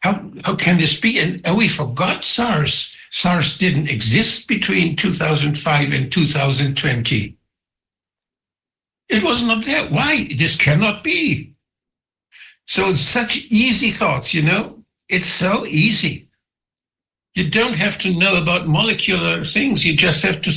[0.01, 1.19] how how can this be?
[1.19, 2.95] And, and we forgot SARS.
[3.11, 7.37] SARS didn't exist between 2005 and 2020.
[9.09, 9.87] It was not there.
[9.87, 10.27] Why?
[10.35, 11.53] This cannot be.
[12.65, 14.83] So such easy thoughts, you know?
[15.09, 16.22] It's so easy.
[17.35, 19.85] You don't have to know about molecular things.
[19.85, 20.51] You just have to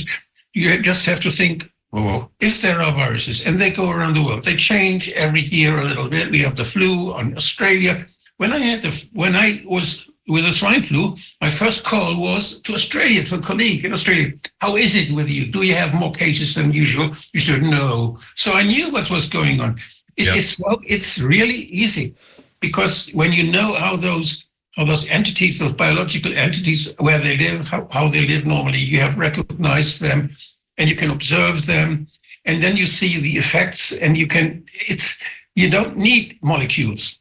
[0.53, 4.23] you just have to think, oh, if there are viruses and they go around the
[4.23, 6.31] world, they change every year a little bit.
[6.31, 8.05] We have the flu on Australia.
[8.37, 12.59] When I had the when I was with the swine flu, my first call was
[12.61, 14.33] to Australia, to a colleague in Australia.
[14.59, 15.47] How is it with you?
[15.51, 17.15] Do you have more cases than usual?
[17.33, 18.19] You said no.
[18.35, 19.79] So I knew what was going on.
[20.17, 20.35] It Yeah.
[20.35, 22.13] is so it's really easy
[22.59, 24.43] because when you know how those
[24.85, 29.17] those entities, those biological entities, where they live, how, how they live normally, you have
[29.17, 30.35] recognized them
[30.77, 32.07] and you can observe them,
[32.45, 35.21] and then you see the effects, and you can it's
[35.55, 37.19] you don't need molecules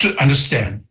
[0.00, 0.84] to understand.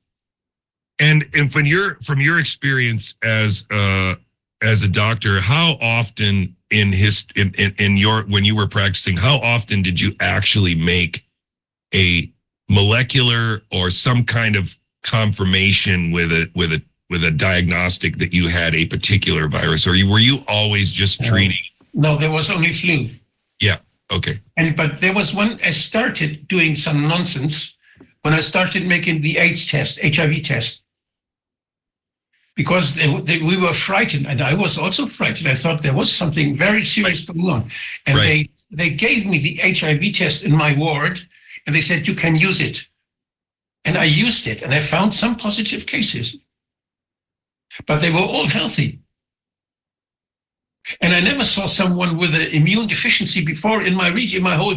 [0.99, 4.15] And and from your from your experience as uh
[4.61, 9.15] as a doctor, how often in his in, in, in your when you were practicing,
[9.15, 11.25] how often did you actually make
[11.93, 12.31] a
[12.67, 14.75] molecular or some kind of
[15.05, 19.93] confirmation with a with a with a diagnostic that you had a particular virus, or
[19.93, 21.63] you, were you always just uh, treating?
[21.93, 23.09] No, there was only flu.
[23.61, 23.77] Yeah.
[24.11, 27.75] Okay, And but there was one I started doing some nonsense
[28.21, 30.83] when I started making the AIDS test, HIV test.
[32.55, 35.47] Because they, they, we were frightened, and I was also frightened.
[35.49, 37.61] I thought there was something very serious going on,
[38.05, 38.25] and Right.
[38.27, 38.39] they
[38.79, 41.15] they gave me the HIV test in my ward,
[41.65, 42.87] and they said you can use it,
[43.85, 46.37] and I used it, and I found some positive cases,
[47.87, 48.99] but they were all healthy.
[51.01, 54.75] And I never saw someone with an immune deficiency before in my region, my whole,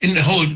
[0.00, 0.46] in the whole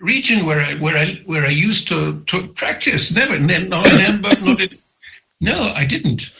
[0.00, 3.12] region where I where I where I used to to practice.
[3.14, 4.70] Never, ne- not in Hamburg, not in.
[5.40, 6.30] No, I didn't.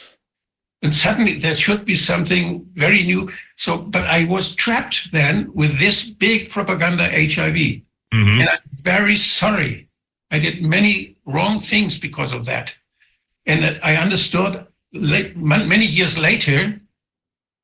[0.83, 3.31] And suddenly there should be something very new.
[3.55, 7.55] So, but I was trapped then with this big propaganda HIV,
[8.13, 8.39] Mhm.
[8.41, 9.87] and I'm very sorry.
[10.31, 12.73] I did many wrong things because of that,
[13.45, 16.79] and that I understood late, many years later.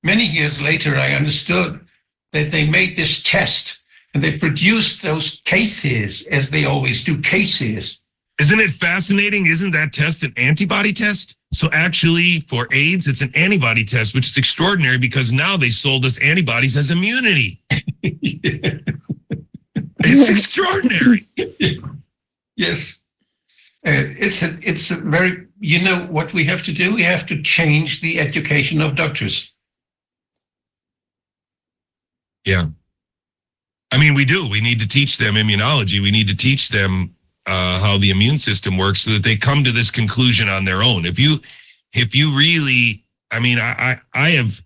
[0.03, 1.85] Many years later, I understood
[2.31, 3.79] that they made this test
[4.13, 7.99] and they produced those cases as they always do cases.
[8.39, 9.47] Isn't it fascinating?
[9.47, 11.35] Isn't that test an antibody test?
[11.51, 16.05] So actually, for AIDS, it's an antibody test, which is extraordinary because now they sold
[16.05, 17.61] us antibodies as immunity.
[19.99, 21.25] It's extraordinary.
[22.57, 22.99] yes.
[23.85, 26.95] Uh, it's a, it's a very, you know what we have to do?
[26.95, 29.53] We have to change the education of doctors.
[32.43, 32.65] Yeah.
[33.91, 34.49] I mean, we do.
[34.49, 36.01] We need to teach them immunology.
[36.01, 39.63] We need to teach them uh, how the immune system works so that they come
[39.63, 41.05] to this conclusion on their own.
[41.05, 41.37] If you,
[41.93, 44.61] if you really, I mean, I, I, I have,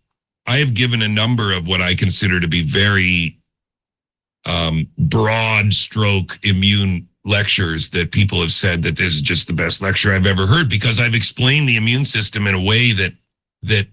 [0.48, 3.40] I have given a number of what I consider to be very
[4.46, 9.82] um, broad stroke immune lectures that people have said that this is just the best
[9.82, 13.14] lecture I've ever heard because I've explained the immune system in a way that
[13.64, 13.88] that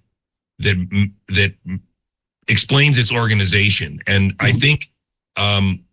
[0.58, 1.55] that that
[2.48, 4.00] explains its organization.
[4.07, 4.90] And I think
[5.36, 5.84] um,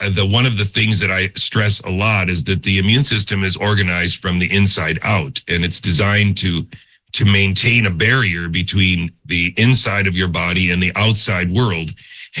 [0.00, 3.04] uh, the one of the things that I stress a lot is that the immune
[3.04, 6.66] system is organized from the inside out, and it's designed to
[7.12, 11.90] to maintain a barrier between the inside of your body and the outside world.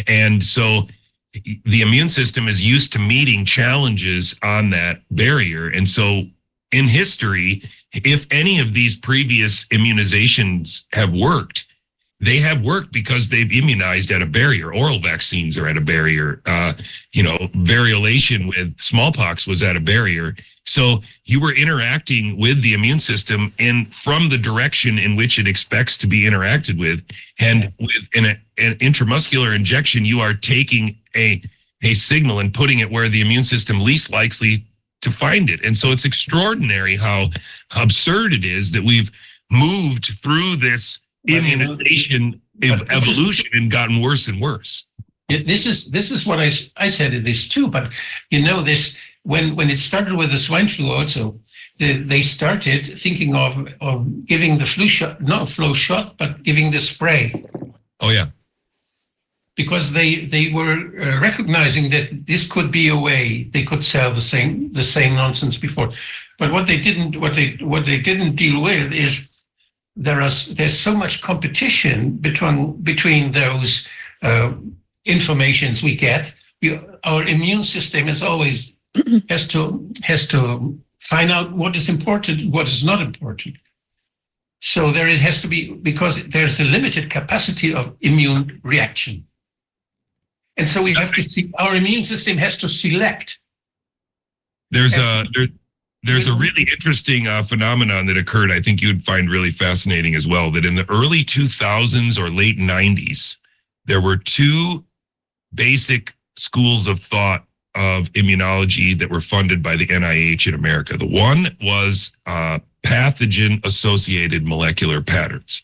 [0.06, 0.88] And so
[1.32, 5.68] the immune system is used to meeting challenges on that barrier.
[5.68, 6.24] And so
[6.72, 7.62] in history,
[7.92, 11.66] if any of these previous immunizations have worked,
[12.22, 14.72] they have worked because they've immunized at a barrier.
[14.72, 16.40] Oral vaccines are at a barrier.
[16.46, 16.72] Uh,
[17.12, 20.36] you know, variolation with smallpox was at a barrier.
[20.64, 25.48] So you were interacting with the immune system in from the direction in which it
[25.48, 27.02] expects to be interacted with,
[27.40, 28.26] and with an,
[28.56, 31.42] an intramuscular injection, you are taking a
[31.82, 34.64] a signal and putting it where the immune system least likely
[35.00, 35.60] to find it.
[35.64, 37.30] And so it's extraordinary how
[37.76, 39.10] absurd it is that we've
[39.50, 44.86] moved through this But, you know, immunization of evolution and gotten worse and worse.
[45.28, 47.68] Yeah, this is this is what I s- I said in this too.
[47.68, 47.90] But
[48.30, 51.38] you know this when when it started with the swine flu also,
[51.78, 56.70] they, they started thinking of of giving the flu shot, not flu shot, but giving
[56.70, 57.44] the spray
[58.00, 58.26] Oh yeah.
[59.56, 64.12] because they they were uh, recognizing that this could be a way they could sell
[64.12, 65.90] the same the same nonsense before.
[66.38, 69.30] But what they didn't what they what they didn't deal with is
[69.96, 73.88] there is there's so much competition between between those
[74.22, 74.52] uh,
[75.04, 76.34] informations we get.
[76.60, 78.74] We, our immune system is always
[79.28, 83.56] has to has to find out what is important, what is not important.
[84.60, 89.26] So there it has to be because there's a limited capacity of immune reaction.
[90.56, 93.40] And so we have to see our immune system has to select.
[94.70, 95.48] There's a there,
[96.02, 98.50] there's a really interesting uh, phenomenon that occurred.
[98.50, 100.50] I think you'd find really fascinating as well.
[100.50, 103.36] That in the early 2000s or late 90s,
[103.84, 104.84] there were two
[105.54, 110.96] basic schools of thought of immunology that were funded by the NIH in America.
[110.96, 115.62] The one was uh, pathogen associated molecular patterns.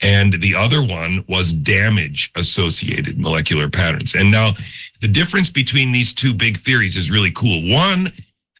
[0.00, 4.14] And the other one was damage associated molecular patterns.
[4.14, 4.52] And now
[5.00, 7.70] the difference between these two big theories is really cool.
[7.72, 8.12] One,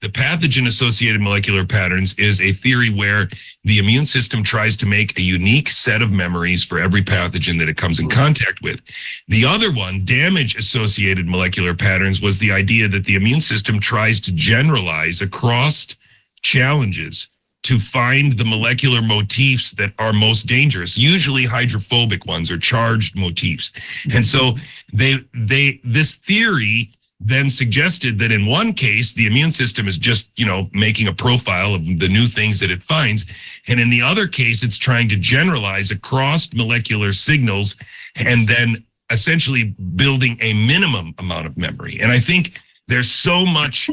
[0.03, 3.31] the pathogen associated molecular patterns is a theory where
[3.63, 7.69] the immune system tries to make a unique set of memories for every pathogen that
[7.69, 8.11] it comes in hmm.
[8.11, 8.81] contact with.
[9.29, 14.21] The other one, damage associated molecular patterns, was the idea that the immune system tries
[14.23, 15.95] to generalize across
[16.43, 17.29] challenges
[17.63, 23.71] to find the molecular motifs that are most dangerous usually hydrophobic ones or charged motifs.
[24.07, 24.23] And hmm.
[24.23, 24.55] so
[24.93, 26.93] they they this theory
[27.25, 31.13] then suggested that in one case the immune system is just you know making a
[31.13, 33.27] profile of the new things that it finds.
[33.69, 37.77] And in the other case it's trying to generalize across molecular signals
[38.17, 42.01] and then essentially building a minimum amount of memory.
[42.01, 43.89] And i think there's so much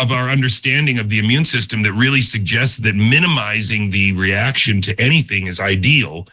[0.00, 4.98] of our understanding of the immune system that really suggests that minimizing the reaction to
[5.00, 6.26] anything is ideal.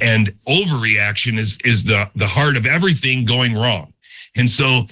[0.00, 3.92] And overreaction is is the the heart of everything going wrong.
[4.36, 4.86] And so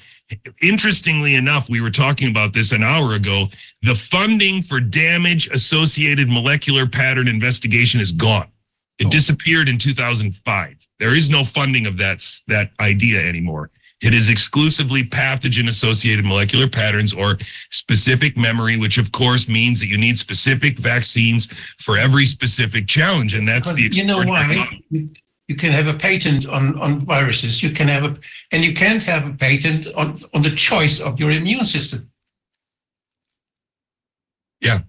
[0.62, 3.46] interestingly enough we were talking about this an hour ago
[3.82, 8.48] the funding for damage associated molecular pattern investigation is gone
[8.98, 9.10] it Oh.
[9.10, 15.02] disappeared in 2005 there is no funding of that that idea anymore it is exclusively
[15.04, 17.38] pathogen associated molecular patterns or
[17.70, 21.48] specific memory, which of course means that you need specific vaccines
[21.80, 23.32] for every specific challenge.
[23.32, 24.68] And that's But the you know why?
[24.90, 25.08] You,
[25.48, 27.62] you can have a patent on, on viruses.
[27.62, 28.16] You can have a,
[28.52, 32.10] and you can't have a patent on, on the choice of your immune system.
[34.60, 34.81] Yeah.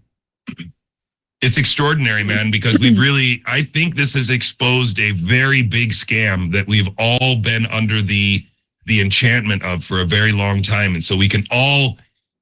[1.41, 6.51] It's extraordinary, man, because we've really, I think this has exposed a very big scam
[6.53, 8.45] that we've all been under the
[8.85, 10.93] the enchantment of for a very long time.
[10.93, 11.97] And so we can all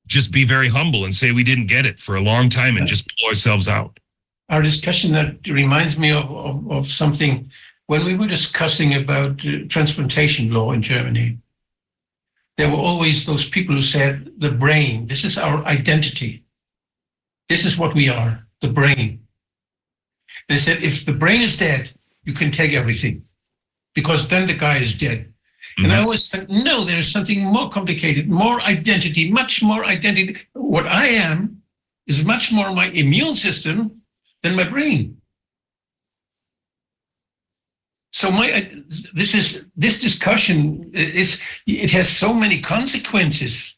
[0.07, 2.85] just be very humble and say we didn't get it for a long time and
[2.85, 3.97] just pull ourselves out.
[4.49, 7.49] Our discussion that reminds me of, of, of something
[7.87, 11.37] when we were discussing about uh, transplantation law in Germany.
[12.57, 16.43] There were always those people who said, the brain, this is our identity.
[17.49, 19.25] This is what we are, the brain.
[20.49, 21.91] They said, if the brain is dead,
[22.23, 23.23] you can take everything
[23.95, 25.33] because then the guy is dead.
[25.77, 30.37] And I always think, no, there's something more complicated, more identity, much more identity.
[30.53, 31.63] What I am
[32.05, 34.01] is much more my immune system
[34.43, 35.21] than my brain.
[38.13, 38.69] So my
[39.11, 43.75] this is this discussion is it has so many consequences,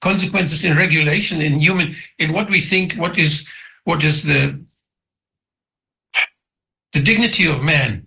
[0.00, 3.46] consequences in regulation in human in what we think what is
[3.84, 4.60] what is the
[6.94, 8.06] the dignity of man.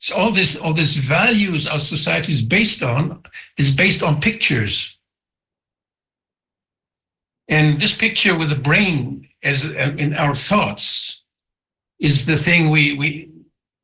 [0.00, 3.22] So all this all these values our society is based on
[3.56, 4.98] is based on pictures.
[7.48, 11.22] And this picture with the brain as uh, in our thoughts
[11.98, 13.29] is the thing we we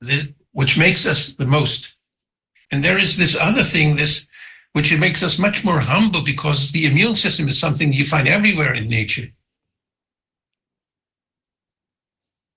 [0.01, 1.95] the, which makes us the most.
[2.71, 4.27] And there is this other thing, this
[4.73, 8.29] which it makes us much more humble because the immune system is something you find
[8.29, 9.29] everywhere in nature.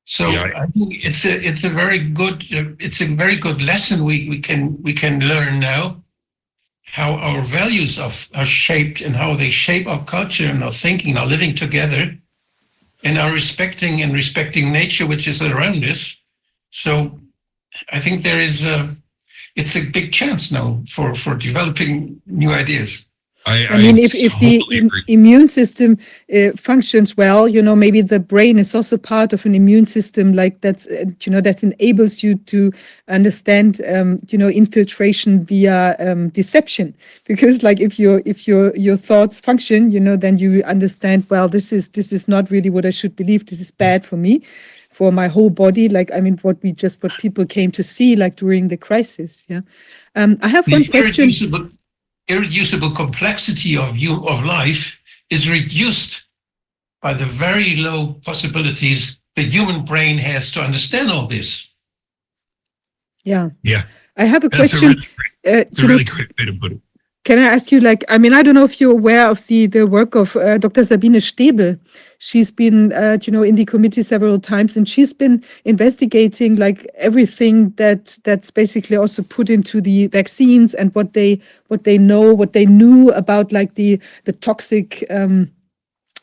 [0.06, 2.44] So Yeah, I- think it's a it's a very good
[2.80, 6.04] it's a very good lesson we we can we can learn now
[6.84, 11.18] how our values of, are shaped and how they shape our culture and our thinking,
[11.18, 12.18] our living together,
[13.04, 16.20] and our respecting and respecting nature which is around us.
[16.72, 17.20] So
[17.92, 18.96] I think there is a
[19.56, 23.10] it's a big chance now for for developing new ideas.
[23.46, 25.04] I, I mean, if, if the im- agree.
[25.08, 25.98] immune system
[26.36, 30.34] uh, functions well, you know, maybe the brain is also part of an immune system
[30.34, 32.74] like that's, uh, you know, that enables you to
[33.08, 36.96] understand, um, you know, infiltration via um, deception.
[37.26, 41.48] Because like if your if your your thoughts function, you know, then you understand, well,
[41.48, 43.46] this is this is not really what I should believe.
[43.46, 44.42] This is bad for me,
[45.00, 45.88] for my whole body.
[45.88, 49.46] Like I mean, what we just what people came to see like during the crisis.
[49.48, 49.62] Yeah.
[50.20, 51.24] Um, I have The one question.
[51.30, 51.66] irreducible,
[52.28, 56.26] irreducible complexity of you of life is reduced
[57.02, 59.02] by the very low possibilities
[59.38, 61.50] the human brain has to understand all this.
[63.24, 63.50] Yeah.
[63.64, 63.84] Yeah.
[64.18, 64.90] I have a That's a question.
[64.90, 66.82] really, great- uh, it's a really great way to put it.
[67.26, 69.68] Can I ask you, like, I mean, I don't know if you're aware of the
[69.68, 70.84] the work of uh, Dr.
[70.84, 71.78] Sabine Stäbel.
[72.18, 76.88] She's been, uh, you know, in the committee several times, and she's been investigating like
[76.96, 82.34] everything that that's basically also put into the vaccines and what they what they know,
[82.34, 85.04] what they knew about like the the toxic.
[85.10, 85.52] Um,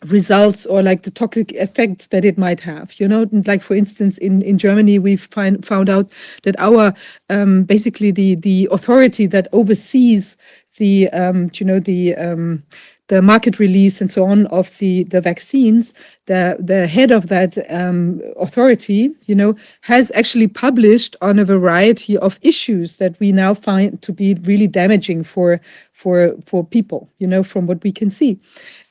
[0.05, 3.75] results or like the toxic effects that it might have you know And like for
[3.75, 6.93] instance in in germany we've find, found out that our
[7.31, 10.37] um basically the the authority that oversees
[10.77, 12.63] the um you know the um
[13.09, 15.95] the market release and so on of the the vaccines
[16.27, 22.17] the the head of that um, authority you know has actually published on a variety
[22.19, 25.61] of issues that we now find to be really damaging for
[25.93, 28.39] for for people you know from what we can see.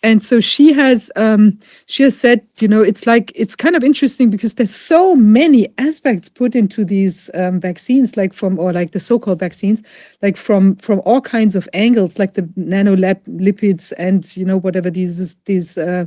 [0.01, 1.57] And so she has um,
[1.87, 5.67] she has said you know it's like it's kind of interesting because there's so many
[5.77, 9.83] aspects put into these um, vaccines like from or like the so-called vaccines
[10.21, 15.35] like from from all kinds of angles like the nanolipids and you know whatever these
[15.45, 16.05] these uh,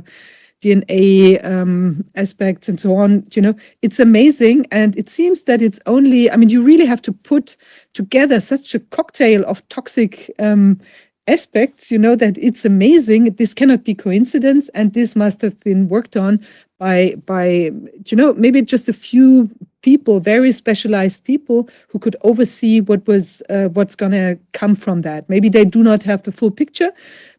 [0.61, 3.25] DNA um, aspects and so on.
[3.33, 6.29] You know, it's amazing, and it seems that it's only.
[6.29, 7.57] I mean, you really have to put
[7.93, 10.79] together such a cocktail of toxic um,
[11.27, 11.91] aspects.
[11.91, 13.35] You know that it's amazing.
[13.35, 16.39] This cannot be coincidence, and this must have been worked on
[16.77, 17.71] by by
[18.05, 19.49] you know maybe just a few
[19.81, 25.01] people, very specialized people who could oversee what was uh, what's going to come from
[25.01, 25.29] that.
[25.29, 26.91] Maybe they do not have the full picture,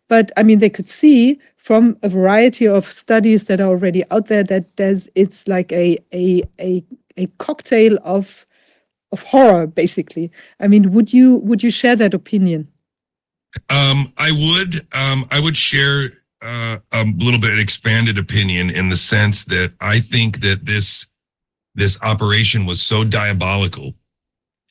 [0.09, 4.27] but I mean they could see from a variety of studies that are already out
[4.27, 6.83] there that there's it's like a a a,
[7.19, 8.47] a cocktail of
[9.13, 10.31] of horror basically.
[10.59, 12.69] I mean, would you would you share that opinion?
[13.69, 18.97] Um, I would, um, I would share uh, a little bit expanded opinion in the
[18.97, 21.07] sense that I think that this
[21.75, 23.95] this operation was so diabolical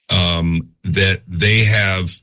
[0.09, 2.19] um, that they have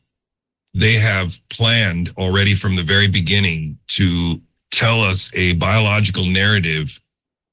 [0.75, 4.41] they have planned already from the very beginning to
[4.77, 7.01] tell us a biological narrative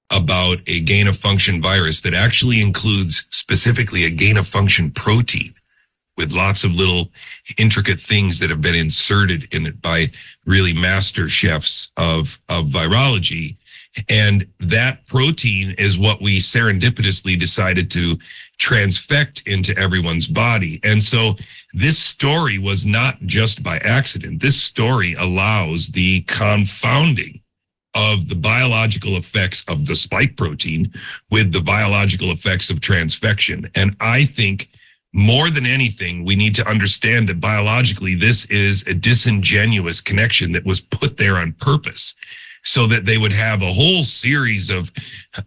[0.09, 5.53] about a gain of function virus that actually includes specifically a gain of function protein
[6.17, 7.09] with lots of little
[7.57, 10.07] intricate things that have been inserted in it by
[10.45, 13.55] really master chefs of of virology
[14.09, 18.17] and that protein is what we serendipitously decided to
[18.59, 20.79] transfect into everyone's body.
[20.83, 21.35] And so
[21.73, 24.41] this story was not just by accident.
[24.41, 27.41] This story allows the confounding
[27.95, 30.91] of the biological effects of the spike protein
[31.29, 33.69] with the biological effects of transfection.
[33.75, 34.69] And i think
[35.15, 40.65] more than anything, we need to understand that biologically, this is a disingenuous connection that
[40.65, 42.15] was put there on purpose
[42.63, 44.91] so that they would have a whole series of,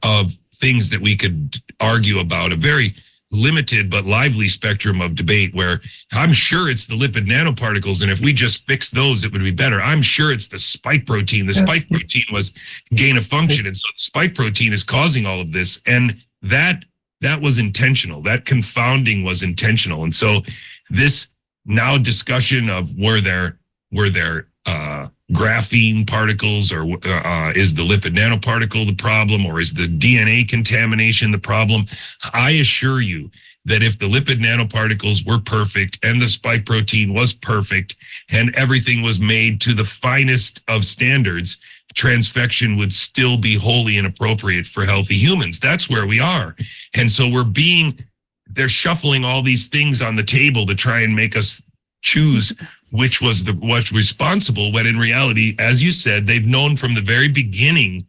[0.03, 2.95] of things that we could argue about, a very
[3.33, 5.81] limited but lively spectrum of debate where
[6.13, 8.03] I'm sure it's the lipid nanoparticles.
[8.03, 9.81] And if we just fix those, it would be better.
[9.81, 11.47] I'm sure it's the spike protein.
[11.47, 11.65] The Yes.
[11.65, 12.53] spike protein was
[12.95, 13.67] gain of function.
[13.67, 15.81] And so the spike protein is causing all of this.
[15.87, 16.85] And that
[17.21, 18.23] that was intentional.
[18.23, 20.05] That confounding was intentional.
[20.05, 20.43] And so
[20.91, 21.27] this
[21.65, 23.59] now discussion of were there
[23.91, 29.75] were there uh, graphene particles or uh, is the lipid nanoparticle the problem or is
[29.75, 31.87] the DNA contamination the problem?
[32.33, 33.31] I assure you
[33.65, 37.97] that if the lipid nanoparticles were perfect and the spike protein was perfect
[38.29, 41.59] and everything was made to the finest of standards,
[41.95, 45.59] transfection would still be wholly inappropriate for healthy humans.
[45.59, 46.55] That's where we are.
[46.95, 47.99] And so we're being,
[48.47, 51.61] they're shuffling all these things on the table to try and make us
[52.03, 52.53] choose
[52.91, 57.01] which was the what's responsible when in reality, as you said, they've known from the
[57.01, 58.07] very beginning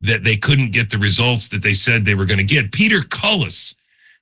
[0.00, 2.70] that they couldn't get the results that they said they were going to get.
[2.70, 3.74] Peter Cullis,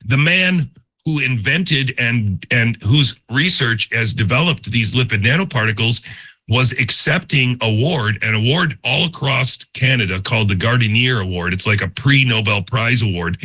[0.07, 0.71] the man
[1.05, 6.03] who invented and and whose research has developed these lipid nanoparticles
[6.49, 11.53] was accepting award an award all across Canada called the Gardenier Award.
[11.53, 13.39] It's like a pre-Nobel Prize award.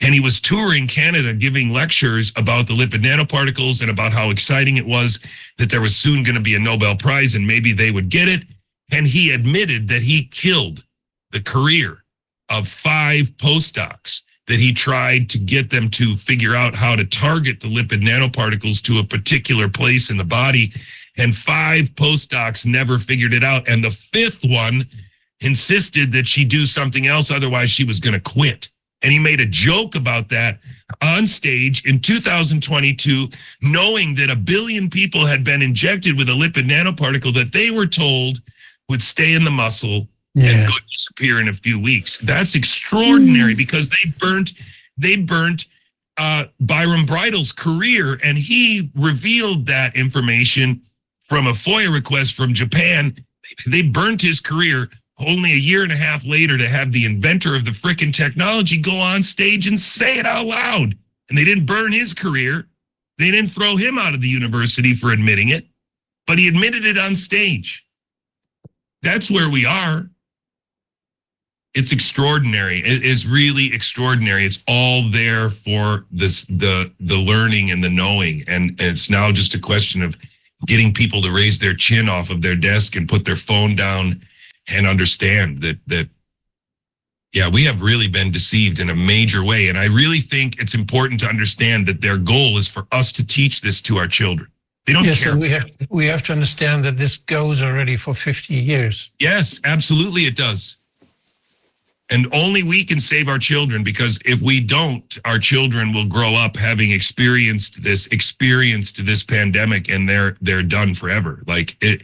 [0.00, 4.76] And he was touring Canada giving lectures about the lipid nanoparticles and about how exciting
[4.76, 5.20] it was
[5.58, 8.28] that there was soon going to be a Nobel Prize and maybe they would get
[8.28, 8.42] it.
[8.92, 10.84] And he admitted that he killed
[11.30, 12.04] the career
[12.48, 17.60] of five postdocs that he tried to get them to figure out how to target
[17.60, 20.72] the lipid nanoparticles to a particular place in the body.
[21.16, 23.66] And five postdocs never figured it out.
[23.68, 24.84] And the fifth one
[25.40, 28.68] insisted that she do something else, otherwise, she was going to quit.
[29.04, 30.58] And he made a joke about that
[31.02, 33.28] on stage in 2022,
[33.60, 37.86] knowing that a billion people had been injected with a lipid nanoparticle that they were
[37.86, 38.40] told
[38.88, 42.18] would stay in the muscle and could disappear in a few weeks.
[42.18, 44.52] That's extraordinary because they burnt
[44.96, 45.66] they burnt
[46.16, 50.80] uh, Byron Bridle's career, and he revealed that information
[51.20, 53.16] from a FOIA request from Japan.
[53.66, 57.54] They burnt his career only a year and a half later to have the inventor
[57.54, 60.96] of the frickin' technology go on stage and say it out loud.
[61.28, 62.66] And they didn't burn his career.
[63.18, 65.66] They didn't throw him out of the university for admitting it,
[66.26, 67.86] but he admitted it on stage.
[69.02, 70.08] That's where we are.
[71.74, 72.80] It's extraordinary.
[72.80, 74.46] It is really extraordinary.
[74.46, 78.44] It's all there for this the the learning and the knowing.
[78.46, 80.16] And it's now just a question of
[80.66, 84.24] getting people to raise their chin off of their desk and put their phone down
[84.68, 86.08] and understand that that
[87.32, 89.68] yeah, we have really been deceived in a major way.
[89.68, 93.26] And I really think it's important to understand that their goal is for us to
[93.26, 94.48] teach this to our children.
[94.86, 95.32] They don't Yes, care.
[95.32, 99.10] and we have we have to understand that this goes already for 50 years.
[99.18, 100.76] Yes, absolutely it does.
[102.10, 106.34] And only we can save our children because if we don't, our children will grow
[106.34, 111.42] up having experienced this experienced this pandemic and they're they're done forever.
[111.46, 112.02] Like it.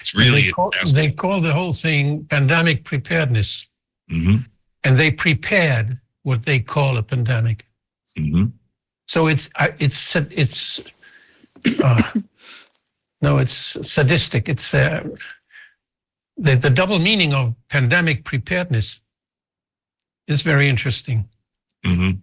[0.00, 3.66] It's really they call, they call the whole thing pandemic preparedness,
[4.10, 4.46] Mhm,
[4.84, 7.66] and they prepared what they call a pandemic.
[8.18, 8.52] mhm.
[9.06, 10.80] So it's it's it's
[11.82, 12.02] uh,
[13.22, 14.48] no, it's sadistic.
[14.48, 15.02] It's uh,
[16.36, 19.00] the the double meaning of pandemic preparedness
[20.26, 21.28] is very interesting.
[21.84, 22.20] Mhm.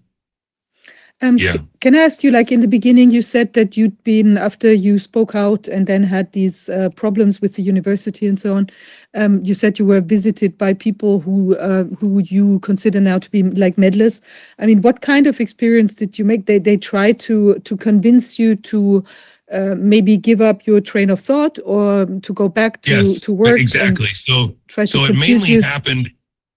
[1.22, 1.54] Um, Yeah.
[1.54, 4.74] c- Can I ask you, like in the beginning, you said that you'd been, after
[4.74, 8.70] you spoke out and then had these uh, problems with the university and so on,
[9.14, 13.30] um, you said you were visited by people who uh, who you consider now to
[13.30, 14.20] be like meddlers.
[14.58, 16.48] I mean, what kind of experience did you make?
[16.48, 19.04] They they tried to to convince you to
[19.52, 23.32] uh, maybe give up your train of thought or to go back to Yes, to
[23.32, 23.60] work.
[23.60, 24.10] exactly.
[24.26, 25.62] So Try so to it mainly you.
[25.62, 26.10] happened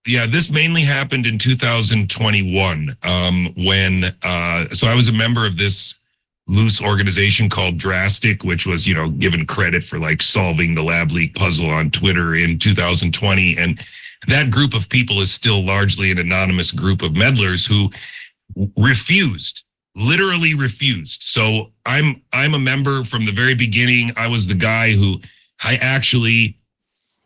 [0.09, 5.57] yeah this mainly happened in 2021 um when uh so i was a member of
[5.57, 5.95] this
[6.47, 11.11] loose organization called drastic which was you know given credit for like solving the lab
[11.11, 13.81] leak puzzle on twitter in 2020 and
[14.27, 17.89] that group of people is still largely an anonymous group of meddlers who
[18.77, 19.63] refused
[19.99, 21.23] literally refused.
[21.25, 24.13] So i'm i'm a member from the very beginning.
[24.17, 25.21] I was the guy who
[25.63, 26.58] i actually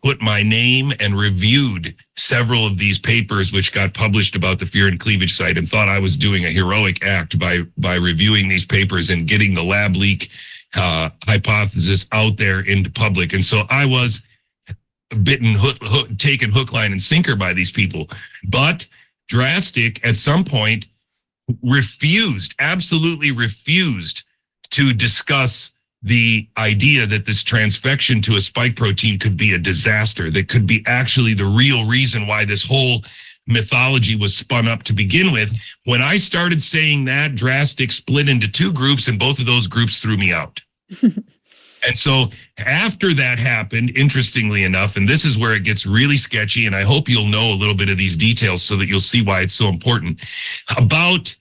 [0.03, 4.89] put my name and reviewed several of these papers which got published about the fear
[4.89, 8.65] and cleavage site and thought I was doing a heroic act by by reviewing these
[8.65, 10.31] papers and getting the lab leak
[10.75, 13.33] uh, hypothesis out there into public.
[13.33, 14.23] And so I was
[15.23, 18.09] bitten hook, hook taken hook line and sinker by these people.
[18.49, 18.87] But
[19.29, 20.87] drastic at some point
[21.63, 24.25] refused absolutely refused
[24.71, 25.71] to discuss
[26.03, 30.67] the idea that this transfection to a spike protein could be a disaster, that could
[30.67, 33.03] be actually the real reason why this whole
[33.47, 35.53] mythology was spun up to begin with.
[35.85, 39.99] When I started saying that, Drastic split into two groups, and both of those groups
[39.99, 40.61] threw me out.
[41.03, 42.27] and so
[42.59, 46.83] after that happened, interestingly enough, and this is where it gets really sketchy, and I
[46.83, 49.55] hope you'll know a little bit of these details so that you'll see why it's
[49.55, 50.21] so important.
[50.77, 51.35] About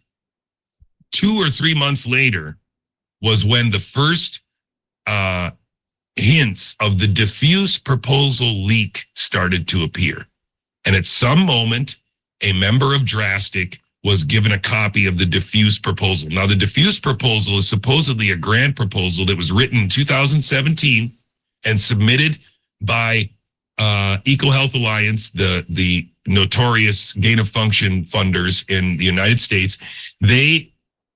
[1.12, 2.58] two or three months later
[3.22, 4.42] was when the first
[5.08, 5.52] uh,
[6.16, 10.26] hints of the diffuse proposal leak started to appear.
[10.86, 11.98] And at some moment,
[12.42, 16.30] a member of Drastic was given a copy of the diffuse proposal.
[16.30, 21.12] Now, the diffuse proposal is supposedly a grant proposal that was written in 2017
[21.66, 22.40] and submitted
[22.82, 23.30] by
[23.78, 29.78] uh, EcoHealth Alliance, the the notorious gain of function funders in the United States.
[30.20, 30.72] They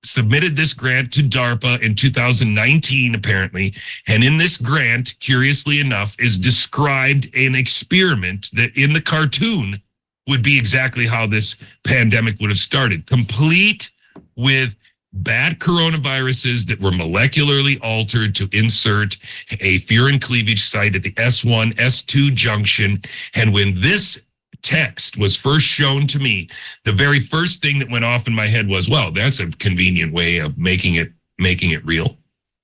[0.06, 3.74] submitted this grant to DARPA in 2019, apparently.
[4.06, 9.82] And in this grant, curiously enough, is described an experiment that in the cartoon
[10.28, 13.90] would be exactly how this pandemic would have started, complete
[14.36, 14.74] with
[15.12, 19.16] bad coronaviruses that were molecularly altered to insert
[19.60, 23.00] a furin cleavage site at the S1, S2 junction.
[23.34, 24.20] And when this
[24.66, 26.48] text was first shown to me,
[26.84, 30.12] the very first thing that went off in my head was, well, that's a convenient
[30.12, 32.16] way of making it making it real.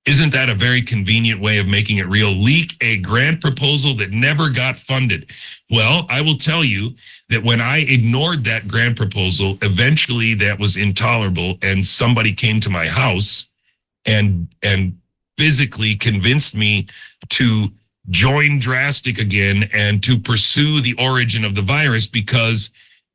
[0.05, 2.32] Isn't that a very convenient way of making it real?
[2.32, 5.31] Leak a grant proposal that never got funded.
[5.70, 6.97] Well, I will tell you
[7.28, 12.70] that when I ignored that grant proposal, eventually that was intolerable and somebody came to
[12.70, 13.47] my house
[14.05, 14.98] and and
[15.39, 16.89] physically convinced me
[17.28, 17.68] to
[18.10, 22.70] join drastic again and to pursue the origin of the virus because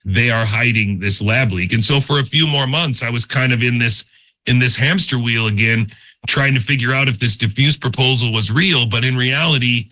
[0.06, 1.74] they are hiding this lab leak.
[1.74, 4.06] And so for a few more months I was kind of in this
[4.46, 5.92] in this hamster wheel again
[6.28, 9.90] trying to figure out if this diffuse proposal was real, but in reality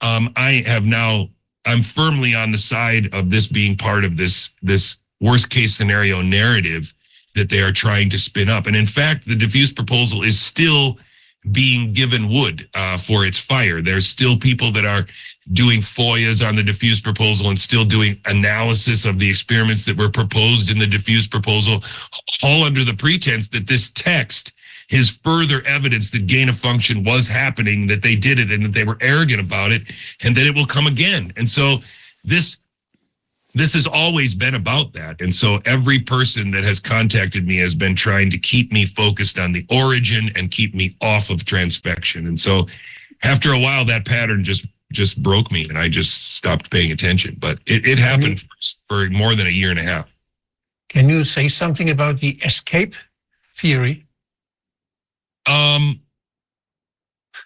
[0.00, 1.28] um, I have now
[1.66, 6.22] I'm firmly on the side of this being part of this this worst case scenario
[6.22, 6.94] narrative
[7.34, 8.66] that they are trying to spin up.
[8.66, 10.98] And in fact, the diffuse proposal is still
[11.52, 13.80] being given wood uh, for its fire.
[13.80, 15.06] There's still people that are
[15.52, 20.10] doing FOIAs on the diffuse proposal and still doing analysis of the experiments that were
[20.10, 21.82] proposed in the diffuse proposal,
[22.42, 24.52] all under the pretense that this text
[24.90, 28.72] is further evidence that gain of function was happening, that they did it and that
[28.72, 29.82] they were arrogant about it,
[30.22, 31.32] and that it will come again.
[31.36, 31.78] And so
[32.24, 32.56] this
[33.58, 35.20] this has always been about that.
[35.20, 39.38] And so every person that has contacted me has been trying to keep me focused
[39.38, 42.26] on the origin and keep me off of transfection.
[42.26, 42.66] And so
[43.22, 47.36] after a while, that pattern just just broke me and I just stopped paying attention.
[47.38, 48.48] But it, it happened for,
[48.88, 50.08] for more than a year and a half.
[50.88, 52.94] Can you say something about the escape
[53.54, 54.06] theory?
[55.44, 56.00] Um,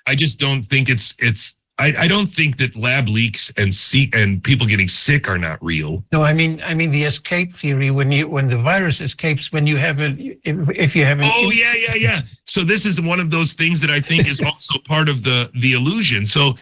[0.07, 1.57] I just don't think it's it's.
[1.79, 5.63] I, I don't think that lab leaks and see and people getting sick are not
[5.65, 6.05] real.
[6.13, 9.67] No, I mean, I mean the escape theory when you when the virus escapes when
[9.67, 12.23] you have a if, if you have an Oh yeah, yeah, yeah.
[12.47, 15.51] So this is one of those things that I think is also part of the
[15.55, 16.27] the illusion.
[16.27, 16.55] So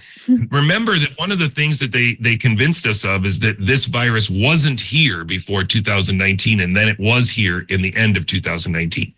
[0.48, 3.86] remember that one of the things that they they convinced us of is that this
[3.86, 9.12] virus wasn't here before 2019 and then it was here in the end of 2019.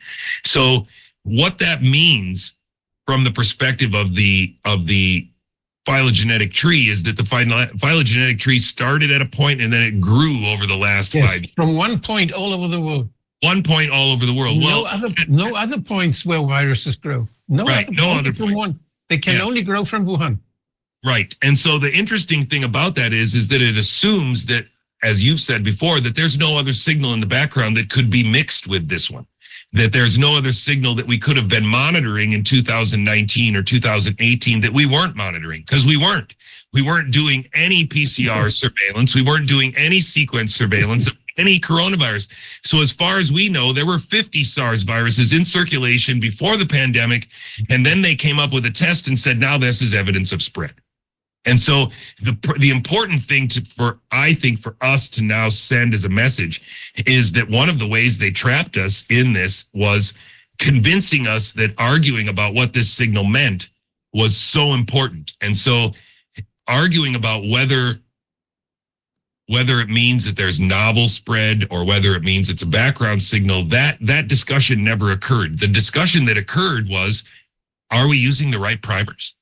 [0.44, 0.86] So
[1.24, 2.54] what that means
[3.06, 5.28] from the perspective of the of the
[5.84, 7.24] phylogenetic tree is that the
[7.78, 11.50] phylogenetic tree started at a point and then it grew over the last Yes, five
[11.56, 13.08] from one point all over the world.
[13.40, 14.58] one point all over the world.
[14.58, 17.28] no Well, other no other points where viruses grow.
[17.48, 18.56] No Right, other no other from points.
[18.66, 18.80] one.
[19.08, 19.42] They can Yeah.
[19.42, 20.38] only grow from Wuhan.
[21.04, 21.34] Right.
[21.42, 24.66] And so the interesting thing about that is, is that it assumes that,
[25.02, 28.22] as you've said before, that there's no other signal in the background that could be
[28.22, 29.26] mixed with this one.
[29.74, 34.60] That there's no other signal that we could have been monitoring in 2019 or 2018
[34.60, 36.34] that we weren't monitoring because we weren't.
[36.72, 38.48] We weren't doing any PCR mm-hmm.
[38.48, 39.14] surveillance.
[39.14, 41.40] We weren't doing any sequence surveillance of mm-hmm.
[41.40, 42.28] any coronavirus.
[42.64, 46.66] So as far as we know, there were 50 SARS viruses in circulation before the
[46.66, 47.28] pandemic.
[47.70, 50.42] And then they came up with a test and said, now this is evidence of
[50.42, 50.74] spread.
[51.44, 51.86] And so
[52.20, 56.08] the the important thing to for I think for us to now send as a
[56.08, 56.62] message
[57.06, 60.14] is that one of the ways they trapped us in this was
[60.58, 63.70] convincing us that arguing about what this signal meant
[64.12, 65.32] was so important.
[65.40, 65.92] And so
[66.68, 67.98] arguing about whether
[69.48, 73.64] whether it means that there's novel spread or whether it means it's a background signal
[73.64, 75.58] that that discussion never occurred.
[75.58, 77.24] The discussion that occurred was
[77.90, 79.34] are we using the right primers?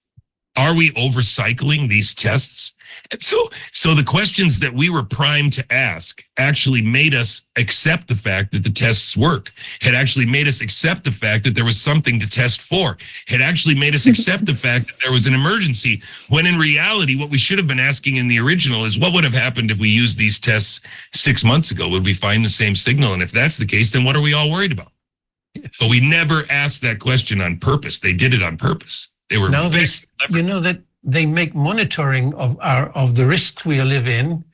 [0.57, 2.75] Are we overcycling these tests?
[3.11, 8.09] And so so the questions that we were primed to ask actually made us accept
[8.09, 11.65] the fact that the tests work had actually made us accept the fact that there
[11.65, 12.97] was something to test for
[13.27, 17.17] had actually made us accept the fact that there was an emergency when in reality
[17.17, 19.79] what we should have been asking in the original is what would have happened if
[19.79, 20.81] we used these tests
[21.13, 21.89] six months ago?
[21.89, 23.13] Would we find the same signal?
[23.13, 24.93] And if that's the case then what are we all worried about?
[25.73, 27.99] So we never asked that question on purpose.
[27.99, 29.87] They did it on purpose they were Now they,
[30.29, 34.45] you know that they make monitoring of our of the risks we live in,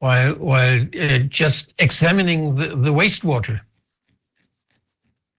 [0.00, 3.60] while while uh, just examining the, the wastewater.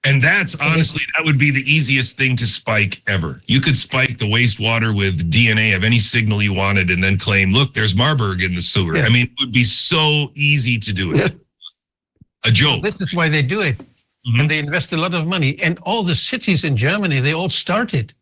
[0.06, 3.42] And that's honestly, that would be the easiest thing to spike ever.
[3.48, 7.52] You could spike the wastewater with DNA of any signal you wanted and then claim,
[7.52, 8.96] look, there's Marburg in the sewer.
[8.96, 9.04] Yeah.
[9.04, 11.38] I mean, it would be so easy to do it.
[12.46, 12.82] A joke.
[12.82, 13.78] This is why they do it,
[14.26, 14.40] Mhm.
[14.40, 15.60] and they invest a lot of money.
[15.62, 18.14] And all the cities in Germany, they all started.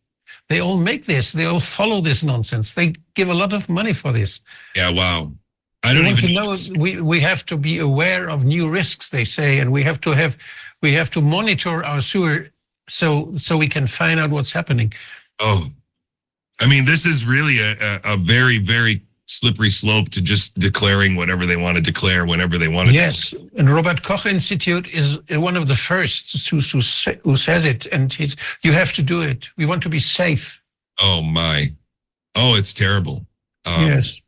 [0.50, 1.34] They all make this.
[1.34, 2.74] They all follow this nonsense.
[2.74, 4.40] They give a lot of money for this.
[4.76, 5.32] Yeah, wow.
[5.84, 6.56] I don't even know.
[6.78, 9.10] We we have to be aware of new risks.
[9.10, 10.38] They say, and we have to have
[10.82, 12.50] we have to monitor our sewer
[12.90, 14.94] so so we can find out what's happening.
[15.40, 15.70] Oh,
[16.60, 21.16] I mean, this is really a, a, a very, very slippery slope to just declaring
[21.16, 22.96] whatever they want to declare whenever they want to.
[22.96, 26.82] Yes, and Robert Koch Institute is one of the first who who,
[27.24, 29.50] who says it, and he's, you have to do it.
[29.58, 30.64] We want to be safe.
[31.00, 31.74] Oh my.
[32.36, 33.26] Oh, it's terrible.
[33.66, 34.22] Um, yes,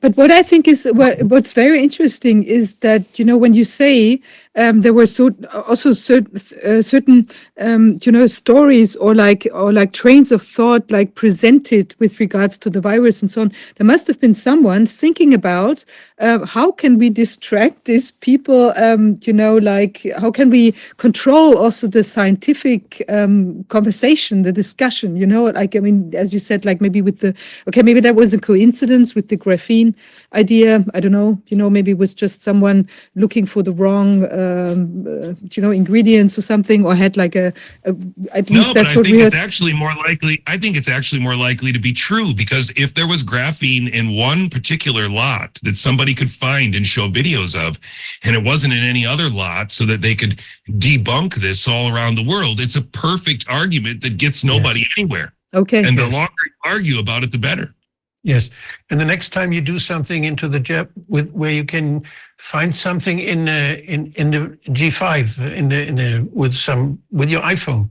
[0.00, 3.64] But what I think is what, what's very interesting is that you know when you
[3.64, 4.20] say
[4.56, 5.30] um, there were so
[5.68, 7.28] also certain uh, certain
[7.60, 12.58] um, you know stories or like or like trains of thought like presented with regards
[12.58, 13.52] to the virus and so on.
[13.76, 15.84] There must have been someone thinking about
[16.18, 18.72] uh, how can we distract these people.
[18.76, 25.16] Um, you know, like how can we control also the scientific um, conversation, the discussion.
[25.16, 27.36] You know, like I mean, as you said, like maybe with the
[27.68, 29.94] okay, maybe that was a coincidence with the graphene
[30.34, 30.84] idea.
[30.92, 31.40] I don't know.
[31.46, 34.24] You know, maybe it was just someone looking for the wrong.
[34.24, 37.52] Uh, um, uh, you know, ingredients or something, or had like a,
[37.84, 37.94] a
[38.32, 39.42] at least no, that's but I what think we it's heard.
[39.42, 40.42] actually more likely.
[40.46, 44.16] I think it's actually more likely to be true because if there was graphene in
[44.16, 47.78] one particular lot that somebody could find and show videos of,
[48.24, 52.14] and it wasn't in any other lot, so that they could debunk this all around
[52.16, 55.32] the world, it's a perfect argument that gets nobody anywhere.
[55.54, 55.84] Okay.
[55.84, 57.74] And the longer you argue about it, the better.
[58.22, 58.50] Yes,
[58.90, 62.02] and the next time you do something into the Jap with where you can
[62.36, 66.98] find something in uh, in in the G5 uh, in the in the with some
[67.10, 67.88] with your iPhone,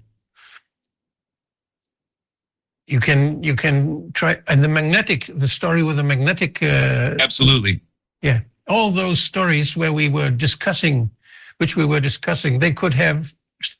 [2.86, 7.82] you can you can try and the magnetic the story with the magnetic uh, Absolutely.
[8.22, 8.42] Yeah.
[8.68, 11.10] All those stories where we were discussing,
[11.58, 13.34] which we were discussing, they could have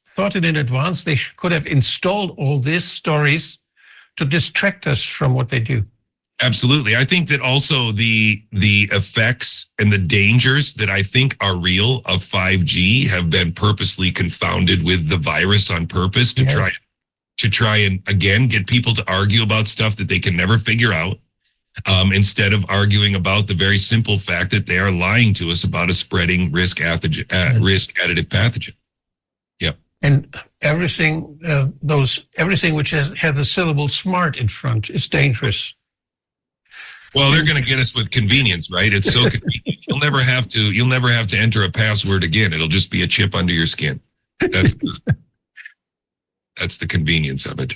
[0.08, 1.04] thought it in advance.
[1.04, 3.60] They could have installed all these stories
[4.18, 5.86] to distract us from what they do.
[6.42, 6.96] Absolutely.
[6.96, 11.98] I think that also the the effects and the dangers that I think are real
[12.06, 16.72] of 5G have been purposely confounded with the virus on purpose to try
[17.40, 20.94] to try and again get people to argue about stuff that they can never figure
[20.94, 21.18] out.
[21.86, 25.64] Um, instead of arguing about the very simple fact that they are lying to us
[25.64, 28.74] about a spreading risk pathogen, uh, risk additive pathogen.
[29.60, 29.78] Yep.
[30.02, 35.74] And everything, uh, those everything which has has the syllable "smart" in front is dangerous.
[37.16, 38.94] Well, they're going to get us with convenience, right?
[38.94, 39.88] It's so convenient.
[39.88, 40.60] You'll never have to.
[40.60, 42.54] You'll never have to enter a password again.
[42.54, 44.00] It'll just be a chip under your skin.
[44.40, 44.76] That's
[46.58, 47.74] that's the convenience of it.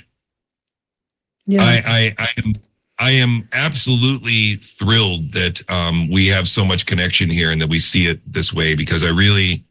[1.46, 1.62] yeah.
[1.62, 2.52] I, I, I am.
[2.98, 7.80] I am absolutely thrilled that um, we have so much connection here and that we
[7.80, 9.64] see it this way because I really,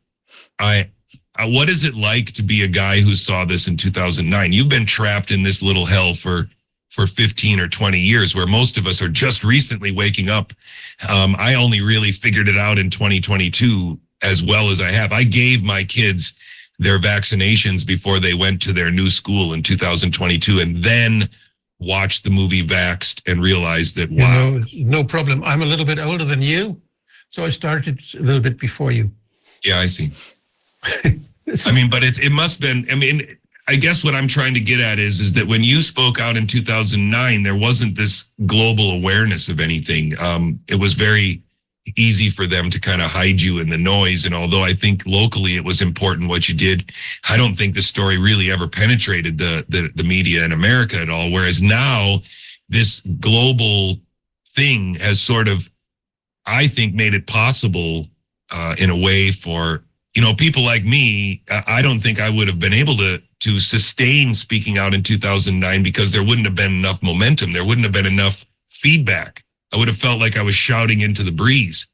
[0.59, 0.89] I,
[1.37, 4.51] I, what is it like to be a guy who saw this in 2009?
[4.51, 6.49] You've been trapped in this little hell for
[6.93, 10.53] for 15 or 20 years, where most of us are just recently waking up.
[11.09, 15.11] Um, I only really figured it out in 2022 as well as I have.
[15.11, 16.33] I gave my kids
[16.77, 21.27] their vaccinations before they went to their new school in 2022, and then
[21.79, 25.43] watched the movie Vaxxed and realized that You wow, know, no problem.
[25.43, 26.79] I'm a little bit older than you,
[27.29, 29.11] so I started a little bit before you.
[29.63, 30.11] yeah, I see.
[31.65, 32.87] I mean, but it's it must have been.
[32.91, 35.81] I mean, I guess what I'm trying to get at is is that when you
[35.81, 40.13] spoke out in 2009, there wasn't this global awareness of anything.
[40.19, 41.41] Um, it was very
[41.95, 44.25] easy for them to kind of hide you in the noise.
[44.25, 46.91] And although I think locally it was important what you did,
[47.29, 51.09] I don't think the story really ever penetrated the the, the media in America at
[51.09, 51.31] all.
[51.31, 52.21] Whereas now,
[52.67, 53.95] this global
[54.55, 55.69] thing has sort of,
[56.45, 58.07] I think, made it possible
[58.51, 59.83] uh, in a way for
[60.15, 61.43] you know people like me.
[61.49, 65.03] I I don't think I would have been able to to sustain speaking out in
[65.03, 67.51] 2009 because there wouldn't have been enough momentum.
[67.51, 69.43] There wouldn't have been enough feedback.
[69.73, 71.87] I would have felt like I was shouting into the breeze.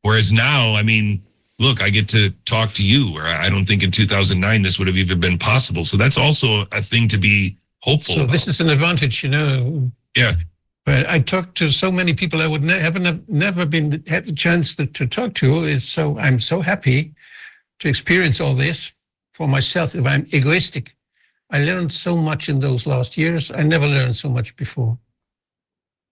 [0.00, 1.22] Whereas now, I mean,
[1.58, 3.14] look, I get to talk to you.
[3.14, 5.84] Or I don't think in 2009 this would have even been possible.
[5.84, 8.14] So that's also a thing to be hopeful.
[8.14, 9.90] so this is an advantage, you know.
[10.16, 10.34] Yeah.
[10.86, 14.24] But I talked to so many people I would ne- have nev- never been had
[14.24, 15.64] the chance to, to talk to.
[15.64, 17.12] Is so I'm so happy
[17.80, 18.94] to experience all this
[19.40, 19.94] for myself.
[19.94, 20.94] If I'm egoistic,
[21.48, 23.50] I learned so much in those last years.
[23.50, 24.98] I never learned so much before.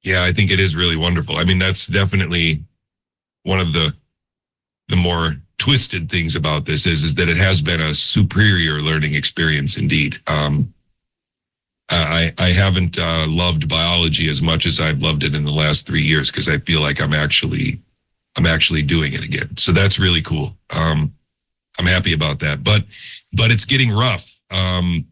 [0.03, 1.37] Yeah, I think it is really wonderful.
[1.37, 2.65] I mean, that's definitely
[3.43, 3.95] one of the
[4.89, 9.15] the more twisted things about this is is that it has been a superior learning
[9.15, 10.19] experience indeed.
[10.27, 10.73] Um,
[11.91, 15.87] I I haven't uh, loved biology as much as I've loved it in the last
[15.87, 17.79] three years because I feel like I'm actually
[18.37, 19.55] I'm actually doing it again.
[19.59, 20.57] So that's really cool.
[20.71, 21.13] Um,
[21.79, 22.65] I'm happy about that.
[22.65, 22.85] But
[23.33, 24.33] but it's getting rough.
[24.51, 25.07] Um,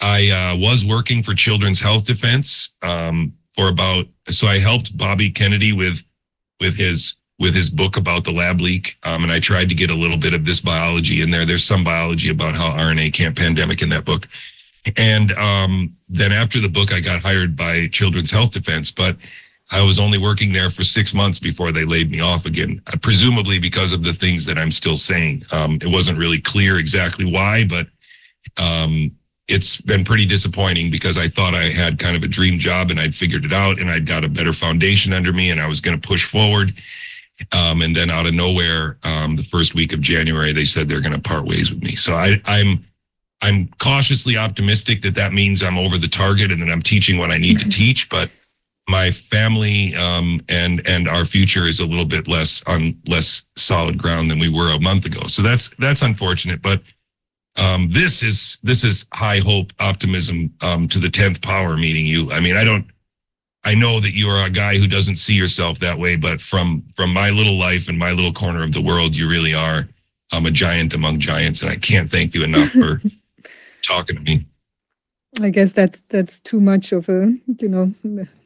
[0.00, 5.30] I uh, was working for Children's Health Defense um, for about so I helped Bobby
[5.30, 6.02] Kennedy with
[6.60, 9.90] with his with his book about the lab leak, um, and I tried to get
[9.90, 11.44] a little bit of this biology in there.
[11.44, 14.28] There's some biology about how RNA can't pandemic in that book,
[14.96, 19.16] and um, then after the book, I got hired by Children's Health Defense, but
[19.70, 22.96] I was only working there for six months before they laid me off again, uh,
[23.00, 25.44] presumably because of the things that I'm still saying.
[25.52, 27.86] Um, it wasn't really clear exactly why, but
[28.58, 29.10] um,
[29.48, 33.00] it's been pretty disappointing because I thought I had kind of a dream job and
[33.00, 35.80] I'd figured it out and I'd got a better foundation under me and I was
[35.80, 36.74] going to push forward.
[37.52, 41.00] Um, and then out of nowhere, um, the first week of January, they said they're
[41.00, 41.96] going to part ways with me.
[41.96, 42.84] So I, I'm,
[43.42, 47.30] I'm cautiously optimistic that that means I'm over the target and that I'm teaching what
[47.30, 48.08] I need to teach.
[48.08, 48.30] But
[48.88, 53.96] my family um, and and our future is a little bit less on less solid
[53.96, 55.26] ground than we were a month ago.
[55.26, 56.60] So that's that's unfortunate.
[56.60, 56.82] But
[57.56, 61.76] um, this is this is high hope, optimism um, to the tenth power.
[61.76, 62.86] Meeting you, I mean, I don't.
[63.66, 66.84] I know that you are a guy who doesn't see yourself that way, but from
[66.94, 69.88] from my little life and my little corner of the world, you really are
[70.32, 73.00] um, a giant among giants, and I can't thank you enough for
[73.82, 74.46] talking to me.
[75.40, 77.94] I guess that's that's too much of a, you know,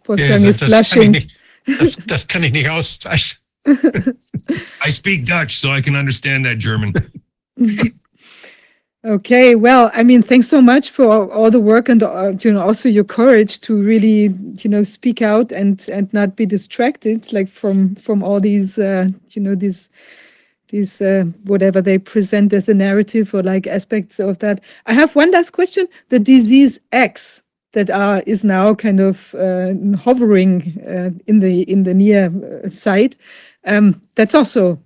[0.09, 1.11] Ja, Wolfgang is das, das, kann ich blushing.
[1.11, 3.39] nicht, das, das kann ich nicht aussprechen.
[3.67, 6.95] I speak Dutch, so I can understand that German.
[9.05, 12.61] Okay, well, I mean, thanks so much for all the work and uh, you know
[12.61, 17.49] also your courage to really you know speak out and and not be distracted like
[17.49, 19.89] from from all these uh, you know these
[20.71, 24.65] these uh, whatever they present as a narrative or like aspects of that.
[24.85, 29.75] I have one last question: the disease X that are is now kind of uh,
[29.97, 32.33] hovering uh, in the in the near
[32.65, 33.17] uh, sight.
[33.65, 34.79] Um, that's also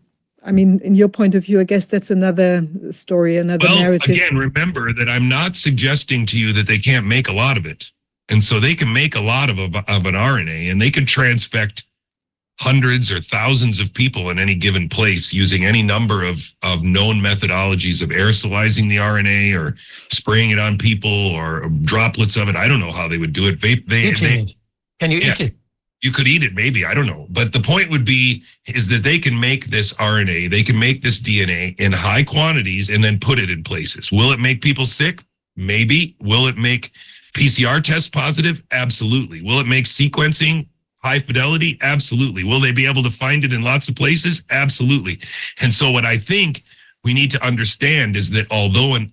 [0.44, 4.14] I mean, in your point of view, I guess that's another story, another Well, narrative.
[4.16, 7.66] again, remember that I'm not suggesting to you that they can't make a lot of
[7.66, 7.90] it.
[8.28, 11.04] And so they can make a lot of, a, of an RNA and they can
[11.04, 11.84] transfect
[12.60, 17.16] hundreds or thousands of people in any given place using any number of, of known
[17.20, 19.74] methodologies of aerosolizing the RNA or
[20.10, 22.56] spraying it on people or droplets of it.
[22.56, 23.60] I don't know how they would do it.
[23.60, 24.56] They, they, they.
[25.00, 25.32] Can you Yeah.
[25.32, 25.54] eat it?
[26.04, 29.04] you could eat it maybe i don't know but the point would be is that
[29.04, 33.20] they can make this rna they can make this dna in high quantities and then
[33.20, 35.22] put it in places will it make people sick
[35.54, 36.90] maybe will it make
[37.34, 40.66] pcr tests positive absolutely will it make sequencing
[41.02, 41.78] high fidelity?
[41.80, 42.44] Absolutely.
[42.44, 44.42] Will they be able to find it in lots of places?
[44.50, 45.18] Absolutely.
[45.60, 46.62] And so what i think
[47.04, 49.12] we need to understand is that although an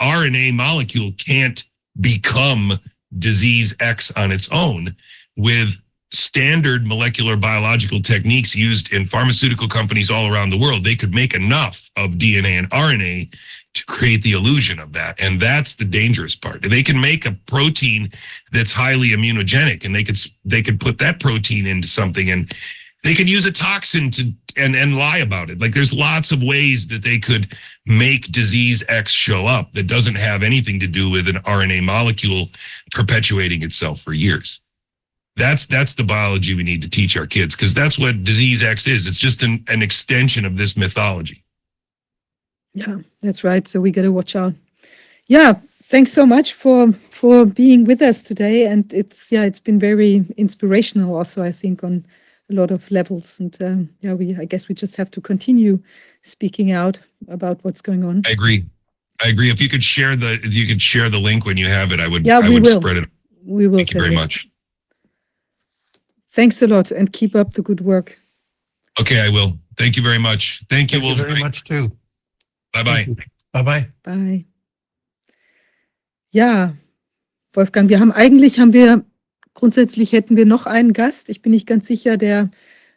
[0.00, 1.64] rna molecule can't
[2.00, 2.78] become
[3.18, 4.94] disease x on its own
[5.36, 5.76] with
[6.10, 11.34] standard molecular biological techniques used in pharmaceutical companies all around the world, they could make
[11.34, 13.34] enough of DNA and RNA
[13.78, 15.16] to create the illusion of that.
[15.18, 16.62] And that's the dangerous part.
[16.62, 18.12] They can make a protein
[18.52, 22.54] that's highly immunogenic and they could they could put that protein into something and
[23.04, 25.60] they could use a toxin to and and lie about it.
[25.60, 30.16] Like there's lots of ways that they could make disease X show up that doesn't
[30.16, 32.48] have anything to do with an RNA molecule
[32.92, 34.60] perpetuating itself for years
[35.38, 38.86] that's that's the biology we need to teach our kids because that's what disease x
[38.86, 41.44] is it's just an, an extension of this mythology
[42.74, 43.66] Yeah, that's right.
[43.66, 44.54] So we got to watch out.
[45.26, 48.66] Yeah, thanks so much for for being with us today.
[48.66, 51.14] And it's yeah, it's been very inspirational.
[51.16, 52.04] Also, I think on
[52.50, 53.40] a lot of levels.
[53.40, 55.78] And um, yeah, we I guess we just have to continue
[56.22, 58.22] speaking out about what's going on.
[58.26, 58.64] i agree
[59.24, 61.66] i agree if you could share the if you could share the link when you
[61.68, 62.80] have it i would Yeah, i we would will.
[62.80, 63.08] spread it
[63.46, 63.78] We will.
[63.78, 64.16] thank you very Terry.
[64.22, 64.46] much
[66.30, 68.18] Thanks a lot, and keep up the good work.
[69.00, 71.90] okay i will thank you very much thank you Thank you very much too.
[72.72, 73.16] Bye bye
[73.52, 73.86] Bye bye.
[74.02, 74.44] Bye.
[76.30, 76.74] Ja,
[77.52, 79.04] Wolfgang, wir haben eigentlich haben wir
[79.54, 81.28] grundsätzlich hätten wir noch einen Gast.
[81.30, 82.50] Ich bin nicht ganz sicher, der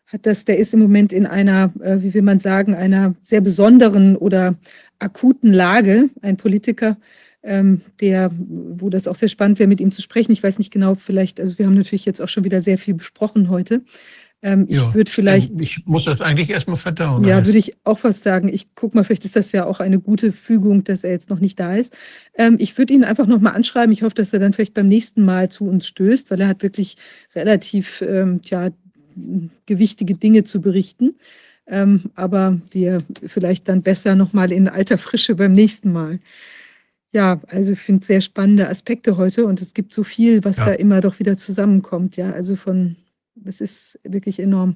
[0.06, 3.41] hat das, der ist im Moment in einer, äh, wie will man sagen, einer sehr
[3.41, 4.59] besonderen oder
[5.00, 6.98] akuten Lage, ein Politiker,
[7.41, 10.33] ähm, der, wo das auch sehr spannend wäre, mit ihm zu sprechen.
[10.33, 12.93] Ich weiß nicht genau, vielleicht, also wir haben natürlich jetzt auch schon wieder sehr viel
[12.95, 13.82] besprochen heute.
[14.44, 17.24] Ähm, ich Ja, würde vielleicht Ich muss das eigentlich erstmal verdauen.
[17.26, 18.48] ja, würde ich auch was sagen.
[18.48, 21.40] Ich guck mal, vielleicht ist das ja auch eine gute Fügung, dass er jetzt noch
[21.40, 21.95] nicht da ist.
[22.36, 23.92] Ähm, ich würde ihn einfach nochmal anschreiben.
[23.94, 26.64] Ich hoffe, dass er dann vielleicht beim nächsten Mal zu uns stößt, weil er hat
[26.64, 26.95] wirklich
[27.36, 28.70] relativ ähm, ja,
[29.66, 31.16] gewichtige Dinge zu berichten.
[31.68, 36.20] Ähm, aber wir vielleicht dann besser nochmal in alter Frische beim nächsten Mal.
[37.14, 40.66] Ja, also ich finde sehr spannende Aspekte heute und es gibt so viel, was Ja.
[40.68, 42.16] da immer doch wieder zusammenkommt.
[42.18, 42.95] Ja, also von,
[43.45, 44.76] es ist wirklich enorm.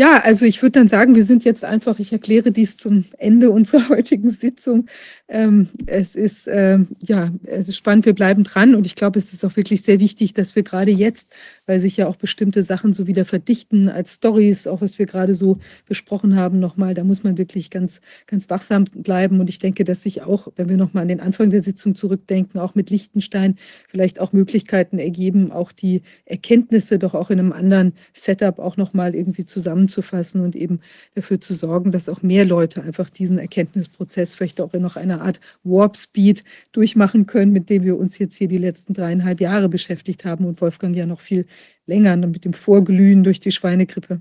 [0.00, 3.50] Ja, also ich würde dann sagen, wir sind jetzt einfach, ich erkläre dies zum Ende
[3.50, 4.86] unserer heutigen Sitzung.
[5.28, 9.34] Ähm, es ist, ähm, ja, es ist spannend, wir bleiben dran und ich glaube, es
[9.34, 11.34] ist auch wirklich sehr wichtig, dass wir gerade jetzt,
[11.70, 15.34] weil sich ja auch bestimmte Sachen so wieder verdichten als Stories, auch was wir gerade
[15.34, 19.38] so besprochen haben, nochmal, da muss man wirklich ganz, ganz wachsam bleiben.
[19.38, 22.60] Und ich denke, dass sich auch, wenn wir nochmal an den Anfang der Sitzung zurückdenken,
[22.60, 23.54] auch mit Liechtenstein
[23.88, 29.14] vielleicht auch Möglichkeiten ergeben, auch die Erkenntnisse doch auch in einem anderen Setup auch nochmal
[29.14, 30.80] irgendwie zusammen zusammenzufassen und eben
[31.14, 35.20] dafür zu sorgen, dass auch mehr Leute einfach diesen Erkenntnisprozess vielleicht auch in noch einer
[35.20, 36.42] Art Warp Speed
[36.72, 40.60] durchmachen können, mit dem wir uns jetzt hier die letzten dreieinhalb Jahre beschäftigt haben und
[40.60, 41.46] Wolfgang ja noch viel
[41.86, 44.20] länger mit dem Vorglühen durch die Schweinegrippe.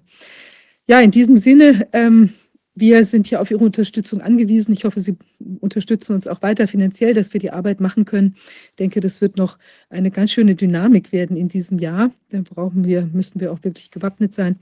[0.88, 2.32] Ja, in diesem Sinne, ähm,
[2.76, 4.72] wir sind hier auf Ihre Unterstützung angewiesen.
[4.72, 5.18] Ich hoffe, Sie
[5.60, 8.36] unterstützen uns auch weiter finanziell, dass wir die Arbeit machen können.
[8.70, 9.60] Ich denke, das wird noch
[9.90, 12.12] eine ganz schöne Dynamik werden in diesem Jahr.
[12.30, 14.60] Da brauchen wir, müssen wir auch wirklich gewappnet sein.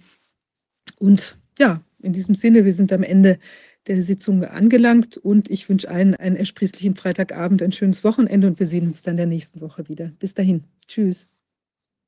[0.97, 3.39] Und ja, in diesem Sinne, wir sind am Ende
[3.87, 8.67] der Sitzung angelangt und ich wünsche allen einen ersprießlichen Freitagabend, ein schönes Wochenende und wir
[8.67, 10.11] sehen uns dann der nächsten Woche wieder.
[10.19, 10.63] Bis dahin.
[10.87, 11.27] Tschüss.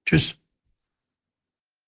[0.06, 0.40] Tschüss.